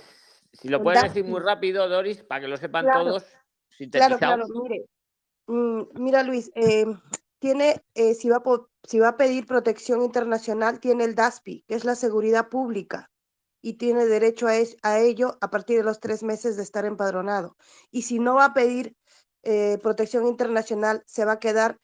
si 0.52 0.68
lo 0.68 0.84
puedes 0.84 1.02
decir 1.02 1.24
muy 1.24 1.40
rápido, 1.40 1.88
Doris, 1.88 2.22
para 2.22 2.42
que 2.42 2.46
lo 2.46 2.56
sepan 2.56 2.86
todos, 2.92 3.26
Claro, 3.90 4.18
claro, 4.18 4.44
mire. 4.62 4.84
Mm, 5.48 5.82
mira, 6.00 6.22
Luis, 6.22 6.50
eh, 6.54 6.86
tiene, 7.46 7.80
eh, 7.94 8.14
si, 8.14 8.28
va 8.28 8.42
si 8.82 8.98
va 8.98 9.10
a 9.10 9.16
pedir 9.16 9.46
protección 9.46 10.02
internacional, 10.02 10.80
tiene 10.80 11.04
el 11.04 11.14
DASPI, 11.14 11.62
que 11.68 11.76
es 11.76 11.84
la 11.84 11.94
seguridad 11.94 12.48
pública, 12.48 13.08
y 13.62 13.74
tiene 13.74 14.04
derecho 14.06 14.48
a, 14.48 14.54
a 14.82 14.98
ello 14.98 15.38
a 15.40 15.48
partir 15.48 15.76
de 15.78 15.84
los 15.84 16.00
tres 16.00 16.24
meses 16.24 16.56
de 16.56 16.64
estar 16.64 16.84
empadronado. 16.84 17.56
Y 17.92 18.02
si 18.02 18.18
no 18.18 18.34
va 18.34 18.46
a 18.46 18.52
pedir 18.52 18.96
eh, 19.44 19.78
protección 19.80 20.26
internacional, 20.26 21.04
se 21.06 21.24
va 21.24 21.32
a 21.32 21.38
quedar 21.38 21.78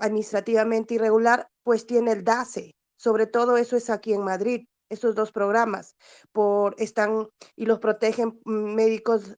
administrativamente 0.00 0.94
irregular, 0.94 1.48
pues 1.62 1.86
tiene 1.86 2.10
el 2.10 2.24
DASE. 2.24 2.74
Sobre 2.96 3.28
todo 3.28 3.56
eso 3.58 3.76
es 3.76 3.90
aquí 3.90 4.14
en 4.14 4.24
Madrid 4.24 4.66
esos 4.88 5.14
dos 5.14 5.30
programas 5.30 5.94
por 6.32 6.74
están 6.78 7.28
y 7.54 7.66
los 7.66 7.78
protegen 7.78 8.40
médicos 8.44 9.36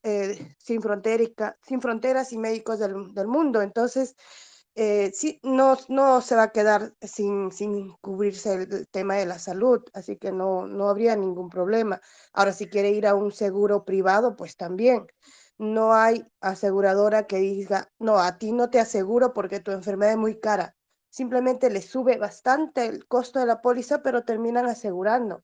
sin, 0.59 0.81
sin 1.63 1.81
fronteras 1.83 2.33
y 2.33 2.39
médicos 2.39 2.79
del, 2.79 3.13
del 3.13 3.27
mundo. 3.27 3.61
Entonces, 3.61 4.15
eh, 4.81 5.11
sí, 5.13 5.41
no, 5.43 5.77
no 5.89 6.21
se 6.21 6.37
va 6.37 6.45
a 6.45 6.53
quedar 6.53 6.95
sin, 7.03 7.51
sin 7.51 7.95
cubrirse 8.01 8.55
el, 8.55 8.89
tema 8.89 9.17
de 9.17 9.27
la 9.27 9.41
salud, 9.41 9.83
así 9.93 10.17
que 10.17 10.31
no, 10.31 10.69
no 10.69 10.89
habría 10.89 11.17
ningún 11.17 11.51
problema. 11.51 12.01
Ahora, 12.33 12.53
si 12.53 12.69
quiere 12.69 12.91
ir 12.91 13.07
a 13.09 13.17
un 13.17 13.33
seguro 13.33 13.85
privado, 13.85 14.37
pues 14.37 14.57
también. 14.57 15.07
No 15.59 15.95
hay 15.95 16.25
aseguradora 16.41 17.27
que 17.27 17.39
diga, 17.39 17.91
no, 17.99 18.19
a 18.19 18.39
ti 18.39 18.53
no 18.53 18.71
te 18.71 18.79
aseguro 18.79 19.33
porque 19.35 19.59
tu 19.59 19.73
enfermedad 19.73 20.13
es 20.13 20.19
muy 20.19 20.39
cara. 20.39 20.77
Simplemente 21.11 21.71
le 21.71 21.83
sube 21.83 22.17
bastante 22.17 22.87
el 22.87 23.07
costo 23.09 23.41
de 23.41 23.47
la 23.47 23.61
póliza, 23.61 24.03
pero 24.03 24.25
terminan 24.25 24.67
asegurando. 24.67 25.43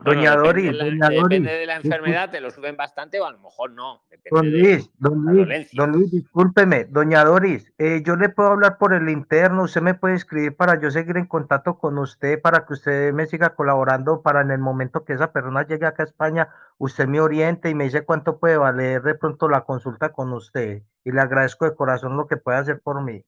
Doña 0.00 0.36
Doris, 0.36 0.72
depende 0.78 1.52
de 1.52 1.66
la 1.66 1.76
enfermedad, 1.76 2.30
te 2.30 2.40
lo 2.40 2.52
suben 2.52 2.76
bastante 2.76 3.20
o 3.20 3.26
a 3.26 3.32
lo 3.32 3.38
mejor 3.40 3.72
no. 3.72 4.00
Don 4.30 4.48
Luis, 4.48 4.88
don 4.96 5.24
Luis, 5.24 5.70
don 5.72 5.90
Luis, 5.90 6.12
discúlpeme, 6.12 6.84
doña 6.84 7.24
Doris, 7.24 7.72
eh, 7.78 8.02
yo 8.04 8.14
le 8.14 8.28
puedo 8.28 8.50
hablar 8.50 8.78
por 8.78 8.94
el 8.94 9.08
interno, 9.08 9.64
usted 9.64 9.80
me 9.80 9.94
puede 9.94 10.14
escribir 10.14 10.54
para 10.54 10.80
yo 10.80 10.92
seguir 10.92 11.16
en 11.16 11.26
contacto 11.26 11.78
con 11.78 11.98
usted, 11.98 12.40
para 12.40 12.64
que 12.64 12.74
usted 12.74 13.12
me 13.12 13.26
siga 13.26 13.56
colaborando, 13.56 14.22
para 14.22 14.42
en 14.42 14.52
el 14.52 14.60
momento 14.60 15.04
que 15.04 15.14
esa 15.14 15.32
persona 15.32 15.66
llegue 15.66 15.86
acá 15.86 16.04
a 16.04 16.06
España, 16.06 16.48
usted 16.78 17.08
me 17.08 17.20
oriente 17.20 17.68
y 17.68 17.74
me 17.74 17.84
dice 17.84 18.04
cuánto 18.04 18.38
puede 18.38 18.56
valer 18.56 19.02
de 19.02 19.16
pronto 19.16 19.48
la 19.48 19.62
consulta 19.62 20.12
con 20.12 20.32
usted. 20.32 20.82
Y 21.02 21.10
le 21.10 21.20
agradezco 21.20 21.64
de 21.64 21.74
corazón 21.74 22.16
lo 22.16 22.28
que 22.28 22.36
puede 22.36 22.58
hacer 22.58 22.80
por 22.80 23.02
mí. 23.02 23.24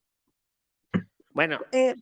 Bueno. 1.33 1.59
Eh, 1.73 1.95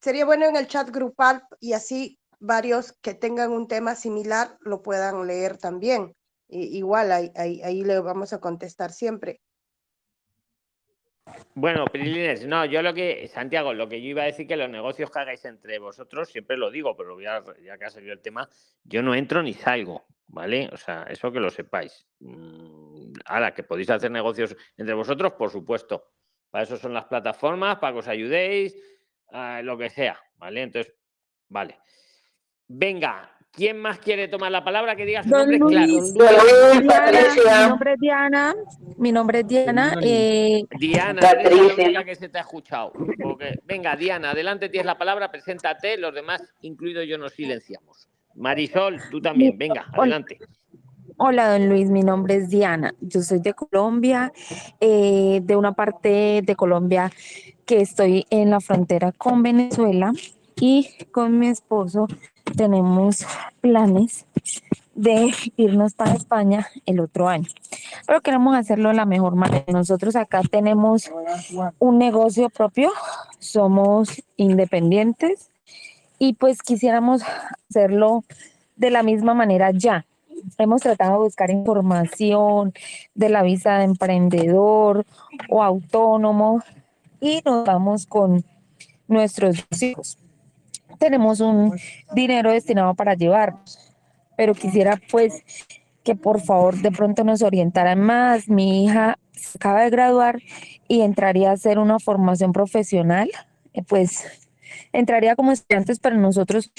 sería 0.00 0.24
bueno 0.24 0.46
en 0.46 0.56
el 0.56 0.66
chat 0.66 0.90
grupal 0.90 1.42
y 1.60 1.72
así 1.74 2.18
varios 2.40 2.92
que 3.02 3.14
tengan 3.14 3.50
un 3.50 3.68
tema 3.68 3.94
similar 3.94 4.56
lo 4.60 4.82
puedan 4.82 5.26
leer 5.26 5.58
también. 5.58 6.14
igual 6.48 7.12
ahí, 7.12 7.32
ahí, 7.36 7.82
le 7.82 8.00
vamos 8.00 8.32
a 8.32 8.40
contestar 8.40 8.90
siempre. 8.92 9.40
Bueno, 11.54 11.84
Prilines, 11.84 12.46
no, 12.46 12.64
yo 12.64 12.80
lo 12.80 12.94
que, 12.94 13.28
Santiago, 13.28 13.74
lo 13.74 13.86
que 13.88 14.00
yo 14.00 14.08
iba 14.08 14.22
a 14.22 14.26
decir 14.26 14.46
que 14.46 14.56
los 14.56 14.70
negocios 14.70 15.10
que 15.10 15.18
hagáis 15.18 15.44
entre 15.44 15.78
vosotros, 15.78 16.28
siempre 16.30 16.56
lo 16.56 16.70
digo, 16.70 16.96
pero 16.96 17.20
ya, 17.20 17.44
que 17.78 17.84
ha 17.84 17.90
salido 17.90 18.14
el 18.14 18.22
tema, 18.22 18.48
yo 18.84 19.02
no 19.02 19.14
entro 19.14 19.42
ni 19.42 19.52
salgo, 19.52 20.06
¿vale? 20.28 20.70
O 20.72 20.78
sea, 20.78 21.02
eso 21.02 21.30
que 21.30 21.40
lo 21.40 21.50
sepáis. 21.50 22.06
Mm, 22.20 23.12
ahora, 23.26 23.52
que 23.52 23.62
podéis 23.62 23.90
hacer 23.90 24.10
negocios 24.10 24.56
entre 24.78 24.94
vosotros, 24.94 25.32
por 25.32 25.50
supuesto. 25.50 26.12
Para 26.48 26.64
eso 26.64 26.78
son 26.78 26.94
las 26.94 27.04
plataformas, 27.04 27.78
para 27.78 27.92
que 27.92 27.98
os 27.98 28.08
ayudéis, 28.08 28.74
lo 29.62 29.76
que 29.76 29.90
sea, 29.90 30.18
¿vale? 30.36 30.62
Entonces, 30.62 30.94
vale. 31.48 31.78
Venga, 32.70 33.30
¿quién 33.50 33.78
más 33.78 33.98
quiere 33.98 34.28
tomar 34.28 34.52
la 34.52 34.62
palabra? 34.62 34.94
Que 34.94 35.06
diga 35.06 35.22
su 35.22 35.30
nombre 35.30 35.58
claro. 35.58 35.86
mi 35.86 37.68
nombre 37.68 37.92
es 37.94 37.98
Diana. 37.98 38.54
Mi 38.98 39.10
nombre 39.12 39.40
es 39.40 39.48
Diana. 39.48 39.96
Eh, 40.02 40.64
Diana, 40.78 41.22
la 41.22 42.04
que 42.04 42.14
se 42.14 42.28
te 42.28 42.36
ha 42.36 42.42
escuchado. 42.42 42.92
venga, 43.64 43.96
Diana, 43.96 44.32
adelante 44.32 44.68
tienes 44.68 44.84
la 44.84 44.98
palabra, 44.98 45.30
preséntate, 45.30 45.96
los 45.96 46.14
demás, 46.14 46.42
incluido 46.60 47.02
yo, 47.02 47.16
nos 47.16 47.32
silenciamos. 47.32 48.06
Marisol, 48.34 49.00
tú 49.10 49.22
también, 49.22 49.56
venga, 49.56 49.86
adelante. 49.94 50.38
Hola, 51.16 51.50
don 51.50 51.70
Luis, 51.70 51.88
mi 51.88 52.02
nombre 52.02 52.36
es 52.36 52.50
Diana. 52.50 52.92
Yo 53.00 53.22
soy 53.22 53.40
de 53.40 53.54
Colombia, 53.54 54.30
eh, 54.78 55.40
de 55.42 55.56
una 55.56 55.72
parte 55.72 56.42
de 56.44 56.54
Colombia 56.54 57.10
que 57.64 57.80
estoy 57.80 58.26
en 58.28 58.50
la 58.50 58.60
frontera 58.60 59.10
con 59.12 59.42
Venezuela 59.42 60.12
y 60.60 60.88
con 61.12 61.38
mi 61.38 61.48
esposo 61.48 62.06
tenemos 62.56 63.26
planes 63.60 64.26
de 64.94 65.32
irnos 65.56 65.94
para 65.94 66.14
España 66.14 66.66
el 66.84 67.00
otro 67.00 67.28
año. 67.28 67.48
Pero 68.06 68.20
queremos 68.20 68.56
hacerlo 68.56 68.88
de 68.88 68.96
la 68.96 69.06
mejor 69.06 69.36
manera. 69.36 69.64
Nosotros 69.68 70.16
acá 70.16 70.42
tenemos 70.42 71.10
un 71.78 71.98
negocio 71.98 72.50
propio, 72.50 72.90
somos 73.38 74.22
independientes 74.36 75.50
y 76.18 76.34
pues 76.34 76.62
quisiéramos 76.62 77.22
hacerlo 77.70 78.24
de 78.76 78.90
la 78.90 79.02
misma 79.02 79.34
manera 79.34 79.70
ya. 79.70 80.04
Hemos 80.56 80.82
tratado 80.82 81.12
de 81.12 81.18
buscar 81.18 81.50
información 81.50 82.72
de 83.14 83.28
la 83.28 83.42
visa 83.42 83.78
de 83.78 83.84
emprendedor 83.84 85.04
o 85.48 85.62
autónomo 85.62 86.62
y 87.20 87.40
nos 87.44 87.64
vamos 87.64 88.06
con 88.06 88.44
nuestros 89.06 89.64
hijos 89.80 90.18
tenemos 90.98 91.40
un 91.40 91.78
dinero 92.12 92.52
destinado 92.52 92.94
para 92.94 93.14
llevarnos, 93.14 93.78
pero 94.36 94.54
quisiera 94.54 95.00
pues 95.10 95.42
que 96.04 96.14
por 96.14 96.40
favor 96.40 96.76
de 96.76 96.90
pronto 96.90 97.24
nos 97.24 97.42
orientaran 97.42 98.00
más. 98.00 98.48
Mi 98.48 98.84
hija 98.84 99.18
acaba 99.54 99.82
de 99.82 99.90
graduar 99.90 100.38
y 100.88 101.02
entraría 101.02 101.50
a 101.50 101.54
hacer 101.54 101.78
una 101.78 101.98
formación 101.98 102.52
profesional, 102.52 103.30
eh, 103.74 103.82
pues 103.86 104.48
entraría 104.92 105.36
como 105.36 105.52
estudiantes, 105.52 105.98
pero 105.98 106.16
nosotros 106.16 106.72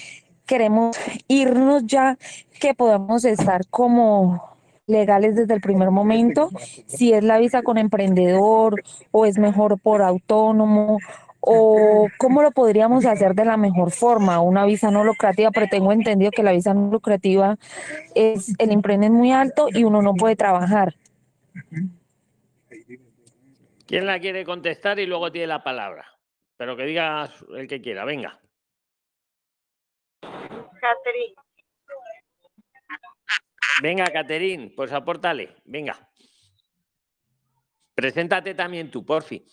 queremos 0.45 0.97
irnos 1.27 1.85
ya 1.85 2.17
que 2.59 2.73
podamos 2.73 3.23
estar 3.23 3.67
como 3.67 4.57
legales 4.87 5.35
desde 5.35 5.53
el 5.53 5.61
primer 5.61 5.91
momento, 5.91 6.49
si 6.87 7.13
es 7.13 7.23
la 7.23 7.37
visa 7.37 7.61
con 7.61 7.77
emprendedor 7.77 8.83
o 9.11 9.27
es 9.27 9.37
mejor 9.37 9.79
por 9.79 10.01
autónomo 10.01 10.97
o 11.39 12.07
cómo 12.17 12.41
lo 12.41 12.51
podríamos 12.51 13.05
hacer 13.05 13.33
de 13.33 13.45
la 13.45 13.57
mejor 13.57 13.91
forma, 13.91 14.41
una 14.41 14.65
visa 14.65 14.91
no 14.91 15.03
lucrativa, 15.03 15.51
pero 15.51 15.67
tengo 15.67 15.91
entendido 15.91 16.31
que 16.31 16.43
la 16.43 16.51
visa 16.51 16.73
no 16.73 16.89
lucrativa 16.91 17.57
es 18.15 18.53
el 18.59 18.71
emprende 18.71 19.07
es 19.07 19.11
muy 19.11 19.31
alto 19.31 19.67
y 19.71 19.83
uno 19.83 20.01
no 20.01 20.13
puede 20.13 20.35
trabajar. 20.35 20.95
¿Quién 23.85 24.05
la 24.05 24.19
quiere 24.19 24.45
contestar 24.45 24.99
y 24.99 25.05
luego 25.05 25.31
tiene 25.31 25.47
la 25.47 25.63
palabra? 25.63 26.05
Pero 26.57 26.75
que 26.77 26.83
diga 26.83 27.33
el 27.55 27.67
que 27.67 27.81
quiera, 27.81 28.05
venga. 28.05 28.39
Catherine. 30.21 31.35
Venga, 33.81 34.05
Caterín, 34.07 34.73
pues 34.75 34.91
apórtale, 34.91 35.55
venga. 35.63 35.97
Preséntate 37.95 38.53
también 38.53 38.91
tú, 38.91 39.05
porfi. 39.05 39.45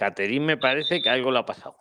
Caterín 0.00 0.46
me 0.46 0.56
parece 0.56 1.02
que 1.02 1.10
algo 1.10 1.30
le 1.30 1.40
ha 1.40 1.44
pasado. 1.44 1.76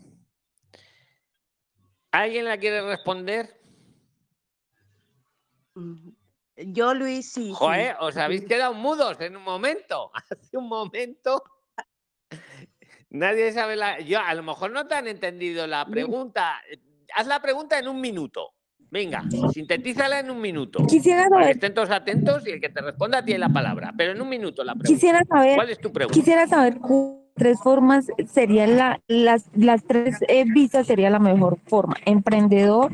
¿Alguien 2.11 2.43
la 2.43 2.57
quiere 2.57 2.81
responder? 2.81 3.61
Mm, 5.73 6.09
yo, 6.73 6.93
Luis, 6.93 7.31
sí. 7.31 7.53
Joder, 7.55 7.95
os 8.01 8.17
habéis 8.17 8.43
quedado 8.43 8.73
mudos 8.73 9.21
en 9.21 9.37
un 9.37 9.43
momento. 9.43 10.11
Hace 10.29 10.57
un 10.57 10.67
momento. 10.67 11.41
Nadie 13.09 13.53
sabe 13.53 13.77
la. 13.77 14.01
Yo, 14.01 14.19
a 14.19 14.33
lo 14.33 14.43
mejor 14.43 14.71
no 14.71 14.85
te 14.85 14.95
han 14.95 15.07
entendido 15.07 15.65
la 15.65 15.85
pregunta. 15.85 16.61
Haz 17.15 17.25
la 17.25 17.41
pregunta 17.41 17.79
en 17.79 17.87
un 17.87 18.01
minuto. 18.01 18.49
Venga, 18.91 19.23
sintetízala 19.53 20.19
en 20.19 20.29
un 20.29 20.41
minuto. 20.41 20.85
Quisiera 20.85 21.29
saber. 21.29 21.51
Estén 21.51 21.73
todos 21.73 21.89
atentos 21.89 22.45
y 22.45 22.49
el 22.49 22.59
que 22.59 22.67
te 22.67 22.81
responda 22.81 23.23
tiene 23.23 23.39
la 23.39 23.49
palabra. 23.49 23.93
Pero 23.95 24.11
en 24.11 24.21
un 24.21 24.27
minuto 24.27 24.61
la 24.65 24.73
pregunta. 24.73 24.89
Quisiera 24.89 25.23
saber. 25.23 25.55
¿Cuál 25.55 25.69
es 25.69 25.79
tu 25.79 25.93
pregunta? 25.93 26.19
Quisiera 26.19 26.45
saber 26.47 26.79
tres 27.39 27.59
formas 27.59 28.05
serían 28.31 28.77
la, 28.77 29.01
las, 29.07 29.45
las 29.55 29.83
tres 29.83 30.17
eh, 30.27 30.45
visas 30.45 30.85
sería 30.85 31.09
la 31.09 31.17
mejor 31.17 31.57
forma. 31.65 31.95
Emprendedor, 32.05 32.91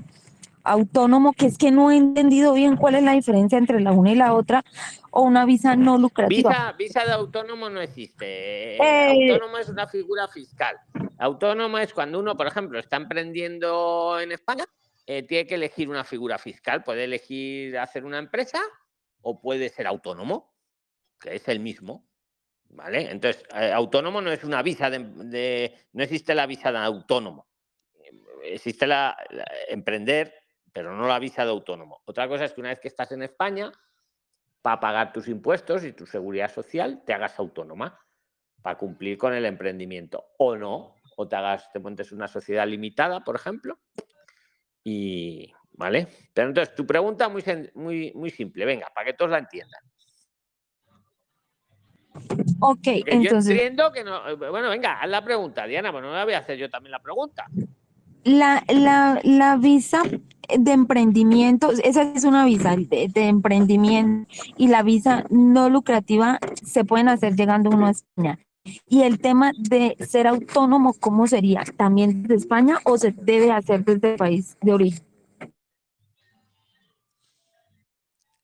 autónomo, 0.64 1.34
que 1.34 1.48
es 1.48 1.58
que 1.58 1.72
no 1.72 1.92
he 1.92 1.98
entendido 1.98 2.54
bien 2.54 2.78
cuál 2.78 2.96
es 2.96 3.04
la 3.04 3.12
diferencia 3.12 3.58
entre 3.58 3.82
la 3.82 3.92
una 3.92 4.12
y 4.12 4.16
la 4.16 4.34
otra, 4.34 4.64
o 5.12 5.22
una 5.22 5.46
visa 5.46 5.76
no 5.76 5.98
lucrativa. 5.98 6.50
Visa, 6.50 6.72
visa 6.78 7.06
de 7.06 7.12
autónomo 7.12 7.70
no 7.70 7.82
existe. 7.82 8.78
Eh, 8.78 9.32
autónomo 9.32 9.58
es 9.58 9.70
una 9.70 9.88
figura 9.88 10.28
fiscal. 10.28 10.78
Autónomo 11.18 11.78
es 11.78 11.94
cuando 11.94 12.20
uno, 12.20 12.36
por 12.36 12.48
ejemplo, 12.48 12.80
está 12.80 12.98
emprendiendo 12.98 14.20
en 14.20 14.32
España, 14.32 14.66
eh, 15.06 15.24
tiene 15.24 15.46
que 15.48 15.56
elegir 15.56 15.90
una 15.90 16.04
figura 16.04 16.38
fiscal. 16.38 16.84
Puede 16.84 17.06
elegir 17.06 17.78
hacer 17.78 18.06
una 18.06 18.18
empresa 18.18 18.60
o 19.22 19.40
puede 19.40 19.70
ser 19.70 19.88
autónomo, 19.88 20.54
que 21.20 21.36
es 21.36 21.48
el 21.48 21.60
mismo. 21.60 22.06
¿Vale? 22.76 23.10
Entonces, 23.10 23.44
eh, 23.56 23.72
autónomo 23.72 24.22
no 24.22 24.32
es 24.32 24.44
una 24.44 24.62
visa 24.62 24.90
de, 24.90 25.74
No 25.94 26.04
existe 26.04 26.36
la 26.36 26.46
visa 26.46 26.72
de 26.72 26.80
autónomo. 26.80 27.48
Existe 28.44 28.86
la, 28.86 29.18
emprender, 29.70 30.34
pero 30.74 30.94
no 30.94 31.08
la 31.08 31.18
visa 31.18 31.46
de 31.46 31.52
autónomo. 31.52 32.02
Otra 32.06 32.28
cosa 32.28 32.46
es 32.46 32.54
que 32.54 32.60
una 32.60 32.70
vez 32.70 32.80
que 32.80 32.90
estás 32.90 33.12
en 33.14 33.24
España, 33.24 33.72
para 34.62 34.80
pagar 34.80 35.14
tus 35.14 35.28
impuestos 35.30 35.86
y 35.86 35.94
tu 35.94 36.06
seguridad 36.06 36.54
social, 36.54 37.04
te 37.06 37.14
hagas 37.14 37.40
autónoma 37.40 37.98
para 38.62 38.78
cumplir 38.78 39.18
con 39.18 39.34
el 39.34 39.46
emprendimiento. 39.46 40.26
O 40.38 40.58
no, 40.58 40.96
o 41.16 41.28
te 41.28 41.36
hagas, 41.38 41.72
te 41.72 41.80
montes 41.80 42.12
una 42.12 42.28
sociedad 42.28 42.68
limitada, 42.68 43.24
por 43.24 43.38
ejemplo, 43.38 43.80
y, 44.84 45.54
¿vale? 45.72 46.08
Pero 46.34 46.50
entonces, 46.50 46.76
tu 46.76 46.86
pregunta 46.86 47.30
muy, 47.30 47.44
muy, 47.74 48.12
muy 48.14 48.32
simple, 48.32 48.66
venga, 48.66 48.88
para 48.94 49.06
que 49.06 49.14
todos 49.14 49.32
la 49.32 49.38
entiendan. 49.38 49.82
Ok, 52.60 52.88
entonces. 53.06 53.46
Yo 53.46 53.52
entiendo 53.52 53.92
que 53.92 54.04
no. 54.04 54.28
Eh, 54.28 54.36
bueno, 54.36 54.70
venga, 54.70 55.00
haz 55.02 55.10
la 55.10 55.24
pregunta, 55.24 55.66
Diana, 55.66 55.92
pues 55.92 56.04
no 56.04 56.12
la 56.12 56.24
voy 56.24 56.34
a 56.34 56.40
hacer 56.40 56.58
yo 56.58 56.70
también 56.70 56.92
la 56.92 57.00
pregunta. 57.00 57.46
La, 58.24 58.64
la, 58.68 59.20
la 59.24 59.58
visa 59.58 60.02
de 60.50 60.72
emprendimiento, 60.72 61.72
esa 61.72 62.02
es 62.02 62.24
una 62.24 62.46
visa 62.46 62.76
de, 62.76 63.10
emprendimiento 63.16 64.32
y 64.58 64.68
la 64.68 64.84
visa 64.84 65.26
no 65.30 65.70
lucrativa 65.70 66.40
se 66.64 66.84
pueden 66.84 67.10
hacer 67.10 67.36
llegando 67.36 67.70
uno 67.70 67.88
a 67.88 67.92
España. 67.92 68.40
Y 68.88 69.04
el 69.04 69.20
tema 69.20 69.52
de 69.58 69.96
ser 70.00 70.26
autónomo, 70.26 70.96
¿cómo 71.00 71.28
sería? 71.28 71.64
¿También 71.78 72.24
desde 72.24 72.36
España 72.36 72.80
o 72.84 72.98
se 72.98 73.12
debe 73.12 73.52
hacer 73.52 73.84
desde 73.86 74.14
el 74.14 74.18
país 74.18 74.58
de 74.62 74.74
origen? 74.74 75.06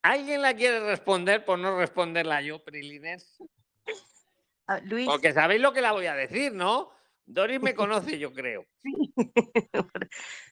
¿Alguien 0.04 0.42
la 0.42 0.56
quiere 0.56 0.80
responder 0.80 1.44
por 1.46 1.60
no 1.60 1.78
responderla 1.78 2.42
yo, 2.42 2.64
Prilines? 2.64 3.38
Ah, 4.72 4.80
Luis. 4.86 5.06
Porque 5.06 5.34
sabéis 5.34 5.62
lo 5.62 5.74
que 5.74 5.82
la 5.82 5.92
voy 5.92 6.06
a 6.06 6.16
decir, 6.16 6.54
¿no? 6.54 6.92
Doris 7.26 7.62
me 7.62 7.76
conoce, 7.76 8.18
yo 8.18 8.32
creo. 8.32 8.66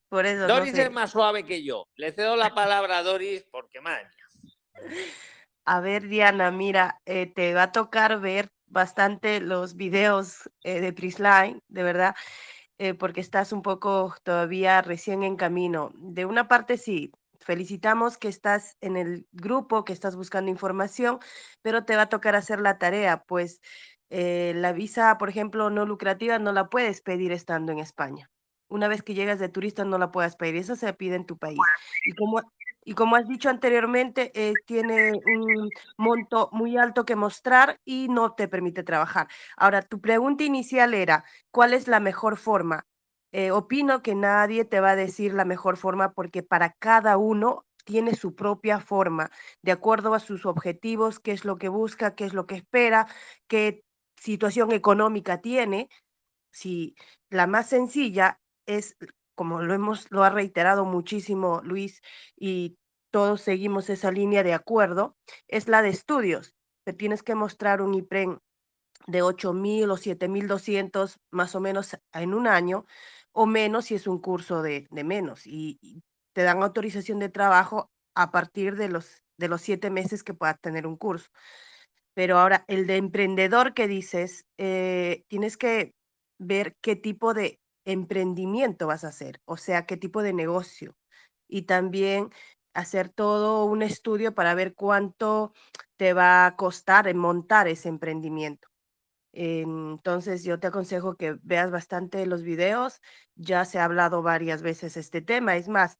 por 0.09 0.25
eso. 0.25 0.45
Doris 0.45 0.77
es 0.77 0.91
más 0.91 1.11
suave 1.11 1.45
que 1.45 1.63
yo. 1.63 1.87
Le 1.95 2.11
cedo 2.11 2.35
la 2.35 2.53
palabra 2.53 2.97
a 2.97 3.03
Doris 3.03 3.45
porque 3.49 3.79
madre 3.79 4.09
A 5.63 5.79
ver, 5.79 6.09
Diana, 6.09 6.51
mira, 6.51 6.99
eh, 7.05 7.27
te 7.27 7.53
va 7.53 7.63
a 7.63 7.71
tocar 7.71 8.19
ver 8.19 8.49
bastante 8.67 9.39
los 9.39 9.75
videos 9.75 10.49
eh, 10.63 10.81
de 10.81 10.91
Prisline, 10.91 11.61
de 11.69 11.83
verdad, 11.83 12.15
eh, 12.77 12.93
porque 12.93 13.21
estás 13.21 13.53
un 13.53 13.61
poco 13.61 14.15
todavía 14.23 14.81
recién 14.81 15.23
en 15.23 15.37
camino. 15.37 15.91
De 15.95 16.25
una 16.25 16.49
parte 16.49 16.77
sí, 16.77 17.13
felicitamos 17.39 18.17
que 18.17 18.27
estás 18.27 18.75
en 18.81 18.97
el 18.97 19.27
grupo, 19.31 19.85
que 19.85 19.93
estás 19.93 20.17
buscando 20.17 20.51
información, 20.51 21.19
pero 21.61 21.85
te 21.85 21.95
va 21.95 22.03
a 22.03 22.09
tocar 22.09 22.35
hacer 22.35 22.59
la 22.59 22.77
tarea, 22.77 23.23
pues 23.23 23.61
eh, 24.09 24.53
la 24.55 24.73
visa, 24.73 25.17
por 25.17 25.29
ejemplo, 25.29 25.69
no 25.69 25.85
lucrativa 25.85 26.39
no 26.39 26.51
la 26.51 26.69
puedes 26.69 27.01
pedir 27.01 27.31
estando 27.31 27.71
en 27.71 27.79
España. 27.79 28.29
Una 28.67 28.87
vez 28.87 29.01
que 29.03 29.13
llegas 29.13 29.39
de 29.39 29.49
turista 29.49 29.85
no 29.85 29.97
la 29.97 30.11
puedes 30.11 30.35
pedir, 30.35 30.57
eso 30.57 30.75
se 30.75 30.93
pide 30.93 31.15
en 31.15 31.25
tu 31.25 31.37
país. 31.37 31.59
Y 32.05 32.13
como, 32.13 32.41
y 32.83 32.93
como 32.93 33.15
has 33.15 33.27
dicho 33.27 33.49
anteriormente, 33.49 34.31
eh, 34.35 34.53
tiene 34.65 35.13
un 35.25 35.71
monto 35.97 36.49
muy 36.51 36.77
alto 36.77 37.05
que 37.05 37.15
mostrar 37.15 37.79
y 37.85 38.07
no 38.09 38.33
te 38.33 38.47
permite 38.47 38.83
trabajar. 38.83 39.27
Ahora, 39.57 39.81
tu 39.81 39.99
pregunta 40.01 40.43
inicial 40.43 40.93
era, 40.93 41.23
¿cuál 41.51 41.73
es 41.73 41.87
la 41.87 41.99
mejor 41.99 42.37
forma? 42.37 42.85
Eh, 43.31 43.51
opino 43.51 44.01
que 44.01 44.15
nadie 44.15 44.65
te 44.65 44.79
va 44.79 44.91
a 44.91 44.95
decir 44.95 45.33
la 45.33 45.45
mejor 45.45 45.77
forma 45.77 46.13
porque 46.13 46.41
para 46.41 46.73
cada 46.79 47.17
uno 47.17 47.65
tiene 47.85 48.15
su 48.15 48.35
propia 48.35 48.79
forma, 48.79 49.31
de 49.63 49.71
acuerdo 49.71 50.13
a 50.13 50.19
sus 50.19 50.45
objetivos, 50.45 51.19
qué 51.19 51.31
es 51.31 51.45
lo 51.45 51.57
que 51.57 51.69
busca, 51.69 52.15
qué 52.15 52.25
es 52.25 52.33
lo 52.33 52.45
que 52.45 52.55
espera, 52.55 53.07
qué 53.47 53.83
situación 54.19 54.71
económica 54.71 55.41
tiene. 55.41 55.89
Si 56.51 56.95
la 57.29 57.47
más 57.47 57.69
sencilla 57.69 58.39
es, 58.65 58.95
como 59.35 59.61
lo 59.61 59.73
hemos, 59.73 60.11
lo 60.11 60.23
ha 60.23 60.29
reiterado 60.29 60.85
muchísimo 60.85 61.61
Luis 61.63 62.01
y 62.35 62.77
todos 63.11 63.41
seguimos 63.41 63.89
esa 63.89 64.11
línea 64.11 64.43
de 64.43 64.53
acuerdo, 64.53 65.15
es 65.47 65.67
la 65.67 65.81
de 65.81 65.89
estudios. 65.89 66.55
Te 66.85 66.93
tienes 66.93 67.23
que 67.23 67.35
mostrar 67.35 67.81
un 67.81 67.93
IPREN 67.93 68.39
de 69.07 69.23
8.000 69.23 69.91
o 69.91 69.97
7.200 69.97 71.17
más 71.31 71.55
o 71.55 71.59
menos 71.59 71.97
en 72.13 72.33
un 72.33 72.47
año 72.47 72.85
o 73.31 73.45
menos 73.45 73.85
si 73.85 73.95
es 73.95 74.07
un 74.07 74.19
curso 74.19 74.61
de, 74.61 74.87
menos 74.91 75.45
y, 75.45 76.03
te 76.33 76.43
dan 76.43 76.61
autorización 76.61 77.19
de 77.19 77.29
trabajo 77.29 77.89
a 78.15 78.31
partir 78.31 78.75
de 78.75 78.87
los, 78.87 79.23
de 79.37 79.47
los 79.49 79.61
siete 79.61 79.89
meses 79.89 80.23
que 80.23 80.33
puedas 80.33 80.59
tener 80.61 80.85
un 80.85 80.95
curso. 80.95 81.29
Pero 82.13 82.37
ahora, 82.37 82.65
el 82.67 82.87
de 82.87 82.97
emprendedor 82.97 83.73
que 83.73 83.87
dices, 83.87 84.45
eh, 84.57 85.23
tienes 85.27 85.57
que 85.57 85.93
ver 86.39 86.75
qué 86.81 86.95
tipo 86.95 87.33
de 87.33 87.59
emprendimiento 87.85 88.87
vas 88.87 89.03
a 89.03 89.09
hacer, 89.09 89.41
o 89.45 89.57
sea, 89.57 89.85
qué 89.85 89.97
tipo 89.97 90.21
de 90.21 90.33
negocio. 90.33 90.95
Y 91.47 91.63
también 91.63 92.29
hacer 92.73 93.09
todo 93.09 93.65
un 93.65 93.81
estudio 93.81 94.33
para 94.35 94.53
ver 94.55 94.75
cuánto 94.75 95.53
te 95.97 96.13
va 96.13 96.45
a 96.45 96.55
costar 96.55 97.13
montar 97.15 97.67
ese 97.67 97.89
emprendimiento. 97.89 98.67
Entonces 99.33 100.43
yo 100.43 100.59
te 100.59 100.67
aconsejo 100.67 101.15
que 101.15 101.37
veas 101.43 101.71
bastante 101.71 102.25
los 102.25 102.43
videos. 102.43 103.01
Ya 103.35 103.65
se 103.65 103.79
ha 103.79 103.85
hablado 103.85 104.21
varias 104.23 104.61
veces 104.61 104.97
este 104.97 105.21
tema. 105.21 105.55
Es 105.55 105.67
más, 105.69 105.97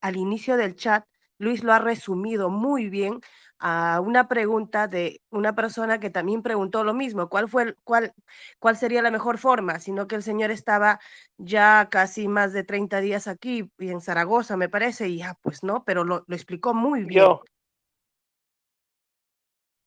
al 0.00 0.16
inicio 0.16 0.56
del 0.56 0.74
chat, 0.74 1.04
Luis 1.38 1.62
lo 1.64 1.72
ha 1.72 1.78
resumido 1.78 2.50
muy 2.50 2.88
bien 2.88 3.20
a 3.64 4.00
una 4.00 4.26
pregunta 4.26 4.88
de 4.88 5.20
una 5.30 5.54
persona 5.54 6.00
que 6.00 6.10
también 6.10 6.42
preguntó 6.42 6.82
lo 6.82 6.94
mismo, 6.94 7.28
¿cuál, 7.28 7.48
fue 7.48 7.76
cuál, 7.84 8.12
cuál 8.58 8.76
sería 8.76 9.02
la 9.02 9.12
mejor 9.12 9.38
forma? 9.38 9.78
Sino 9.78 10.08
que 10.08 10.16
el 10.16 10.24
señor 10.24 10.50
estaba 10.50 10.98
ya 11.38 11.88
casi 11.88 12.26
más 12.26 12.52
de 12.52 12.64
30 12.64 13.00
días 13.00 13.28
aquí 13.28 13.70
y 13.78 13.90
en 13.90 14.00
Zaragoza, 14.00 14.56
me 14.56 14.68
parece, 14.68 15.08
y 15.08 15.18
ya, 15.18 15.38
pues 15.42 15.62
no, 15.62 15.84
pero 15.84 16.02
lo, 16.02 16.24
lo 16.26 16.34
explicó 16.34 16.74
muy 16.74 17.04
bien. 17.04 17.20
Yo. 17.20 17.42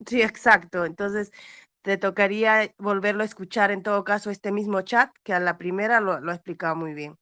Sí, 0.06 0.22
exacto. 0.22 0.86
Entonces, 0.86 1.34
te 1.82 1.98
tocaría 1.98 2.74
volverlo 2.78 3.24
a 3.24 3.26
escuchar 3.26 3.72
en 3.72 3.84
todo 3.84 4.06
caso 4.06 4.30
este 4.30 4.54
mismo 4.54 4.84
chat, 4.84 5.12
que 5.24 5.34
a 5.34 5.42
la 5.42 5.58
primera 5.58 6.00
lo, 6.00 6.22
lo 6.22 6.32
ha 6.32 6.36
explicado 6.36 6.78
muy 6.78 6.94
bien. 6.94 7.18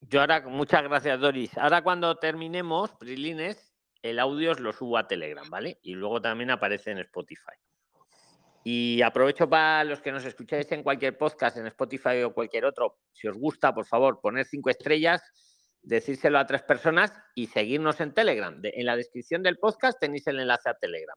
Yo 0.00 0.20
ahora, 0.20 0.40
muchas 0.40 0.82
gracias 0.82 1.20
Doris. 1.20 1.56
Ahora 1.58 1.82
cuando 1.82 2.16
terminemos, 2.16 2.90
Prilines, 2.92 3.67
el 4.10 4.18
audio 4.18 4.54
lo 4.54 4.72
subo 4.72 4.98
a 4.98 5.06
Telegram, 5.06 5.48
¿vale? 5.48 5.78
Y 5.82 5.94
luego 5.94 6.20
también 6.20 6.50
aparece 6.50 6.90
en 6.90 6.98
Spotify. 6.98 7.54
Y 8.64 9.02
aprovecho 9.02 9.48
para 9.48 9.84
los 9.84 10.00
que 10.00 10.12
nos 10.12 10.24
escucháis 10.24 10.70
en 10.72 10.82
cualquier 10.82 11.16
podcast, 11.16 11.56
en 11.56 11.66
Spotify 11.68 12.22
o 12.22 12.34
cualquier 12.34 12.64
otro, 12.64 12.98
si 13.12 13.28
os 13.28 13.36
gusta, 13.36 13.74
por 13.74 13.86
favor, 13.86 14.20
poner 14.20 14.46
cinco 14.46 14.70
estrellas, 14.70 15.22
decírselo 15.82 16.38
a 16.38 16.46
tres 16.46 16.62
personas 16.62 17.12
y 17.34 17.46
seguirnos 17.46 18.00
en 18.00 18.12
Telegram. 18.12 18.60
en 18.62 18.86
la 18.86 18.96
descripción 18.96 19.42
del 19.42 19.58
podcast 19.58 19.98
tenéis 19.98 20.26
el 20.26 20.40
enlace 20.40 20.68
a 20.68 20.74
Telegram. 20.74 21.16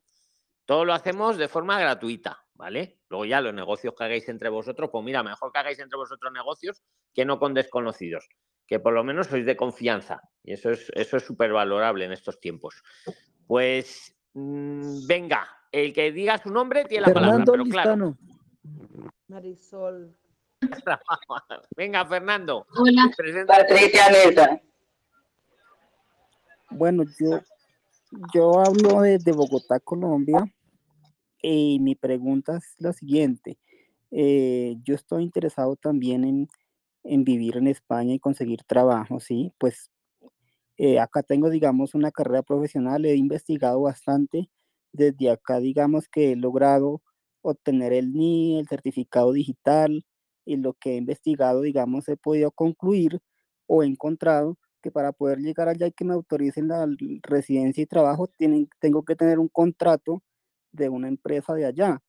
Todo 0.65 0.85
lo 0.85 0.93
hacemos 0.93 1.37
de 1.37 1.47
forma 1.47 1.79
gratuita, 1.79 2.45
¿vale? 2.53 2.99
Luego 3.09 3.25
ya 3.25 3.41
los 3.41 3.53
negocios 3.53 3.93
que 3.97 4.03
hagáis 4.03 4.29
entre 4.29 4.49
vosotros, 4.49 4.89
pues 4.91 5.03
mira, 5.03 5.23
mejor 5.23 5.51
que 5.51 5.59
hagáis 5.59 5.79
entre 5.79 5.97
vosotros 5.97 6.31
negocios 6.31 6.81
que 7.13 7.25
no 7.25 7.39
con 7.39 7.53
desconocidos 7.53 8.29
que 8.67 8.79
por 8.79 8.93
lo 8.93 9.03
menos 9.03 9.27
sois 9.27 9.45
de 9.45 9.55
confianza. 9.55 10.21
Y 10.43 10.53
eso 10.53 10.71
es 10.71 10.91
eso 10.95 11.17
es 11.17 11.23
súper 11.23 11.51
valorable 11.51 12.05
en 12.05 12.11
estos 12.11 12.39
tiempos. 12.39 12.83
Pues 13.47 14.15
mm, 14.33 15.05
venga, 15.07 15.47
el 15.71 15.93
que 15.93 16.11
diga 16.11 16.37
su 16.37 16.49
nombre 16.49 16.85
tiene 16.85 17.07
la 17.07 17.13
palabra. 17.13 17.43
Pero 17.45 17.63
claro. 17.65 18.17
Marisol. 19.27 20.15
venga, 21.75 22.05
Fernando. 22.05 22.67
Hola, 22.77 23.11
Patricia 23.47 24.09
Mesa. 24.09 24.61
Bueno, 26.69 27.03
yo, 27.19 27.41
yo 28.33 28.59
hablo 28.59 29.01
desde 29.01 29.33
Bogotá, 29.33 29.79
Colombia, 29.79 30.45
y 31.41 31.79
mi 31.79 31.95
pregunta 31.95 32.57
es 32.57 32.75
la 32.77 32.93
siguiente. 32.93 33.57
Eh, 34.11 34.77
yo 34.83 34.95
estoy 34.95 35.23
interesado 35.23 35.75
también 35.75 36.23
en 36.23 36.47
en 37.03 37.23
vivir 37.23 37.57
en 37.57 37.67
España 37.67 38.13
y 38.13 38.19
conseguir 38.19 38.63
trabajo, 38.65 39.19
¿sí? 39.19 39.53
Pues 39.59 39.89
eh, 40.77 40.99
acá 40.99 41.23
tengo, 41.23 41.49
digamos, 41.49 41.93
una 41.95 42.11
carrera 42.11 42.43
profesional, 42.43 43.05
he 43.05 43.15
investigado 43.15 43.81
bastante. 43.81 44.49
Desde 44.93 45.29
acá, 45.31 45.59
digamos 45.59 46.07
que 46.09 46.31
he 46.33 46.35
logrado 46.35 47.01
obtener 47.41 47.93
el 47.93 48.07
NI, 48.07 48.59
el 48.59 48.67
certificado 48.67 49.31
digital, 49.33 50.05
y 50.45 50.57
lo 50.57 50.73
que 50.73 50.93
he 50.93 50.97
investigado, 50.97 51.61
digamos, 51.61 52.07
he 52.09 52.17
podido 52.17 52.51
concluir 52.51 53.19
o 53.67 53.83
he 53.83 53.87
encontrado 53.87 54.57
que 54.81 54.91
para 54.91 55.11
poder 55.11 55.39
llegar 55.39 55.69
allá 55.69 55.87
y 55.87 55.91
que 55.91 56.05
me 56.05 56.13
autoricen 56.13 56.67
la 56.67 56.87
residencia 57.23 57.83
y 57.83 57.85
trabajo, 57.85 58.27
tienen, 58.27 58.67
tengo 58.79 59.03
que 59.05 59.15
tener 59.15 59.37
un 59.39 59.47
contrato 59.49 60.23
de 60.71 60.89
una 60.89 61.07
empresa 61.07 61.53
de 61.53 61.65
allá. 61.65 62.01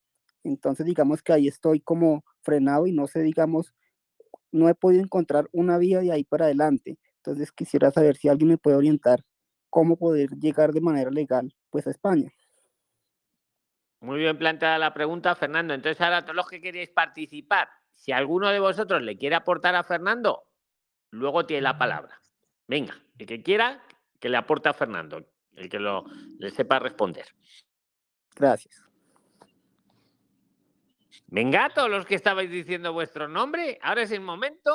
Entonces, 0.43 0.85
digamos 0.85 1.21
que 1.23 1.33
ahí 1.33 1.47
estoy 1.47 1.79
como 1.81 2.23
frenado 2.41 2.87
y 2.87 2.91
no 2.93 3.07
sé, 3.07 3.21
digamos, 3.21 3.73
no 4.53 4.69
he 4.69 4.75
podido 4.75 5.03
encontrar 5.03 5.49
una 5.51 5.77
vía 5.77 5.99
de 5.99 6.11
ahí 6.11 6.23
para 6.23 6.45
adelante. 6.45 6.97
Entonces 7.17 7.51
quisiera 7.51 7.91
saber 7.91 8.15
si 8.15 8.29
alguien 8.29 8.49
me 8.49 8.57
puede 8.57 8.77
orientar 8.77 9.23
cómo 9.69 9.97
poder 9.97 10.29
llegar 10.39 10.71
de 10.71 10.81
manera 10.81 11.09
legal 11.09 11.53
pues 11.69 11.87
a 11.87 11.91
España. 11.91 12.31
Muy 13.99 14.19
bien 14.19 14.37
planteada 14.37 14.77
la 14.77 14.93
pregunta, 14.93 15.33
Fernando. 15.33 15.73
Entonces, 15.73 15.99
ahora 16.01 16.23
todos 16.23 16.35
los 16.35 16.47
que 16.47 16.61
queréis 16.61 16.89
participar, 16.89 17.69
si 17.95 18.11
alguno 18.11 18.49
de 18.49 18.59
vosotros 18.59 19.01
le 19.01 19.17
quiere 19.17 19.35
aportar 19.35 19.75
a 19.75 19.83
Fernando, 19.83 20.43
luego 21.09 21.45
tiene 21.45 21.61
la 21.61 21.77
palabra. 21.77 22.21
Venga, 22.67 23.01
el 23.17 23.25
que 23.25 23.41
quiera, 23.41 23.81
que 24.19 24.27
le 24.27 24.35
aporte 24.35 24.67
a 24.67 24.73
Fernando, 24.73 25.25
el 25.55 25.69
que 25.69 25.79
lo, 25.79 26.03
le 26.37 26.51
sepa 26.51 26.79
responder. 26.79 27.25
Gracias. 28.35 28.83
Venga, 31.33 31.69
todos 31.73 31.89
los 31.89 32.05
que 32.05 32.15
estabais 32.15 32.49
diciendo 32.49 32.93
vuestro 32.93 33.27
nombre, 33.27 33.79
ahora 33.81 34.03
es 34.03 34.11
el 34.11 34.21
momento. 34.21 34.71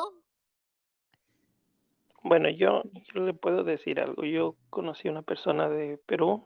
Bueno, 2.23 2.51
yo, 2.51 2.83
yo 3.15 3.21
le 3.23 3.33
puedo 3.33 3.63
decir 3.63 4.01
algo. 4.01 4.25
Yo 4.25 4.57
conocí 4.69 5.09
a 5.09 5.13
una 5.13 5.23
persona 5.23 5.69
de 5.69 5.99
Perú 5.99 6.45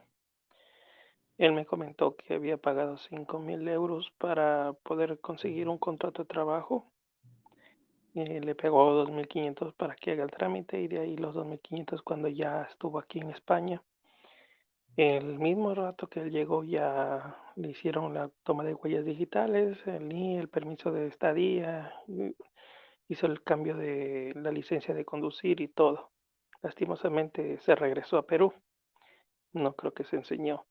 él 1.38 1.52
me 1.54 1.66
comentó 1.66 2.14
que 2.14 2.34
había 2.34 2.56
pagado 2.56 2.96
cinco 2.98 3.40
mil 3.40 3.66
euros 3.66 4.12
para 4.18 4.74
poder 4.84 5.18
conseguir 5.18 5.68
un 5.68 5.76
contrato 5.76 6.22
de 6.22 6.28
trabajo. 6.28 6.86
Y 8.14 8.24
le 8.24 8.54
pegó 8.54 9.04
2.500 9.04 9.74
para 9.74 9.96
que 9.96 10.12
haga 10.12 10.22
el 10.22 10.30
trámite 10.30 10.80
y 10.80 10.86
de 10.86 11.00
ahí 11.00 11.16
los 11.16 11.34
2.500 11.34 12.02
cuando 12.04 12.28
ya 12.28 12.62
estuvo 12.70 13.00
aquí 13.00 13.18
en 13.18 13.30
España. 13.30 13.82
El 14.96 15.40
mismo 15.40 15.74
rato 15.74 16.06
que 16.06 16.20
él 16.20 16.30
llegó 16.30 16.62
ya 16.62 17.41
le 17.56 17.68
hicieron 17.68 18.14
la 18.14 18.30
toma 18.42 18.64
de 18.64 18.74
huellas 18.74 19.04
digitales, 19.04 19.78
el 19.86 20.12
el 20.12 20.48
permiso 20.48 20.90
de 20.90 21.06
estadía, 21.06 21.92
hizo 23.08 23.26
el 23.26 23.42
cambio 23.42 23.76
de 23.76 24.32
la 24.36 24.50
licencia 24.50 24.94
de 24.94 25.04
conducir 25.04 25.60
y 25.60 25.68
todo. 25.68 26.10
Lastimosamente 26.62 27.58
se 27.58 27.74
regresó 27.74 28.18
a 28.18 28.26
Perú. 28.26 28.52
No 29.52 29.74
creo 29.74 29.92
que 29.92 30.04
se 30.04 30.16
enseñó. 30.16 30.64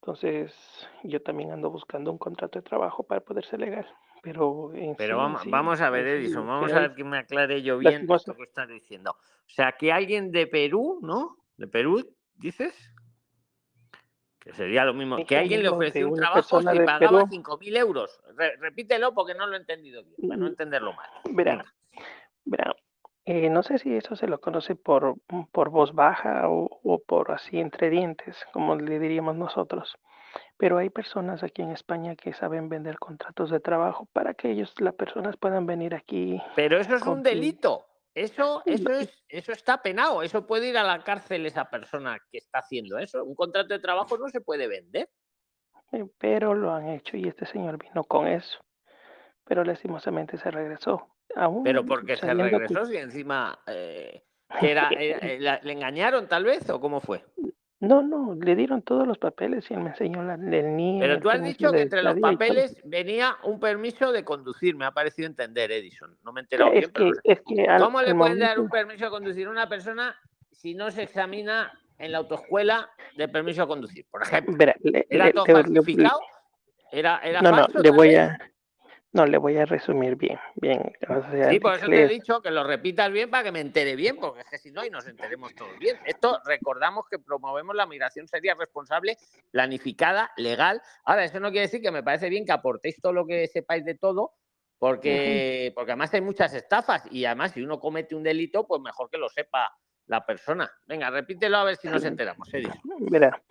Entonces, 0.00 0.54
yo 1.02 1.20
también 1.22 1.50
ando 1.50 1.70
buscando 1.70 2.10
un 2.10 2.18
contrato 2.18 2.58
de 2.58 2.62
trabajo 2.62 3.02
para 3.02 3.20
poder 3.20 3.44
ser 3.44 3.60
legal. 3.60 3.86
Pero, 4.22 4.72
pero 4.96 5.16
vamos, 5.16 5.42
vamos 5.46 5.80
a 5.80 5.90
ver, 5.90 6.06
Edison, 6.06 6.46
vamos 6.46 6.72
a 6.72 6.80
ver 6.80 6.94
que 6.94 7.04
me 7.04 7.18
aclare 7.18 7.62
yo 7.62 7.78
bien 7.78 8.06
lo 8.06 8.34
que 8.34 8.42
estás 8.42 8.68
diciendo. 8.68 9.12
O 9.12 9.50
sea, 9.50 9.72
que 9.72 9.92
alguien 9.92 10.30
de 10.30 10.46
Perú, 10.46 10.98
¿no? 11.02 11.36
De 11.56 11.68
Perú, 11.68 12.04
dices, 12.34 12.92
que 14.48 14.54
sería 14.54 14.82
lo 14.86 14.94
mismo, 14.94 15.18
que 15.26 15.36
alguien 15.36 15.62
le 15.62 15.68
ofreció 15.68 16.08
un 16.08 16.16
trabajo 16.16 16.60
y 16.62 16.80
pagaba 16.80 17.24
5.000 17.24 17.76
euros. 17.76 18.18
repítelo 18.60 19.12
porque 19.12 19.34
no 19.34 19.46
lo 19.46 19.54
he 19.54 19.58
entendido 19.58 20.02
bien, 20.02 20.16
para 20.26 20.38
no 20.38 20.46
mm, 20.46 20.48
entenderlo 20.48 20.94
mal. 20.94 21.10
Verá, 21.28 21.66
verá, 22.46 22.74
eh, 23.26 23.50
no 23.50 23.62
sé 23.62 23.76
si 23.76 23.94
eso 23.94 24.16
se 24.16 24.26
lo 24.26 24.40
conoce 24.40 24.74
por, 24.74 25.16
mm, 25.28 25.42
por 25.52 25.68
voz 25.68 25.94
baja 25.94 26.48
o, 26.48 26.80
o, 26.82 26.98
por 26.98 27.30
así 27.30 27.60
entre 27.60 27.90
dientes, 27.90 28.38
como 28.54 28.74
le 28.74 28.98
diríamos 28.98 29.36
nosotros. 29.36 29.98
Pero 30.56 30.78
hay 30.78 30.88
personas 30.88 31.42
aquí 31.42 31.60
en 31.60 31.72
España 31.72 32.16
que 32.16 32.32
saben 32.32 32.70
vender 32.70 32.98
contratos 32.98 33.50
de 33.50 33.60
trabajo 33.60 34.08
para 34.14 34.32
que 34.32 34.50
ellos, 34.50 34.74
las 34.78 34.94
personas 34.94 35.36
puedan 35.36 35.66
venir 35.66 35.94
aquí. 35.94 36.40
Pero 36.56 36.78
eso 36.78 36.96
es 36.96 37.02
un 37.02 37.22
delito. 37.22 37.84
Eso, 38.18 38.62
eso, 38.66 38.90
es, 38.90 39.24
eso 39.28 39.52
está 39.52 39.80
penado. 39.80 40.22
Eso 40.22 40.46
puede 40.46 40.68
ir 40.68 40.76
a 40.76 40.82
la 40.82 41.02
cárcel 41.04 41.46
esa 41.46 41.70
persona 41.70 42.18
que 42.30 42.38
está 42.38 42.58
haciendo 42.58 42.98
eso. 42.98 43.24
Un 43.24 43.34
contrato 43.34 43.68
de 43.68 43.78
trabajo 43.78 44.18
no 44.18 44.28
se 44.28 44.40
puede 44.40 44.66
vender. 44.66 45.08
Eh, 45.92 46.04
pero 46.18 46.54
lo 46.54 46.72
han 46.72 46.88
hecho 46.88 47.16
y 47.16 47.28
este 47.28 47.46
señor 47.46 47.78
vino 47.78 48.04
con 48.04 48.26
eso. 48.26 48.58
Pero 49.44 49.64
lastimosamente 49.64 50.36
se 50.36 50.50
regresó. 50.50 51.08
Pero 51.62 51.84
porque 51.86 52.16
se 52.16 52.34
regresó 52.34 52.92
y 52.92 52.96
encima 52.96 53.60
eh, 53.66 54.24
era, 54.60 54.90
eh, 54.98 55.38
¿le 55.62 55.72
engañaron 55.72 56.26
tal 56.26 56.44
vez 56.44 56.68
o 56.70 56.80
cómo 56.80 57.00
fue? 57.00 57.24
No, 57.80 58.02
no, 58.02 58.34
le 58.34 58.56
dieron 58.56 58.82
todos 58.82 59.06
los 59.06 59.18
papeles 59.18 59.70
y 59.70 59.74
él 59.74 59.80
me 59.80 59.90
enseñó 59.90 60.22
la, 60.24 60.34
el 60.34 60.76
NIE. 60.76 60.98
Pero 60.98 61.20
tú 61.20 61.30
has 61.30 61.42
dicho 61.42 61.70
que 61.70 61.82
entre 61.82 62.02
los 62.02 62.18
papeles 62.18 62.76
venía 62.84 63.36
un 63.44 63.60
permiso 63.60 64.10
de 64.10 64.24
conducir, 64.24 64.74
me 64.74 64.84
ha 64.84 64.90
parecido 64.90 65.28
entender, 65.28 65.70
Edison. 65.70 66.16
No 66.24 66.32
me 66.32 66.40
he 66.40 66.42
enterado 66.42 66.72
bien. 66.72 66.90
¿Cómo 67.78 68.02
le 68.02 68.14
pueden 68.16 68.40
dar 68.40 68.58
un 68.58 68.68
permiso 68.68 69.04
de 69.04 69.10
conducir 69.10 69.46
a 69.46 69.50
una 69.50 69.68
persona 69.68 70.16
si 70.50 70.74
no 70.74 70.90
se 70.90 71.04
examina 71.04 71.72
en 71.98 72.10
la 72.10 72.18
autoescuela 72.18 72.90
de 73.16 73.28
permiso 73.28 73.62
de 73.62 73.68
conducir? 73.68 74.06
Por 74.10 74.22
ejemplo, 74.22 74.56
¿era 75.08 75.32
todo 75.32 75.46
falsificado? 75.46 76.20
¿Era, 76.90 77.20
era 77.22 77.42
no, 77.42 77.52
no, 77.52 77.66
le 77.80 77.90
voy 77.90 78.16
a 78.16 78.36
no, 79.12 79.24
le 79.24 79.38
voy 79.38 79.56
a 79.56 79.64
resumir 79.64 80.16
bien, 80.16 80.38
bien. 80.56 80.92
sí, 81.48 81.58
por 81.60 81.76
eso 81.76 81.86
te 81.86 82.02
he 82.02 82.08
dicho 82.08 82.42
que 82.42 82.50
lo 82.50 82.62
repitas 82.62 83.10
bien 83.10 83.30
para 83.30 83.42
que 83.42 83.52
me 83.52 83.60
entere 83.60 83.96
bien, 83.96 84.16
porque 84.16 84.40
es 84.40 84.50
que 84.50 84.58
si 84.58 84.70
no, 84.70 84.84
y 84.84 84.90
nos 84.90 85.06
enteremos 85.08 85.54
todos 85.54 85.78
bien. 85.78 85.96
Esto 86.04 86.40
recordamos 86.44 87.06
que 87.10 87.18
promovemos 87.18 87.74
la 87.74 87.86
migración 87.86 88.28
seria, 88.28 88.54
responsable, 88.54 89.16
planificada, 89.50 90.30
legal. 90.36 90.82
Ahora, 91.04 91.24
eso 91.24 91.40
no 91.40 91.50
quiere 91.50 91.66
decir 91.66 91.80
que 91.80 91.90
me 91.90 92.02
parece 92.02 92.28
bien 92.28 92.44
que 92.44 92.52
aportéis 92.52 93.00
todo 93.00 93.14
lo 93.14 93.26
que 93.26 93.46
sepáis 93.46 93.82
de 93.84 93.94
todo, 93.94 94.34
porque, 94.78 95.72
porque 95.74 95.92
además 95.92 96.12
hay 96.12 96.20
muchas 96.20 96.52
estafas 96.52 97.02
y 97.10 97.24
además 97.24 97.52
si 97.52 97.62
uno 97.62 97.80
comete 97.80 98.14
un 98.14 98.22
delito, 98.22 98.66
pues 98.66 98.82
mejor 98.82 99.08
que 99.08 99.16
lo 99.16 99.30
sepa 99.30 99.72
la 100.06 100.26
persona. 100.26 100.70
Venga, 100.86 101.08
repítelo 101.10 101.56
a 101.56 101.64
ver 101.64 101.76
si 101.76 101.88
nos 101.88 102.04
enteramos. 102.04 102.46
Verá, 103.10 103.42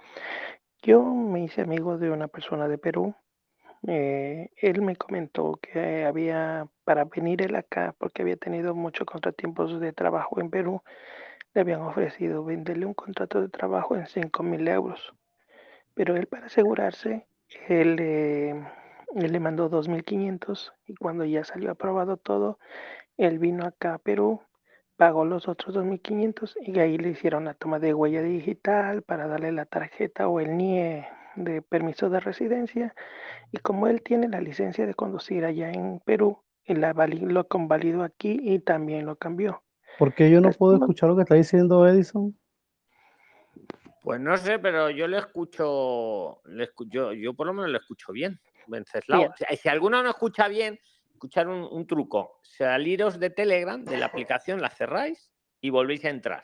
yo 0.83 1.03
me 1.03 1.43
hice 1.43 1.61
amigo 1.61 1.97
de 1.97 2.11
una 2.11 2.27
persona 2.27 2.67
de 2.67 2.77
Perú 2.77 3.15
eh, 3.85 4.49
él 4.57 4.81
me 4.81 4.95
comentó 4.95 5.59
que 5.61 6.05
había, 6.05 6.67
para 6.83 7.05
venir 7.05 7.41
él 7.41 7.55
acá, 7.55 7.95
porque 7.97 8.21
había 8.21 8.37
tenido 8.37 8.73
muchos 8.73 9.05
contratiempos 9.05 9.79
de 9.79 9.93
trabajo 9.93 10.39
en 10.39 10.49
Perú, 10.49 10.81
le 11.53 11.61
habían 11.61 11.81
ofrecido 11.81 12.43
venderle 12.43 12.85
un 12.85 12.93
contrato 12.93 13.41
de 13.41 13.49
trabajo 13.49 13.95
en 13.95 14.07
5 14.07 14.43
mil 14.43 14.67
euros. 14.67 15.13
Pero 15.93 16.15
él 16.15 16.27
para 16.27 16.47
asegurarse, 16.47 17.27
él, 17.67 17.99
él 17.99 19.31
le 19.31 19.39
mandó 19.39 19.69
2.500 19.69 20.73
y 20.85 20.95
cuando 20.95 21.25
ya 21.25 21.43
salió 21.43 21.71
aprobado 21.71 22.17
todo, 22.17 22.59
él 23.17 23.39
vino 23.39 23.65
acá 23.65 23.95
a 23.95 23.99
Perú, 23.99 24.41
pagó 24.95 25.25
los 25.25 25.47
otros 25.47 25.75
2.500 25.75 26.55
y 26.61 26.79
ahí 26.79 26.97
le 26.97 27.09
hicieron 27.09 27.45
la 27.45 27.53
toma 27.53 27.79
de 27.79 27.93
huella 27.93 28.21
digital 28.21 29.01
para 29.03 29.27
darle 29.27 29.51
la 29.51 29.65
tarjeta 29.65 30.27
o 30.27 30.39
el 30.39 30.57
NIE 30.57 31.07
de 31.37 31.61
permiso 31.61 32.09
de 32.09 32.19
residencia 32.19 32.95
y 33.51 33.57
como 33.57 33.87
él 33.87 34.01
tiene 34.01 34.27
la 34.27 34.41
licencia 34.41 34.85
de 34.85 34.93
conducir 34.93 35.45
allá 35.45 35.71
en 35.71 35.99
Perú, 35.99 36.43
él 36.65 36.81
la 36.81 36.93
lo 36.93 37.47
convalidó 37.47 38.03
aquí 38.03 38.39
y 38.41 38.59
también 38.59 39.05
lo 39.05 39.15
cambió. 39.15 39.63
¿Por 39.97 40.13
qué 40.13 40.29
yo 40.29 40.41
no 40.41 40.51
puedo 40.51 40.75
escuchar 40.75 41.09
lo 41.09 41.15
que 41.15 41.23
está 41.23 41.35
diciendo 41.35 41.87
Edison? 41.87 42.37
Pues 44.03 44.19
no 44.19 44.37
sé, 44.37 44.59
pero 44.59 44.89
yo 44.89 45.07
le 45.07 45.17
escucho, 45.17 46.41
le 46.45 46.65
escucho 46.65 47.13
yo 47.13 47.33
por 47.33 47.47
lo 47.47 47.53
menos 47.53 47.71
lo 47.71 47.77
escucho 47.77 48.11
bien, 48.11 48.39
Venceslao. 48.67 49.33
Si, 49.61 49.69
alguno 49.69 50.01
no 50.03 50.09
escucha 50.09 50.47
bien, 50.47 50.79
escuchar 51.11 51.47
un, 51.47 51.67
un, 51.69 51.87
truco. 51.87 52.39
Saliros 52.41 53.19
de 53.19 53.29
Telegram, 53.29 53.83
de 53.83 53.97
la 53.97 54.05
aplicación, 54.05 54.61
la 54.61 54.69
cerráis 54.69 55.31
y 55.61 55.69
volvéis 55.69 56.05
a 56.05 56.09
entrar. 56.09 56.43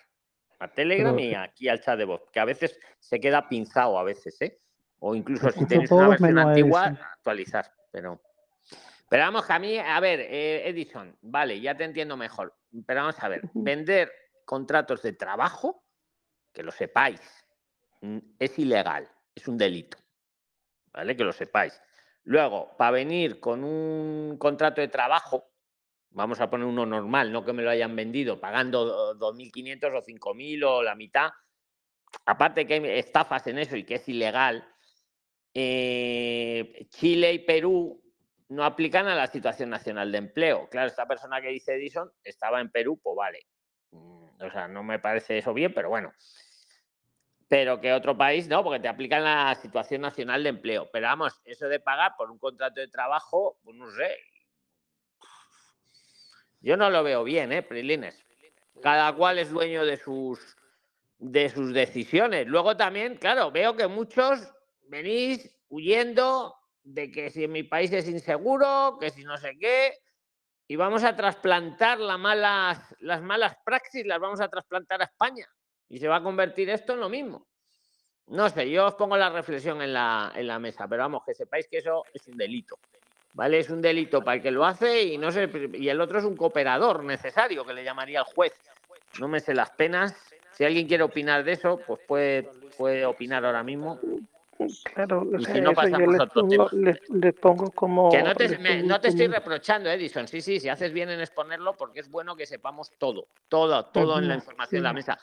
A 0.60 0.68
Telegram 0.70 1.18
y 1.20 1.36
aquí 1.36 1.68
al 1.68 1.82
chat 1.82 1.98
de 1.98 2.06
voz, 2.06 2.22
que 2.32 2.40
a 2.40 2.46
veces 2.46 2.80
se 3.00 3.20
queda 3.20 3.50
pinzado 3.50 3.98
a 3.98 4.04
veces, 4.04 4.42
¿eh? 4.42 4.60
O 5.06 5.16
incluso 5.16 5.52
si 5.52 5.66
tenéis 5.66 5.92
una 5.92 6.08
versión 6.08 6.40
antigua, 6.40 6.86
actualizar. 6.86 7.70
Pero, 7.92 8.22
pero 9.10 9.24
vamos, 9.24 9.50
a 9.50 9.60
mí, 9.60 9.78
a 9.78 10.00
ver, 10.00 10.22
eh, 10.22 10.70
Edison, 10.70 11.18
vale, 11.22 11.60
ya 11.60 11.76
te 11.76 11.84
entiendo 11.84 12.16
mejor. 12.16 12.56
Pero 12.86 13.02
vamos 13.02 13.22
a 13.22 13.28
ver, 13.28 13.42
vender 13.54 14.10
contratos 14.46 15.02
de 15.02 15.12
trabajo, 15.12 15.84
que 16.54 16.64
lo 16.64 16.72
sepáis, 16.72 17.20
mm, 18.00 18.18
es 18.40 18.58
ilegal, 18.58 19.10
es 19.36 19.46
un 19.50 19.58
delito. 19.58 19.98
¿Vale? 20.94 21.18
Que 21.18 21.26
lo 21.26 21.34
sepáis. 21.34 21.82
Luego, 22.24 22.74
para 22.78 22.92
venir 22.92 23.42
con 23.42 23.66
un 23.66 24.38
contrato 24.38 24.80
de 24.80 24.88
trabajo, 24.88 25.52
vamos 26.12 26.40
a 26.40 26.50
poner 26.50 26.66
uno 26.66 26.86
normal, 26.86 27.30
no 27.30 27.44
que 27.44 27.52
me 27.52 27.64
lo 27.64 27.72
hayan 27.72 27.94
vendido 27.94 28.40
pagando 28.40 29.20
2.500 29.20 29.98
o 29.98 30.02
5.000 30.02 30.64
o 30.64 30.82
la 30.82 30.96
mitad, 30.96 31.30
aparte 32.26 32.66
que 32.66 32.76
hay 32.76 33.00
estafas 33.00 33.48
en 33.48 33.58
eso 33.58 33.76
y 33.76 33.84
que 33.84 33.96
es 33.96 34.08
ilegal, 34.08 34.66
eh, 35.54 36.88
Chile 36.90 37.34
y 37.34 37.40
Perú 37.40 38.02
no 38.50 38.64
aplican 38.64 39.08
a 39.08 39.16
la 39.16 39.28
situación 39.28 39.70
nacional 39.70 40.12
de 40.12 40.18
empleo. 40.20 40.70
Claro, 40.70 40.88
esta 40.88 41.08
persona 41.08 41.42
que 41.42 41.50
dice 41.50 41.76
Edison 41.76 42.12
estaba 42.24 42.62
en 42.62 42.70
Perú, 42.70 43.00
pues 43.02 43.16
vale. 43.16 43.48
Mm, 43.92 44.42
o 44.42 44.52
sea, 44.52 44.68
no 44.68 44.84
me 44.84 45.00
parece 45.00 45.38
eso 45.38 45.54
bien, 45.54 45.74
pero 45.74 45.90
bueno. 45.90 46.14
Pero 47.48 47.80
que 47.80 47.94
otro 47.94 48.18
país 48.18 48.48
no, 48.48 48.64
porque 48.64 48.80
te 48.80 48.88
aplican 48.88 49.24
la 49.24 49.54
situación 49.56 50.02
nacional 50.02 50.44
de 50.44 50.50
empleo. 50.50 50.90
Pero 50.92 51.08
vamos, 51.08 51.40
eso 51.46 51.68
de 51.68 51.80
pagar 51.80 52.14
por 52.18 52.32
un 52.32 52.40
contrato 52.40 52.80
de 52.80 52.88
trabajo, 52.88 53.58
pues 53.64 53.76
no 53.76 53.92
sé. 53.92 54.18
Yo 56.62 56.78
no 56.78 56.90
lo 56.90 57.04
veo 57.04 57.24
bien, 57.24 57.52
¿eh, 57.52 57.62
Prilines? 57.62 58.24
Cada 58.82 59.14
cual 59.14 59.38
es 59.38 59.52
dueño 59.52 59.86
de 59.86 59.98
sus, 59.98 60.58
de 61.20 61.50
sus 61.50 61.74
decisiones. 61.74 62.48
Luego 62.48 62.78
también, 62.78 63.18
claro, 63.18 63.52
veo 63.52 63.76
que 63.76 63.88
muchos 63.88 64.54
venís 64.94 65.50
huyendo 65.70 66.56
de 66.84 67.10
que 67.10 67.32
si 67.32 67.48
mi 67.48 67.64
país 67.64 67.92
es 67.92 68.08
inseguro, 68.08 68.98
que 69.00 69.10
si 69.10 69.24
no 69.24 69.38
sé 69.38 69.58
qué, 69.60 69.94
y 70.68 70.76
vamos 70.76 71.04
a 71.04 71.16
trasplantar 71.16 72.00
las 72.00 72.20
malas, 72.20 72.96
las 73.00 73.22
malas 73.22 73.58
praxis, 73.66 74.06
las 74.06 74.20
vamos 74.20 74.40
a 74.40 74.48
trasplantar 74.50 75.02
a 75.02 75.06
España. 75.06 75.48
Y 75.90 75.98
se 76.00 76.08
va 76.08 76.18
a 76.18 76.24
convertir 76.24 76.70
esto 76.70 76.94
en 76.94 77.00
lo 77.00 77.10
mismo. 77.10 77.48
no 78.28 78.50
sé, 78.50 78.70
yo 78.70 78.86
os 78.86 78.94
pongo 78.94 79.18
la 79.18 79.30
reflexión 79.30 79.82
en 79.82 79.94
la, 79.94 80.32
en 80.36 80.48
la 80.48 80.60
mesa, 80.60 80.88
pero 80.88 81.04
vamos, 81.04 81.24
que 81.26 81.34
sepáis 81.34 81.68
que 81.68 81.80
eso 81.80 82.04
es 82.14 82.28
un 82.28 82.38
delito. 82.38 82.78
¿Vale? 83.34 83.60
Es 83.60 83.70
un 83.72 83.82
delito 83.82 84.24
para 84.24 84.36
el 84.38 84.44
que 84.44 84.52
lo 84.52 84.64
hace 84.64 85.02
y 85.02 85.18
no 85.18 85.32
sé, 85.32 85.50
y 85.74 85.90
el 85.90 86.00
otro 86.00 86.20
es 86.20 86.26
un 86.26 86.38
cooperador 86.38 87.04
necesario 87.04 87.66
que 87.66 87.74
le 87.74 87.84
llamaría 87.84 88.20
el 88.20 88.26
juez. 88.26 88.54
No 89.20 89.28
me 89.28 89.40
sé 89.40 89.56
las 89.56 89.72
penas. 89.72 90.16
Si 90.52 90.64
alguien 90.64 90.88
quiere 90.88 91.04
opinar 91.04 91.44
de 91.44 91.54
eso, 91.54 91.80
pues 91.86 92.00
puede, 92.08 92.44
puede 92.78 93.06
opinar 93.06 93.44
ahora 93.44 93.64
mismo. 93.64 94.00
Claro, 94.94 95.22
o 95.22 95.40
Y 95.40 95.44
sea, 95.46 95.56
si 95.56 95.62
no 95.62 95.74
yo 95.74 95.98
les 96.12 96.32
pongo, 96.32 96.70
tema. 96.70 96.70
les- 96.92 97.10
les 97.10 97.34
pongo 97.34 97.72
como... 97.72 98.10
Que 98.12 98.22
no 98.22 98.36
te, 98.36 98.50
les 98.50 98.60
me- 98.60 98.76
pongo 98.78 98.88
no 98.88 99.02
te 99.02 99.08
estoy 99.10 99.26
como- 99.26 99.36
reprochando, 99.40 99.90
Edison. 99.90 100.28
Sí, 100.28 100.42
sí, 100.42 100.60
si 100.60 100.70
haces 100.70 100.94
bien 100.94 101.10
en 101.10 101.20
exponerlo, 101.20 101.76
porque 101.76 102.00
es 102.02 102.10
bueno 102.10 102.36
que 102.36 102.46
sepamos 102.46 102.92
todo, 102.98 103.28
todo, 103.50 103.86
todo 103.88 104.20
en 104.20 104.28
la 104.28 104.36
información 104.36 104.78
en 104.80 104.84
la 104.84 104.94
mesa. 104.94 105.18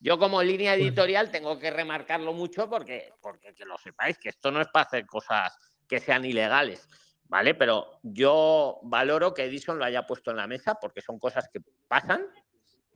Yo 0.00 0.18
como 0.18 0.42
línea 0.42 0.74
editorial 0.74 1.30
tengo 1.30 1.58
que 1.58 1.70
remarcarlo 1.70 2.32
mucho 2.34 2.68
porque, 2.68 3.12
porque 3.22 3.54
que 3.54 3.64
lo 3.64 3.78
sepáis, 3.78 4.18
que 4.18 4.28
esto 4.28 4.50
no 4.50 4.60
es 4.60 4.68
para 4.68 4.84
hacer 4.86 5.06
cosas 5.06 5.56
que 5.88 5.98
sean 5.98 6.24
ilegales, 6.26 6.86
¿vale? 7.24 7.54
Pero 7.54 8.00
yo 8.02 8.80
valoro 8.82 9.32
que 9.32 9.44
Edison 9.44 9.78
lo 9.78 9.84
haya 9.86 10.06
puesto 10.06 10.30
en 10.30 10.36
la 10.36 10.46
mesa 10.46 10.74
porque 10.74 11.00
son 11.00 11.18
cosas 11.18 11.48
que 11.50 11.60
pasan 11.88 12.26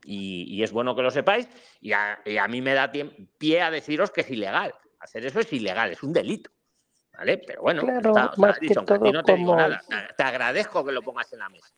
y, 0.04 0.54
y 0.54 0.62
es 0.62 0.70
bueno 0.70 0.94
que 0.94 1.02
lo 1.02 1.10
sepáis 1.10 1.48
y 1.80 1.92
a, 1.92 2.20
y 2.26 2.36
a 2.36 2.46
mí 2.46 2.60
me 2.60 2.74
da 2.74 2.92
pie 3.38 3.62
a 3.62 3.70
deciros 3.70 4.10
que 4.10 4.20
es 4.20 4.30
ilegal. 4.30 4.74
Hacer 5.00 5.26
eso 5.26 5.40
es 5.40 5.52
ilegal, 5.52 5.90
es 5.92 6.02
un 6.02 6.12
delito. 6.12 6.50
¿Vale? 7.16 7.38
Pero 7.44 7.62
bueno, 7.62 7.82
Claro, 7.82 8.10
está, 8.10 8.32
más 8.36 8.58
que 8.60 8.66
Edison, 8.66 8.84
a 8.84 8.86
todo 8.86 9.12
no 9.12 9.22
te 9.24 9.34
digo 9.34 9.48
como- 9.50 9.60
nada. 9.60 9.82
Te, 9.88 10.14
te 10.16 10.22
agradezco 10.22 10.84
que 10.84 10.92
lo 10.92 11.02
pongas 11.02 11.32
en 11.32 11.40
la 11.40 11.48
mesa. 11.48 11.68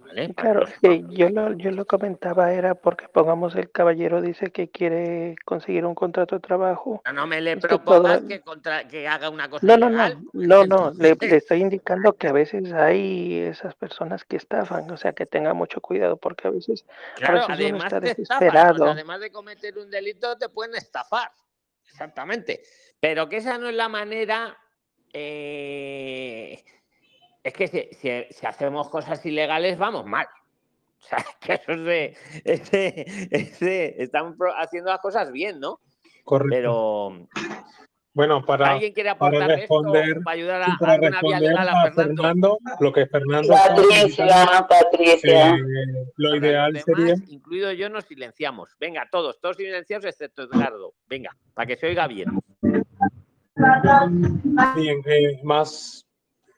¿vale? 0.00 0.34
Claro, 0.34 0.66
que 0.80 1.04
yo 1.10 1.28
lo, 1.28 1.52
yo 1.52 1.70
lo 1.70 1.84
comentaba 1.84 2.50
era 2.52 2.74
porque 2.74 3.06
pongamos 3.08 3.54
el 3.56 3.70
caballero 3.70 4.22
dice 4.22 4.50
que 4.50 4.68
quiere 4.70 5.36
conseguir 5.44 5.84
un 5.84 5.94
contrato 5.94 6.36
de 6.36 6.40
trabajo. 6.40 7.02
No, 7.04 7.12
no 7.12 7.26
me 7.26 7.40
le 7.42 7.52
Es 7.52 7.60
que 7.60 7.68
propongas 7.68 8.20
todo- 8.20 8.28
que, 8.28 8.40
contra, 8.40 8.88
que 8.88 9.06
haga 9.06 9.28
una 9.28 9.50
cosa 9.50 9.66
No, 9.66 9.76
no, 9.76 9.90
no, 9.90 10.08
no, 10.32 10.64
no, 10.64 10.90
le, 10.96 11.14
le 11.14 11.36
estoy 11.36 11.60
indicando 11.60 12.14
que 12.14 12.28
a 12.28 12.32
veces 12.32 12.72
hay 12.72 13.38
esas 13.40 13.74
personas 13.74 14.24
que 14.24 14.36
estafan, 14.36 14.90
o 14.90 14.96
sea, 14.96 15.12
que 15.12 15.26
tenga 15.26 15.52
mucho 15.52 15.80
cuidado 15.82 16.16
porque 16.16 16.48
a 16.48 16.50
veces, 16.52 16.86
a 16.88 17.14
Claro, 17.16 17.44
uno 17.44 17.54
además 17.54 17.84
está 17.84 18.00
te 18.00 18.22
estafan. 18.22 18.36
o 18.48 18.50
desesperado. 18.50 18.84
además 18.86 19.20
de 19.20 19.30
cometer 19.30 19.76
un 19.78 19.90
delito, 19.90 20.38
te 20.38 20.48
pueden 20.48 20.74
estafar. 20.74 21.30
Exactamente. 21.88 22.62
Pero 23.00 23.28
que 23.28 23.36
esa 23.38 23.58
no 23.58 23.68
es 23.68 23.74
la 23.74 23.88
manera. 23.88 24.56
eh, 25.12 26.62
Es 27.42 27.52
que 27.54 27.68
si, 27.68 27.88
si- 27.94 28.26
si 28.30 28.46
hacemos 28.46 28.88
cosas 28.90 29.24
ilegales, 29.24 29.78
vamos 29.78 30.04
mal. 30.06 30.26
O 31.00 31.04
sea, 31.06 31.18
que 31.40 31.52
eso 31.54 31.72
es 31.72 31.84
de. 31.84 32.16
es 32.44 32.70
de- 32.70 33.28
es 33.30 33.60
de- 33.60 33.94
están 33.98 34.36
pro- 34.36 34.54
haciendo 34.56 34.90
las 34.90 35.00
cosas 35.00 35.30
bien, 35.32 35.60
¿no? 35.60 35.80
Correcto. 36.24 36.48
Pero. 36.50 37.28
Bueno, 38.16 38.42
para, 38.46 38.70
¿Alguien 38.70 38.94
quiere 38.94 39.14
para 39.14 39.28
aportarle 39.28 39.62
esto 39.64 39.82
responder, 39.82 40.20
para 40.24 40.34
ayudar 40.36 40.62
a, 40.62 40.76
para 40.80 40.92
a 40.94 40.96
dar 40.96 41.00
una 41.00 41.20
vía 41.20 41.38
responder 41.38 41.50
legal 41.50 41.68
a 41.68 41.82
a 41.82 41.92
Fernando? 41.92 42.22
Fernando, 42.22 42.58
lo 42.80 42.92
que 42.94 43.06
Fernando 43.06 43.48
Patricia, 43.52 44.66
Patricia. 44.66 45.50
eh, 45.50 46.12
lo 46.16 46.36
ideal 46.36 46.80
sería 46.80 47.14
Incluido 47.28 47.72
yo, 47.72 47.90
nos 47.90 48.06
silenciamos. 48.06 48.74
Venga, 48.80 49.06
todos, 49.12 49.38
todos 49.38 49.58
silenciados 49.58 50.06
excepto 50.06 50.44
Edgardo. 50.44 50.94
Venga, 51.06 51.36
para 51.52 51.66
que 51.66 51.76
se 51.76 51.88
oiga 51.88 52.06
bien. 52.06 52.40
Bien, 54.74 55.02
eh, 55.04 55.38
más 55.42 56.06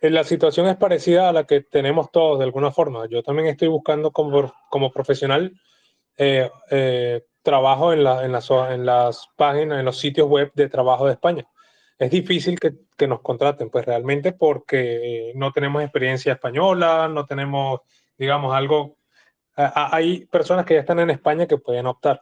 eh, 0.01 0.10
la 0.10 0.22
situación 0.22 0.68
es 0.68 0.76
parecida 0.76 1.28
a 1.28 1.32
la 1.32 1.43
que 1.43 1.62
tenemos 1.62 2.12
todos 2.12 2.39
de 2.39 2.44
alguna 2.44 2.70
forma. 2.70 3.09
Yo 3.09 3.24
también 3.24 3.48
estoy 3.48 3.66
buscando 3.66 4.12
como, 4.12 4.55
como 4.70 4.93
profesional 4.93 5.52
eh, 6.16 6.48
eh, 6.70 7.22
trabajo 7.49 7.95
en, 7.95 8.05
la- 8.05 8.25
en, 8.27 8.33
las, 8.33 8.51
en 8.51 8.85
las 8.85 9.27
páginas, 9.35 9.79
en 9.79 9.87
los 9.87 9.99
sitios 9.99 10.29
web 10.29 10.53
de 10.55 10.69
trabajo 10.69 11.07
de 11.07 11.12
España. 11.15 11.47
Es 11.99 12.11
difícil 12.11 12.61
que, 12.61 12.75
que 12.95 13.09
nos 13.09 13.23
contraten, 13.23 13.70
pues 13.70 13.87
realmente 13.87 14.33
porque 14.33 15.33
no 15.35 15.51
tenemos 15.51 15.83
experiencia 15.83 16.35
española, 16.35 17.09
no 17.09 17.25
tenemos, 17.25 17.81
digamos, 18.19 18.55
algo. 18.55 18.97
a- 19.57 19.65
a- 19.87 19.97
Hay 19.97 20.27
personas 20.27 20.66
que 20.66 20.75
ya 20.75 20.81
están 20.81 20.99
en 21.01 21.09
España 21.11 21.47
que 21.47 21.57
pueden 21.57 21.87
optar. 21.87 22.20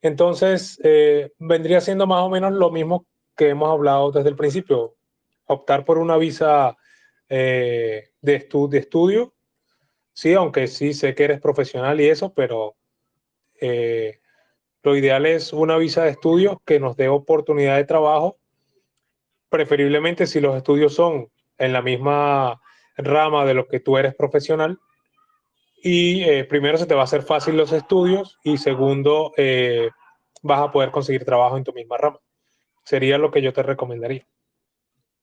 Entonces, 0.00 0.80
eh, 0.82 1.32
vendría 1.38 1.80
siendo 1.82 2.06
más 2.06 2.22
o 2.22 2.30
menos 2.30 2.52
lo 2.52 2.70
mismo 2.70 3.06
que 3.36 3.50
hemos 3.50 3.70
hablado 3.70 4.10
desde 4.10 4.30
el 4.30 4.36
principio, 4.36 4.96
optar 5.46 5.84
por 5.84 5.98
una 5.98 6.16
visa 6.16 6.76
eh, 7.28 8.08
de, 8.22 8.48
estu- 8.48 8.68
de 8.70 8.78
estudio, 8.78 9.34
sí, 10.14 10.32
aunque 10.34 10.66
sí 10.66 10.94
sé 10.94 11.14
que 11.14 11.24
eres 11.24 11.40
profesional 11.40 12.00
y 12.00 12.08
eso, 12.08 12.32
pero 12.32 12.74
eh, 13.60 14.18
lo 14.82 14.96
ideal 14.96 15.26
es 15.26 15.52
una 15.52 15.76
visa 15.76 16.04
de 16.04 16.10
estudio 16.10 16.60
que 16.64 16.80
nos 16.80 16.96
dé 16.96 17.08
oportunidad 17.08 17.76
de 17.76 17.84
trabajo, 17.84 18.38
preferiblemente 19.48 20.26
si 20.26 20.40
los 20.40 20.56
estudios 20.56 20.94
son 20.94 21.28
en 21.58 21.72
la 21.72 21.82
misma 21.82 22.60
rama 22.96 23.44
de 23.44 23.54
lo 23.54 23.68
que 23.68 23.80
tú 23.80 23.96
eres 23.96 24.14
profesional. 24.14 24.78
Y 25.84 26.22
eh, 26.24 26.44
primero 26.44 26.78
se 26.78 26.86
te 26.86 26.94
va 26.94 27.02
a 27.02 27.04
hacer 27.04 27.22
fácil 27.22 27.56
los 27.56 27.72
estudios 27.72 28.38
y 28.44 28.56
segundo, 28.58 29.32
eh, 29.36 29.90
vas 30.42 30.60
a 30.60 30.72
poder 30.72 30.90
conseguir 30.90 31.24
trabajo 31.24 31.56
en 31.56 31.64
tu 31.64 31.72
misma 31.72 31.96
rama. 31.96 32.18
Sería 32.84 33.18
lo 33.18 33.30
que 33.30 33.42
yo 33.42 33.52
te 33.52 33.62
recomendaría. 33.62 34.26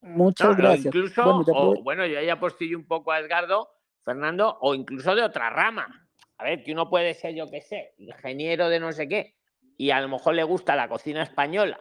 Muchas 0.02 0.50
No, 0.50 0.56
gracias. 0.56 0.86
incluso, 0.86 1.24
Bueno, 1.24 1.46
ya 1.46 1.54
o, 1.54 1.84
bueno, 1.84 2.06
yo 2.06 2.22
ya 2.22 2.40
postillo 2.40 2.78
un 2.78 2.88
poco 2.88 3.12
a 3.12 3.20
Edgardo, 3.20 3.70
Fernando, 4.06 4.58
o 4.62 4.74
incluso 4.76 5.14
de 5.16 5.24
otra 5.24 5.50
rama. 5.50 6.08
A 6.38 6.44
ver, 6.46 6.64
que 6.64 6.72
uno 6.72 6.90
puede 6.90 7.14
ser, 7.14 7.36
yo 7.36 7.50
qué 7.52 7.62
sé, 7.62 7.94
ingeniero 7.98 8.70
de 8.70 8.80
no 8.80 8.94
sé 8.94 9.10
qué, 9.10 9.36
y 9.80 9.92
a 9.92 10.02
lo 10.02 10.10
mejor 10.10 10.36
le 10.36 10.44
gusta 10.44 10.76
la 10.76 10.90
cocina 10.90 11.24
española, 11.24 11.80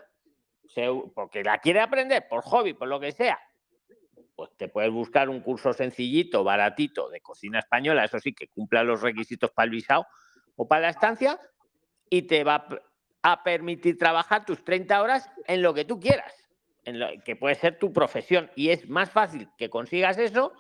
porque 1.17 1.43
la 1.43 1.59
quiere 1.59 1.81
aprender 1.81 2.29
por 2.29 2.43
hobby, 2.43 2.73
por 2.73 2.87
lo 2.87 3.01
que 3.01 3.11
sea. 3.11 3.41
Pues 4.37 4.51
te 4.57 4.69
puedes 4.69 4.93
buscar 4.93 5.29
un 5.29 5.41
curso 5.41 5.73
sencillito, 5.73 6.45
baratito, 6.45 7.09
de 7.09 7.21
cocina 7.21 7.59
española, 7.59 8.05
eso 8.05 8.21
sí, 8.21 8.33
que 8.33 8.47
cumpla 8.47 8.85
los 8.85 9.03
requisitos 9.03 9.51
para 9.51 9.65
el 9.65 9.71
visado 9.71 10.07
o 10.55 10.69
para 10.69 10.83
la 10.83 10.91
estancia, 10.91 11.41
y 12.09 12.23
te 12.23 12.45
va 12.45 12.69
a 13.23 13.43
permitir 13.43 13.99
trabajar 13.99 14.47
tus 14.47 14.65
30 14.65 15.03
horas 15.03 15.29
en 15.49 15.61
lo 15.61 15.75
que 15.75 15.85
tú 15.85 15.99
quieras 15.99 16.33
en 16.85 17.01
lo 17.01 17.09
que 17.23 17.37
puede 17.37 17.55
ser 17.55 17.79
tu 17.79 17.93
profesión. 17.93 18.51
Y 18.55 18.71
es 18.71 18.89
más 18.89 19.11
fácil 19.11 19.51
que 19.59 19.69
consigas 19.69 20.17
eso, 20.17 20.53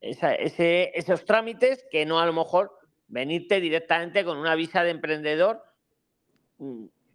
esos 0.00 1.24
trámites, 1.24 1.86
que 1.90 2.04
no 2.04 2.20
a 2.20 2.26
lo 2.26 2.34
mejor 2.34 2.76
venirte 3.08 3.60
directamente 3.60 4.22
con 4.24 4.36
una 4.36 4.54
visa 4.56 4.84
de 4.84 4.90
emprendedor, 4.90 5.62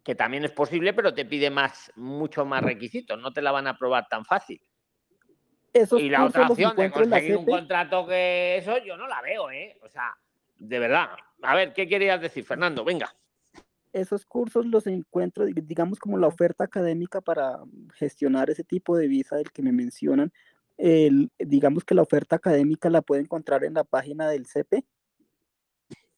que 0.02 0.14
también 0.14 0.44
es 0.44 0.52
posible, 0.52 0.92
pero 0.92 1.14
te 1.14 1.24
pide 1.24 1.50
más, 1.50 1.90
mucho 1.96 2.44
más 2.44 2.62
requisitos, 2.62 3.20
no 3.20 3.32
te 3.32 3.42
la 3.42 3.50
van 3.52 3.66
a 3.66 3.70
aprobar 3.70 4.06
tan 4.08 4.24
fácil. 4.24 4.60
Esos 5.72 6.00
Y 6.00 6.08
la 6.08 6.24
otra 6.24 6.46
opción 6.46 6.76
de 6.76 6.90
conseguir 6.90 7.36
un 7.36 7.44
contrato 7.44 8.06
que 8.06 8.56
eso, 8.56 8.78
yo 8.78 8.96
no 8.96 9.06
la 9.08 9.20
veo, 9.20 9.50
¿eh? 9.50 9.78
O 9.82 9.88
sea, 9.88 10.16
de 10.58 10.78
verdad. 10.78 11.08
A 11.42 11.54
ver, 11.54 11.74
¿qué 11.74 11.86
querías 11.86 12.20
decir, 12.20 12.44
Fernando? 12.44 12.84
Venga. 12.84 13.14
Esos 13.92 14.24
cursos 14.24 14.64
los 14.66 14.86
encuentro, 14.86 15.46
dig- 15.46 15.66
digamos, 15.66 15.98
como 15.98 16.18
la 16.18 16.26
oferta 16.28 16.64
académica 16.64 17.20
para 17.20 17.58
gestionar 17.94 18.48
ese 18.48 18.64
tipo 18.64 18.96
de 18.96 19.08
visa 19.08 19.36
del 19.36 19.50
que 19.50 19.62
me 19.62 19.72
mencionan. 19.72 20.32
El- 20.78 21.30
digamos 21.38 21.84
que 21.84 21.94
la 21.94 22.02
oferta 22.02 22.36
académica 22.36 22.88
la 22.90 23.02
puede 23.02 23.22
encontrar 23.22 23.64
en 23.64 23.74
la 23.74 23.84
página 23.84 24.28
del 24.30 24.46
CEPE. 24.46 24.84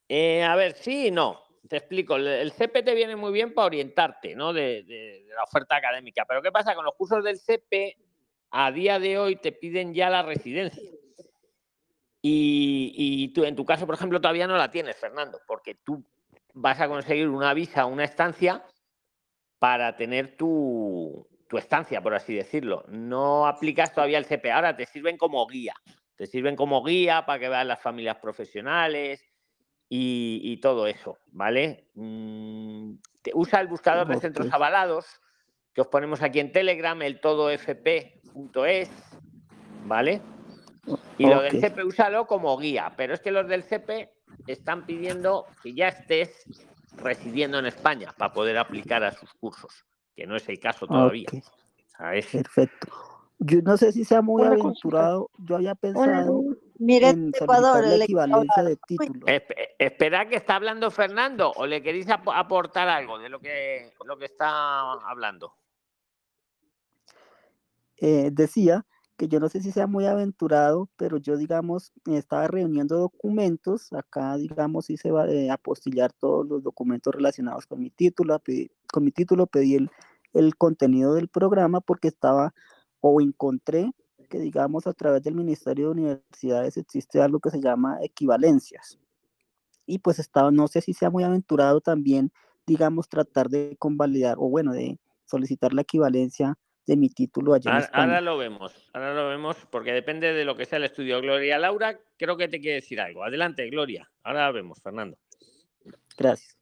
Eh, 0.09 0.43
a 0.43 0.55
ver, 0.57 0.75
sí 0.75 1.09
y 1.09 1.11
no. 1.11 1.48
Te 1.69 1.77
explico. 1.77 2.17
El, 2.17 2.51
CP 2.53 2.83
te 2.83 2.95
viene 2.95 3.15
muy 3.15 3.33
bien 3.33 3.53
para 3.53 3.67
orientarte, 3.67 4.35
¿no? 4.35 4.53
De, 4.53 4.83
de- 4.85 5.27
la 5.37 5.45
oferta 5.45 5.77
académica. 5.77 6.25
Pero 6.27 6.43
¿qué 6.43 6.51
pasa? 6.51 6.75
Con 6.75 6.85
los 6.85 6.95
cursos 6.95 7.23
del 7.23 7.39
CP, 7.39 7.97
a 8.51 8.73
día 8.73 8.99
de 8.99 9.19
hoy 9.19 9.37
te 9.37 9.53
piden 9.53 9.95
ya 9.95 10.11
la 10.11 10.23
residencia. 10.23 10.91
Y, 12.21 13.33
tú, 13.33 13.45
en 13.45 13.55
tu 13.55 13.65
caso, 13.65 13.87
por 13.87 13.95
ejemplo, 13.95 14.21
todavía 14.21 14.47
no 14.47 14.57
la 14.57 14.71
tienes, 14.71 14.97
Fernando, 14.97 15.41
porque 15.47 15.77
tú 15.77 16.05
vas 16.53 16.81
a 16.81 16.89
conseguir 16.89 17.29
una 17.29 17.55
visa, 17.55 17.87
una 17.87 18.05
estancia 18.05 18.65
para 19.59 19.97
tener 19.97 20.37
tu, 20.37 21.27
tu 21.49 21.59
estancia, 21.59 22.03
por 22.03 22.15
así 22.15 22.35
decirlo. 22.35 22.85
No 22.89 23.47
aplicas 23.47 23.95
todavía 23.95 24.19
el 24.19 24.25
CP. 24.25 24.51
Ahora 24.51 24.77
te 24.77 24.87
sirven 24.87 25.17
como 25.17 25.47
guía. 25.47 25.75
Te 26.17 26.27
sirven 26.27 26.57
como 26.57 26.83
guía 26.83 27.25
para 27.25 27.39
que 27.39 27.49
veas 27.49 27.67
las 27.67 27.81
familias 27.81 28.17
profesionales 28.17 29.28
y, 29.89 30.41
y 30.43 30.57
todo 30.61 30.87
eso, 30.87 31.19
¿vale? 31.33 31.89
Mm, 31.95 32.95
te- 33.23 33.33
usa 33.35 33.61
el 33.61 33.69
buscador 33.69 34.07
de 34.09 34.21
centros 34.21 34.53
avalados 34.53 35.07
que 35.73 35.81
os 35.83 35.87
ponemos 35.89 36.23
aquí 36.23 36.41
en 36.41 36.51
Telegram, 36.53 37.01
el 37.03 37.21
todofp.es, 37.21 38.91
¿vale? 39.87 40.21
Y 41.19 41.27
lo 41.27 41.41
del. 41.43 41.61
CP 41.61 41.85
úsalo 41.85 42.27
como 42.27 42.57
guía, 42.59 42.93
pero 42.97 43.15
es 43.15 43.21
que 43.21 43.31
los 43.31 43.47
del 43.49 43.63
CP 43.63 44.11
están 44.47 44.87
pidiendo 44.87 45.47
que 45.63 45.75
ya 45.75 45.89
estés 45.89 46.47
residiendo 46.97 47.59
en 47.59 47.67
España 47.67 48.15
para 48.17 48.33
poder 48.33 48.57
aplicar 48.59 49.05
a 49.05 49.13
sus 49.13 49.33
cursos, 49.35 49.85
que 50.17 50.27
no 50.27 50.37
es 50.37 50.49
el 50.49 50.59
caso 50.59 50.87
todavía. 50.87 51.29
Ok, 51.33 51.43
¿sabes? 51.97 52.27
perfecto. 52.27 52.89
Yo 53.41 53.63
no 53.63 53.77
sé 53.77 53.93
si 53.93 54.05
sea 54.05 54.21
muy 54.23 54.43
Una 54.43 54.53
aventurado. 54.53 55.31
Yo 55.39 55.57
había 55.57 55.75
pensado 55.77 56.43
Mire, 56.79 57.09
en 57.11 57.33
Ecuador, 57.35 57.85
la 57.85 57.95
el 57.95 58.03
equivalencia 58.03 58.63
de 58.63 58.77
título. 58.87 59.27
Espe- 59.27 59.71
Espera 59.79 60.29
que 60.29 60.37
está 60.37 60.55
hablando 60.57 60.91
Fernando 60.91 61.53
o 61.57 61.67
le 61.67 61.83
queréis 61.83 62.09
ap- 62.09 62.29
aportar 62.29 62.89
algo 62.89 63.19
de 63.19 63.29
lo 63.29 63.41
que, 63.41 63.93
lo 64.05 64.17
que 64.17 64.27
está 64.27 64.93
hablando. 64.93 65.55
eh, 68.01 68.31
decía 68.33 68.87
que 69.17 69.27
yo 69.27 69.41
no 69.41 69.49
sé 69.49 69.61
si 69.61 69.73
sea 69.73 69.89
muy 69.89 70.07
aventurado, 70.07 70.89
pero 70.97 71.17
yo, 71.17 71.37
digamos, 71.37 71.93
estaba 72.07 72.47
reuniendo 72.47 72.97
documentos, 72.97 73.93
acá, 73.93 74.37
digamos, 74.37 74.89
hice 74.91 75.11
va 75.11 75.25
a 75.25 75.53
apostillar 75.55 76.13
todos 76.13 76.47
los 76.47 76.63
documentos 76.63 77.13
relacionados 77.13 77.67
con 77.67 77.81
mi 77.81 77.91
título, 77.91 78.41
con 78.93 79.03
mi 79.05 79.11
título 79.11 79.49
pedí 79.49 79.75
el, 79.75 79.91
el 80.35 80.55
contenido 80.57 81.15
del 81.15 81.27
programa 81.27 81.81
porque 81.81 82.07
estaba 82.07 82.55
o 83.01 83.21
encontré 83.21 83.91
que, 84.29 84.39
digamos, 84.39 84.87
a 84.87 84.93
través 84.93 85.23
del 85.23 85.35
Ministerio 85.35 85.87
de 85.87 85.93
Universidades 85.93 86.77
existe 86.77 87.21
algo 87.21 87.41
que 87.41 87.51
se 87.51 87.61
llama 87.61 87.99
equivalencias. 88.03 88.99
Y 89.87 89.99
pues 89.99 90.19
estaba, 90.19 90.51
no 90.51 90.69
sé 90.69 90.81
si 90.81 90.93
sea 90.93 91.11
muy 91.11 91.25
aventurado 91.25 91.81
también, 91.81 92.31
digamos, 92.67 93.09
tratar 93.09 93.49
de 93.49 93.77
convalidar 93.79 94.37
o 94.39 94.49
bueno, 94.49 94.73
de 94.73 94.99
solicitar 95.25 95.73
la 95.73 95.83
equivalencia 95.83 96.59
de 96.87 96.97
mi 96.97 97.09
título 97.11 97.55
allá 97.55 97.71
ahora, 97.71 97.79
en 97.79 97.85
España. 97.85 98.05
Ahora 98.05 98.21
lo 98.21 98.39
vemos, 98.39 98.91
ahora 98.93 99.15
lo 99.15 99.29
vemos, 99.29 99.57
porque 99.71 99.93
depende 99.93 100.33
de 100.33 100.45
lo 100.45 100.57
que 100.57 100.65
sea 100.65 100.79
el 100.79 100.85
estudio. 100.85 101.21
Gloria 101.21 101.59
Laura, 101.59 101.99
creo 102.17 102.37
que 102.37 102.49
te 102.49 102.61
quiere 102.61 102.77
decir 102.77 103.01
algo. 103.01 103.25
Adelante, 103.25 103.69
Gloria. 103.71 104.11
Ahora 104.23 104.49
lo 104.49 104.55
vemos, 104.55 104.81
Fernando. 104.83 105.19
Gracias. 106.17 106.59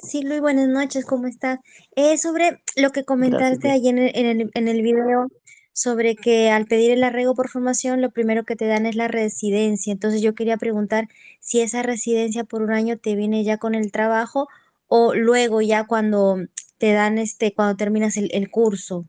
Sí, 0.00 0.22
Luis, 0.22 0.40
buenas 0.40 0.68
noches, 0.68 1.04
¿cómo 1.04 1.26
estás? 1.26 1.58
Es 1.96 2.22
sobre 2.22 2.62
lo 2.76 2.90
que 2.90 3.04
comentaste 3.04 3.68
ahí 3.68 3.88
en 3.88 3.98
el, 3.98 4.12
en, 4.14 4.40
el, 4.40 4.50
en 4.54 4.68
el 4.68 4.80
video, 4.80 5.28
sobre 5.80 6.16
que 6.16 6.50
al 6.50 6.66
pedir 6.66 6.90
el 6.90 7.04
arraigo 7.04 7.34
por 7.34 7.48
formación, 7.48 8.00
lo 8.00 8.10
primero 8.10 8.44
que 8.44 8.56
te 8.56 8.66
dan 8.66 8.86
es 8.86 8.96
la 8.96 9.08
residencia. 9.08 9.92
Entonces 9.92 10.22
yo 10.22 10.34
quería 10.34 10.56
preguntar 10.56 11.08
si 11.40 11.60
esa 11.60 11.82
residencia 11.82 12.44
por 12.44 12.62
un 12.62 12.72
año 12.72 12.98
te 12.98 13.14
viene 13.14 13.44
ya 13.44 13.58
con 13.58 13.74
el 13.74 13.92
trabajo 13.92 14.48
o 14.86 15.14
luego 15.14 15.60
ya 15.60 15.86
cuando 15.86 16.38
te 16.78 16.92
dan 16.92 17.18
este, 17.18 17.54
cuando 17.54 17.76
terminas 17.76 18.16
el, 18.16 18.30
el 18.32 18.50
curso. 18.50 19.06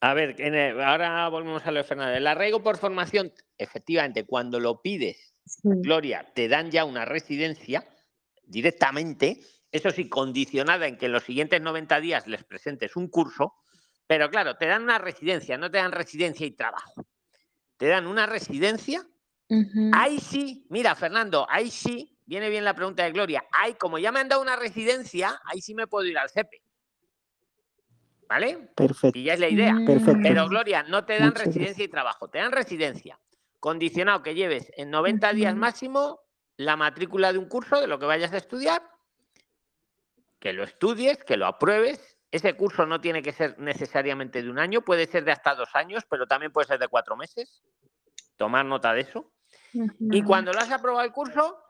A 0.00 0.14
ver, 0.14 0.36
ahora 0.82 1.28
volvemos 1.28 1.64
a 1.66 1.70
lo 1.70 1.78
de 1.78 1.84
Fernando. 1.84 2.16
El 2.16 2.26
arraigo 2.26 2.62
por 2.62 2.76
formación, 2.76 3.32
efectivamente, 3.58 4.24
cuando 4.24 4.60
lo 4.60 4.82
pides, 4.82 5.34
sí. 5.46 5.68
Gloria, 5.82 6.26
te 6.34 6.48
dan 6.48 6.70
ya 6.70 6.84
una 6.84 7.04
residencia 7.04 7.86
directamente 8.44 9.40
eso 9.72 9.90
sí, 9.90 10.08
condicionada 10.08 10.86
en 10.86 10.98
que 10.98 11.06
en 11.06 11.12
los 11.12 11.24
siguientes 11.24 11.60
90 11.60 11.98
días 12.00 12.26
les 12.26 12.44
presentes 12.44 12.94
un 12.94 13.08
curso, 13.08 13.54
pero 14.06 14.30
claro, 14.30 14.56
te 14.56 14.66
dan 14.66 14.82
una 14.82 14.98
residencia, 14.98 15.56
no 15.56 15.70
te 15.70 15.78
dan 15.78 15.92
residencia 15.92 16.46
y 16.46 16.52
trabajo. 16.52 17.06
Te 17.76 17.86
dan 17.86 18.06
una 18.06 18.26
residencia. 18.26 19.06
Uh 19.48 19.56
-huh. 19.56 19.90
Ahí 19.94 20.18
sí, 20.18 20.66
mira, 20.70 20.94
Fernando, 20.94 21.46
ahí 21.48 21.70
sí, 21.70 22.16
viene 22.26 22.48
bien 22.50 22.64
la 22.64 22.74
pregunta 22.74 23.04
de 23.04 23.12
Gloria. 23.12 23.44
Ahí, 23.52 23.74
como 23.74 23.98
ya 23.98 24.12
me 24.12 24.20
han 24.20 24.28
dado 24.28 24.42
una 24.42 24.56
residencia, 24.56 25.40
ahí 25.44 25.60
sí 25.60 25.74
me 25.74 25.86
puedo 25.86 26.06
ir 26.06 26.18
al 26.18 26.30
CEPE. 26.30 26.62
¿Vale? 28.28 28.70
Perfecto. 28.74 29.18
Y 29.18 29.24
ya 29.24 29.34
es 29.34 29.40
la 29.40 29.48
idea. 29.48 29.76
Perfecto. 29.86 30.20
Pero, 30.22 30.48
Gloria, 30.48 30.84
no 30.84 31.04
te 31.04 31.14
dan 31.14 31.28
Muchas 31.28 31.46
residencia 31.46 31.68
gracias. 31.68 31.88
y 31.88 31.90
trabajo, 31.90 32.28
te 32.28 32.38
dan 32.38 32.52
residencia. 32.52 33.18
Condicionado 33.60 34.22
que 34.22 34.34
lleves 34.34 34.72
en 34.76 34.90
90 34.90 35.26
uh 35.26 35.30
-huh. 35.30 35.34
días 35.34 35.54
máximo 35.54 36.20
la 36.56 36.76
matrícula 36.76 37.32
de 37.32 37.38
un 37.38 37.48
curso 37.48 37.80
de 37.80 37.86
lo 37.86 37.98
que 37.98 38.06
vayas 38.06 38.32
a 38.32 38.38
estudiar 38.38 38.82
que 40.42 40.52
lo 40.52 40.64
estudies, 40.64 41.18
que 41.22 41.36
lo 41.36 41.46
apruebes. 41.46 42.11
Ese 42.32 42.56
curso 42.56 42.86
no 42.86 42.98
tiene 42.98 43.22
que 43.22 43.32
ser 43.32 43.58
necesariamente 43.58 44.42
de 44.42 44.48
un 44.48 44.58
año, 44.58 44.80
puede 44.80 45.06
ser 45.06 45.22
de 45.22 45.32
hasta 45.32 45.54
dos 45.54 45.68
años, 45.74 46.04
pero 46.08 46.26
también 46.26 46.50
puede 46.50 46.66
ser 46.66 46.78
de 46.78 46.88
cuatro 46.88 47.14
meses. 47.14 47.62
Tomar 48.38 48.64
nota 48.64 48.94
de 48.94 49.02
eso. 49.02 49.30
Y 50.00 50.22
cuando 50.22 50.50
lo 50.50 50.58
has 50.58 50.70
aprobado 50.70 51.04
el 51.04 51.12
curso, 51.12 51.62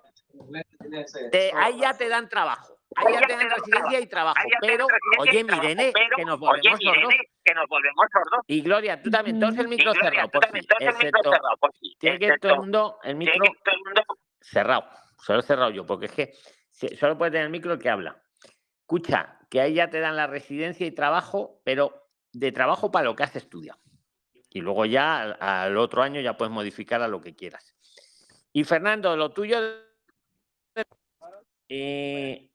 te, 1.33 1.53
ahí 1.57 1.81
ya 1.81 1.95
te 1.95 2.09
dan 2.09 2.29
trabajo. 2.29 2.79
Ahí 2.95 3.13
ya 3.13 3.27
te 3.27 3.37
dan 3.37 3.51
residencia 3.51 4.01
y 4.01 4.07
trabajo. 4.07 4.39
Pero, 4.61 4.87
oye, 5.19 5.43
Mirene, 5.43 5.93
que 6.17 6.25
nos 6.25 6.39
volvemos 6.39 6.79
sordos. 6.81 7.15
que 7.45 7.55
nos 7.55 7.67
volvemos 7.69 8.07
sordos. 8.13 8.45
Y 8.47 8.61
Gloria, 8.63 9.03
tú 9.03 9.11
también, 9.11 9.41
todos 9.41 9.59
el 9.59 9.67
micro 9.67 9.93
cerrado, 9.95 10.29
por 10.29 10.47
fin. 10.47 10.63
Excepto, 10.79 11.31
tiene 11.99 12.19
que 12.21 12.39
todo 12.39 12.53
el 12.53 12.59
mundo, 12.61 12.99
el 13.03 13.17
micro 13.17 13.45
cerrado. 14.41 14.89
Solo 15.19 15.41
he 15.41 15.43
cerrado 15.43 15.71
yo, 15.71 15.85
porque 15.85 16.07
es 16.07 16.13
que 16.13 16.97
solo 16.97 17.19
puede 17.19 17.33
tener 17.33 17.47
el 17.47 17.53
micro 17.53 17.73
el 17.73 17.81
que 17.81 17.91
habla. 17.91 18.23
Escucha, 18.81 19.39
que 19.53 19.61
ahí 19.61 19.75
ya 19.75 19.91
te 19.91 20.01
dan 20.01 20.17
la 20.17 20.27
residencia 20.27 20.87
y 20.87 20.93
trabajo, 20.93 21.61
pero 21.63 22.09
de 22.33 22.53
trabajo 22.53 22.91
para 22.91 23.05
lo 23.05 23.15
que 23.15 23.25
has 23.25 23.37
estudiado. 23.37 23.79
Y 24.49 24.63
luego 24.63 24.87
ya 24.87 25.33
al, 25.33 25.77
otro 25.77 26.03
año 26.03 26.23
ya 26.23 26.39
puedes 26.39 26.51
modificar 26.51 27.03
a 27.03 27.09
lo 27.09 27.21
que 27.21 27.37
quieras. 27.37 27.77
Y 28.55 28.65
Fernando, 28.65 29.15
lo 29.15 29.31
tuyo... 29.31 29.59
Eh, 31.69 32.51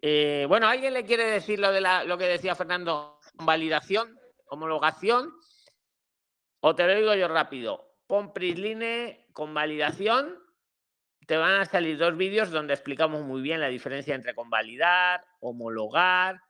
eh, 0.00 0.46
bueno, 0.48 0.68
¿alguien 0.68 0.94
le 0.94 1.04
quiere 1.04 1.24
decir 1.26 1.58
lo, 1.58 1.70
de 1.70 1.82
la, 1.82 2.02
lo 2.04 2.16
que 2.16 2.24
decía 2.24 2.54
Fernando? 2.54 3.20
Validación, 3.34 4.18
homologación. 4.46 5.34
O 6.60 6.74
te 6.74 6.86
lo 6.86 6.94
digo 6.94 7.14
yo 7.14 7.28
rápido. 7.28 7.94
Pon 8.06 8.32
Prisline 8.32 9.26
con 9.34 9.52
validación 9.52 10.45
te 11.26 11.36
van 11.36 11.60
a 11.60 11.64
salir 11.64 11.98
dos 11.98 12.16
vídeos 12.16 12.50
donde 12.50 12.72
explicamos 12.72 13.24
muy 13.24 13.42
bien 13.42 13.60
la 13.60 13.68
diferencia 13.68 14.14
entre 14.14 14.34
convalidar, 14.34 15.24
homologar 15.40 16.40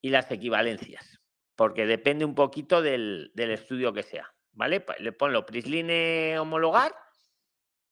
y 0.00 0.10
las 0.10 0.30
equivalencias, 0.30 1.20
porque 1.54 1.86
depende 1.86 2.24
un 2.24 2.34
poquito 2.34 2.82
del, 2.82 3.30
del 3.34 3.52
estudio 3.52 3.92
que 3.92 4.02
sea, 4.02 4.34
¿vale? 4.52 4.84
Le 4.98 5.12
ponlo 5.12 5.46
Prisline 5.46 6.38
homologar, 6.38 6.94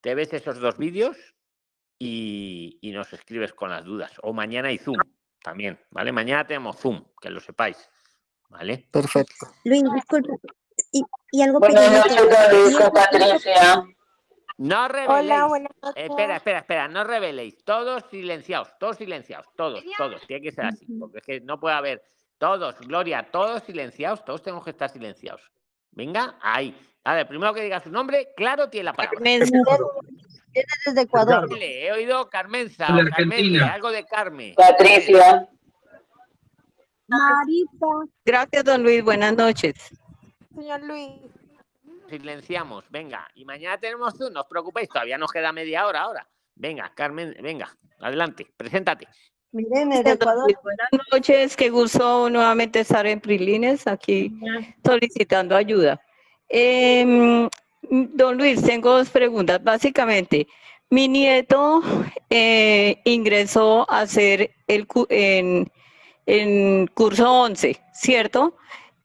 te 0.01 0.15
ves 0.15 0.33
esos 0.33 0.59
dos 0.59 0.77
vídeos 0.77 1.17
y, 1.99 2.79
y, 2.83 2.91
nos 2.91 3.13
escribes 3.13 3.55
con 3.55 3.71
las 3.71 3.85
dudas. 3.85 4.13
O 4.23 4.33
mañana 4.33 4.69
hay 4.69 4.79
Zoom 4.79 4.99
también, 5.43 5.81
¿vale? 5.91 6.11
Mañana 6.11 6.47
tenemos 6.47 6.77
Zoom, 6.79 7.05
que 7.21 7.31
lo 7.31 7.41
sepáis, 7.41 7.89
¿vale? 8.49 8.89
Perfecto. 8.91 9.47
Luis, 9.65 9.83
disculpe. 9.95 10.33
Y, 10.91 11.03
y 11.31 11.43
algo 11.43 11.61
Buenas 11.61 11.91
noches, 11.93 12.91
Patricia. 12.93 13.85
No 14.57 14.89
reveléis. 14.89 15.25
Hola, 15.25 15.47
buenas 15.47 15.73
noches. 15.83 16.05
espera, 16.05 16.37
espera, 16.37 16.59
espera, 16.59 16.89
no 16.89 17.05
reveléis. 17.05 17.57
Todos 17.65 18.05
silenciados, 18.11 18.69
todos 18.79 18.97
silenciados, 18.97 19.47
todos, 19.57 19.83
todos. 19.99 20.25
Tiene 20.27 20.43
que 20.43 20.53
ser 20.53 20.67
así, 20.67 20.87
porque 20.99 21.19
es 21.19 21.25
que 21.25 21.41
no 21.41 21.59
puede 21.59 21.75
haber 21.75 22.03
todos, 22.39 22.79
Gloria, 22.81 23.29
todos 23.31 23.63
silenciados, 23.65 24.25
todos 24.25 24.43
tenemos 24.43 24.65
que 24.65 24.71
estar 24.71 24.89
silenciados. 24.91 25.51
Venga, 25.91 26.37
ahí. 26.41 26.77
A 27.05 27.15
ver, 27.15 27.27
primero 27.27 27.53
que 27.53 27.63
diga 27.63 27.81
su 27.81 27.91
nombre, 27.91 28.33
claro, 28.37 28.71
tiene 28.71 28.85
la 28.85 28.93
palabra. 28.93 29.19
desde 29.21 31.01
Ecuador. 31.03 31.49
He 31.61 31.93
oído 31.93 32.29
Carmenza, 32.31 32.87
o 32.95 33.11
Carmen, 33.11 33.61
algo 33.61 33.91
de 33.91 34.05
Carmen. 34.07 34.55
Patricia. 34.55 35.49
Marita. 37.07 38.13
Gracias, 38.25 38.65
don 38.65 38.83
Luis. 38.83 39.03
Buenas 39.05 39.37
noches. 39.37 39.75
Señor 40.55 40.83
Luis. 40.83 41.11
Silenciamos, 42.09 42.85
venga. 42.91 43.29
Y 43.35 43.45
mañana 43.45 43.79
tenemos 43.79 44.15
Zoom, 44.17 44.33
no 44.33 44.43
os 44.43 44.47
preocupéis, 44.47 44.89
todavía 44.89 45.19
nos 45.19 45.33
queda 45.33 45.53
media 45.53 45.87
hora 45.87 46.03
ahora. 46.03 46.29
Venga, 46.55 46.93
Carmen, 46.95 47.35
venga, 47.43 47.77
adelante, 48.01 48.47
preséntate. 48.57 49.09
Miren, 49.53 49.91
desde 49.91 50.13
Ecuador. 50.13 50.53
Buenas 50.63 50.89
noches, 51.13 51.57
qué 51.57 51.71
gusto 51.71 52.29
nuevamente 52.29 52.81
estar 52.81 53.07
en 53.07 53.21
Prilines, 53.21 53.87
aquí 53.87 54.33
solicitando 54.85 55.57
ayuda. 55.57 56.01
Eh, 56.49 57.49
don 57.91 58.37
Luis, 58.37 58.63
tengo 58.63 58.97
dos 58.97 59.11
preguntas. 59.11 59.63
Básicamente, 59.63 60.47
mi 60.91 61.09
nieto 61.09 61.83
eh, 62.31 63.01
ingresó 63.05 63.91
a 63.91 64.01
hacer 64.01 64.51
el 64.67 64.87
en, 65.09 65.71
en 66.27 66.87
curso 66.89 67.43
11, 67.43 67.81
¿cierto? 67.93 68.57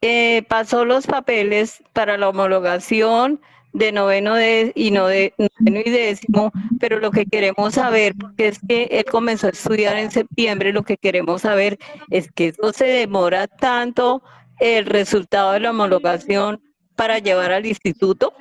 Eh, 0.01 0.43
pasó 0.47 0.85
los 0.85 1.07
papeles 1.07 1.83
para 1.91 2.17
la 2.17 2.29
homologación 2.29 3.41
de 3.73 3.91
noveno 3.91 4.35
y 4.73 4.91
no 4.91 5.07
de 5.07 5.33
noveno 5.37 5.81
y 5.85 5.89
décimo, 5.89 6.51
pero 6.79 6.99
lo 6.99 7.11
que 7.11 7.25
queremos 7.25 7.73
saber, 7.73 8.15
porque 8.19 8.47
es 8.47 8.59
que 8.65 8.83
él 8.85 9.05
comenzó 9.05 9.47
a 9.47 9.51
estudiar 9.51 9.97
en 9.97 10.09
septiembre, 10.09 10.71
lo 10.71 10.83
que 10.83 10.97
queremos 10.97 11.41
saber 11.41 11.77
es 12.09 12.31
que 12.31 12.47
eso 12.47 12.71
se 12.71 12.85
demora 12.85 13.47
tanto 13.47 14.23
el 14.59 14.85
resultado 14.85 15.51
de 15.51 15.59
la 15.59 15.71
homologación 15.71 16.61
para 16.95 17.19
llevar 17.19 17.51
al 17.51 17.65
instituto. 17.65 18.33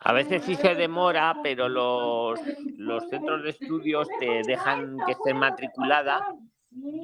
A 0.00 0.12
veces 0.12 0.42
sí 0.44 0.54
se 0.56 0.74
demora, 0.74 1.36
pero 1.42 1.68
los, 1.68 2.40
los 2.76 3.08
centros 3.08 3.42
de 3.42 3.50
estudios 3.50 4.08
te 4.18 4.42
dejan 4.46 4.96
que 5.06 5.12
estés 5.12 5.34
matriculada 5.34 6.26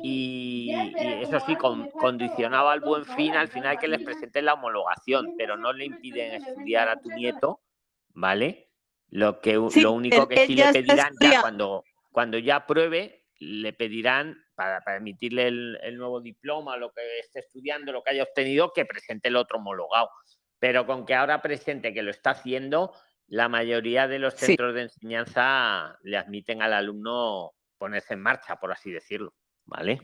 y, 0.03 0.73
y, 0.73 1.23
eso 1.23 1.41
sí, 1.41 1.57
con, 1.57 1.89
condicionado 1.91 2.69
al 2.69 2.81
buen 2.81 3.05
fin, 3.05 3.35
al 3.35 3.49
final 3.49 3.79
que 3.79 3.89
les 3.89 4.03
presenten 4.03 4.45
la 4.45 4.55
homologación, 4.55 5.35
pero 5.37 5.57
no 5.57 5.73
le 5.73 5.85
impiden 5.85 6.35
estudiar 6.35 6.89
a 6.89 7.01
tu 7.01 7.11
nieto, 7.11 7.61
¿vale? 8.09 8.71
Lo, 9.11 9.41
que, 9.41 9.59
Sí, 9.71 9.81
lo 9.83 9.93
único 9.93 10.29
que 10.29 10.47
sí 10.47 10.55
le 10.55 10.73
pedirán 10.73 11.15
ya 11.21 11.41
cuando, 11.41 11.85
cuando 12.13 12.39
ya 12.39 12.57
apruebe, 12.57 13.27
le 13.39 13.73
pedirán 13.73 14.37
para, 14.55 14.81
para 14.83 14.99
emitirle 14.99 15.49
el, 15.49 15.79
el 15.83 15.97
nuevo 15.97 16.21
diploma, 16.21 16.77
lo 16.77 16.93
que 16.93 17.19
esté 17.19 17.41
estudiando, 17.41 17.93
lo 17.93 18.03
que 18.03 18.11
haya 18.11 18.23
obtenido, 18.25 18.73
que 18.73 18.85
presente 18.85 19.29
el 19.29 19.37
otro 19.37 19.59
homologado. 19.59 20.11
Pero 20.59 20.87
con 20.87 21.07
que 21.07 21.15
ahora 21.15 21.41
presente 21.41 21.95
que 21.95 22.03
lo 22.03 22.11
está 22.11 22.31
haciendo, 22.31 22.93
la 23.27 23.49
mayoría 23.49 24.09
de 24.09 24.19
los 24.19 24.35
Sí. 24.35 24.47
centros 24.47 24.75
de 24.75 24.83
enseñanza 24.83 25.97
le 26.03 26.19
admiten 26.19 26.63
al 26.63 26.73
alumno 26.75 27.53
ponerse 27.79 28.15
en 28.15 28.21
marcha, 28.21 28.57
por 28.57 28.73
así 28.73 28.91
decirlo. 28.91 29.33
¿Vale? 29.71 30.01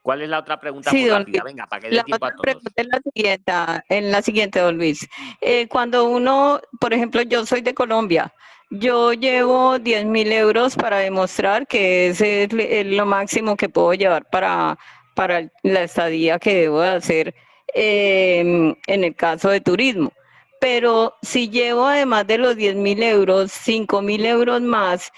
¿Cuál 0.00 0.22
es 0.22 0.28
la 0.28 0.38
otra 0.40 0.58
pregunta 0.58 0.90
Sí, 0.90 1.00
muy 1.02 1.10
don 1.10 1.18
rápida? 1.20 1.42
Venga, 1.44 1.66
para 1.66 1.80
que 1.82 1.88
dé 1.90 1.96
La 1.96 2.04
tiempo 2.04 2.26
a 2.26 2.30
todos. 2.30 2.42
pregunta 2.42 2.82
la 2.84 3.00
siguiente, 3.12 3.52
en 3.88 4.10
la 4.10 4.22
siguiente, 4.22 4.60
don 4.60 4.76
Luis. 4.76 5.08
Eh, 5.40 5.68
cuando 5.68 6.04
uno, 6.06 6.60
por 6.80 6.92
ejemplo, 6.92 7.22
yo 7.22 7.44
soy 7.46 7.60
de 7.60 7.74
Colombia, 7.74 8.32
yo 8.70 9.12
llevo 9.12 9.78
10 9.78 10.06
mil 10.06 10.32
euros 10.32 10.74
para 10.76 10.98
demostrar 10.98 11.66
que 11.66 12.08
ese 12.08 12.44
es 12.50 12.86
lo 12.86 13.06
máximo 13.06 13.56
que 13.56 13.68
puedo 13.68 13.92
llevar 13.94 14.24
para, 14.30 14.78
para 15.14 15.48
la 15.62 15.82
estadía 15.82 16.38
que 16.38 16.54
debo 16.54 16.80
de 16.80 16.88
hacer 16.88 17.34
em, 17.74 18.74
en 18.86 19.04
el 19.04 19.14
caso 19.14 19.50
de 19.50 19.60
turismo. 19.60 20.12
Pero 20.60 21.14
si 21.22 21.48
llevo 21.50 21.86
además 21.86 22.26
de 22.26 22.38
los 22.38 22.56
10 22.56 22.76
mil 22.76 23.02
euros, 23.02 23.50
5 23.52 24.00
mil 24.02 24.24
euros 24.24 24.60
más, 24.62 25.10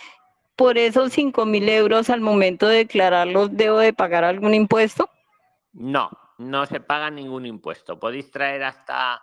por 0.56 0.78
esos 0.78 1.12
5 1.12 1.46
mil 1.46 1.68
euros 1.68 2.10
al 2.10 2.20
momento 2.20 2.68
de 2.68 2.78
declararlos, 2.78 3.56
¿debo 3.56 3.78
de 3.78 3.92
pagar 3.92 4.24
algún 4.24 4.54
impuesto? 4.54 5.10
No, 5.72 6.10
no 6.38 6.66
se 6.66 6.80
paga 6.80 7.10
ningún 7.10 7.46
impuesto. 7.46 7.98
Podéis 7.98 8.30
traer 8.30 8.62
hasta, 8.62 9.22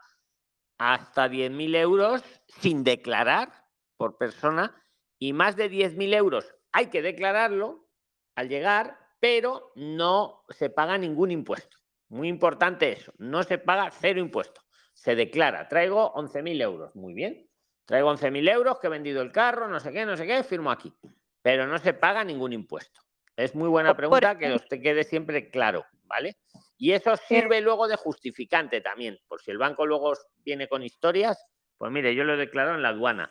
hasta 0.77 1.29
10.000 1.29 1.75
euros 1.77 2.23
sin 2.59 2.83
declarar 2.83 3.49
por 3.97 4.17
persona 4.17 4.75
y 5.17 5.33
más 5.33 5.55
de 5.55 5.71
10.000 5.71 6.15
euros 6.15 6.53
hay 6.73 6.87
que 6.87 7.01
declararlo 7.01 7.87
al 8.35 8.49
llegar, 8.49 8.97
pero 9.19 9.71
no 9.75 10.43
se 10.49 10.69
paga 10.69 10.97
ningún 10.97 11.31
impuesto. 11.31 11.77
Muy 12.09 12.27
importante 12.27 12.91
eso, 12.91 13.13
no 13.17 13.43
se 13.43 13.57
paga 13.57 13.89
cero 13.91 14.19
impuesto. 14.19 14.61
Se 14.93 15.15
declara, 15.15 15.67
traigo 15.67 16.13
11.000 16.13 16.61
euros, 16.61 16.95
muy 16.95 17.13
bien. 17.13 17.47
Traigo 17.85 18.11
11.000 18.13 18.49
euros 18.49 18.79
que 18.79 18.87
he 18.87 18.89
vendido 18.89 19.21
el 19.21 19.31
carro, 19.31 19.67
no 19.67 19.79
sé 19.79 19.91
qué, 19.91 20.05
no 20.05 20.15
sé 20.15 20.27
qué, 20.27 20.43
firmo 20.43 20.71
aquí. 20.71 20.93
Pero 21.41 21.67
no 21.67 21.77
se 21.79 21.93
paga 21.93 22.23
ningún 22.23 22.53
impuesto. 22.53 23.01
Es 23.35 23.55
muy 23.55 23.69
buena 23.69 23.95
pregunta 23.95 24.37
que 24.37 24.51
os 24.51 24.67
te 24.67 24.81
quede 24.81 25.03
siempre 25.03 25.49
claro, 25.49 25.85
¿vale? 26.03 26.37
Y 26.77 26.91
eso 26.91 27.15
sirve 27.15 27.61
luego 27.61 27.87
de 27.87 27.95
justificante 27.95 28.81
también, 28.81 29.19
por 29.27 29.41
si 29.41 29.51
el 29.51 29.57
banco 29.57 29.85
luego 29.85 30.13
viene 30.39 30.67
con 30.67 30.83
historias, 30.83 31.43
pues 31.77 31.91
mire, 31.91 32.13
yo 32.13 32.23
lo 32.23 32.33
he 32.33 32.37
declarado 32.37 32.75
en 32.75 32.83
la 32.83 32.89
aduana. 32.89 33.29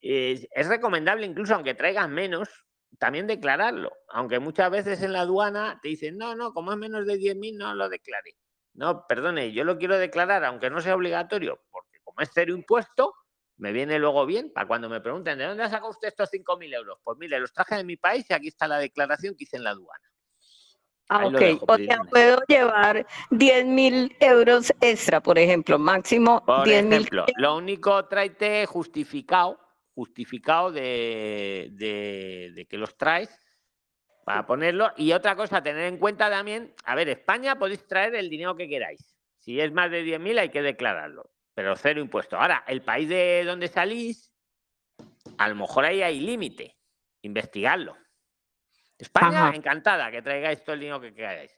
Eh, 0.00 0.48
es 0.50 0.68
recomendable 0.68 1.26
incluso 1.26 1.54
aunque 1.54 1.74
traigas 1.74 2.08
menos, 2.08 2.48
también 2.98 3.26
declararlo, 3.26 3.92
aunque 4.08 4.38
muchas 4.38 4.70
veces 4.70 5.02
en 5.02 5.12
la 5.12 5.20
aduana 5.20 5.78
te 5.82 5.88
dicen, 5.88 6.16
no, 6.16 6.34
no, 6.34 6.52
como 6.52 6.72
es 6.72 6.78
menos 6.78 7.06
de 7.06 7.16
10.000 7.18 7.56
no 7.58 7.74
lo 7.74 7.88
declare. 7.88 8.36
No, 8.74 9.06
perdone, 9.06 9.52
yo 9.52 9.64
lo 9.64 9.76
quiero 9.76 9.98
declarar 9.98 10.44
aunque 10.44 10.70
no 10.70 10.80
sea 10.80 10.94
obligatorio, 10.94 11.60
porque 11.70 11.98
como 12.02 12.20
es 12.20 12.30
cero 12.32 12.54
impuesto, 12.54 13.14
me 13.58 13.72
viene 13.72 13.98
luego 13.98 14.24
bien 14.26 14.50
para 14.52 14.66
cuando 14.66 14.88
me 14.88 15.00
pregunten, 15.00 15.36
¿de 15.38 15.44
dónde 15.44 15.64
ha 15.64 15.68
sacado 15.68 15.90
usted 15.90 16.08
estos 16.08 16.30
5.000 16.30 16.72
euros? 16.74 16.98
Pues 17.04 17.18
mire, 17.18 17.38
los 17.38 17.52
traje 17.52 17.76
de 17.76 17.84
mi 17.84 17.96
país 17.96 18.24
y 18.30 18.32
aquí 18.32 18.48
está 18.48 18.66
la 18.66 18.78
declaración 18.78 19.34
que 19.36 19.44
hice 19.44 19.56
en 19.56 19.64
la 19.64 19.70
aduana. 19.70 20.04
Ah, 21.10 21.20
Ahí 21.20 21.28
ok. 21.28 21.40
dejo, 21.40 21.64
O 21.68 21.76
sea, 21.76 21.98
puedo 22.10 22.42
llevar 22.46 23.06
10 23.30 23.64
mil 23.66 24.14
euros 24.20 24.72
extra, 24.80 25.20
por 25.22 25.38
ejemplo, 25.38 25.78
máximo 25.78 26.44
Por 26.44 26.66
10 26.66 26.84
mil. 26.84 26.98
ejemplo, 26.98 27.24
lo 27.36 27.56
único 27.56 28.06
tráete 28.06 28.66
justificado, 28.66 29.58
justificado 29.94 30.70
de, 30.70 31.68
de- 31.72 32.52
de 32.54 32.66
que 32.66 32.76
los 32.76 32.96
traes 32.96 33.30
para 34.24 34.46
ponerlo. 34.46 34.92
Y 34.98 35.12
otra 35.12 35.34
cosa, 35.34 35.62
tener 35.62 35.84
en 35.86 35.96
cuenta 35.98 36.28
también, 36.30 36.74
a 36.84 36.94
ver, 36.94 37.08
España 37.08 37.58
podéis 37.58 37.86
traer 37.86 38.14
el 38.14 38.28
dinero 38.28 38.54
que 38.54 38.68
queráis. 38.68 39.16
Si 39.38 39.58
es 39.58 39.72
más 39.72 39.90
de 39.90 40.02
10.000 40.02 40.38
hay 40.38 40.50
que 40.50 40.60
declararlo, 40.60 41.30
pero 41.58 41.74
cero 41.74 42.00
impuesto. 42.00 42.36
Ahora, 42.36 42.62
el 42.68 42.82
país 42.82 43.08
de 43.08 43.42
donde 43.44 43.66
salís, 43.66 44.32
a 45.38 45.48
lo 45.48 45.56
mejor 45.56 45.86
ahí 45.86 46.02
hay 46.02 46.20
límite. 46.20 46.76
Investigadlo. 47.22 47.96
España, 48.96 49.48
Ajá. 49.48 49.56
encantada 49.56 50.08
que 50.12 50.22
traigáis 50.22 50.62
todo 50.62 50.74
el 50.74 50.80
dinero 50.82 51.00
que 51.00 51.12
queráis. 51.12 51.50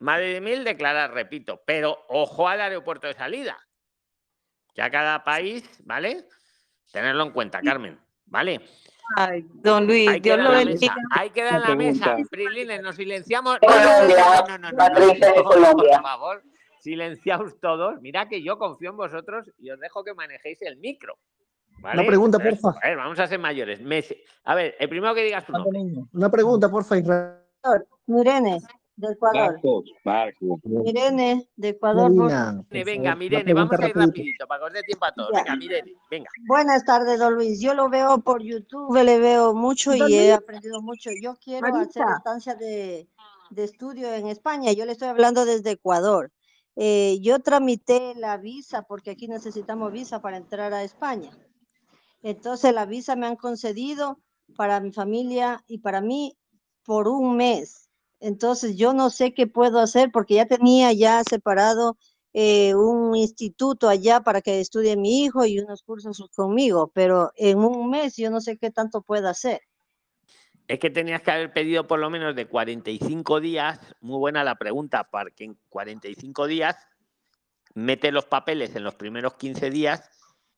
Más 0.00 0.18
de 0.18 0.40
10.000 0.42 0.64
declarar, 0.64 1.12
repito, 1.14 1.62
pero 1.64 2.04
ojo 2.08 2.48
al 2.48 2.62
aeropuerto 2.62 3.06
de 3.06 3.14
salida. 3.14 3.56
Ya 4.74 4.90
cada 4.90 5.22
país, 5.22 5.70
¿vale? 5.84 6.26
Tenerlo 6.90 7.22
en 7.22 7.30
cuenta, 7.30 7.60
Carmen, 7.62 8.00
¿vale? 8.24 8.60
Ay, 9.16 9.46
don 9.54 9.86
Luis, 9.86 10.08
Ahí 10.08 10.18
Dios 10.18 10.36
lo 10.38 10.50
bendiga. 10.50 10.96
mesa, 10.96 11.08
ahí 11.12 11.30
queda 11.30 11.50
en 11.50 11.60
la 11.62 11.76
mesa. 11.76 12.16
Prilines, 12.28 12.82
nos 12.82 12.96
silenciamos. 12.96 13.60
Colombia, 13.60 14.16
No, 14.48 14.58
no, 14.58 14.58
no, 14.58 14.72
no, 14.72 14.88
no, 14.88 16.42
silenciaos 16.82 17.58
todos. 17.60 18.00
Mira 18.00 18.28
que 18.28 18.42
yo 18.42 18.58
confío 18.58 18.90
en 18.90 18.96
vosotros 18.96 19.48
y 19.58 19.70
os 19.70 19.78
dejo 19.78 20.02
que 20.04 20.14
manejéis 20.14 20.60
el 20.62 20.76
micro. 20.78 21.16
¿vale? 21.80 22.00
Una 22.00 22.06
pregunta, 22.08 22.38
Entonces, 22.38 22.60
porfa. 22.60 22.78
A 22.84 22.88
ver, 22.88 22.96
vamos 22.98 23.18
a 23.20 23.26
ser 23.26 23.38
mayores. 23.38 23.80
A 24.44 24.54
ver, 24.54 24.74
el 24.78 24.88
primero 24.88 25.14
que 25.14 25.24
digas 25.24 25.48
nombre. 25.48 25.80
Una 26.12 26.30
pregunta, 26.30 26.68
porfa, 26.70 26.98
Israel. 26.98 27.38
Mirene, 28.06 28.58
de 28.96 29.12
Ecuador. 29.12 29.52
Marcos, 29.52 29.84
Marcos. 30.04 30.60
Mirene, 30.64 31.48
de 31.56 31.68
Ecuador. 31.68 32.08
por- 32.14 32.30
Marina, 32.30 32.64
Venga, 32.68 33.14
Mirene, 33.14 33.54
vamos 33.54 33.72
a 33.72 33.74
ir 33.76 33.80
rapidito. 33.96 34.00
rapidito 34.00 34.46
para 34.48 34.58
que 34.60 34.66
os 34.66 34.72
dé 34.72 34.82
tiempo 34.82 35.04
a 35.06 35.12
todos. 35.12 35.30
Ya. 35.32 35.42
Venga, 35.44 35.56
Mirene, 35.56 35.92
venga. 36.10 36.30
Buenas 36.48 36.84
tardes, 36.84 37.18
don 37.20 37.34
Luis. 37.34 37.60
Yo 37.60 37.74
lo 37.74 37.88
veo 37.88 38.18
por 38.18 38.42
YouTube, 38.42 39.00
le 39.02 39.18
veo 39.18 39.54
mucho 39.54 39.94
y 39.94 40.14
he 40.14 40.32
aprendido 40.32 40.82
mucho. 40.82 41.10
Yo 41.22 41.36
quiero 41.36 41.66
hacer 41.68 42.02
Marisa. 42.02 42.16
estancia 42.18 42.54
de, 42.56 43.06
de 43.50 43.64
estudio 43.64 44.12
en 44.12 44.26
España. 44.26 44.72
Yo 44.72 44.84
le 44.84 44.92
estoy 44.92 45.08
hablando 45.08 45.44
desde 45.44 45.70
Ecuador. 45.70 46.30
Eh, 46.76 47.18
yo 47.20 47.40
tramité 47.40 48.14
la 48.16 48.38
visa 48.38 48.82
porque 48.82 49.10
aquí 49.10 49.28
necesitamos 49.28 49.92
visa 49.92 50.20
para 50.20 50.36
entrar 50.36 50.72
a 50.72 50.84
España. 50.84 51.30
Entonces 52.22 52.72
la 52.72 52.86
visa 52.86 53.16
me 53.16 53.26
han 53.26 53.36
concedido 53.36 54.18
para 54.56 54.80
mi 54.80 54.92
familia 54.92 55.64
y 55.66 55.78
para 55.78 56.00
mí 56.00 56.36
por 56.84 57.08
un 57.08 57.36
mes. 57.36 57.90
Entonces 58.20 58.76
yo 58.76 58.94
no 58.94 59.10
sé 59.10 59.34
qué 59.34 59.46
puedo 59.46 59.80
hacer 59.80 60.10
porque 60.12 60.34
ya 60.34 60.46
tenía 60.46 60.92
ya 60.92 61.22
separado 61.28 61.96
eh, 62.32 62.74
un 62.74 63.14
instituto 63.16 63.88
allá 63.88 64.20
para 64.20 64.40
que 64.40 64.60
estudie 64.60 64.96
mi 64.96 65.24
hijo 65.24 65.44
y 65.44 65.58
unos 65.58 65.82
cursos 65.82 66.22
conmigo, 66.34 66.90
pero 66.94 67.32
en 67.36 67.58
un 67.58 67.90
mes 67.90 68.16
yo 68.16 68.30
no 68.30 68.40
sé 68.40 68.56
qué 68.56 68.70
tanto 68.70 69.02
puedo 69.02 69.28
hacer. 69.28 69.60
Es 70.68 70.78
que 70.78 70.90
tenías 70.90 71.22
que 71.22 71.30
haber 71.30 71.52
pedido 71.52 71.86
por 71.86 71.98
lo 71.98 72.10
menos 72.10 72.34
de 72.34 72.46
45 72.46 73.40
días. 73.40 73.80
Muy 74.00 74.18
buena 74.18 74.44
la 74.44 74.54
pregunta, 74.56 75.08
porque 75.10 75.44
en 75.44 75.58
45 75.68 76.46
días 76.46 76.76
mete 77.74 78.12
los 78.12 78.26
papeles 78.26 78.74
en 78.76 78.84
los 78.84 78.94
primeros 78.94 79.34
15 79.34 79.70
días 79.70 80.10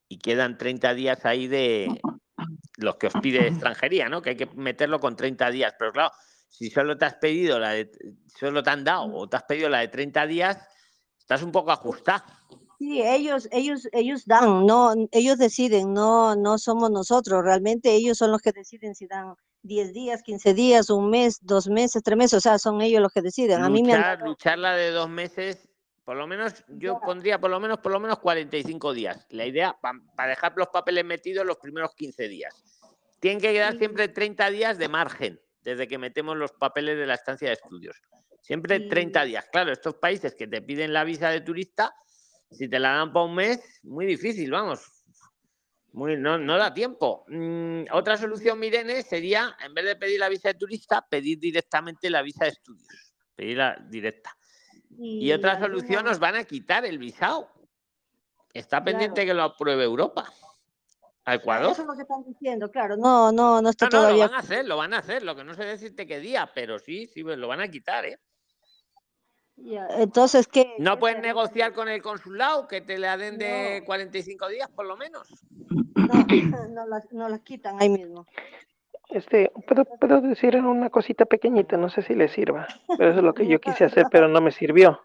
y 0.09 0.19
quedan 0.19 0.59
30 0.59 0.95
días 0.95 1.25
ahí 1.25 1.47
de 1.47 2.01
los 2.77 2.97
que 2.97 3.07
os 3.07 3.15
pide 3.23 3.47
extranjería, 3.49 4.09
¿no? 4.09 4.23
Que 4.23 4.31
hay 4.31 4.37
que 4.37 4.47
meterlo 4.55 5.01
con 5.01 5.17
30 5.17 5.51
días. 5.51 5.75
Pero 5.79 5.93
claro, 5.93 6.11
si 6.49 6.71
solo 6.71 6.97
te 6.97 7.05
has 7.05 7.15
pedido 7.15 7.59
la 7.59 7.71
de, 7.71 7.91
solo 8.39 8.63
te 8.63 8.71
han 8.71 8.85
dado 8.85 9.13
o 9.15 9.29
te 9.29 9.37
has 9.37 9.45
pedido 9.45 9.69
la 9.69 9.81
de 9.81 9.89
30 9.89 10.27
días, 10.27 10.59
estás 11.19 11.43
un 11.43 11.53
poco 11.53 11.73
ajustado. 11.73 12.25
Sí, 12.79 13.01
ellos, 13.03 13.49
ellos, 13.53 13.89
ellos 13.93 14.27
dan, 14.27 14.67
no, 14.67 14.93
ellos 15.13 15.39
deciden, 15.39 15.95
no, 15.95 16.37
no 16.37 16.59
somos 16.59 16.91
nosotros, 16.91 17.43
realmente 17.45 17.95
ellos 17.95 18.19
son 18.19 18.33
los 18.33 18.43
que 18.43 18.53
deciden 18.53 18.95
si 18.95 19.07
dan 19.07 19.35
10 19.65 19.93
días, 19.95 20.23
15 20.23 20.55
días, 20.55 20.91
un 20.91 21.11
mes, 21.11 21.39
dos 21.41 21.69
meses, 21.69 22.03
tres 22.03 22.19
meses, 22.19 22.35
o 22.35 22.41
sea, 22.41 22.59
son 22.59 22.83
ellos 22.83 23.01
los 23.01 23.11
que 23.13 23.23
deciden. 23.23 23.63
A 23.63 23.71
mí 23.71 23.83
me 23.83 23.95
han 23.95 23.99
Luchar, 23.99 24.23
luchar 24.23 24.59
la 24.59 24.77
de 24.77 24.91
dos 24.91 25.09
meses, 25.09 25.69
por 26.05 26.17
lo 26.17 26.27
menos, 26.27 26.63
yo 26.69 27.01
pondría 27.01 27.41
por 27.41 27.51
lo 27.51 27.59
menos, 27.59 27.79
por 27.79 27.91
lo 27.91 27.99
menos 27.99 28.19
45 28.19 28.93
días. 28.93 29.27
La 29.31 29.47
idea, 29.47 29.75
para 29.81 30.29
dejar 30.29 30.53
los 30.57 30.69
papeles 30.69 31.05
metidos 31.05 31.47
los 31.47 31.57
primeros 31.57 31.95
15 31.95 32.29
días. 32.29 32.63
Tienen 33.21 33.41
que 33.41 33.55
quedar 33.55 33.79
siempre 33.79 34.09
30 34.09 34.51
días 34.51 34.77
de 34.77 34.89
margen, 34.89 35.41
desde 35.63 35.89
que 35.89 35.97
metemos 35.97 36.37
los 36.37 36.53
papeles 36.53 36.99
de 36.99 37.07
la 37.07 37.15
estancia 37.15 37.49
de 37.49 37.55
estudios. 37.55 37.97
Siempre 38.43 38.81
30 38.81 39.25
días. 39.25 39.47
Claro, 39.51 39.73
estos 39.73 39.95
países 39.95 40.35
que 40.35 40.47
te 40.47 40.61
piden 40.61 40.93
la 40.93 41.05
visa 41.05 41.31
de 41.31 41.41
turista, 41.41 41.95
si 42.51 42.69
te 42.69 42.79
la 42.79 42.91
dan 42.91 43.15
para 43.15 43.25
un 43.25 43.35
mes, 43.35 43.81
muy 43.83 44.05
difícil, 44.05 44.51
vamos. 44.51 45.04
Muy, 45.95 46.17
no, 46.17 46.39
no 46.39 46.59
da 46.59 46.75
tiempo. 46.75 47.25
Mm, 47.29 47.85
otra 47.93 48.17
solución, 48.17 48.59
Mirene, 48.59 49.03
sería, 49.03 49.57
en 49.65 49.73
vez 49.75 49.85
de 49.85 49.95
pedir 49.95 50.19
la 50.19 50.29
visa 50.29 50.49
de 50.49 50.55
turista, 50.55 51.07
pedir 51.09 51.39
directamente 51.39 52.11
la 52.11 52.21
visa 52.21 52.45
de 52.47 52.51
estudios. 52.51 53.15
Pedirla 53.37 53.77
directa. 53.89 54.37
Y, 54.99 55.33
otra 55.33 55.53
alguna- 55.53 55.69
solución, 55.69 56.07
os 56.09 56.19
van 56.19 56.35
a 56.35 56.43
quitar 56.45 56.85
el 56.85 56.99
visado. 56.99 57.49
Está 58.53 58.83
pendiente 58.83 59.25
que 59.25 59.35
lo 59.35 59.45
apruebe 59.45 59.85
Europa. 59.85 60.33
A 61.27 61.37
Ecuador. 61.37 61.73
Eso 61.73 61.83
es 61.83 61.89
lo 61.89 61.95
que 61.95 62.03
están 62.03 62.25
diciendo, 62.25 62.71
claro, 62.71 62.97
no, 62.97 63.33
no, 63.33 63.63
no 63.63 63.71
está 63.71 63.87
No, 63.87 63.91
no, 63.91 63.97
lo 63.97 64.03
todavía. 64.03 64.27
van 64.27 64.35
a 64.35 64.39
hacer, 64.41 64.67
lo 64.67 64.77
van 64.77 64.95
a 64.95 64.99
hacer. 64.99 65.23
Lo 65.23 65.35
que 65.37 65.43
no 65.45 65.55
sé 65.55 65.65
decirte 65.65 66.07
qué 66.07 66.19
día, 66.21 66.51
pero 66.55 66.79
sí, 66.79 67.07
sí, 67.07 67.23
pues 67.23 67.39
lo 67.39 67.49
van 67.49 67.61
a 67.61 67.69
quitar, 67.69 68.05
¿eh? 68.05 68.19
Ya, 69.57 69.87
Entonces, 69.99 70.49
¿qué? 70.49 70.75
No 70.79 70.99
puedes 70.99 71.21
negociar 71.21 71.73
con 71.73 71.89
el 71.89 72.03
consulado 72.03 72.67
que 72.67 72.81
te 72.81 72.99
la 72.99 73.17
den 73.17 73.39
de 73.39 73.83
45 73.87 74.49
días, 74.49 74.69
por 74.69 74.87
lo 74.87 74.97
menos. 74.97 75.29
No, 75.95 76.69
no 76.71 76.87
las, 76.87 77.13
no 77.13 77.29
las 77.29 77.41
quitan 77.41 77.81
ahí 77.81 77.89
mismo. 77.89 78.27
Este, 79.11 79.53
¿puedo, 79.67 79.85
puedo 79.85 80.21
decir 80.21 80.57
una 80.57 80.91
cosita 80.91 81.25
pequeñita, 81.25 81.77
no 81.77 81.89
sé 81.89 82.03
si 82.03 82.15
le 82.15 82.29
sirva, 82.29 82.67
pero 82.99 83.11
eso 83.11 83.21
es 83.21 83.25
lo 83.25 83.35
que 83.35 83.47
yo 83.47 83.61
quise 83.61 83.85
hacer, 83.85 84.07
pero 84.11 84.29
no 84.29 84.41
me 84.41 84.51
sirvió. 84.51 85.01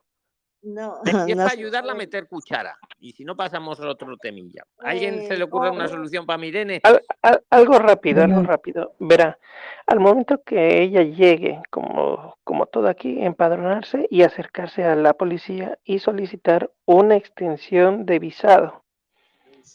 No, 0.62 1.00
es 1.06 1.14
no 1.38 1.44
para 1.44 1.52
ayudarla 1.52 1.94
a 1.94 1.96
meter 1.96 2.28
cuchara. 2.28 2.78
Y 3.00 3.14
si 3.14 3.24
no, 3.24 3.36
pasamos 3.36 3.80
a 3.80 3.88
otro 3.88 4.18
temilla. 4.18 4.64
¿A 4.84 4.90
alguien 4.90 5.24
se 5.28 5.38
le 5.38 5.44
ocurre 5.46 5.70
una 5.70 5.88
solución 5.88 6.26
para 6.26 6.38
Mirene? 6.38 6.82
Al- 6.84 7.02
al- 7.22 7.44
algo 7.50 7.80
rápido, 7.80 8.24
algo 8.24 8.44
rápido. 8.44 8.94
Verá, 9.00 9.40
al 9.88 10.00
momento 10.00 10.42
que 10.44 10.82
ella 10.82 11.02
llegue, 11.04 11.62
como, 11.70 12.38
como 12.44 12.66
todo 12.66 12.88
aquí, 12.90 13.22
empadronarse 13.24 14.08
y 14.10 14.24
acercarse 14.24 14.84
a 14.84 14.96
la 14.96 15.14
policía 15.14 15.80
y 15.86 16.00
solicitar 16.00 16.70
una 16.86 17.16
extensión 17.16 18.06
de 18.06 18.20
visado. 18.20 18.84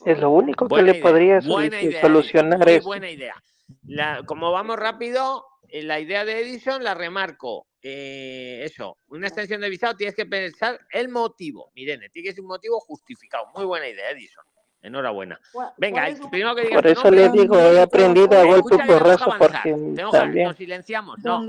Es 0.05 0.19
lo 0.19 0.31
único 0.31 0.69
que 0.69 0.83
le 0.83 0.95
podría 0.97 1.41
buena 1.41 1.81
idea, 1.81 2.01
solucionar 2.03 2.69
eso. 2.69 2.85
buena 2.87 3.11
idea. 3.11 3.35
La- 3.87 4.23
como 4.27 4.53
vamos 4.53 4.77
rápido, 4.79 5.47
eh, 5.69 5.83
la 5.83 5.99
idea 6.01 6.25
de 6.25 6.41
Edison 6.41 6.85
la 6.85 6.95
remarco. 6.95 7.67
Eh, 7.87 8.63
eso, 8.65 8.97
una 9.09 9.27
extensión 9.27 9.61
de 9.61 9.69
visado 9.69 9.95
tienes 9.95 10.15
que 10.17 10.25
pensar 10.25 10.81
el 10.91 11.11
motivo. 11.11 11.71
Mirene, 11.75 12.09
tiene 12.09 12.29
que 12.29 12.35
ser 12.35 12.41
un 12.41 12.49
motivo 12.49 12.81
justificado. 12.81 13.49
Muy 13.55 13.67
buena 13.67 13.87
idea, 13.87 14.11
Edison. 14.11 14.43
Enhorabuena. 14.81 15.39
Venga, 15.77 16.09
el 16.09 16.19
primero 16.31 16.55
que 16.55 16.63
diga 16.63 16.77
Por 16.77 16.87
eso 16.87 17.11
le 17.11 17.25
nombre- 17.25 17.43
digo, 17.43 17.57
he 17.59 17.81
aprendido 17.81 18.39
a 18.39 18.45
golpe 18.45 18.79
porrazo 18.87 19.31
porque 19.39 19.59
Tenemos 19.65 20.13
que- 20.13 20.19
también. 20.19 20.49
Nos 20.49 20.57
silenciamos, 20.57 21.19
no. 21.23 21.47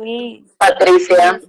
Patricia. 0.57 1.39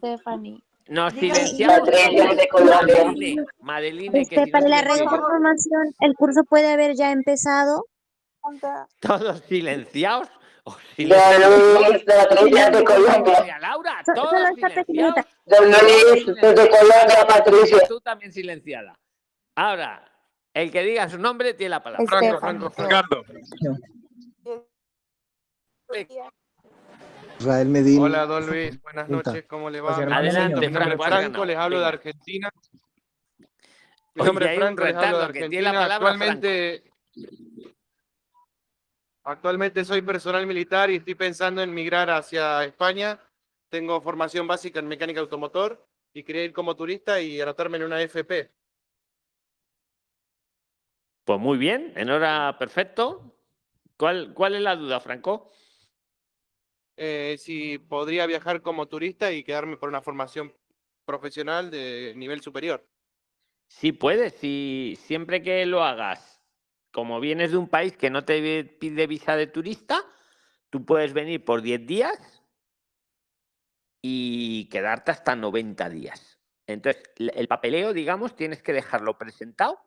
Nos 0.88 1.12
silenciamos. 1.14 1.78
Patricia 1.80 2.34
de 2.34 2.48
Colombia. 2.48 3.04
Madeline, 3.04 3.46
Madeline, 3.60 4.12
que 4.12 4.20
Este, 4.20 4.34
si 4.36 4.40
no 4.42 4.52
para 4.52 4.66
el 4.66 4.72
arraigo 4.72 5.04
por 5.04 5.18
silenciamos, 5.18 5.30
formación, 5.30 5.94
¿el 6.00 6.14
curso 6.14 6.44
puede 6.48 6.72
haber 6.72 6.94
ya 6.94 7.10
empezado? 7.10 7.86
todos 9.00 9.40
silenciados. 9.48 10.28
Silenciados. 10.96 11.88
Luis, 11.88 12.04
Patricia 12.04 12.70
de 12.70 12.84
Colombia. 12.84 13.58
Laura, 13.60 14.02
todos 14.14 14.48
silenciados. 14.54 15.24
Don 15.44 15.64
Luis, 15.70 16.26
desde 16.26 16.70
Colombia, 16.70 17.26
Patricia. 17.28 17.78
Tú 17.88 18.00
también 18.00 18.32
silenciada. 18.32 18.98
Ahora, 19.54 20.10
el 20.54 20.70
que 20.70 20.82
diga 20.82 21.08
su 21.08 21.18
nombre 21.18 21.54
tiene 21.54 21.70
la 21.70 21.82
palabra. 21.82 22.06
Franco, 22.06 22.40
Franco, 22.40 22.72
Ricardo. 22.76 23.24
Israel 27.38 27.68
Medina. 27.68 28.02
Hola, 28.02 28.26
don 28.26 28.46
Luis. 28.46 28.80
Buenas 28.82 29.08
noches. 29.08 29.44
¿Cómo 29.46 29.70
le 29.70 29.80
va? 29.80 29.96
Adelante, 29.96 30.70
Franco, 30.70 31.02
Franco, 31.02 31.44
les 31.44 31.56
hablo 31.56 31.80
de. 31.80 31.86
Argentina. 31.86 32.50
Mi 34.14 34.24
nombre 34.24 34.52
es 34.52 34.58
Franco, 34.58 34.84
les 34.84 34.94
hablo 34.94 35.18
de 35.18 35.26
retardo, 35.26 35.32
que 35.32 35.48
tiene 35.48 35.62
la 35.62 35.70
Argentina. 35.70 35.72
palabra 35.72 35.94
Actualmente, 35.94 36.84
actualmente 39.26 39.84
soy 39.84 40.02
personal 40.02 40.46
militar 40.46 40.90
y 40.90 40.96
estoy 40.96 41.14
pensando 41.14 41.62
en 41.62 41.74
migrar 41.74 42.08
hacia 42.10 42.64
España. 42.64 43.20
Tengo 43.68 44.00
formación 44.00 44.46
básica 44.46 44.78
en 44.78 44.88
mecánica 44.88 45.20
automotor 45.20 45.84
y 46.14 46.22
quería 46.22 46.44
ir 46.44 46.52
como 46.52 46.76
turista 46.76 47.20
y 47.20 47.40
anotarme 47.40 47.76
en 47.76 47.84
una 47.84 48.00
FP. 48.00 48.52
Pues 51.24 51.40
muy 51.40 51.58
bien, 51.58 51.92
en 51.96 52.08
hora 52.08 52.56
perfecto. 52.58 53.36
¿Cuál, 53.96 54.32
¿Cuál 54.32 54.54
es 54.54 54.62
la 54.62 54.76
duda, 54.76 55.00
Franco? 55.00 55.50
Eh, 56.96 57.36
si 57.38 57.78
podría 57.78 58.26
viajar 58.26 58.62
como 58.62 58.86
turista 58.86 59.32
y 59.32 59.42
quedarme 59.42 59.76
por 59.76 59.88
una 59.88 60.02
formación 60.02 60.54
profesional 61.04 61.70
de 61.70 62.14
nivel 62.16 62.40
superior. 62.40 62.86
Sí 63.68 63.90
puedes, 63.90 64.34
si, 64.34 64.96
siempre 65.00 65.42
que 65.42 65.66
lo 65.66 65.82
hagas, 65.82 66.35
como 66.96 67.20
vienes 67.20 67.50
de 67.50 67.58
un 67.58 67.68
país 67.68 67.94
que 67.94 68.08
no 68.08 68.24
te 68.24 68.64
pide 68.64 69.06
visa 69.06 69.36
de 69.36 69.46
turista, 69.46 70.02
tú 70.70 70.86
puedes 70.86 71.12
venir 71.12 71.44
por 71.44 71.60
10 71.60 71.86
días 71.86 72.42
y 74.00 74.66
quedarte 74.70 75.10
hasta 75.10 75.36
90 75.36 75.90
días. 75.90 76.40
Entonces, 76.66 77.02
el 77.18 77.48
papeleo, 77.48 77.92
digamos, 77.92 78.34
tienes 78.34 78.62
que 78.62 78.72
dejarlo 78.72 79.18
presentado. 79.18 79.78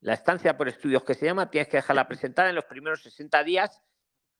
La 0.00 0.14
estancia 0.14 0.56
por 0.56 0.66
estudios 0.66 1.04
que 1.04 1.14
se 1.14 1.26
llama, 1.26 1.48
tienes 1.48 1.68
que 1.68 1.76
dejarla 1.76 2.08
presentada 2.08 2.48
en 2.48 2.56
los 2.56 2.64
primeros 2.64 3.04
60 3.04 3.44
días, 3.44 3.80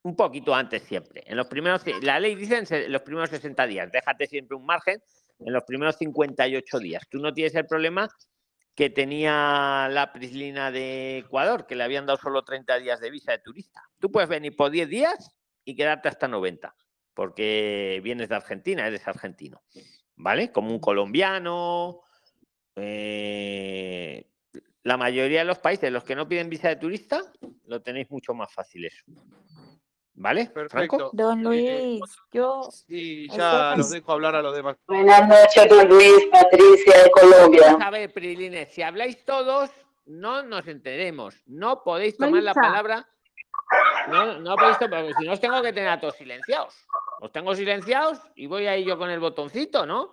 un 0.02 0.16
poquito 0.16 0.56
antes 0.56 0.82
siempre. 0.82 1.22
En 1.24 1.36
los 1.36 1.46
primeros, 1.46 1.84
la 2.02 2.18
ley 2.18 2.34
dice 2.34 2.64
en 2.68 2.90
los 2.90 3.02
primeros 3.02 3.30
60 3.30 3.64
días, 3.68 3.92
déjate 3.92 4.26
siempre 4.26 4.56
un 4.56 4.66
margen 4.66 5.00
en 5.38 5.52
los 5.52 5.62
primeros 5.62 5.94
58 5.98 6.78
días. 6.80 7.04
Tú 7.08 7.20
no 7.20 7.32
tienes 7.32 7.54
el 7.54 7.66
problema 7.66 8.08
que 8.78 8.90
tenía 8.90 9.88
la 9.90 10.12
Prislina 10.12 10.70
de 10.70 11.18
Ecuador, 11.18 11.66
que 11.66 11.74
le 11.74 11.82
habían 11.82 12.06
dado 12.06 12.16
solo 12.16 12.44
30 12.44 12.78
días 12.78 13.00
de 13.00 13.10
visa 13.10 13.32
de 13.32 13.40
turista. 13.40 13.82
Tú 13.98 14.12
puedes 14.12 14.28
venir 14.28 14.54
por 14.54 14.70
10 14.70 14.88
días 14.88 15.36
y 15.64 15.74
quedarte 15.74 16.06
hasta 16.06 16.28
90, 16.28 16.76
porque 17.12 18.00
vienes 18.04 18.28
de 18.28 18.36
Argentina, 18.36 18.86
eres 18.86 19.08
argentino, 19.08 19.64
¿vale? 20.14 20.52
Como 20.52 20.70
un 20.70 20.78
colombiano. 20.78 22.02
eh, 22.76 24.30
la 24.84 24.96
mayoría 24.96 25.40
de 25.40 25.44
los 25.46 25.58
países, 25.58 25.90
los 25.90 26.04
que 26.04 26.14
no 26.14 26.28
piden 26.28 26.48
visa 26.48 26.68
de 26.68 26.76
turista, 26.76 27.20
lo 27.64 27.82
tenéis 27.82 28.08
mucho 28.12 28.32
más 28.32 28.54
fácil 28.54 28.84
eso. 28.84 29.04
¿Vale? 30.20 30.46
Perfecto. 30.46 30.96
Franco. 30.96 31.10
Don 31.12 31.44
Luis, 31.44 32.02
yo. 32.32 32.68
Y 32.88 33.30
ya 33.30 33.74
los 33.76 33.90
dejo 33.90 34.12
hablar 34.12 34.34
a 34.34 34.42
los 34.42 34.54
demás. 34.54 34.76
Buenas 34.88 35.28
noches, 35.28 35.68
don 35.68 35.88
Luis, 35.88 36.26
Patricia 36.32 37.04
de 37.04 37.10
Colombia. 37.12 37.62
Vamos 37.66 37.82
a 37.82 37.90
ver, 37.90 38.12
Prilines, 38.12 38.68
si 38.72 38.82
habláis 38.82 39.24
todos, 39.24 39.70
no 40.06 40.42
nos 40.42 40.66
enteremos. 40.66 41.36
No 41.46 41.84
podéis 41.84 42.16
tomar 42.16 42.42
la 42.42 42.52
palabra. 42.52 43.08
No, 44.08 44.40
no 44.40 44.56
podéis 44.56 44.78
tomar, 44.80 45.04
porque 45.04 45.14
si 45.20 45.24
no 45.24 45.34
os 45.34 45.40
tengo 45.40 45.62
que 45.62 45.72
tener 45.72 45.88
a 45.88 46.00
todos 46.00 46.16
silenciados. 46.16 46.74
Os 47.20 47.30
tengo 47.30 47.54
silenciados 47.54 48.18
y 48.34 48.48
voy 48.48 48.66
ahí 48.66 48.84
yo 48.84 48.98
con 48.98 49.10
el 49.10 49.20
botoncito, 49.20 49.86
¿no? 49.86 50.12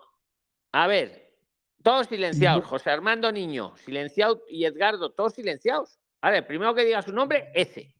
A 0.71 0.85
ver, 0.85 1.33
todos 1.81 2.05
silenciados. 2.05 2.63
José 2.63 2.91
Armando 2.91 3.31
Niño, 3.31 3.75
silenciado 3.77 4.43
y 4.49 4.65
Edgardo, 4.65 5.13
todos 5.13 5.33
silenciados. 5.33 5.97
A 6.21 6.29
ver, 6.29 6.45
primero 6.45 6.75
que 6.75 6.85
diga 6.85 7.01
su 7.01 7.11
nombre, 7.11 7.49
ese. 7.55 7.95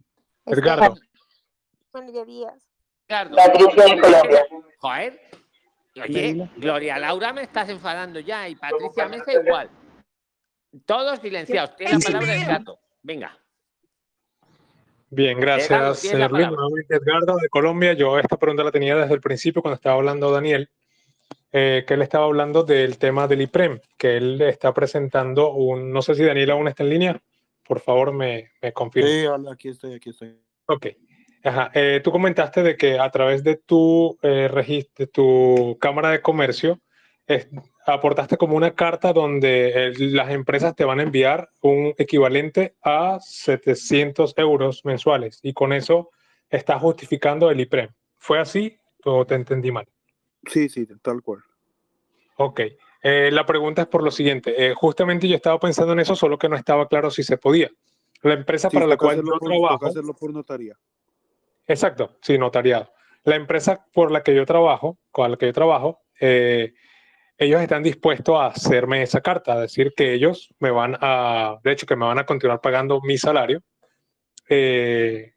Edgardo. 0.45 0.93
Patricia 3.07 3.95
de 3.95 4.01
Colombia. 4.01 4.45
Joder. 4.79 5.21
Oye, 6.03 6.49
Gloria 6.57 6.99
Laura 6.99 7.31
me 7.31 7.43
estás 7.43 7.69
enfadando 7.69 8.19
ya 8.19 8.49
y 8.49 8.55
Patricia 8.55 9.07
Mesa 9.07 9.31
igual. 9.31 9.69
Todos 10.85 11.19
silenciados. 11.19 11.75
Tiene 11.77 11.93
la 11.93 11.99
palabra 11.99 12.35
el 12.35 12.45
gato. 12.45 12.79
Venga. 13.01 13.39
Bien, 15.09 15.39
gracias, 15.39 15.99
señor 15.99 16.31
Luis. 16.31 16.43
palabra. 16.43 16.57
Nuevamente, 16.57 16.95
Edgardo, 16.95 17.37
de 17.37 17.47
Colombia. 17.47 17.93
Yo 17.93 18.19
esta 18.19 18.37
pregunta 18.37 18.63
la 18.63 18.71
tenía 18.71 18.97
desde 18.97 19.13
el 19.13 19.21
principio 19.21 19.61
cuando 19.61 19.75
estaba 19.75 19.95
hablando 19.95 20.31
Daniel, 20.31 20.69
eh, 21.53 21.85
que 21.87 21.93
él 21.93 22.01
estaba 22.01 22.25
hablando 22.25 22.63
del 22.63 22.97
tema 22.97 23.27
del 23.27 23.43
IPREM, 23.43 23.79
que 23.97 24.17
él 24.17 24.41
está 24.41 24.73
presentando 24.73 25.53
un, 25.53 25.93
no 25.93 26.01
sé 26.01 26.15
si 26.15 26.23
Daniel 26.25 26.51
aún 26.51 26.67
está 26.67 26.83
en 26.83 26.89
línea, 26.89 27.21
por 27.63 27.79
favor 27.79 28.11
me, 28.11 28.51
me 28.61 28.73
confirma. 28.73 29.09
Sí, 29.09 29.25
hola, 29.25 29.53
aquí 29.53 29.69
estoy, 29.69 29.93
aquí 29.93 30.09
estoy. 30.09 30.37
Ok. 30.65 30.87
Ajá. 31.45 31.69
eh, 31.75 32.01
tú 32.03 32.11
comentaste 32.11 32.63
de 32.63 32.75
que 32.75 32.97
a 32.99 33.09
través 33.11 33.43
de 33.43 33.55
tu 33.55 34.17
eh, 34.23 34.47
registro, 34.47 35.07
tu 35.07 35.77
cámara 35.79 36.09
de 36.09 36.21
comercio, 36.21 36.79
es- 37.27 37.47
aportaste 37.85 38.35
como 38.35 38.55
una 38.57 38.73
carta 38.73 39.13
donde 39.13 39.85
el- 39.85 40.15
las 40.15 40.31
empresas 40.31 40.75
te 40.75 40.85
van 40.85 40.99
a 40.99 41.03
enviar 41.03 41.49
un 41.61 41.93
equivalente 41.99 42.75
a 42.83 43.19
700 43.21 44.33
euros 44.37 44.83
mensuales 44.85 45.39
y 45.43 45.53
con 45.53 45.71
eso 45.71 46.09
estás 46.49 46.81
justificando 46.81 47.49
el 47.51 47.59
IPREM. 47.59 47.89
¿Fue 48.17 48.39
así 48.39 48.77
o 49.03 49.23
te 49.25 49.35
entendí 49.35 49.71
mal? 49.71 49.87
Sí, 50.47 50.67
sí, 50.67 50.87
tal 51.03 51.21
cual. 51.21 51.41
Ok. 52.37 52.61
Eh, 53.03 53.29
la 53.31 53.45
pregunta 53.45 53.83
es 53.83 53.87
por 53.87 54.01
lo 54.03 54.09
siguiente. 54.09 54.53
eh, 54.57 54.73
justamente 54.75 55.27
yo 55.27 55.35
estaba 55.35 55.59
pensando 55.59 55.93
en 55.93 55.99
eso, 55.99 56.15
solo 56.15 56.39
que 56.39 56.49
no 56.49 56.55
estaba 56.55 56.87
claro 56.87 57.11
si 57.11 57.21
se 57.21 57.37
podía. 57.37 57.69
La 58.23 58.33
empresa 58.33 58.69
Sí, 58.71 58.75
para 58.75 58.87
la 58.87 58.97
cual 58.97 59.17
yo 59.17 59.23
por- 59.37 59.47
trabajo. 59.51 59.85
hacerlo 59.85 60.15
por 60.15 60.33
notaría. 60.33 60.75
Exacto, 61.67 62.17
sí, 62.21 62.37
notariado. 62.37 62.91
La 63.23 63.35
empresa 63.35 63.85
por 63.93 64.11
la 64.11 64.21
que 64.21 64.35
yo 64.35 64.45
trabajo, 64.45 64.99
con 65.11 65.31
la 65.31 65.37
que 65.37 65.47
yo 65.47 65.53
trabajo, 65.53 66.01
eh, 66.19 66.73
ellos 67.37 67.61
están 67.61 67.83
dispuestos 67.83 68.35
a 68.39 68.47
hacerme 68.47 69.01
esa 69.01 69.21
carta, 69.21 69.53
a 69.53 69.61
decir 69.61 69.93
que 69.95 70.13
ellos 70.13 70.53
me 70.59 70.71
van 70.71 70.97
a, 71.01 71.57
de 71.63 71.71
hecho, 71.71 71.85
que 71.85 71.95
me 71.95 72.05
van 72.05 72.19
a 72.19 72.25
continuar 72.25 72.61
pagando 72.61 73.01
mi 73.01 73.17
salario 73.17 73.61
eh, 74.47 75.33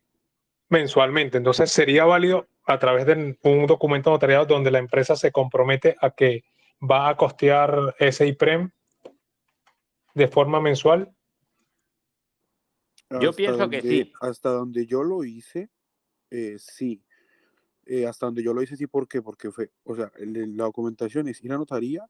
mensualmente. 0.68 1.38
Entonces, 1.38 1.72
sería 1.72 2.04
válido 2.04 2.46
a 2.66 2.78
través 2.78 3.06
de 3.06 3.38
un 3.42 3.66
documento 3.66 4.10
notariado 4.10 4.44
donde 4.44 4.70
la 4.70 4.78
empresa 4.78 5.16
se 5.16 5.32
compromete 5.32 5.96
a 6.00 6.10
que 6.10 6.44
va 6.78 7.08
a 7.08 7.16
costear 7.16 7.96
ese 7.98 8.26
IPREM 8.26 8.70
de 10.14 10.28
forma 10.28 10.60
mensual. 10.60 11.10
Yo 13.10 13.30
Hasta 13.30 13.32
pienso 13.32 13.70
que 13.70 13.80
sí. 13.80 14.12
Hasta 14.20 14.50
donde 14.50 14.86
yo 14.86 15.02
lo 15.02 15.24
hice, 15.24 15.70
eh, 16.30 16.56
sí. 16.58 17.02
Eh, 17.86 18.06
hasta 18.06 18.26
donde 18.26 18.42
yo 18.42 18.54
lo 18.54 18.62
hice, 18.62 18.76
sí, 18.76 18.86
¿por 18.86 19.08
qué? 19.08 19.22
Porque 19.22 19.50
fue, 19.50 19.70
o 19.84 19.96
sea, 19.96 20.12
la 20.18 20.64
documentación 20.64 21.28
es 21.28 21.42
ir 21.44 21.52
a 21.52 21.58
notaría, 21.58 22.06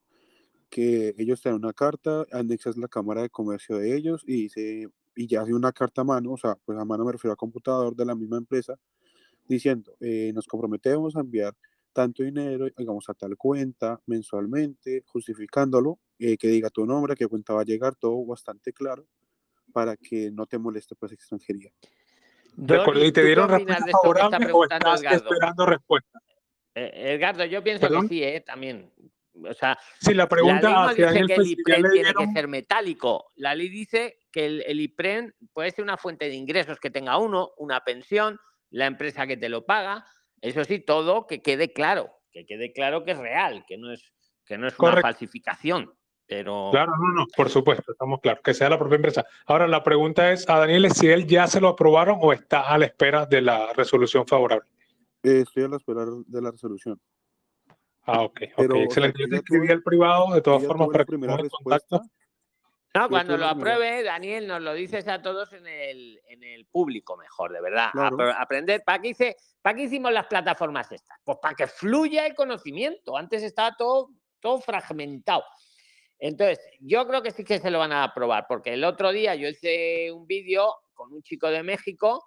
que 0.69 1.15
ellos 1.17 1.41
te 1.41 1.49
dan 1.49 1.57
una 1.59 1.73
carta, 1.73 2.25
anexas 2.31 2.77
la 2.77 2.87
cámara 2.87 3.21
de 3.23 3.29
comercio 3.29 3.77
de 3.77 3.95
ellos 3.95 4.23
y 4.27 4.43
dice, 4.43 4.89
y 5.15 5.27
ya 5.27 5.41
hace 5.43 5.53
una 5.53 5.71
carta 5.73 6.01
a 6.01 6.05
mano, 6.05 6.33
o 6.33 6.37
sea, 6.37 6.55
pues 6.65 6.77
a 6.79 6.85
mano 6.85 7.05
me 7.05 7.13
refiero 7.13 7.33
a 7.33 7.37
computador 7.37 7.95
de 7.95 8.05
la 8.05 8.15
misma 8.15 8.37
empresa, 8.37 8.75
diciendo, 9.47 9.95
eh, 9.99 10.31
nos 10.33 10.47
comprometemos 10.47 11.15
a 11.15 11.21
enviar 11.21 11.55
tanto 11.93 12.23
dinero, 12.23 12.67
digamos, 12.77 13.09
a 13.09 13.13
tal 13.15 13.37
cuenta 13.37 14.01
mensualmente, 14.05 15.03
justificándolo, 15.07 15.99
eh, 16.19 16.37
que 16.37 16.47
diga 16.49 16.69
tu 16.69 16.85
nombre, 16.85 17.13
a 17.13 17.15
qué 17.15 17.27
cuenta 17.27 17.53
va 17.53 17.61
a 17.61 17.65
llegar, 17.65 17.95
todo 17.95 18.25
bastante 18.25 18.73
claro, 18.73 19.07
para 19.73 19.97
que 19.97 20.31
no 20.31 20.47
te 20.47 20.59
moleste 20.59 20.95
pues 20.95 21.11
extranjería. 21.13 21.71
De 22.61 22.75
acuerdo, 22.75 23.05
¿y 23.05 23.11
te 23.11 23.23
dieron 23.23 23.49
respuesta 23.49 23.85
favorable 23.91 24.51
o 24.51 24.63
estás 24.63 25.03
esperando 25.03 25.65
respuesta? 25.65 26.19
Eh, 26.75 27.13
Edgardo, 27.13 27.45
yo 27.45 27.63
pienso 27.63 27.87
que 27.87 28.07
sí, 28.07 28.23
¿eh? 28.23 28.41
también. 28.41 28.91
O 29.41 29.53
sea, 29.53 29.79
sí, 30.01 30.13
la 30.13 30.27
pregunta 30.27 30.69
la 30.69 30.91
ley 30.91 31.01
no 31.01 31.07
dice 31.07 31.25
que 31.25 31.33
el 31.35 31.47
IPREN 31.47 31.91
tiene 31.93 32.13
que 32.13 32.27
ser 32.33 32.47
metálico. 32.49 33.31
La 33.35 33.55
ley 33.55 33.69
dice 33.69 34.19
que 34.31 34.45
el, 34.45 34.63
el 34.67 34.81
IPREN 34.81 35.33
puede 35.53 35.71
ser 35.71 35.83
una 35.83 35.95
fuente 35.95 36.25
de 36.25 36.35
ingresos 36.35 36.79
que 36.79 36.91
tenga 36.91 37.17
uno, 37.17 37.51
una 37.57 37.79
pensión, 37.85 38.37
la 38.69 38.85
empresa 38.87 39.25
que 39.25 39.37
te 39.37 39.47
lo 39.47 39.65
paga, 39.65 40.05
eso 40.41 40.63
sí, 40.65 40.79
todo 40.79 41.27
que 41.27 41.41
quede 41.41 41.71
claro, 41.71 42.11
que 42.31 42.45
quede 42.45 42.73
claro 42.73 43.05
que 43.05 43.11
es 43.11 43.17
real, 43.17 43.63
que 43.67 43.77
no 43.77 43.91
es, 43.93 44.11
que 44.45 44.57
no 44.57 44.67
es 44.67 44.77
una 44.77 45.01
falsificación. 45.01 45.93
Pero... 46.29 46.69
Claro, 46.71 46.91
no, 46.95 47.21
no, 47.21 47.27
por 47.35 47.49
supuesto, 47.49 47.91
estamos 47.91 48.19
claros, 48.21 48.43
que 48.43 48.53
sea 48.53 48.69
la 48.69 48.77
propia 48.77 48.97
empresa. 48.97 49.25
Ahora, 49.47 49.67
la 49.67 49.81
pregunta 49.81 50.31
es 50.31 50.47
a 50.47 50.59
Daniel 50.59 50.91
si 50.91 51.07
él 51.07 51.25
ya 51.25 51.47
se 51.47 51.59
lo 51.59 51.69
aprobaron 51.69 52.19
o 52.21 52.31
está 52.31 52.69
a 52.69 52.77
la 52.77 52.85
espera 52.85 53.25
de 53.25 53.41
la 53.41 53.73
resolución 53.73 54.27
favorable. 54.27 54.69
Eh, 55.23 55.41
estoy 55.41 55.63
a 55.63 55.69
la 55.69 55.77
espera 55.77 56.05
de 56.05 56.41
la 56.41 56.51
resolución. 56.51 57.01
Ah, 58.03 58.21
ok, 58.21 58.41
Pero, 58.55 58.75
excelente. 58.75 59.23
Yo 59.23 59.27
te 59.27 59.37
escribí 59.37 59.71
al 59.71 59.81
privado, 59.81 60.31
de 60.35 60.41
todas 60.41 60.63
formas, 60.63 60.89
para 60.89 61.03
que 61.03 61.17
contacto. 61.49 61.99
No, 62.93 63.09
cuando 63.09 63.35
lo 63.35 63.47
apruebe, 63.47 64.03
Daniel, 64.03 64.47
nos 64.47 64.61
lo 64.61 64.73
dices 64.73 65.07
a 65.07 65.23
todos 65.23 65.51
en 65.53 65.65
el, 65.65 66.21
en 66.27 66.43
el 66.43 66.67
público 66.67 67.17
mejor, 67.17 67.53
de 67.53 67.61
verdad. 67.61 67.89
Aprender, 68.37 68.83
¿para 68.85 69.01
qué, 69.01 69.09
hice, 69.09 69.35
¿para 69.63 69.75
qué 69.75 69.83
hicimos 69.83 70.11
las 70.11 70.27
plataformas 70.27 70.91
estas? 70.91 71.17
Pues 71.23 71.39
para 71.41 71.55
que 71.55 71.65
fluya 71.65 72.27
el 72.27 72.35
conocimiento. 72.35 73.17
Antes 73.17 73.41
estaba 73.41 73.75
todo, 73.75 74.11
todo 74.39 74.59
fragmentado. 74.59 75.43
Entonces, 76.19 76.59
yo 76.81 77.07
creo 77.07 77.21
que 77.21 77.31
sí 77.31 77.43
que 77.43 77.59
se 77.59 77.71
lo 77.71 77.79
van 77.79 77.93
a 77.93 78.03
aprobar, 78.03 78.45
porque 78.47 78.73
el 78.73 78.83
otro 78.83 79.11
día 79.11 79.35
yo 79.35 79.47
hice 79.47 80.11
un 80.11 80.27
vídeo 80.27 80.75
con 80.93 81.13
un 81.13 81.23
chico 81.23 81.49
de 81.49 81.63
México 81.63 82.25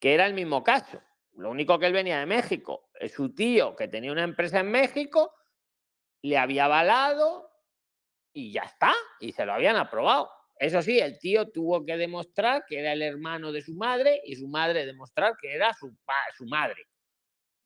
que 0.00 0.14
era 0.14 0.26
el 0.26 0.34
mismo 0.34 0.64
caso. 0.64 1.00
Lo 1.32 1.50
único 1.50 1.78
que 1.78 1.86
él 1.86 1.92
venía 1.92 2.18
de 2.18 2.26
México. 2.26 2.88
Es 2.98 3.12
su 3.12 3.34
tío 3.34 3.76
que 3.76 3.88
tenía 3.88 4.12
una 4.12 4.24
empresa 4.24 4.60
en 4.60 4.70
México, 4.70 5.32
le 6.22 6.38
había 6.38 6.64
avalado 6.64 7.50
y 8.32 8.52
ya 8.52 8.62
está, 8.62 8.94
y 9.20 9.32
se 9.32 9.44
lo 9.44 9.52
habían 9.52 9.76
aprobado. 9.76 10.30
Eso 10.58 10.82
sí, 10.82 10.98
el 10.98 11.18
tío 11.18 11.50
tuvo 11.50 11.84
que 11.84 11.96
demostrar 11.96 12.64
que 12.66 12.80
era 12.80 12.92
el 12.92 13.02
hermano 13.02 13.52
de 13.52 13.62
su 13.62 13.74
madre 13.74 14.20
y 14.24 14.34
su 14.36 14.48
madre 14.48 14.86
demostrar 14.86 15.36
que 15.40 15.54
era 15.54 15.72
su, 15.74 15.96
su 16.36 16.46
madre. 16.46 16.86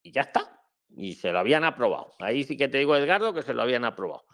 Y 0.02 0.12
ya 0.12 0.22
está. 0.22 0.60
Y 0.90 1.14
se 1.14 1.32
lo 1.32 1.38
habían 1.38 1.64
aprobado. 1.64 2.14
Ahí 2.18 2.44
sí 2.44 2.56
que 2.56 2.68
te 2.68 2.78
digo, 2.78 2.94
Edgardo, 2.96 3.32
que 3.32 3.42
se 3.42 3.54
lo 3.54 3.62
habían 3.62 3.84
aprobado. 3.84 4.24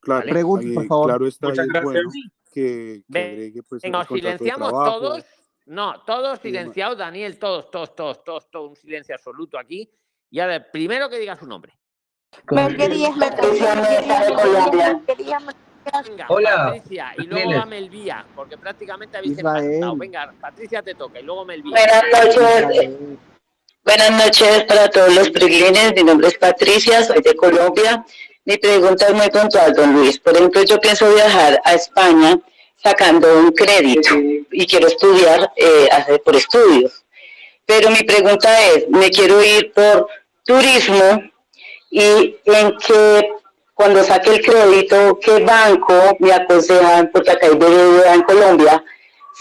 Claro, 0.00 0.28
Pregunta, 0.28 0.66
por 0.74 0.86
favor. 0.86 1.06
Claro 1.06 1.26
está 1.26 1.48
Muchas 1.48 1.66
gracias. 1.66 2.04
que, 2.52 3.02
que 3.12 3.62
pues, 3.68 3.82
Venga, 3.82 4.04
silenciamos 4.06 4.70
todos. 4.70 5.24
No, 5.66 6.02
todos 6.04 6.38
silenciados, 6.38 6.96
Daniel, 6.96 7.38
todos, 7.38 7.70
todos, 7.70 7.94
todos, 7.94 8.24
todos, 8.24 8.50
todo 8.50 8.68
un 8.70 8.76
silencio 8.76 9.14
absoluto 9.14 9.58
aquí. 9.58 9.90
Y 10.30 10.40
a 10.40 10.46
ver, 10.46 10.70
primero 10.70 11.10
que 11.10 11.18
diga 11.18 11.36
su 11.36 11.46
nombre. 11.46 11.78
Patricia 12.46 13.10
Venga, 16.06 16.26
Hola. 16.28 16.72
Patricia, 16.74 17.14
y 17.16 17.22
luego 17.22 17.50
va 17.54 17.64
Melvía, 17.64 18.26
porque 18.34 18.58
prácticamente 18.58 19.16
habéis 19.16 19.38
empezado. 19.38 19.96
Venga, 19.96 20.34
Patricia 20.40 20.82
te 20.82 20.94
toca 20.94 21.20
y 21.20 21.22
luego 21.22 21.44
Melvía. 21.44 21.70
Buenas 21.70 22.04
noches. 22.12 22.98
Buenas 23.84 24.10
noches 24.10 24.64
para 24.64 24.90
todos 24.90 25.14
los 25.14 25.30
priglines. 25.30 25.94
Mi 25.94 26.02
nombre 26.02 26.28
es 26.28 26.38
Patricia, 26.38 27.02
soy 27.02 27.22
de 27.22 27.34
Colombia. 27.34 28.04
Mi 28.48 28.56
pregunta 28.56 29.04
es 29.04 29.12
muy 29.12 29.28
puntual, 29.28 29.74
don 29.74 29.92
Luis. 29.92 30.18
Por 30.18 30.34
ejemplo, 30.34 30.62
yo 30.62 30.80
pienso 30.80 31.06
viajar 31.14 31.60
a 31.64 31.74
España 31.74 32.40
sacando 32.82 33.40
un 33.40 33.50
crédito 33.50 34.14
y 34.50 34.66
quiero 34.66 34.86
estudiar 34.86 35.52
eh, 35.54 35.86
por 36.24 36.34
estudios. 36.34 37.04
Pero 37.66 37.90
mi 37.90 38.02
pregunta 38.04 38.48
es, 38.68 38.88
me 38.88 39.10
quiero 39.10 39.44
ir 39.44 39.70
por 39.74 40.08
turismo 40.46 41.22
y 41.90 42.38
en 42.46 42.74
qué 42.78 43.28
cuando 43.74 44.02
saque 44.02 44.36
el 44.36 44.40
crédito, 44.40 45.20
¿qué 45.20 45.44
banco 45.44 46.16
me 46.18 46.32
aconsejan, 46.32 47.10
porque 47.12 47.32
acá 47.32 47.48
hay 47.48 47.54
BBVA 47.54 48.14
en 48.14 48.22
Colombia, 48.22 48.82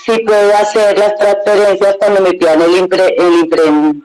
si 0.04 0.18
puedo 0.20 0.54
hacer 0.58 1.00
las 1.00 1.16
transferencias 1.16 1.96
cuando 1.98 2.20
me 2.20 2.34
pidan 2.34 2.62
el, 2.62 2.76
impre, 2.76 3.16
el 3.18 3.50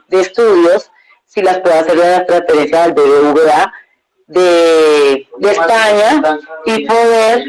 de 0.07 0.21
estudios, 0.21 0.89
si 1.25 1.41
las 1.41 1.59
puedo 1.59 1.77
hacer 1.77 1.97
las 1.97 2.25
transferencias 2.25 2.81
al 2.81 2.93
BBVA 2.93 3.73
de, 4.27 5.27
de 5.37 5.51
España 5.51 6.39
y 6.65 6.85
poder 6.85 7.45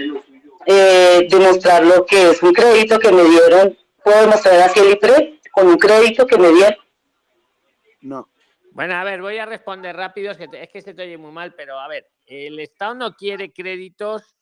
eh, 0.67 1.27
demostrar 1.31 1.85
lo 1.85 2.05
que 2.07 2.31
es 2.31 2.43
un 2.43 2.53
crédito 2.53 2.99
que 2.99 3.13
me 3.13 3.25
dieron, 3.25 3.77
puedo 4.03 4.21
demostrar 4.23 4.61
así 4.61 4.81
el 4.81 4.93
IPRE 4.93 5.41
con 5.53 5.69
un 5.69 5.77
crédito 5.77 6.27
que 6.27 6.39
me 6.39 6.51
dieron. 6.51 6.77
No. 8.01 8.29
Bueno, 8.73 8.95
a 8.95 9.05
ver, 9.05 9.23
voy 9.23 9.39
a 9.39 9.47
responder 9.47 9.95
rápido, 9.97 10.33
es 10.33 10.37
que, 10.39 10.49
es 10.53 10.69
que 10.69 10.83
se 10.83 10.95
te 10.95 11.03
oye 11.03 11.17
muy 11.17 11.31
mal, 11.31 11.55
pero 11.55 11.79
a 11.79 11.87
ver, 11.87 12.11
el 12.27 12.59
Estado 12.59 12.95
no 12.95 13.15
quiere 13.15 13.53
créditos 13.53 14.35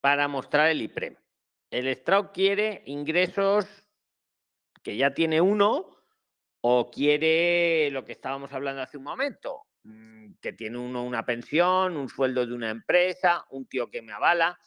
para 0.00 0.28
mostrar 0.28 0.68
el 0.68 0.82
IPREM. 0.82 1.16
El 1.70 1.88
Estado 1.88 2.32
quiere 2.32 2.82
ingresos 2.86 3.66
que 4.82 4.96
ya 4.96 5.14
tiene 5.14 5.40
uno 5.40 5.96
o 6.60 6.90
quiere 6.90 7.90
lo 7.90 8.04
que 8.04 8.12
estábamos 8.12 8.52
hablando 8.52 8.82
hace 8.82 8.98
un 8.98 9.04
momento, 9.04 9.62
que 10.42 10.52
tiene 10.52 10.76
uno 10.76 11.04
una 11.04 11.24
pensión, 11.24 11.96
un 11.96 12.08
sueldo 12.08 12.44
de 12.44 12.52
una 12.52 12.70
empresa, 12.70 13.46
un 13.50 13.66
tío 13.66 13.90
que 13.90 14.02
me 14.02 14.12
avala. 14.12 14.58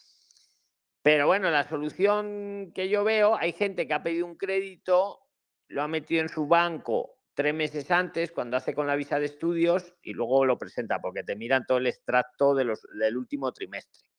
Pero 1.04 1.28
bueno, 1.28 1.52
la 1.52 1.68
solución 1.68 2.72
que 2.74 2.90
yo 2.90 3.04
veo, 3.04 3.36
hay 3.36 3.52
gente 3.52 3.86
que 3.86 3.94
ha 3.94 4.02
pedido 4.02 4.26
un 4.26 4.38
crédito, 4.38 5.20
lo 5.68 5.84
ha 5.84 5.88
metido 5.88 6.22
en 6.22 6.30
su 6.30 6.48
banco 6.48 7.20
tres 7.36 7.54
meses 7.54 7.92
antes, 7.92 8.32
cuando 8.32 8.58
hace 8.58 8.74
con 8.74 8.88
la 8.88 8.96
visa 8.96 9.20
de 9.20 9.26
estudios, 9.26 9.94
y 10.02 10.14
luego 10.14 10.46
lo 10.46 10.58
presenta, 10.58 11.00
porque 11.00 11.24
te 11.24 11.36
miran 11.36 11.66
todo 11.68 11.78
el 11.78 11.88
extracto 11.88 12.56
de 12.56 12.64
los, 12.64 12.82
del 12.98 13.18
último 13.18 13.52
trimestre. 13.52 14.10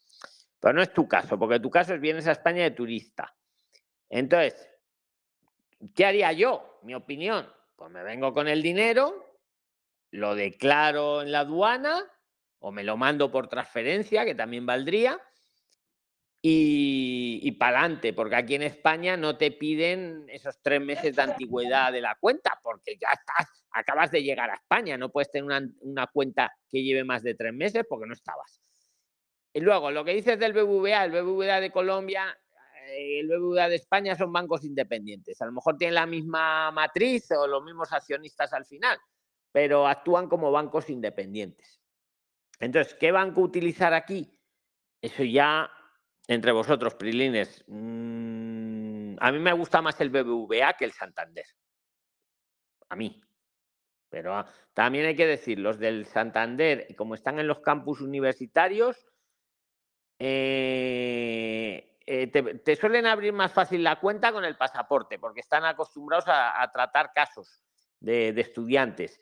Pero 0.61 0.75
no 0.75 0.83
es 0.83 0.93
tu 0.93 1.09
caso, 1.09 1.39
porque 1.39 1.59
tu 1.59 1.71
caso 1.71 1.95
es 1.95 2.01
vienes 2.01 2.27
a 2.29 2.33
España 2.33 2.63
de 2.63 2.73
turista. 2.73 3.35
Entonces, 4.11 4.69
¿qué 5.95 6.05
haría 6.05 6.31
yo? 6.33 6.79
Mi 6.83 6.95
opinión, 6.95 7.51
pues 7.75 7.91
me 7.91 8.03
vengo 8.03 8.33
con 8.35 8.49
el 8.49 8.63
dinero, 8.63 9.26
lo 10.17 10.35
declaro 10.35 11.23
en 11.23 11.33
la 11.33 11.41
aduana 11.41 12.03
o 12.59 12.73
me 12.73 12.85
lo 12.85 12.97
mando 12.97 13.31
por 13.31 13.49
transferencia, 13.49 14.25
que 14.25 14.35
también 14.35 14.67
valdría, 14.67 15.21
y, 16.49 17.51
para 17.53 17.81
adelante, 17.81 18.13
porque 18.13 18.37
aquí 18.37 18.55
en 18.55 18.63
España 18.63 19.17
no 19.17 19.37
te 19.37 19.51
piden 19.51 20.27
esos 20.29 20.61
tres 20.63 20.81
meses 20.81 21.17
de 21.17 21.23
antigüedad 21.23 21.91
de 21.91 22.01
la 22.01 22.15
cuenta, 22.21 22.59
porque 22.63 22.97
ya 23.01 23.09
estás, 23.09 23.65
acabas 23.73 24.13
de 24.13 24.23
llegar 24.23 24.51
a 24.51 24.55
España, 24.55 24.97
no 24.97 25.11
puedes 25.11 25.31
tener 25.31 25.71
una, 25.81 26.07
cuenta 26.07 26.57
que 26.71 26.85
lleve 26.85 27.03
más 27.03 27.23
de 27.25 27.35
tres 27.35 27.53
meses 27.53 27.85
porque 27.89 28.07
no 28.07 28.15
estabas. 28.15 28.61
Y 29.53 29.61
luego, 29.61 29.91
lo 29.91 30.05
que 30.05 30.15
dices 30.15 30.39
del 30.39 30.53
BBVA, 30.53 31.07
el 31.07 31.11
BBVA 31.11 31.61
de 31.61 31.73
Colombia, 31.73 32.39
eh, 32.91 33.21
el 33.21 33.29
BBVA 33.29 33.69
de 33.69 33.77
España 33.77 34.15
son 34.15 34.33
bancos 34.33 34.65
independientes. 34.65 35.41
A 35.43 35.47
lo 35.47 35.53
mejor 35.53 35.77
tienen 35.77 35.95
la 35.95 36.07
misma 36.07 36.71
matriz 36.71 37.29
o 37.33 37.47
los 37.49 37.65
mismos 37.65 37.93
accionistas 37.93 38.53
al 38.53 38.67
final, 38.67 38.99
pero 39.57 39.87
actúan 39.87 40.29
como 40.29 40.53
bancos 40.53 40.91
independientes. 40.91 41.81
Entonces, 42.61 42.93
¿qué 42.93 43.11
banco 43.11 43.41
utilizar 43.41 43.95
aquí? 43.95 44.39
Eso 45.01 45.25
ya 45.25 45.71
entre 46.29 46.53
vosotros, 46.53 46.95
Prilines, 46.97 47.65
mm, 47.67 49.17
a 49.19 49.33
mí 49.33 49.39
me 49.39 49.55
gusta 49.55 49.81
más 49.81 49.99
el 50.03 50.11
BBVA 50.11 50.75
que 50.75 50.85
el 50.85 50.93
Santander. 50.93 51.47
A 52.91 52.97
mí. 52.97 53.19
Pero 54.11 54.35
ah, 54.35 54.47
también 54.75 55.07
hay 55.07 55.17
que 55.17 55.27
decir, 55.27 55.59
los 55.59 55.79
del 55.79 56.05
Santander, 56.05 56.95
como 56.95 57.15
están 57.15 57.39
en 57.39 57.47
los 57.47 57.61
campus 57.61 58.03
universitarios, 58.03 59.07
eh, 60.19 61.97
eh, 62.05 62.27
te, 62.27 62.77
suelen 62.77 63.07
abrir 63.07 63.33
más 63.33 63.55
fácil 63.55 63.83
la 63.83 64.01
cuenta 64.01 64.33
con 64.33 64.45
el 64.45 64.59
pasaporte, 64.59 65.19
porque 65.19 65.41
están 65.41 65.65
acostumbrados 65.65 66.27
a, 66.29 66.71
tratar 66.75 67.15
casos 67.15 67.63
de 68.01 68.39
estudiantes. 68.39 69.19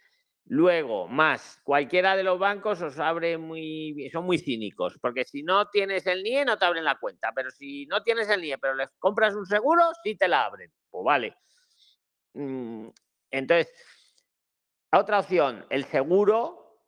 Luego, 0.47 1.09
más, 1.09 1.59
cualquiera 1.65 2.16
de 2.16 2.23
los 2.23 2.39
bancos 2.39 2.83
os 2.83 2.99
abre 2.99 3.39
muy, 3.39 4.11
son 4.12 4.27
muy 4.27 4.39
cínicos, 4.39 4.99
porque 5.01 5.25
si 5.25 5.43
no 5.43 5.69
tienes 5.71 6.07
el 6.07 6.23
NIE 6.23 6.45
no 6.45 6.59
te 6.59 6.66
abren 6.66 6.85
la 6.85 6.99
cuenta, 6.99 7.33
pero 7.35 7.51
si 7.51 7.87
no 7.87 8.03
tienes 8.03 8.29
el 8.29 8.43
NIE, 8.43 8.59
pero 8.59 8.75
les 8.75 8.91
compras 8.99 9.35
un 9.35 9.47
seguro, 9.47 9.83
sí 10.03 10.16
te 10.16 10.29
la 10.29 10.45
abren. 10.45 10.71
Pues 10.91 11.03
vale. 11.03 11.37
Mm, 12.35 12.89
entonces, 13.31 13.73
otra 14.93 15.21
opción, 15.21 15.65
el 15.71 15.85
seguro, 15.87 16.79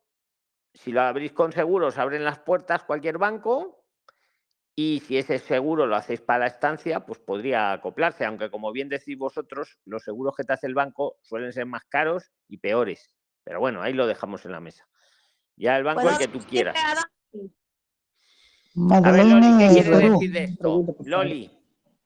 si 0.73 0.91
lo 0.91 1.01
abrís 1.01 1.31
con 1.31 1.51
seguro, 1.51 1.87
os 1.87 1.97
abren 1.97 2.23
las 2.23 2.39
puertas 2.39 2.83
cualquier 2.83 3.17
banco, 3.17 3.85
y 4.75 4.99
si 4.99 5.17
ese 5.17 5.39
seguro 5.39 5.87
lo 5.87 5.95
hacéis 5.95 6.21
para 6.21 6.41
la 6.41 6.47
estancia, 6.47 6.99
pues 7.07 7.17
podría 7.17 7.73
acoplarse, 7.73 8.23
aunque 8.23 8.51
como 8.51 8.71
bien 8.71 8.89
decís 8.89 9.17
vosotros, 9.17 9.79
los 9.85 10.03
seguros 10.03 10.35
que 10.35 10.43
te 10.43 10.53
hace 10.53 10.67
el 10.67 10.75
banco 10.75 11.17
suelen 11.23 11.51
ser 11.51 11.65
más 11.65 11.83
caros 11.85 12.31
y 12.47 12.59
peores 12.59 13.16
pero 13.47 13.61
bueno, 13.61 13.81
ahí 13.81 13.93
lo 13.93 14.05
dejamos 14.05 14.43
en 14.43 14.51
la 14.51 14.59
mesa. 14.59 14.85
Ya 15.55 15.77
el 15.77 15.85
banco 15.85 16.01
el 16.01 16.17
que 16.17 16.27
tú 16.27 16.39
quieras. 16.39 16.75
A 18.91 19.11
ver, 19.11 19.25
Loli, 19.25 19.57
¿qué 19.57 19.73
quieres 19.73 20.11
decir 20.11 20.33
de 20.33 20.43
esto? 20.43 20.85
Loli, 21.05 21.51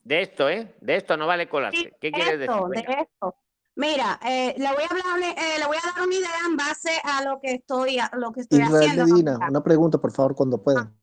de 0.04 0.22
esto, 0.22 0.48
¿eh? 0.50 0.76
De 0.80 0.98
esto 0.98 1.18
no 1.18 1.26
vale 1.26 1.50
colarse. 1.50 1.98
¿Qué 2.00 2.12
quieres 2.12 2.38
decir? 2.38 2.56
De 2.70 2.80
esto. 2.80 3.36
Mira, 3.76 4.20
eh, 4.24 4.54
le, 4.56 4.72
voy 4.72 4.84
a 4.84 4.88
hablar, 4.88 5.36
eh, 5.36 5.58
le 5.58 5.66
voy 5.66 5.78
a 5.78 5.96
dar 5.96 6.06
una 6.06 6.14
idea 6.14 6.30
en 6.46 6.58
base 6.58 6.92
a 7.04 7.24
lo 7.24 7.40
que 7.42 7.54
estoy, 7.56 7.98
a 7.98 8.12
lo 8.14 8.32
que 8.32 8.42
estoy 8.42 8.62
haciendo. 8.62 9.08
Medina, 9.08 9.40
una 9.50 9.64
pregunta, 9.64 9.98
por 9.98 10.12
favor, 10.12 10.36
cuando 10.36 10.62
puedan. 10.62 10.96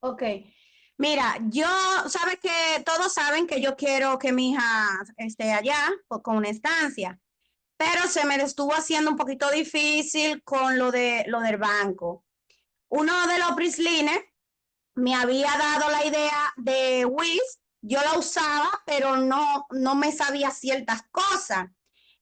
Ok. 0.00 0.22
Mira, 0.96 1.36
yo, 1.50 1.68
sabes 2.08 2.40
que 2.40 2.82
todos 2.84 3.12
saben 3.12 3.46
que 3.46 3.60
yo 3.60 3.76
quiero 3.76 4.18
que 4.18 4.32
mi 4.32 4.50
hija 4.50 4.88
esté 5.18 5.52
allá 5.52 5.78
pues, 6.08 6.20
con 6.20 6.36
una 6.36 6.48
estancia, 6.48 7.20
pero 7.78 8.08
se 8.08 8.26
me 8.26 8.34
estuvo 8.34 8.74
haciendo 8.74 9.12
un 9.12 9.16
poquito 9.16 9.50
difícil 9.50 10.42
con 10.42 10.76
lo, 10.78 10.90
de, 10.90 11.24
lo 11.28 11.40
del 11.40 11.56
banco. 11.56 12.24
Uno 12.88 13.26
de 13.28 13.38
los 13.38 13.52
prislines 13.52 14.20
me 14.96 15.14
había 15.14 15.56
dado 15.56 15.88
la 15.90 16.04
idea 16.04 16.52
de 16.56 17.06
WIS, 17.06 17.60
yo 17.80 18.02
la 18.02 18.18
usaba, 18.18 18.82
pero 18.84 19.16
no, 19.16 19.66
no 19.70 19.94
me 19.94 20.10
sabía 20.10 20.50
ciertas 20.50 21.02
cosas. 21.12 21.68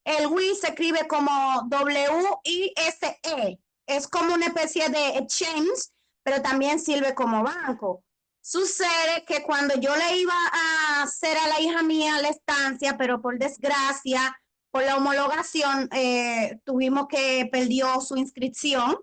El 0.04 0.26
WIS 0.26 0.60
se 0.60 0.68
escribe 0.68 1.08
como 1.08 1.62
W-I-S-E, 1.68 3.58
es 3.86 4.08
como 4.08 4.34
una 4.34 4.46
especie 4.46 4.90
de 4.90 5.16
exchange, 5.16 5.90
pero 6.22 6.42
también 6.42 6.78
sirve 6.78 7.14
como 7.14 7.42
banco. 7.42 8.04
Sucede 8.42 9.24
que 9.26 9.42
cuando 9.42 9.74
yo 9.80 9.96
le 9.96 10.18
iba 10.18 10.34
a 10.52 11.02
hacer 11.02 11.36
a 11.38 11.48
la 11.48 11.60
hija 11.60 11.82
mía 11.82 12.20
la 12.20 12.28
estancia, 12.28 12.98
pero 12.98 13.22
por 13.22 13.38
desgracia, 13.38 14.38
por 14.70 14.82
la 14.82 14.96
homologación, 14.96 15.88
eh, 15.92 16.58
tuvimos 16.64 17.06
que 17.08 17.48
perdió 17.50 18.00
su 18.00 18.16
inscripción, 18.16 18.96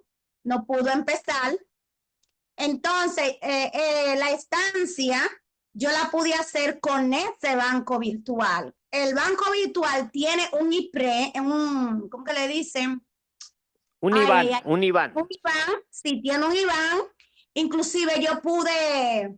no 0.43 0.65
pudo 0.65 0.89
empezar. 0.89 1.57
Entonces, 2.55 3.37
eh, 3.41 3.71
eh, 3.73 4.15
la 4.17 4.31
estancia 4.31 5.21
yo 5.73 5.89
la 5.91 6.09
pude 6.11 6.33
hacer 6.33 6.79
con 6.79 7.13
ese 7.13 7.55
banco 7.55 7.97
virtual. 7.97 8.73
El 8.91 9.15
banco 9.15 9.51
virtual 9.51 10.11
tiene 10.11 10.47
un 10.59 10.71
IPRE, 10.71 11.33
un, 11.37 12.07
¿cómo 12.09 12.23
que 12.23 12.33
le 12.33 12.47
dicen? 12.47 13.03
Un 13.99 14.13
ay, 14.13 14.51
un 14.65 14.83
Iván. 14.83 15.13
un 15.15 15.27
IBAN, 15.29 15.81
sí, 15.89 16.21
tiene 16.21 16.45
un 16.45 16.55
IBAN. 16.55 16.99
Inclusive 17.55 18.21
yo 18.21 18.41
pude 18.41 19.35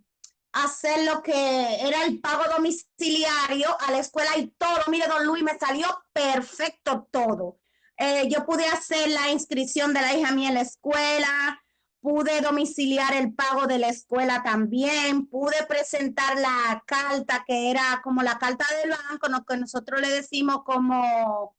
hacer 0.55 1.03
lo 1.05 1.21
que 1.21 1.85
era 1.85 2.03
el 2.03 2.21
pago 2.21 2.43
domiciliario 2.55 3.75
a 3.81 3.91
la 3.91 3.99
escuela 3.99 4.37
y 4.37 4.47
todo. 4.57 4.79
Mire, 4.87 5.07
don 5.07 5.25
Luis, 5.25 5.43
me 5.43 5.57
salió 5.59 5.87
perfecto 6.13 7.07
todo. 7.11 7.59
Eh, 7.97 8.29
yo 8.29 8.45
pude 8.45 8.65
hacer 8.67 9.09
la 9.09 9.31
inscripción 9.31 9.93
de 9.93 10.01
la 10.01 10.13
hija 10.13 10.31
mía 10.31 10.49
en 10.49 10.55
la 10.55 10.61
escuela, 10.61 11.61
pude 11.99 12.39
domiciliar 12.39 13.13
el 13.13 13.33
pago 13.33 13.67
de 13.67 13.79
la 13.79 13.89
escuela 13.89 14.43
también, 14.43 15.27
pude 15.27 15.65
presentar 15.67 16.37
la 16.39 16.81
carta 16.85 17.43
que 17.45 17.69
era 17.69 17.99
como 18.01 18.23
la 18.23 18.37
carta 18.37 18.65
del 18.77 18.91
banco, 18.91 19.27
lo 19.27 19.43
que 19.43 19.57
nosotros 19.57 19.99
le 19.99 20.09
decimos 20.09 20.63
como 20.63 21.55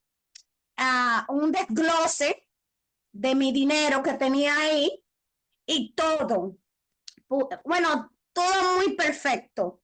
ah, 0.79 1.27
un 1.29 1.53
desglose 1.53 2.49
de 3.13 3.35
mi 3.35 3.53
dinero 3.53 4.03
que 4.03 4.15
tenía 4.15 4.57
ahí 4.59 5.05
y 5.67 5.95
todo. 5.95 6.57
Bueno, 7.65 8.16
todo 8.37 8.77
muy 8.77 8.95
perfecto. 8.95 9.81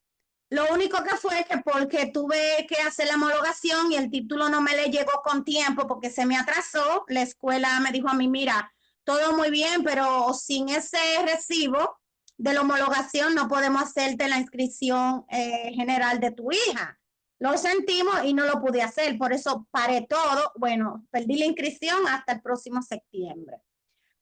Lo 0.51 0.71
único 0.71 1.03
que 1.03 1.17
fue 1.17 1.43
que 1.49 1.57
porque 1.57 2.05
tuve 2.05 2.67
que 2.69 2.75
hacer 2.75 3.07
la 3.07 3.15
homologación 3.15 3.91
y 3.91 3.95
el 3.95 4.11
título 4.11 4.47
no 4.47 4.61
me 4.61 4.75
le 4.75 4.91
llegó 4.91 5.23
con 5.23 5.43
tiempo 5.43 5.87
porque 5.87 6.11
se 6.11 6.27
me 6.27 6.37
atrasó, 6.37 7.03
la 7.07 7.23
escuela 7.23 7.79
me 7.79 7.91
dijo 7.91 8.09
a 8.09 8.13
mí, 8.13 8.27
mira, 8.27 8.71
todo 9.03 9.35
muy 9.35 9.49
bien, 9.49 9.83
pero 9.83 10.31
sin 10.35 10.69
ese 10.69 10.99
recibo 11.25 11.97
de 12.37 12.53
la 12.53 12.61
homologación 12.61 13.33
no 13.33 13.47
podemos 13.47 13.81
hacerte 13.81 14.29
la 14.29 14.37
inscripción 14.37 15.25
eh, 15.29 15.71
general 15.73 16.19
de 16.19 16.29
tu 16.29 16.51
hija. 16.51 16.99
Lo 17.39 17.57
sentimos 17.57 18.23
y 18.23 18.35
no 18.35 18.45
lo 18.45 18.61
pude 18.61 18.83
hacer, 18.83 19.17
por 19.17 19.33
eso 19.33 19.67
paré 19.71 20.05
todo. 20.07 20.51
Bueno, 20.55 21.07
perdí 21.09 21.39
la 21.39 21.45
inscripción 21.45 22.07
hasta 22.07 22.33
el 22.33 22.41
próximo 22.43 22.83
septiembre. 22.83 23.57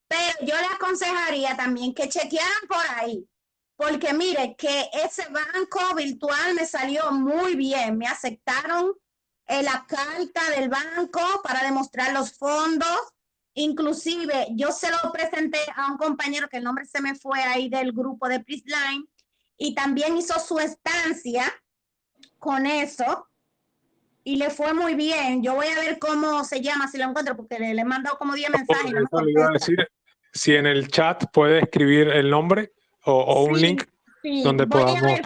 Pero 0.07 0.39
yo 0.41 0.55
le 0.55 0.67
aconsejaría 0.73 1.57
también 1.57 1.93
que 1.93 2.07
chequearan 2.07 2.67
por 2.69 2.83
ahí, 2.95 3.27
porque 3.75 4.13
mire 4.13 4.55
que 4.57 4.89
ese 4.93 5.23
banco 5.29 5.95
virtual 5.95 6.53
me 6.55 6.65
salió 6.65 7.11
muy 7.11 7.55
bien, 7.55 7.97
me 7.97 8.07
aceptaron 8.07 8.93
eh, 9.47 9.63
la 9.63 9.85
carta 9.87 10.41
del 10.55 10.69
banco 10.69 11.21
para 11.43 11.63
demostrar 11.63 12.13
los 12.13 12.37
fondos. 12.37 12.99
Inclusive 13.53 14.47
yo 14.51 14.71
se 14.71 14.89
lo 14.89 15.11
presenté 15.11 15.59
a 15.75 15.91
un 15.91 15.97
compañero 15.97 16.47
que 16.47 16.57
el 16.57 16.63
nombre 16.63 16.85
se 16.85 17.01
me 17.01 17.15
fue 17.15 17.41
ahí 17.41 17.69
del 17.69 17.91
grupo 17.91 18.29
de 18.29 18.39
Prisline 18.39 19.09
y 19.57 19.75
también 19.75 20.15
hizo 20.15 20.39
su 20.39 20.57
estancia 20.59 21.51
con 22.39 22.65
eso 22.65 23.27
y 24.23 24.37
le 24.37 24.49
fue 24.49 24.73
muy 24.73 24.95
bien. 24.95 25.43
Yo 25.43 25.55
voy 25.55 25.67
a 25.67 25.79
ver 25.79 25.99
cómo 25.99 26.43
se 26.43 26.61
llama, 26.61 26.87
si 26.87 26.97
lo 26.97 27.05
encuentro, 27.05 27.35
porque 27.35 27.59
le, 27.59 27.73
le 27.73 27.81
he 27.81 27.85
mandado 27.85 28.17
como 28.17 28.33
10 28.33 28.51
mensajes. 28.51 28.93
no 28.93 29.49
si 30.33 30.55
en 30.55 30.65
el 30.65 30.87
chat 30.87 31.25
puede 31.33 31.59
escribir 31.59 32.07
el 32.07 32.29
nombre 32.29 32.71
o, 33.05 33.13
o 33.13 33.43
un 33.43 33.55
Sí, 33.55 33.61
link 33.61 33.83
Sí, 34.21 34.43
donde 34.43 34.65
voy 34.65 34.81
podamos 34.81 35.19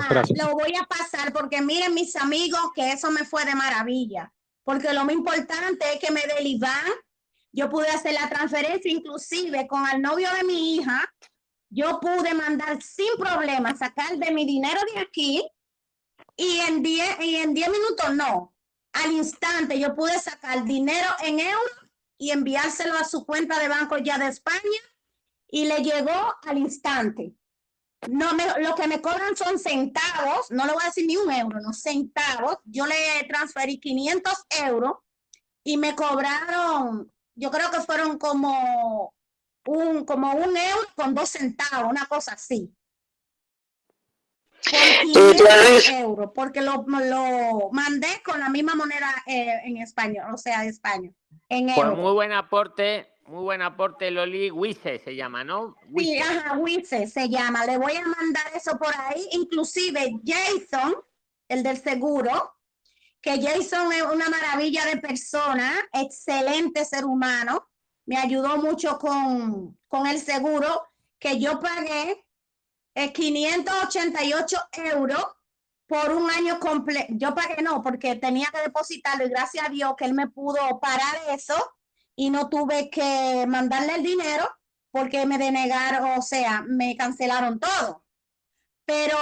ajá, 0.00 0.22
lo 0.36 0.52
voy 0.52 0.74
a 0.78 0.84
pasar 0.84 1.32
porque 1.32 1.62
miren 1.62 1.94
mis 1.94 2.14
amigos 2.16 2.60
que 2.74 2.92
eso 2.92 3.10
me 3.10 3.24
fue 3.24 3.46
de 3.46 3.54
maravilla, 3.54 4.30
porque 4.62 4.92
lo 4.92 5.06
más 5.06 5.14
importante 5.14 5.86
es 5.94 5.98
que 5.98 6.12
me 6.12 6.20
dé 6.20 6.34
el 6.38 6.46
IBAN, 6.46 6.84
yo 7.50 7.70
pude 7.70 7.88
hacer 7.88 8.12
la 8.12 8.28
transferencia 8.28 8.90
inclusive 8.90 9.66
con 9.66 9.88
el 9.88 10.02
novio 10.02 10.28
de 10.36 10.44
mi 10.44 10.76
hija, 10.76 11.02
yo 11.70 11.98
pude 11.98 12.34
mandar 12.34 12.82
sin 12.82 13.14
problema, 13.18 13.74
sacar 13.74 14.18
de 14.18 14.30
mi 14.32 14.44
dinero 14.44 14.80
de 14.94 15.00
aquí 15.00 15.48
y 16.36 16.58
en 16.58 16.82
10 16.82 17.20
y 17.20 17.36
en 17.36 17.54
10 17.54 17.70
minutos 17.70 18.14
no, 18.14 18.54
al 18.92 19.12
instante 19.12 19.80
yo 19.80 19.94
pude 19.94 20.18
sacar 20.18 20.64
dinero 20.64 21.08
en 21.22 21.40
euros 21.40 21.88
y 22.18 22.30
enviárselo 22.30 22.98
a 22.98 23.04
su 23.04 23.24
cuenta 23.24 23.58
de 23.58 23.68
banco 23.68 23.96
ya 23.96 24.18
de 24.18 24.26
España 24.26 24.60
y 25.52 25.66
le 25.66 25.82
llegó 25.82 26.34
al 26.46 26.56
instante. 26.58 27.34
No 28.08 28.32
me, 28.34 28.44
lo 28.60 28.74
que 28.74 28.88
me 28.88 29.00
cobran 29.00 29.36
son 29.36 29.58
centavos, 29.58 30.50
no 30.50 30.64
le 30.66 30.72
voy 30.72 30.82
a 30.82 30.86
decir 30.86 31.06
ni 31.06 31.16
un 31.16 31.30
euro, 31.30 31.60
no 31.60 31.72
centavos. 31.74 32.56
Yo 32.64 32.86
le 32.86 32.94
transferí 33.28 33.78
500 33.78 34.32
euros 34.64 34.94
y 35.62 35.76
me 35.76 35.94
cobraron, 35.94 37.12
yo 37.36 37.50
creo 37.50 37.70
que 37.70 37.80
fueron 37.82 38.18
como 38.18 39.14
un, 39.66 40.04
como 40.06 40.32
un 40.32 40.56
euro 40.56 40.88
con 40.96 41.14
dos 41.14 41.28
centavos, 41.28 41.90
una 41.90 42.06
cosa 42.06 42.32
así. 42.32 42.74
Por 44.64 45.36
500 45.36 45.88
euros, 45.90 46.30
porque 46.34 46.62
lo, 46.62 46.84
lo 46.86 47.68
mandé 47.72 48.22
con 48.24 48.40
la 48.40 48.48
misma 48.48 48.74
moneda 48.74 49.12
eh, 49.26 49.60
en 49.64 49.76
español, 49.76 50.32
o 50.32 50.38
sea, 50.38 50.62
de 50.62 50.68
España, 50.68 51.10
en 51.48 51.66
Pues 51.66 51.76
euros. 51.76 51.98
muy 51.98 52.12
buen 52.12 52.32
aporte, 52.32 53.11
muy 53.26 53.42
buen 53.44 53.62
aporte, 53.62 54.10
Loli. 54.10 54.50
Wise 54.50 55.00
se 55.04 55.14
llama, 55.14 55.44
¿no? 55.44 55.76
Sí, 55.80 55.88
Wise. 55.90 56.20
ajá, 56.20 56.58
Wice 56.58 57.06
se 57.06 57.28
llama. 57.28 57.64
Le 57.66 57.78
voy 57.78 57.94
a 57.96 58.06
mandar 58.06 58.44
eso 58.54 58.78
por 58.78 58.94
ahí. 58.96 59.28
Inclusive 59.32 60.20
Jason, 60.24 60.94
el 61.48 61.62
del 61.62 61.78
seguro, 61.78 62.56
que 63.20 63.40
Jason 63.40 63.92
es 63.92 64.02
una 64.02 64.28
maravilla 64.28 64.84
de 64.86 64.96
persona, 64.98 65.72
excelente 65.92 66.84
ser 66.84 67.04
humano. 67.04 67.68
Me 68.04 68.16
ayudó 68.16 68.56
mucho 68.56 68.98
con, 68.98 69.78
con 69.86 70.06
el 70.06 70.18
seguro 70.18 70.88
que 71.18 71.38
yo 71.38 71.60
pagué 71.60 72.24
eh, 72.94 73.12
588 73.12 74.56
euros 74.92 75.24
por 75.86 76.10
un 76.10 76.28
año 76.30 76.58
completo. 76.58 77.06
Yo 77.10 77.34
pagué 77.34 77.62
no, 77.62 77.82
porque 77.82 78.16
tenía 78.16 78.48
que 78.52 78.60
depositarlo 78.62 79.24
y 79.24 79.30
gracias 79.30 79.66
a 79.66 79.70
Dios 79.70 79.94
que 79.96 80.04
él 80.04 80.14
me 80.14 80.28
pudo 80.28 80.80
parar 80.80 81.16
eso 81.30 81.54
y 82.16 82.30
no 82.30 82.48
tuve 82.48 82.90
que 82.90 83.44
mandarle 83.48 83.96
el 83.96 84.02
dinero 84.02 84.48
porque 84.90 85.24
me 85.26 85.38
denegaron, 85.38 86.18
o 86.18 86.22
sea, 86.22 86.62
me 86.66 86.96
cancelaron 86.96 87.58
todo. 87.58 88.04
Pero 88.84 89.16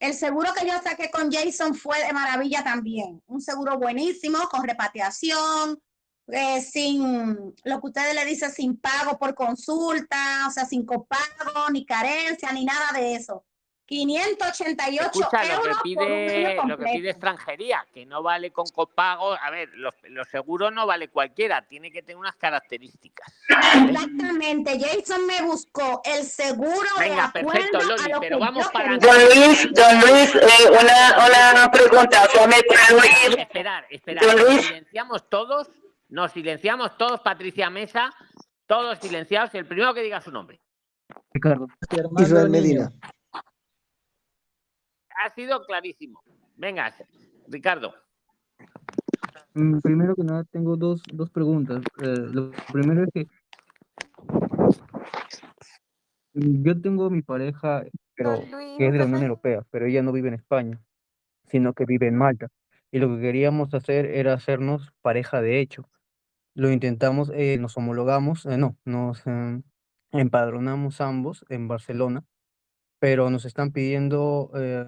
el 0.00 0.14
seguro 0.14 0.52
que 0.52 0.66
yo 0.66 0.74
saqué 0.82 1.10
con 1.10 1.30
Jason 1.30 1.74
fue 1.74 2.04
de 2.04 2.12
maravilla 2.12 2.64
también. 2.64 3.22
Un 3.26 3.40
seguro 3.40 3.78
buenísimo, 3.78 4.38
con 4.50 4.64
repatriación, 4.64 5.80
eh, 6.28 6.60
sin 6.60 7.54
lo 7.64 7.80
que 7.80 7.86
ustedes 7.86 8.14
le 8.14 8.24
dicen, 8.24 8.50
sin 8.50 8.78
pago 8.78 9.16
por 9.18 9.34
consulta, 9.34 10.46
o 10.48 10.50
sea, 10.50 10.64
sin 10.64 10.84
copago, 10.84 11.70
ni 11.70 11.86
carencia, 11.86 12.50
ni 12.52 12.64
nada 12.64 12.92
de 12.94 13.14
eso. 13.14 13.44
588 13.86 15.02
Escucha, 15.20 15.44
lo 15.44 15.54
euros 15.54 15.78
que 15.82 15.94
por 15.94 16.02
un 16.02 16.08
pide, 16.18 16.56
lo 16.66 16.78
que 16.78 16.84
pide 16.84 17.10
extranjería, 17.10 17.86
que 17.94 18.04
no 18.04 18.22
vale 18.22 18.50
con 18.50 18.66
copago. 18.66 19.34
A 19.40 19.50
ver, 19.50 19.68
los, 19.74 19.94
los 20.08 20.28
seguros 20.28 20.72
no 20.72 20.86
vale 20.86 21.08
cualquiera, 21.08 21.62
tiene 21.66 21.90
que 21.92 22.02
tener 22.02 22.16
unas 22.16 22.34
características. 22.36 23.32
Exactamente, 23.48 24.78
Jason 24.80 25.26
me 25.26 25.42
buscó 25.42 26.02
el 26.04 26.24
seguro 26.24 26.88
Venga, 26.98 27.26
de 27.26 27.44
perfecto, 27.44 27.78
acuerdo 27.78 27.96
Loli, 27.96 28.10
a 28.12 28.14
lo 28.14 28.20
pero 28.20 28.38
que 28.38 28.44
vamos 28.44 28.68
para. 28.68 28.98
Don 28.98 29.24
Luis, 29.26 29.68
don 29.72 30.00
Luis, 30.00 30.34
eh, 30.34 30.70
una, 30.70 31.54
una 31.54 31.70
pregunta, 31.70 32.26
¿se 32.28 32.46
me 32.48 32.56
puede 32.64 33.00
oír? 33.00 33.38
Esperar, 33.40 33.86
esperar. 33.90 34.24
Don 34.24 34.36
Nos 34.36 34.44
Luis. 34.46 34.66
silenciamos 34.66 35.28
todos, 35.30 35.70
nos 36.08 36.32
silenciamos 36.32 36.96
todos, 36.98 37.20
Patricia 37.20 37.70
Mesa, 37.70 38.12
Todos 38.66 38.98
silenciados. 38.98 39.54
El 39.54 39.64
primero 39.66 39.94
que 39.94 40.02
diga 40.02 40.20
su 40.20 40.32
nombre. 40.32 40.60
Ricardo. 41.32 41.68
Israel 42.18 42.50
Medina. 42.50 42.92
Ha 45.24 45.34
sido 45.34 45.64
clarísimo. 45.64 46.22
Venga, 46.56 46.94
Ricardo. 47.48 47.94
Mm, 49.54 49.80
Primero 49.80 50.14
que 50.14 50.22
nada, 50.22 50.44
tengo 50.44 50.76
dos, 50.76 51.02
dos 51.12 51.30
preguntas. 51.30 51.82
Eh, 52.02 52.16
lo 52.32 52.50
primero 52.72 53.04
es 53.04 53.10
que 53.12 53.26
yo 56.34 56.80
tengo 56.80 57.08
mi 57.08 57.22
pareja, 57.22 57.84
pero 58.14 58.40
que 58.76 58.86
es 58.86 58.92
de 58.92 58.98
la 58.98 59.06
Unión 59.06 59.22
Europea, 59.22 59.64
pero 59.70 59.86
ella 59.86 60.02
no 60.02 60.12
vive 60.12 60.28
en 60.28 60.34
España, 60.34 60.80
sino 61.48 61.72
que 61.72 61.86
vive 61.86 62.08
en 62.08 62.16
Malta. 62.16 62.48
Y 62.90 62.98
lo 62.98 63.08
que 63.08 63.22
queríamos 63.22 63.72
hacer 63.72 64.06
era 64.06 64.34
hacernos 64.34 64.92
pareja 65.00 65.40
de 65.40 65.60
hecho. 65.60 65.88
Lo 66.54 66.70
intentamos, 66.70 67.30
eh, 67.34 67.56
nos 67.58 67.76
homologamos, 67.76 68.46
eh, 68.46 68.58
no, 68.58 68.76
nos 68.84 69.26
em, 69.26 69.62
empadronamos 70.12 71.00
ambos 71.00 71.44
en 71.48 71.68
Barcelona, 71.68 72.24
pero 72.98 73.30
nos 73.30 73.44
están 73.44 73.72
pidiendo, 73.72 74.50
eh, 74.56 74.84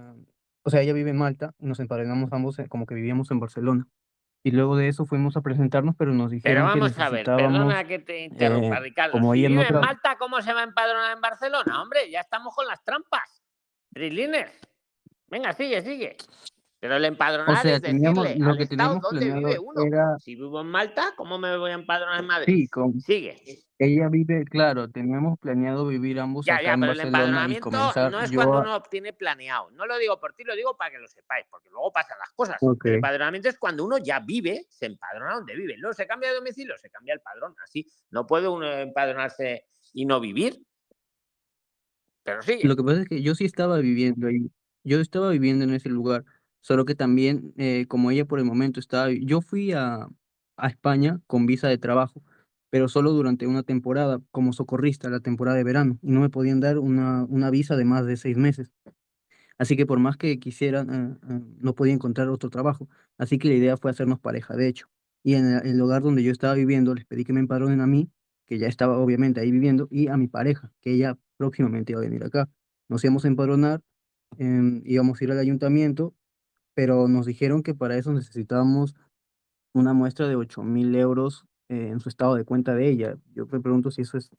o 0.63 0.71
sea, 0.71 0.81
ella 0.83 0.93
vive 0.93 1.11
en 1.11 1.19
Malta 1.19 1.55
y 1.59 1.67
nos 1.67 1.81
empadronamos 1.81 2.33
ambos 2.33 2.59
eh, 2.59 2.69
como 2.69 2.87
que 2.87 2.95
vivíamos 2.95 3.31
en 3.31 3.41
Barcelona. 3.41 3.87
Y 4.45 4.53
luego 4.53 4.77
de 4.77 4.89
eso 4.89 5.05
fuimos 5.05 5.37
a 5.37 5.41
presentarnos, 5.43 5.97
pero 5.99 6.13
nos 6.13 6.31
Pero 6.31 6.37
dijeron 6.37 6.73
que 6.73 6.79
vamos 6.81 6.99
a 6.99 7.11
ver, 7.11 7.25
perdona 7.27 7.85
que 7.85 7.99
te 7.99 8.25
interrumpa, 8.27 8.79
eh, 8.79 8.81
Ricardo. 8.81 9.13
como 9.13 9.35
si 9.35 9.47
vive 9.47 9.63
en 9.63 9.69
tra- 9.69 9.81
Malta, 9.81 10.17
¿cómo 10.17 10.41
se 10.41 10.53
va 10.53 10.61
a 10.61 10.65
empadronar 10.65 11.15
en 11.17 11.21
Barcelona? 11.21 11.83
Hombre, 11.83 12.09
ya 12.11 12.21
estamos 12.21 12.55
con 12.55 12.67
las 12.67 12.83
trampas. 12.85 13.43
Trilines. 13.93 14.51
Venga, 15.27 15.53
sigue, 15.53 15.83
sigue. 15.83 16.17
Pero 16.81 16.95
el 16.97 17.05
o 17.05 17.09
empadronar 17.09 17.61
sea, 17.63 17.77
es 17.77 17.83
teníamos, 17.83 18.25
decirle 18.25 18.45
lo 18.45 18.51
al 18.53 18.57
que 18.57 18.63
Estado 18.63 19.01
dónde 19.03 19.33
vive 19.33 19.59
uno. 19.59 19.83
era, 19.85 20.19
Si 20.21 20.37
vivo 20.37 20.61
en 20.61 20.69
Malta, 20.69 21.13
¿cómo 21.17 21.37
me 21.39 21.57
voy 21.57 21.73
a 21.73 21.75
empadronar 21.75 22.21
en 22.21 22.27
Madrid? 22.27 22.55
sí, 22.55 22.69
con, 22.69 23.01
Sigue. 23.01 23.37
ella 23.81 24.09
vive, 24.09 24.45
claro, 24.45 24.89
teníamos 24.89 25.41
planeado 25.41 25.89
vivir 25.89 26.21
ambos 26.21 26.47
Ya, 26.47 26.55
acá 26.55 26.63
ya, 26.63 26.75
en 26.75 26.81
pero 26.81 26.93
el 26.93 26.99
Barcelona 26.99 27.19
y 27.19 27.27
empadronamiento 27.57 27.71
no 28.11 28.21
es 28.21 28.31
cuando 28.33 28.59
a- 28.59 28.61
uno 28.61 28.83
tiene 28.89 29.13
planeado. 29.13 29.71
No 29.73 29.87
lo 29.87 29.99
digo 29.99 30.21
por 30.21 30.35
ti, 30.35 30.45
lo 30.45 30.55
digo 30.55 30.77
para 30.77 30.93
que 30.93 30.99
lo 30.99 31.09
sepáis, 31.09 31.47
porque 31.51 31.69
luego 31.69 31.91
pasan 31.93 32.17
las 32.21 32.31
cosas. 32.37 32.59
Ok. 32.61 32.85
El 32.87 32.95
empadronamiento 32.95 33.49
es 33.49 33.59
cuando 33.59 33.85
uno 33.85 33.99
ya 33.99 34.21
vive, 34.21 34.65
se 34.69 34.87
empadrona 34.87 35.35
donde 35.35 35.57
vive. 35.57 35.77
Luego 35.79 35.95
se 35.95 36.07
cambia 36.07 36.29
de 36.31 36.37
domicilio, 36.37 36.77
se 36.79 36.91
cambia 36.91 37.13
el 37.15 37.21
padrón. 37.21 37.57
Así 37.65 37.85
no 38.11 38.25
puede 38.25 38.47
uno 38.47 38.71
empadronarse 38.71 39.67
y 39.95 40.07
no 40.07 40.21
vivir. 40.21 40.61
Pero 42.23 42.41
sí. 42.43 42.61
Lo 42.63 42.77
que 42.77 42.83
pasa 42.85 43.01
es 43.03 43.09
que 43.09 43.21
yo 43.23 43.35
sí 43.35 43.45
estaba 43.45 43.79
viviendo 43.79 44.29
ahí, 44.29 44.51
yo 44.85 45.01
estaba 45.01 45.31
viviendo 45.31 45.65
en 45.65 45.75
ese 45.75 45.89
lugar, 45.89 46.25
solo 46.61 46.85
que 46.85 46.95
también, 46.95 47.53
eh, 47.57 47.87
como 47.89 48.11
ella 48.11 48.25
por 48.25 48.39
el 48.39 48.45
momento 48.45 48.81
estaba, 48.81 49.11
yo 49.11 49.41
fui 49.41 49.73
a, 49.73 50.09
España 50.61 51.21
con 51.29 51.47
visa 51.47 51.69
de 51.69 51.79
trabajo, 51.79 52.21
pero 52.71 52.89
solo 52.89 53.13
durante 53.13 53.47
una 53.47 53.63
temporada, 53.63 54.21
como 54.33 54.53
socorrista, 54.53 55.09
la 55.09 55.21
temporada 55.21 55.57
de 55.57 55.65
verano, 55.65 55.99
y 56.03 56.11
no 56.11 56.21
me 56.21 56.31
podían 56.31 56.61
dar 56.61 56.79
una, 56.79 57.51
visa 57.51 57.77
de 57.77 57.85
más 57.85 58.07
de 58.07 58.17
seis 58.17 58.37
meses. 58.37 58.73
Así 59.59 59.77
que 59.77 59.87
por 59.87 59.99
más 59.99 60.17
que 60.17 60.39
quisieran, 60.39 60.91
eh, 60.91 61.35
eh, 61.35 61.41
no 61.61 61.75
podía 61.75 61.93
encontrar 61.93 62.29
otro 62.29 62.51
trabajo. 62.51 62.89
Así 63.19 63.39
que 63.39 63.49
la 63.49 63.55
idea 63.55 63.77
fue 63.77 63.91
hacernos 63.91 64.21
pareja, 64.21 64.57
de 64.57 64.69
hecho. 64.69 64.89
Y 65.25 65.35
en 65.35 65.47
el, 65.47 65.79
lugar 65.79 66.03
donde 66.03 66.23
yo 66.23 66.31
estaba 66.33 66.55
viviendo, 66.55 66.95
les 66.95 67.05
pedí 67.05 67.25
que 67.25 67.33
me 67.33 67.41
empadronen 67.41 67.81
a 67.81 67.87
mí, 67.87 68.11
que 68.47 68.59
ya 68.59 68.69
estaba 68.69 68.99
obviamente 68.99 69.41
ahí 69.41 69.51
viviendo, 69.51 69.89
y 69.91 70.09
a 70.09 70.17
mi 70.17 70.29
pareja, 70.29 70.73
que 70.81 70.93
ella 70.93 71.19
próximamente 71.37 71.93
iba 71.93 72.01
a 72.01 72.05
venir 72.05 72.25
acá. 72.25 72.49
Nos 72.89 73.05
íbamos 73.05 73.25
a 73.25 73.29
empadronar, 73.29 73.83
em, 74.39 74.83
íbamos 74.85 75.21
a 75.21 75.25
ir 75.25 75.33
al 75.33 75.39
ayuntamiento, 75.39 76.15
pero 76.79 77.09
nos 77.09 77.27
dijeron 77.27 77.65
que 77.65 77.75
para 77.75 77.97
eso 77.97 78.13
necesitábamos 78.13 78.95
una 79.75 79.95
muestra 79.95 80.29
de 80.29 80.37
8 80.37 80.63
mil 80.63 80.95
euros 80.95 81.45
eh, 81.69 81.89
en 81.89 81.99
su 81.99 82.09
estado 82.09 82.37
de 82.37 82.45
cuenta 82.45 82.73
de 82.77 82.89
ella. 82.89 83.17
Yo 83.35 83.47
me 83.47 83.59
pregunto 83.61 83.91
si 83.91 84.03
eso 84.03 84.17
es 84.17 84.31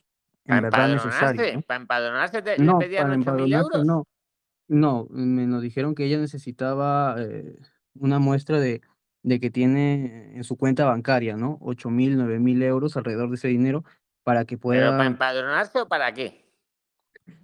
en 0.46 0.62
Para 0.62 0.62
verdad 0.62 0.88
necesario. 0.94 1.42
¿no? 1.56 1.62
para 1.64 1.82
empadronarse 1.82 2.42
te, 2.42 2.58
le 2.58 2.64
No, 2.66 2.80
pedían 2.80 3.04
para 3.04 3.16
8.000 3.18 3.20
empadronarse 3.20 3.74
euros. 3.74 3.86
no. 3.86 4.06
No, 4.70 5.08
me 5.10 5.48
nos 5.48 5.62
dijeron 5.62 5.96
que 5.96 6.06
ella 6.06 6.18
necesitaba 6.18 7.16
eh, 7.20 7.58
una 7.96 8.20
muestra 8.20 8.58
de, 8.62 8.80
de 9.24 9.40
que 9.42 9.50
tiene 9.50 10.38
en 10.38 10.46
su 10.46 10.56
cuenta 10.56 10.86
bancaria, 10.86 11.36
¿no? 11.36 11.58
8 11.60 11.90
mil, 11.90 12.16
9 12.16 12.40
mil 12.40 12.64
euros 12.64 12.96
alrededor 12.96 13.28
de 13.30 13.36
ese 13.36 13.50
dinero 13.50 13.84
para 14.24 14.46
que 14.46 14.58
¿Pero 14.72 14.92
para 14.96 14.98
pueda, 14.98 15.06
empadronarse 15.08 15.80
o 15.82 15.88
para 15.90 16.14
qué? 16.14 16.46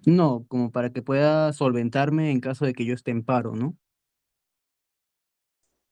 no, 0.05 0.45
como 0.47 0.71
para 0.71 0.91
que 0.91 1.01
pueda 1.01 1.51
solventarme 1.53 2.31
en 2.31 2.39
caso 2.39 2.65
de 2.65 2.73
que 2.73 2.85
yo 2.85 2.93
esté 2.93 3.11
en 3.11 3.23
paro, 3.23 3.55
¿no? 3.55 3.75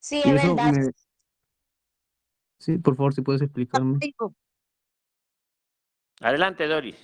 Sí, 0.03 0.21
Y 0.25 0.29
es 0.31 0.43
eso 0.43 0.55
verdad. 0.55 0.73
me... 0.73 0.91
Sí, 2.59 2.77
por 2.77 2.95
favor, 2.97 3.13
si 3.13 3.21
puedes 3.21 3.41
explicarme. 3.41 3.99
Adelante, 6.19 6.67
Doris. 6.67 6.95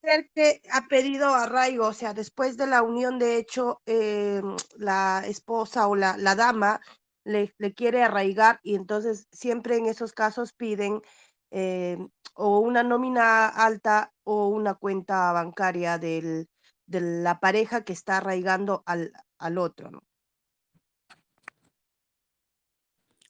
ser 0.00 0.30
que 0.32 0.62
ha 0.72 0.86
pedido 0.86 1.34
arraigo, 1.34 1.88
o 1.88 1.92
sea, 1.92 2.14
después 2.14 2.56
de 2.56 2.68
la 2.68 2.82
unión, 2.82 3.18
de 3.18 3.36
hecho, 3.36 3.82
eh, 3.86 4.40
la 4.76 5.24
esposa 5.26 5.88
o 5.88 5.96
la, 5.96 6.16
la 6.16 6.36
dama 6.36 6.80
le, 7.24 7.52
le 7.58 7.74
quiere 7.74 8.02
arraigar 8.04 8.60
y 8.62 8.76
entonces 8.76 9.26
siempre 9.32 9.76
en 9.76 9.86
esos 9.86 10.12
casos 10.12 10.52
piden 10.52 11.02
eh, 11.50 11.98
o 12.34 12.60
una 12.60 12.84
nómina 12.84 13.48
alta 13.48 14.12
o 14.24 14.48
una 14.48 14.74
cuenta 14.74 15.32
bancaria 15.32 15.98
del, 15.98 16.48
de 16.86 17.00
la 17.00 17.40
pareja 17.40 17.84
que 17.84 17.92
está 17.92 18.18
arraigando 18.18 18.82
al, 18.86 19.12
al 19.38 19.58
otro, 19.58 19.90
¿no? 19.90 20.02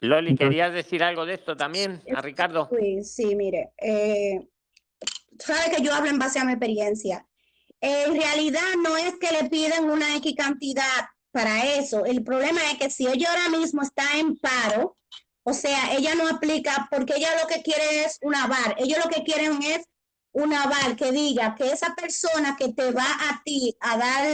Loli, 0.02 0.30
Entonces- 0.30 0.48
¿querías 0.50 0.72
decir 0.72 1.02
algo 1.02 1.24
de 1.24 1.34
esto 1.34 1.56
también 1.56 2.02
a 2.14 2.20
Ricardo? 2.20 2.68
Pues 2.68 3.14
sí, 3.14 3.36
mire, 3.36 3.72
eh, 3.78 4.48
sabe 5.38 5.74
que 5.74 5.82
yo 5.82 5.94
hablo 5.94 6.10
en 6.10 6.18
base 6.18 6.38
a 6.40 6.44
mi 6.44 6.52
experiencia. 6.52 7.26
En 7.80 8.14
realidad 8.16 8.60
no 8.82 8.96
es 8.96 9.14
que 9.18 9.30
le 9.32 9.48
piden 9.48 9.90
una 9.90 10.16
X 10.16 10.34
cantidad 10.36 11.08
para 11.30 11.64
eso. 11.76 12.04
El 12.04 12.22
problema 12.22 12.60
es 12.70 12.78
que 12.78 12.90
si 12.90 13.06
ella 13.06 13.30
ahora 13.30 13.48
mismo 13.58 13.82
está 13.82 14.04
en 14.18 14.36
paro, 14.36 14.96
o 15.44 15.52
sea, 15.52 15.94
ella 15.96 16.14
no 16.14 16.28
aplica 16.28 16.88
porque 16.90 17.14
ella 17.16 17.30
lo 17.40 17.48
que 17.48 17.62
quiere 17.62 18.04
es 18.04 18.18
un 18.22 18.34
aval. 18.34 18.74
Ellos 18.78 18.98
lo 19.04 19.10
que 19.10 19.22
quieren 19.24 19.62
es 19.62 19.86
un 20.32 20.52
aval 20.52 20.96
que 20.96 21.12
diga 21.12 21.54
que 21.56 21.70
esa 21.70 21.94
persona 21.94 22.56
que 22.56 22.72
te 22.72 22.90
va 22.92 23.04
a 23.04 23.42
ti 23.44 23.76
a 23.80 23.98
dar, 23.98 24.26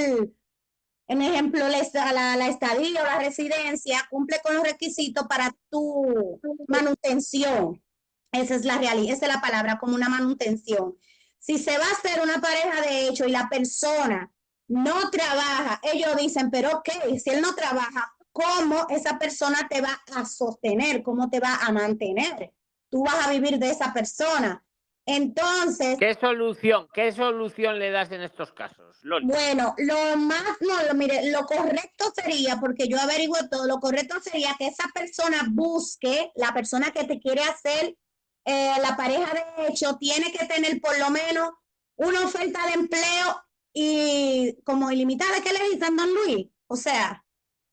en 1.09 1.23
ejemplo, 1.23 1.67
la, 1.69 2.37
la 2.37 2.49
estadía 2.49 3.03
o 3.03 3.07
la 3.07 3.19
residencia, 3.19 4.07
cumple 4.11 4.41
con 4.43 4.55
los 4.55 4.65
requisitos 4.65 5.27
para 5.27 5.57
tu 5.71 6.39
manutención. 6.69 7.83
Esa 8.31 8.55
es 8.55 8.67
la 8.67 8.77
realidad, 8.77 9.17
esa 9.17 9.27
es 9.27 9.33
la 9.33 9.41
palabra, 9.41 9.79
como 9.79 9.95
una 9.95 10.11
manutención. 10.11 10.97
Si 11.39 11.59
se 11.59 11.79
va 11.79 11.87
a 11.87 11.93
hacer 11.93 12.21
una 12.23 12.41
pareja 12.41 12.83
de 12.83 13.09
hecho 13.09 13.25
y 13.25 13.31
la 13.31 13.49
persona 13.49 14.31
no 14.69 15.11
trabaja, 15.11 15.81
ellos 15.83 16.15
dicen, 16.17 16.51
pero 16.51 16.77
ok, 16.77 16.91
si 17.23 17.31
él 17.31 17.41
no 17.41 17.55
trabaja, 17.55 18.15
¿cómo 18.31 18.87
esa 18.91 19.19
persona 19.19 19.67
te 19.67 19.81
va 19.81 19.99
a 20.15 20.27
sostener? 20.27 21.03
¿Cómo 21.03 21.31
te 21.31 21.41
va 21.41 21.57
a 21.57 21.73
mantener? 21.73 22.53
Tú 22.91 23.03
vas 23.03 23.27
a 23.27 23.31
vivir 23.31 23.59
de 23.59 23.71
esa 23.71 23.95
persona. 23.95 24.63
Entonces, 25.11 25.97
¿Qué 25.99 26.15
solución, 26.21 26.87
qué 26.93 27.13
solución 27.13 27.79
le 27.79 27.91
das 27.91 28.13
en 28.13 28.21
estos 28.21 28.53
casos, 28.53 28.99
Loli? 29.01 29.27
bueno, 29.27 29.75
lo 29.79 30.19
más, 30.19 30.45
no, 30.61 30.83
lo, 30.83 30.93
mire, 30.93 31.31
lo 31.31 31.47
correcto 31.47 32.13
sería, 32.15 32.59
porque 32.61 32.89
yo 32.89 33.01
averiguo 33.01 33.39
todo, 33.51 33.67
lo 33.67 33.79
correcto 33.79 34.21
sería 34.21 34.55
que 34.59 34.67
esa 34.67 34.87
persona 34.93 35.47
busque, 35.51 36.31
la 36.35 36.53
persona 36.53 36.91
que 36.91 37.05
te 37.05 37.19
quiere 37.19 37.41
hacer 37.41 37.97
eh, 38.45 38.73
la 38.83 38.99
pareja 38.99 39.33
de 39.33 39.69
hecho, 39.69 39.97
tiene 39.97 40.31
que 40.31 40.45
tener 40.45 40.79
por 40.79 40.99
lo 40.99 41.09
menos 41.09 41.53
una 41.97 42.27
oferta 42.27 42.67
de 42.67 42.75
empleo 42.75 43.43
y 43.73 44.59
como 44.63 44.91
ilimitada, 44.91 45.41
¿qué 45.43 45.55
le 45.55 45.71
dicen, 45.71 45.97
don 45.97 46.13
Luis? 46.13 46.49
O 46.67 46.77
sea, 46.77 47.25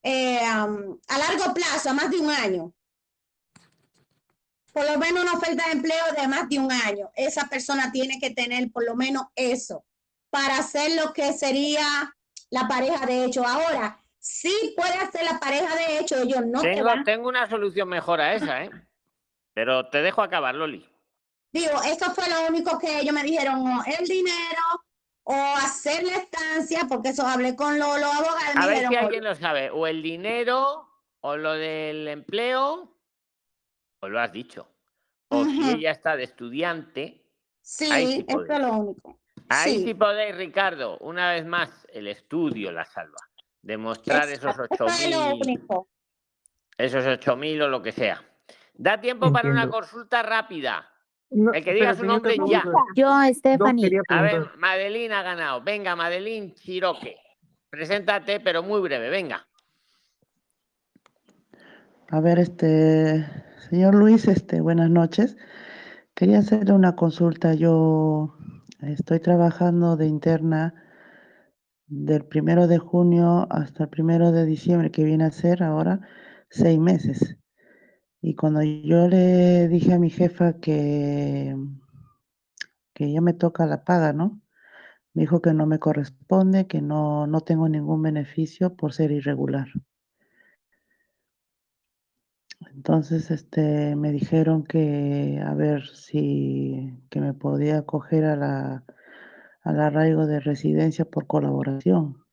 eh, 0.03 0.39
um, 0.39 0.97
a 1.09 1.17
largo 1.17 1.53
plazo, 1.53 1.89
a 1.89 1.93
más 1.93 2.09
de 2.09 2.17
un 2.17 2.29
año. 2.29 2.73
Por 4.75 4.91
lo 4.91 4.97
menos 4.97 5.23
una 5.23 5.35
oferta 5.35 5.63
de 5.67 5.71
empleo 5.71 6.03
de 6.17 6.27
más 6.27 6.49
de 6.49 6.59
un 6.59 6.69
año. 6.69 7.09
Esa 7.15 7.47
persona 7.47 7.93
tiene 7.93 8.19
que 8.19 8.31
tener 8.31 8.69
por 8.73 8.83
lo 8.83 8.93
menos 8.93 9.23
eso 9.33 9.85
para 10.29 10.57
hacer 10.57 11.01
lo 11.01 11.13
que 11.13 11.31
sería 11.31 12.13
la 12.49 12.67
pareja 12.67 13.05
de 13.05 13.23
hecho. 13.23 13.47
Ahora, 13.47 13.97
sí 14.19 14.73
puede 14.75 14.95
hacer 14.95 15.23
la 15.23 15.39
pareja 15.39 15.73
de 15.77 15.99
hecho, 15.99 16.21
ellos 16.21 16.45
no 16.45 16.59
te 16.59 16.73
tengo, 16.73 16.83
van. 16.87 17.05
tengo 17.05 17.29
una 17.29 17.47
solución 17.49 17.87
mejor 17.87 18.19
a 18.19 18.33
esa, 18.33 18.65
¿eh? 18.65 18.69
Pero 19.53 19.87
te 19.87 20.01
dejo 20.01 20.21
acabar, 20.21 20.55
Loli. 20.55 20.85
Digo, 21.53 21.81
eso 21.85 22.13
fue 22.13 22.27
lo 22.27 22.45
único 22.49 22.77
que 22.77 22.99
ellos 22.99 23.13
me 23.13 23.23
dijeron, 23.23 23.65
o 23.65 23.81
el 23.97 24.05
dinero 24.05 24.83
o 25.23 25.33
hacer 25.55 26.03
la 26.03 26.17
estancia, 26.17 26.81
porque 26.89 27.09
eso 27.09 27.25
hablé 27.25 27.55
con 27.55 27.79
los, 27.79 27.97
los 27.97 28.13
abogados. 28.13 28.55
A 28.57 28.65
ver 28.65 28.79
dijeron, 28.79 28.91
si 28.91 28.97
"Oye, 28.97 29.05
alguien 29.05 29.23
lo 29.23 29.35
sabe. 29.35 29.69
O 29.69 29.87
el 29.87 30.03
dinero, 30.03 30.89
o 31.21 31.37
lo 31.37 31.53
del 31.53 32.09
empleo, 32.09 32.91
o 34.05 34.09
lo 34.09 34.19
has 34.19 34.31
dicho. 34.31 34.67
O 35.29 35.43
si 35.45 35.59
Ujú. 35.59 35.71
ella 35.77 35.91
está 35.91 36.15
de 36.15 36.23
estudiante, 36.23 37.21
Sí, 37.61 37.91
ahí 37.91 38.07
sí 38.07 38.25
eso 38.27 38.41
es 38.43 38.59
lo 38.59 38.73
único. 38.77 39.19
Ahí 39.49 39.77
Sí. 39.79 39.83
sí 39.85 39.93
podéis, 39.95 40.35
Ricardo. 40.35 40.97
Una 40.99 41.31
vez 41.31 41.45
más, 41.45 41.87
el 41.91 42.07
estudio 42.07 42.71
la 42.71 42.85
salva. 42.85 43.19
Demostrar 43.61 44.29
esos 44.29 44.51
Exacto, 44.51 44.85
ocho 44.85 44.85
eso 44.85 45.07
es 45.07 45.11
lo 45.11 45.25
mil, 45.35 45.41
único. 45.41 45.87
esos 46.77 47.05
ocho 47.05 47.35
mil 47.35 47.61
o 47.63 47.69
lo 47.69 47.81
que 47.81 47.91
sea. 47.91 48.23
Da 48.75 49.01
tiempo 49.01 49.31
para 49.31 49.49
una 49.49 49.67
consulta 49.67 50.21
rápida. 50.21 50.91
El 51.31 51.63
que 51.63 51.73
diga 51.73 51.95
su 51.95 52.05
nombre 52.05 52.37
ya. 52.47 52.63
Yo, 52.95 53.11
Stephanie. 53.33 53.99
A 54.09 54.21
ver, 54.21 54.51
Madeline 54.57 55.11
ha 55.13 55.23
ganado. 55.23 55.61
Venga, 55.61 55.95
Madeline 55.95 56.53
Chiroque. 56.53 57.17
Preséntate, 57.69 58.39
pero 58.39 58.61
muy 58.61 58.79
breve, 58.81 59.09
venga. 59.09 59.45
A 62.09 62.19
ver, 62.21 62.39
este, 62.39 63.25
señor 63.69 63.95
Luis, 63.95 64.27
este, 64.27 64.61
buenas 64.61 64.89
noches. 64.89 65.37
Quería 66.13 66.39
hacerle 66.39 66.73
una 66.73 66.95
consulta. 66.95 67.53
Yo 67.55 68.35
estoy 68.81 69.19
trabajando 69.19 69.97
de 69.97 70.07
interna 70.07 70.75
del 71.87 72.25
primero 72.25 72.67
de 72.67 72.77
junio 72.77 73.47
hasta 73.49 73.83
el 73.83 73.89
primero 73.89 74.31
de 74.31 74.45
diciembre, 74.45 74.91
que 74.91 75.03
viene 75.03 75.23
a 75.25 75.31
ser 75.31 75.63
ahora 75.63 76.01
seis 76.49 76.79
meses. 76.79 77.37
Y 78.21 78.35
cuando 78.35 78.61
yo 78.63 79.07
le 79.07 79.67
dije 79.67 79.93
a 79.93 79.99
mi 79.99 80.09
jefa 80.09 80.59
que, 80.59 81.55
que 82.93 83.11
ya 83.11 83.21
me 83.21 83.33
toca 83.33 83.65
la 83.65 83.83
paga, 83.83 84.13
¿no? 84.13 84.41
Me 85.13 85.23
dijo 85.23 85.41
que 85.41 85.53
no 85.53 85.65
me 85.65 85.79
corresponde, 85.79 86.67
que 86.67 86.81
no, 86.81 87.25
no 87.25 87.41
tengo 87.41 87.67
ningún 87.67 88.01
beneficio 88.03 88.75
por 88.75 88.93
ser 88.93 89.11
irregular. 89.11 89.67
Entonces, 92.75 93.31
este, 93.31 93.95
me 93.95 94.11
dijeron 94.11 94.65
que 94.65 95.41
a 95.41 95.53
ver 95.53 95.87
si 95.87 96.91
que 97.09 97.21
me 97.21 97.33
podía 97.33 97.79
acoger 97.79 98.25
a 98.25 98.35
la, 98.35 98.83
al 99.63 99.79
arraigo 99.79 100.25
de 100.27 100.41
residencia 100.41 101.05
por 101.05 101.25
colaboración. 101.25 102.25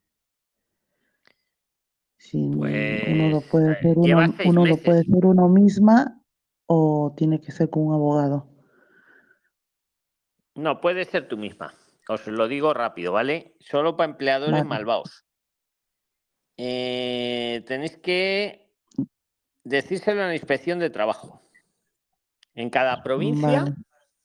Si 2.18 2.38
uno 2.38 3.30
lo 3.30 3.40
Pues, 3.40 3.52
puede 3.52 3.70
hacer 3.70 3.98
uno, 3.98 4.34
uno 4.46 4.66
lo 4.66 4.76
puede 4.78 5.00
hacer 5.00 5.24
uno 5.26 5.48
misma 5.48 6.20
o 6.66 7.14
tiene 7.16 7.40
que 7.40 7.52
ser 7.52 7.70
con 7.70 7.86
un 7.86 7.94
abogado. 7.94 8.48
No, 10.56 10.80
puede 10.80 11.04
ser 11.04 11.28
tú 11.28 11.36
misma. 11.36 11.72
Os 12.08 12.26
lo 12.26 12.48
digo 12.48 12.74
rápido, 12.74 13.12
¿vale? 13.12 13.54
Solo 13.60 13.96
para 13.96 14.10
empleadores 14.10 14.54
Vale. 14.54 14.64
malvados. 14.64 15.24
Eh, 16.56 17.64
tenéis 17.66 17.96
que 17.96 18.61
decírselo 19.64 20.22
a 20.22 20.26
la 20.26 20.34
inspección 20.34 20.78
de 20.78 20.90
trabajo. 20.90 21.42
En 22.54 22.70
cada 22.70 23.02
provincia 23.02 23.64
Vale. 23.64 23.74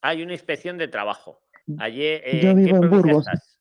hay 0.01 0.21
una 0.23 0.33
inspección 0.33 0.77
de 0.77 0.87
trabajo. 0.87 1.41
Ayer, 1.79 2.21
eh, 2.25 2.41
Yo 2.43 2.49
¿en 2.51 2.57
qué 2.57 2.63
vivo 2.73 2.83
en 2.83 2.89
Burgos. 2.89 3.27
estás? 3.27 3.59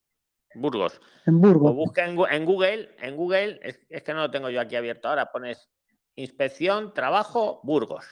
Burgos. 0.54 1.00
En 1.26 1.34
O 1.36 1.38
Burgos. 1.38 1.74
busca 1.74 2.04
en, 2.06 2.16
Google, 2.16 2.94
en 2.98 3.16
Google, 3.16 3.60
es, 3.62 3.78
es 3.88 4.02
que 4.02 4.14
no 4.14 4.20
lo 4.20 4.30
tengo 4.30 4.48
yo 4.50 4.60
aquí 4.60 4.74
abierto 4.76 5.08
ahora, 5.08 5.30
pones 5.30 5.68
inspección, 6.14 6.94
trabajo, 6.94 7.60
Burgos. 7.62 8.04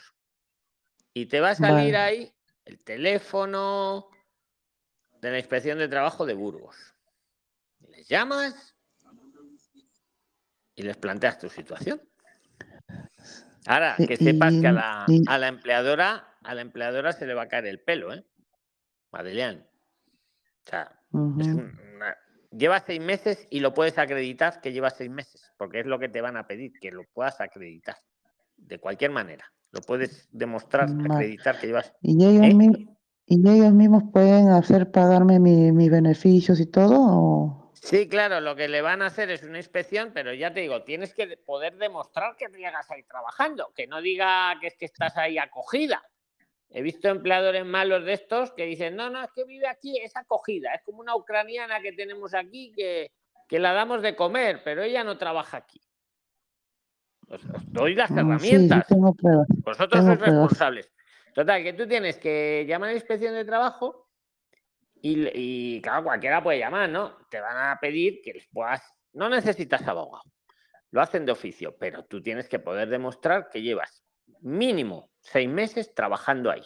Y 1.13 1.25
te 1.27 1.39
va 1.39 1.51
a 1.51 1.55
salir 1.55 1.93
Vale. 1.93 1.97
ahí 1.97 2.33
el 2.65 2.79
teléfono 2.83 4.09
de 5.21 5.31
la 5.31 5.39
inspección 5.39 5.77
de 5.79 5.87
trabajo 5.87 6.25
de 6.25 6.33
Burgos. 6.33 6.75
Les 7.89 8.07
llamas 8.07 8.75
y 10.75 10.83
les 10.83 10.97
planteas 10.97 11.39
tu 11.39 11.49
situación. 11.49 12.01
Ahora, 13.67 13.95
que 13.97 14.17
sepas 14.17 14.53
que 14.61 14.67
a 14.67 14.71
la, 14.71 15.05
a 15.27 15.37
la 15.37 15.47
empleadora, 15.47 16.27
a 16.43 16.53
la 16.55 16.61
empleadora 16.61 17.13
se 17.13 17.25
le 17.25 17.33
va 17.33 17.43
a 17.43 17.47
caer 17.47 17.65
el 17.65 17.79
pelo, 17.79 18.13
¿eh? 18.13 18.23
Madeleine. 19.11 19.61
O 20.65 20.69
sea, 20.69 20.99
Ujú. 21.11 21.39
un- 21.39 21.79
una- 21.95 22.15
lleva 22.51 22.79
seis 22.79 23.01
meses 23.01 23.47
y 23.49 23.59
lo 23.59 23.73
puedes 23.73 23.97
acreditar 23.97 24.61
que 24.61 24.71
lleva 24.71 24.89
seis 24.89 25.09
meses, 25.09 25.51
porque 25.57 25.79
es 25.79 25.85
lo 25.85 25.99
que 25.99 26.09
te 26.09 26.21
van 26.21 26.37
a 26.37 26.47
pedir, 26.47 26.73
que 26.79 26.91
lo 26.91 27.03
puedas 27.13 27.41
acreditar. 27.41 27.95
De 28.57 28.79
cualquier 28.79 29.11
manera. 29.11 29.45
Lo 29.71 29.81
puedes 29.81 30.29
demostrar, 30.31 30.89
Vale. 30.95 31.13
acreditar 31.15 31.59
que 31.59 31.67
llevas. 31.67 31.93
¿Y 32.01 32.23
ellos, 32.25 32.45
¿Eh? 32.45 32.53
mi- 32.53 32.89
¿Y 33.27 33.49
ellos 33.49 33.73
mismos 33.73 34.03
pueden 34.13 34.49
hacer 34.49 34.91
pagarme 34.91 35.39
mi- 35.39 35.71
mis 35.71 35.89
beneficios 35.89 36.59
y 36.59 36.67
todo? 36.67 36.95
O... 36.99 37.64
Sí, 37.85 38.09
claro, 38.09 38.41
lo 38.41 38.55
que 38.55 38.67
le 38.67 38.81
van 38.81 39.03
a 39.03 39.05
hacer 39.05 39.29
es 39.29 39.43
una 39.43 39.59
inspección, 39.59 40.09
pero 40.11 40.33
ya 40.33 40.51
te 40.51 40.61
digo, 40.61 40.81
tienes 40.83 41.13
que 41.13 41.27
de- 41.27 41.37
poder 41.37 41.77
demostrar 41.77 42.35
que 42.35 42.47
llegas 42.47 42.89
ahí 42.89 43.03
trabajando, 43.03 43.71
que 43.75 43.85
no 43.85 44.01
diga 44.01 44.57
que 44.59 44.67
es 44.67 44.75
que 44.75 44.85
estás 44.85 45.15
ahí 45.17 45.37
acogida. 45.37 46.03
He 46.71 46.81
visto 46.81 47.09
empleadores 47.09 47.63
malos 47.63 48.03
de 48.03 48.13
estos 48.13 48.51
que 48.53 48.65
dicen, 48.65 48.95
no, 48.95 49.11
no, 49.11 49.23
es 49.23 49.29
que 49.35 49.43
vive 49.45 49.67
aquí, 49.67 49.99
es 49.99 50.15
acogida, 50.17 50.73
es 50.73 50.81
como 50.81 50.99
una 50.99 51.15
ucraniana 51.15 51.79
que 51.79 51.93
tenemos 51.93 52.33
aquí 52.33 52.71
que, 52.75 53.11
que 53.47 53.59
la 53.59 53.71
damos 53.73 54.01
de 54.01 54.15
comer, 54.15 54.61
pero 54.63 54.81
ella 54.81 55.03
no 55.03 55.19
trabaja 55.19 55.57
aquí. 55.57 55.79
Os, 57.29 57.43
os 57.45 57.71
doy 57.71 57.93
las 57.93 58.09
Ah, 58.09 58.15
sí, 58.39 58.47
sí, 58.47 58.55
herramientas. 58.55 58.87
tengo. 58.87 59.15
Vosotros 59.63 59.89
Tengo 59.91 60.05
sois 60.07 60.17
pruebas. 60.17 60.41
responsables. 60.41 60.91
Total, 61.35 61.61
que 61.61 61.73
tú 61.73 61.87
tienes 61.87 62.17
que 62.17 62.65
llamar 62.67 62.89
a 62.89 62.93
la 62.93 62.97
inspección 62.97 63.35
de 63.35 63.45
trabajo 63.45 64.04
y, 65.01 65.29
y, 65.33 65.81
claro, 65.81 66.03
cualquiera 66.03 66.41
puede 66.43 66.59
llamar, 66.59 66.89
¿no? 66.89 67.17
Te 67.29 67.39
van 67.39 67.57
a 67.57 67.77
pedir 67.79 68.21
que 68.23 68.33
les 68.33 68.47
puedas. 68.47 68.81
No 69.13 69.29
necesitas 69.29 69.87
abogado. 69.87 70.23
Lo 70.91 71.01
hacen 71.01 71.25
de 71.25 71.31
oficio, 71.31 71.75
pero 71.77 72.05
tú 72.05 72.21
tienes 72.21 72.47
que 72.47 72.59
poder 72.59 72.89
demostrar 72.89 73.49
que 73.49 73.61
llevas 73.61 74.03
mínimo 74.41 75.11
seis 75.19 75.49
meses 75.49 75.93
trabajando 75.93 76.51
ahí. 76.51 76.63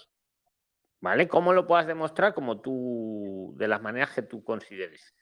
¿Vale? 1.01 1.27
¿Cómo 1.27 1.53
lo 1.53 1.65
puedas 1.65 1.87
demostrar? 1.87 2.33
Como 2.33 2.59
tú, 2.59 3.53
de 3.57 3.67
las 3.67 3.81
maneras 3.81 4.11
que 4.11 4.21
tú 4.21 4.43
consideres. 4.43 5.15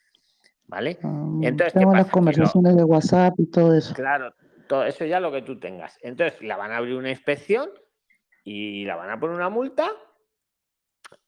¿Vale? 0.66 0.98
Um, 1.04 1.44
Entonces, 1.44 1.74
¿qué 1.74 1.86
las 1.86 2.10
conversaciones 2.10 2.76
de 2.76 2.84
WhatsApp 2.84 3.36
y 3.38 3.50
todo 3.50 3.76
eso. 3.76 3.94
Claro, 3.94 4.34
todo 4.68 4.86
eso 4.86 5.06
ya 5.06 5.20
lo 5.20 5.32
que 5.32 5.44
tú 5.44 5.60
tengas. 5.60 5.98
Entonces, 6.02 6.42
la 6.42 6.58
van 6.58 6.72
a 6.72 6.78
abrir 6.78 6.96
una 6.96 7.12
inspección 7.12 7.70
y 8.44 8.86
la 8.86 8.96
van 8.96 9.12
a 9.12 9.20
poner 9.20 9.36
una 9.36 9.50
multa 9.50 9.90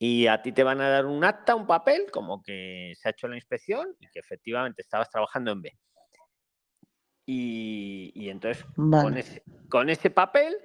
y 0.02 0.28
a 0.28 0.42
ti 0.42 0.54
te 0.54 0.64
van 0.64 0.80
a 0.80 0.90
dar 0.90 1.06
un 1.06 1.26
acta, 1.26 1.56
un 1.56 1.68
papel, 1.68 2.10
como 2.10 2.42
que 2.42 2.94
se 2.96 3.10
ha 3.10 3.12
hecho 3.12 3.28
la 3.28 3.36
inspección 3.36 3.96
y 4.00 4.10
que 4.10 4.20
efectivamente 4.20 4.82
estabas 4.82 5.10
trabajando 5.10 5.52
en 5.52 5.62
B. 5.62 5.78
Y, 7.26 8.12
y 8.16 8.30
entonces, 8.30 8.66
con, 8.76 8.90
Vale. 8.90 9.20
ese, 9.20 9.44
con 9.70 9.90
ese 9.90 10.10
papel, 10.10 10.58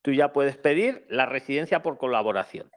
tú 0.00 0.12
ya 0.12 0.32
puedes 0.32 0.56
pedir 0.56 1.06
la 1.10 1.26
residencia 1.26 1.82
por 1.82 1.98
colaboración. 1.98 2.70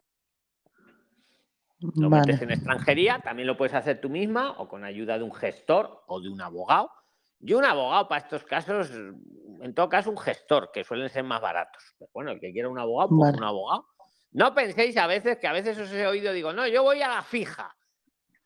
Lo 1.79 2.09
metes 2.09 2.35
Vale. 2.35 2.43
en 2.43 2.51
extranjería, 2.51 3.19
también 3.23 3.47
lo 3.47 3.55
puedes 3.55 3.73
hacer 3.73 4.01
tú 4.01 4.09
misma 4.09 4.51
o 4.57 4.67
con 4.67 4.83
ayuda 4.83 5.17
de 5.17 5.23
un 5.23 5.33
gestor 5.33 6.03
o 6.07 6.19
de 6.19 6.29
un 6.29 6.41
abogado. 6.41 6.91
Yo 7.39 7.57
un 7.57 7.65
abogado 7.65 8.07
para 8.09 8.21
estos 8.21 8.43
casos, 8.43 8.91
en 8.91 9.73
todo 9.73 9.89
caso 9.89 10.09
un 10.09 10.17
gestor, 10.17 10.71
que 10.73 10.83
suelen 10.83 11.09
ser 11.09 11.23
más 11.23 11.41
baratos. 11.41 11.95
Pero 11.97 12.11
bueno, 12.13 12.31
el 12.31 12.39
que 12.39 12.51
quiera 12.51 12.69
un 12.69 12.79
abogado, 12.79 13.09
pues 13.09 13.31
Vale. 13.31 13.37
un 13.37 13.43
abogado. 13.43 13.87
No 14.33 14.53
penséis 14.53 14.97
a 14.97 15.07
veces 15.07 15.37
que 15.37 15.47
a 15.47 15.53
veces 15.53 15.77
os 15.77 15.91
he 15.91 16.07
oído, 16.07 16.33
digo, 16.33 16.53
no, 16.53 16.67
yo 16.67 16.83
voy 16.83 17.01
a 17.01 17.07
la 17.07 17.23
fija. 17.23 17.75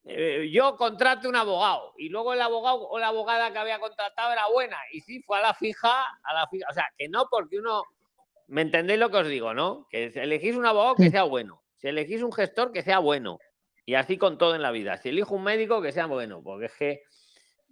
Eh, 0.04 0.50
yo 0.52 0.78
contrato 0.78 1.28
un 1.28 1.36
abogado 1.36 1.94
y 1.98 2.08
luego 2.08 2.34
el 2.34 2.42
abogado 2.42 2.88
o 2.88 2.98
la 2.98 3.08
abogada 3.08 3.52
que 3.52 3.58
había 3.58 3.80
contratado 3.80 4.32
era 4.32 4.48
buena 4.48 4.78
y 4.94 5.02
sí 5.02 5.22
fue 5.22 5.38
a 5.38 5.42
la 5.42 5.54
fija, 5.54 6.06
a 6.24 6.34
la 6.34 6.48
fija. 6.48 6.68
O 6.70 6.74
sea, 6.74 6.86
que 6.98 7.10
no 7.10 7.28
porque 7.30 7.58
uno, 7.60 7.84
¿me 8.48 8.62
entendéis 8.62 9.00
lo 9.00 9.10
que 9.10 9.18
os 9.18 9.28
digo, 9.28 9.54
no? 9.54 9.88
Que 9.90 10.12
si 10.12 10.20
elegís 10.20 10.56
un 10.56 10.66
abogado 10.66 10.96
que 10.96 11.10
sea 11.10 11.24
bueno, 11.24 11.62
si 11.76 11.88
elegís 11.88 12.22
un 12.22 12.32
gestor 12.32 12.72
que 12.72 12.84
sea 12.84 13.00
bueno 13.00 13.40
y 13.86 13.96
así 13.96 14.18
con 14.18 14.38
todo 14.38 14.56
en 14.56 14.62
la 14.62 14.72
vida. 14.72 14.98
Si 14.98 15.10
elijo 15.10 15.36
un 15.36 15.44
médico 15.44 15.82
que 15.82 15.92
sea 15.92 16.06
bueno, 16.06 16.42
porque 16.42 16.66
es 16.66 16.74
que, 16.76 17.02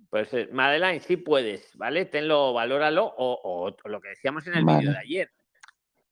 pues, 0.10 0.34
eh, 0.34 0.48
Madeline, 0.52 1.02
sí 1.02 1.18
puedes, 1.18 1.76
¿vale? 1.78 2.06
Tenlo, 2.06 2.54
valóralo 2.54 3.06
o, 3.06 3.76
o 3.84 3.90
lo 3.90 4.02
que 4.02 4.10
decíamos 4.10 4.46
en 4.48 4.56
el 4.56 4.66
vídeo 4.66 4.92
de 4.92 4.98
ayer. 4.98 5.32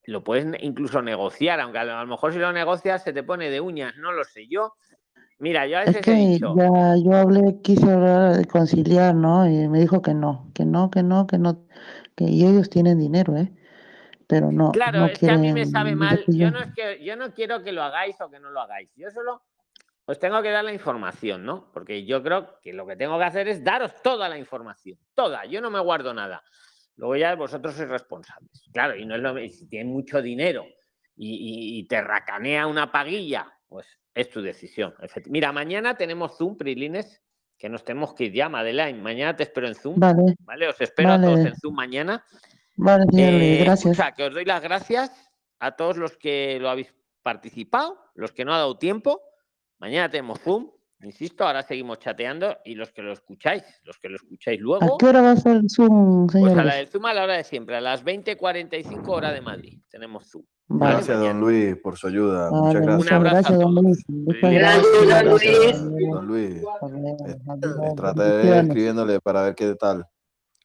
Lo 0.05 0.23
puedes 0.23 0.45
incluso 0.61 1.01
negociar, 1.01 1.59
aunque 1.61 1.79
a 1.79 1.83
lo 1.85 2.05
mejor 2.07 2.33
si 2.33 2.39
lo 2.39 2.51
negocias 2.51 3.03
se 3.03 3.13
te 3.13 3.23
pone 3.23 3.49
de 3.49 3.61
uñas, 3.61 3.95
no 3.97 4.11
lo 4.11 4.23
sé 4.23 4.47
yo. 4.47 4.73
Mira, 5.39 5.65
yo 5.67 5.77
a 5.77 5.81
Es 5.81 5.95
veces 5.95 6.07
he 6.07 6.11
que 6.11 6.17
dicho, 6.17 6.55
ya 6.55 6.95
yo 6.97 7.15
hablé, 7.15 7.61
quise 7.61 7.89
hablar 7.91 8.35
de 8.37 8.45
conciliar, 8.45 9.15
¿no? 9.15 9.49
Y 9.49 9.67
me 9.67 9.79
dijo 9.79 10.01
que 10.01 10.13
no, 10.13 10.51
que 10.53 10.65
no, 10.65 10.89
que 10.89 11.03
no, 11.03 11.27
que 11.27 11.37
no, 11.37 11.65
que 12.15 12.25
y 12.25 12.45
ellos 12.45 12.69
tienen 12.69 12.99
dinero, 12.99 13.35
¿eh? 13.37 13.51
Pero 14.27 14.51
no, 14.51 14.71
claro, 14.71 14.99
no 14.99 15.05
es 15.07 15.19
que 15.19 15.29
a 15.31 15.37
mí 15.37 15.51
me 15.51 15.65
sabe 15.65 15.95
mal. 15.95 16.25
yo- 16.27 16.49
no 16.51 16.59
es 16.61 16.71
que 16.73 17.03
yo 17.03 17.15
no 17.15 17.33
quiero 17.33 17.61
que 17.63 17.71
lo 17.71 17.83
hagáis 17.83 18.19
o 18.21 18.29
que 18.29 18.39
no 18.39 18.49
lo 18.49 18.61
hagáis. 18.61 18.89
Yo 18.95 19.09
solo 19.11 19.41
os 20.05 20.19
tengo 20.19 20.41
que 20.41 20.49
dar 20.49 20.63
la 20.63 20.73
información, 20.73 21.45
¿no? 21.45 21.71
Porque 21.73 22.05
yo 22.05 22.21
creo 22.23 22.59
que 22.61 22.73
lo 22.73 22.85
que 22.85 22.95
tengo 22.95 23.17
que 23.17 23.25
hacer 23.25 23.47
es 23.47 23.63
daros 23.63 23.93
toda 24.01 24.27
la 24.29 24.37
información, 24.37 24.97
toda. 25.13 25.45
Yo 25.45 25.61
no 25.61 25.69
me 25.69 25.79
guardo 25.79 26.13
nada. 26.13 26.43
Luego 26.95 27.15
ya 27.15 27.35
vosotros 27.35 27.73
sois 27.75 27.89
responsables. 27.89 28.63
Claro, 28.71 28.95
y 28.95 29.05
no 29.05 29.15
es 29.15 29.21
lo 29.21 29.33
mismo. 29.33 29.57
Si 29.57 29.67
tienes 29.67 29.91
mucho 29.91 30.21
dinero 30.21 30.65
y, 31.15 31.33
y- 31.33 31.79
y 31.79 31.87
te 31.87 32.01
racanea 32.01 32.67
una 32.67 32.91
paguilla, 32.91 33.51
pues 33.67 33.87
es 34.13 34.29
tu 34.29 34.41
decisión. 34.41 34.93
Mira, 35.27 35.51
mañana 35.51 35.97
tenemos 35.97 36.37
Zoom, 36.37 36.55
Prilines, 36.57 37.21
que 37.57 37.69
nos 37.69 37.83
tenemos 37.83 38.13
que 38.13 38.25
ir 38.25 38.33
ya, 38.33 38.47
Madeleine. 38.49 39.01
Mañana 39.01 39.35
te 39.35 39.43
espero 39.43 39.67
en 39.67 39.75
Zoom. 39.75 39.99
Vale, 39.99 40.35
¿Vale? 40.39 40.67
Os 40.67 40.79
espero 40.81 41.13
a 41.13 41.21
todos 41.21 41.39
en 41.39 41.55
Zoom 41.55 41.75
mañana. 41.75 42.23
vale, 42.75 43.05
Eh, 43.17 43.63
gracias. 43.63 43.91
escucha, 43.93 44.11
que 44.11 44.23
os 44.25 44.33
doy 44.33 44.45
las 44.45 44.61
gracias 44.61 45.11
a 45.59 45.75
todos 45.75 45.97
los 45.97 46.17
que 46.17 46.59
lo 46.59 46.69
habéis 46.69 46.93
participado, 47.21 47.97
los 48.15 48.31
que 48.33 48.43
no 48.45 48.53
ha 48.53 48.57
dado 48.57 48.77
tiempo. 48.77 49.21
Mañana 49.79 50.09
tenemos 50.09 50.39
Zoom, 50.41 50.69
Insisto, 51.03 51.45
ahora 51.45 51.61
seguimos 51.63 51.99
chateando 51.99 52.57
y 52.63 52.75
los 52.75 52.91
que 52.91 53.01
lo 53.01 53.11
escucháis, 53.11 53.63
los 53.83 53.97
que 53.97 54.09
lo 54.09 54.15
escucháis 54.15 54.59
luego. 54.59 54.95
¿A 54.95 54.97
qué 54.97 55.05
hora 55.05 55.21
va 55.21 55.31
a 55.31 55.35
ser 55.35 55.57
el 55.57 55.69
Zoom, 55.69 56.29
señores? 56.29 56.53
Pues 56.53 56.65
a 56.65 56.67
la 56.67 56.75
del 56.75 56.87
Zoom 56.87 57.05
a 57.05 57.13
la 57.13 57.23
hora 57.23 57.33
de 57.37 57.43
siempre, 57.43 57.75
a 57.75 57.81
las 57.81 58.03
20.45 58.03 59.07
hora 59.07 59.31
de 59.31 59.41
Madrid. 59.41 59.79
Tenemos 59.89 60.29
Zoom. 60.29 60.43
Gracias, 60.67 61.19
don 61.19 61.39
Luis, 61.39 61.75
por 61.77 61.97
su 61.97 62.07
ayuda. 62.07 62.49
Muchas 62.49 62.81
gracias. 62.81 63.07
Un 63.07 63.13
abrazo. 63.13 63.35
Gracias, 63.35 63.59
don 63.59 63.75
Luis. 63.75 64.03
Gracias, 64.41 65.09
don 65.09 65.29
Luis. 65.29 66.11
Don 66.11 66.27
Luis. 66.27 66.61
Don 66.81 66.91
Luis. 66.91 67.15
Eh, 67.27 67.95
traté 67.95 68.59
escribiéndole 68.59 69.19
para 69.19 69.43
ver 69.43 69.55
qué 69.55 69.75
tal. 69.75 70.05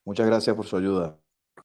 Muchas 0.04 0.26
gracias 0.26 0.54
por 0.56 0.66
su 0.66 0.76
ayuda. 0.76 1.18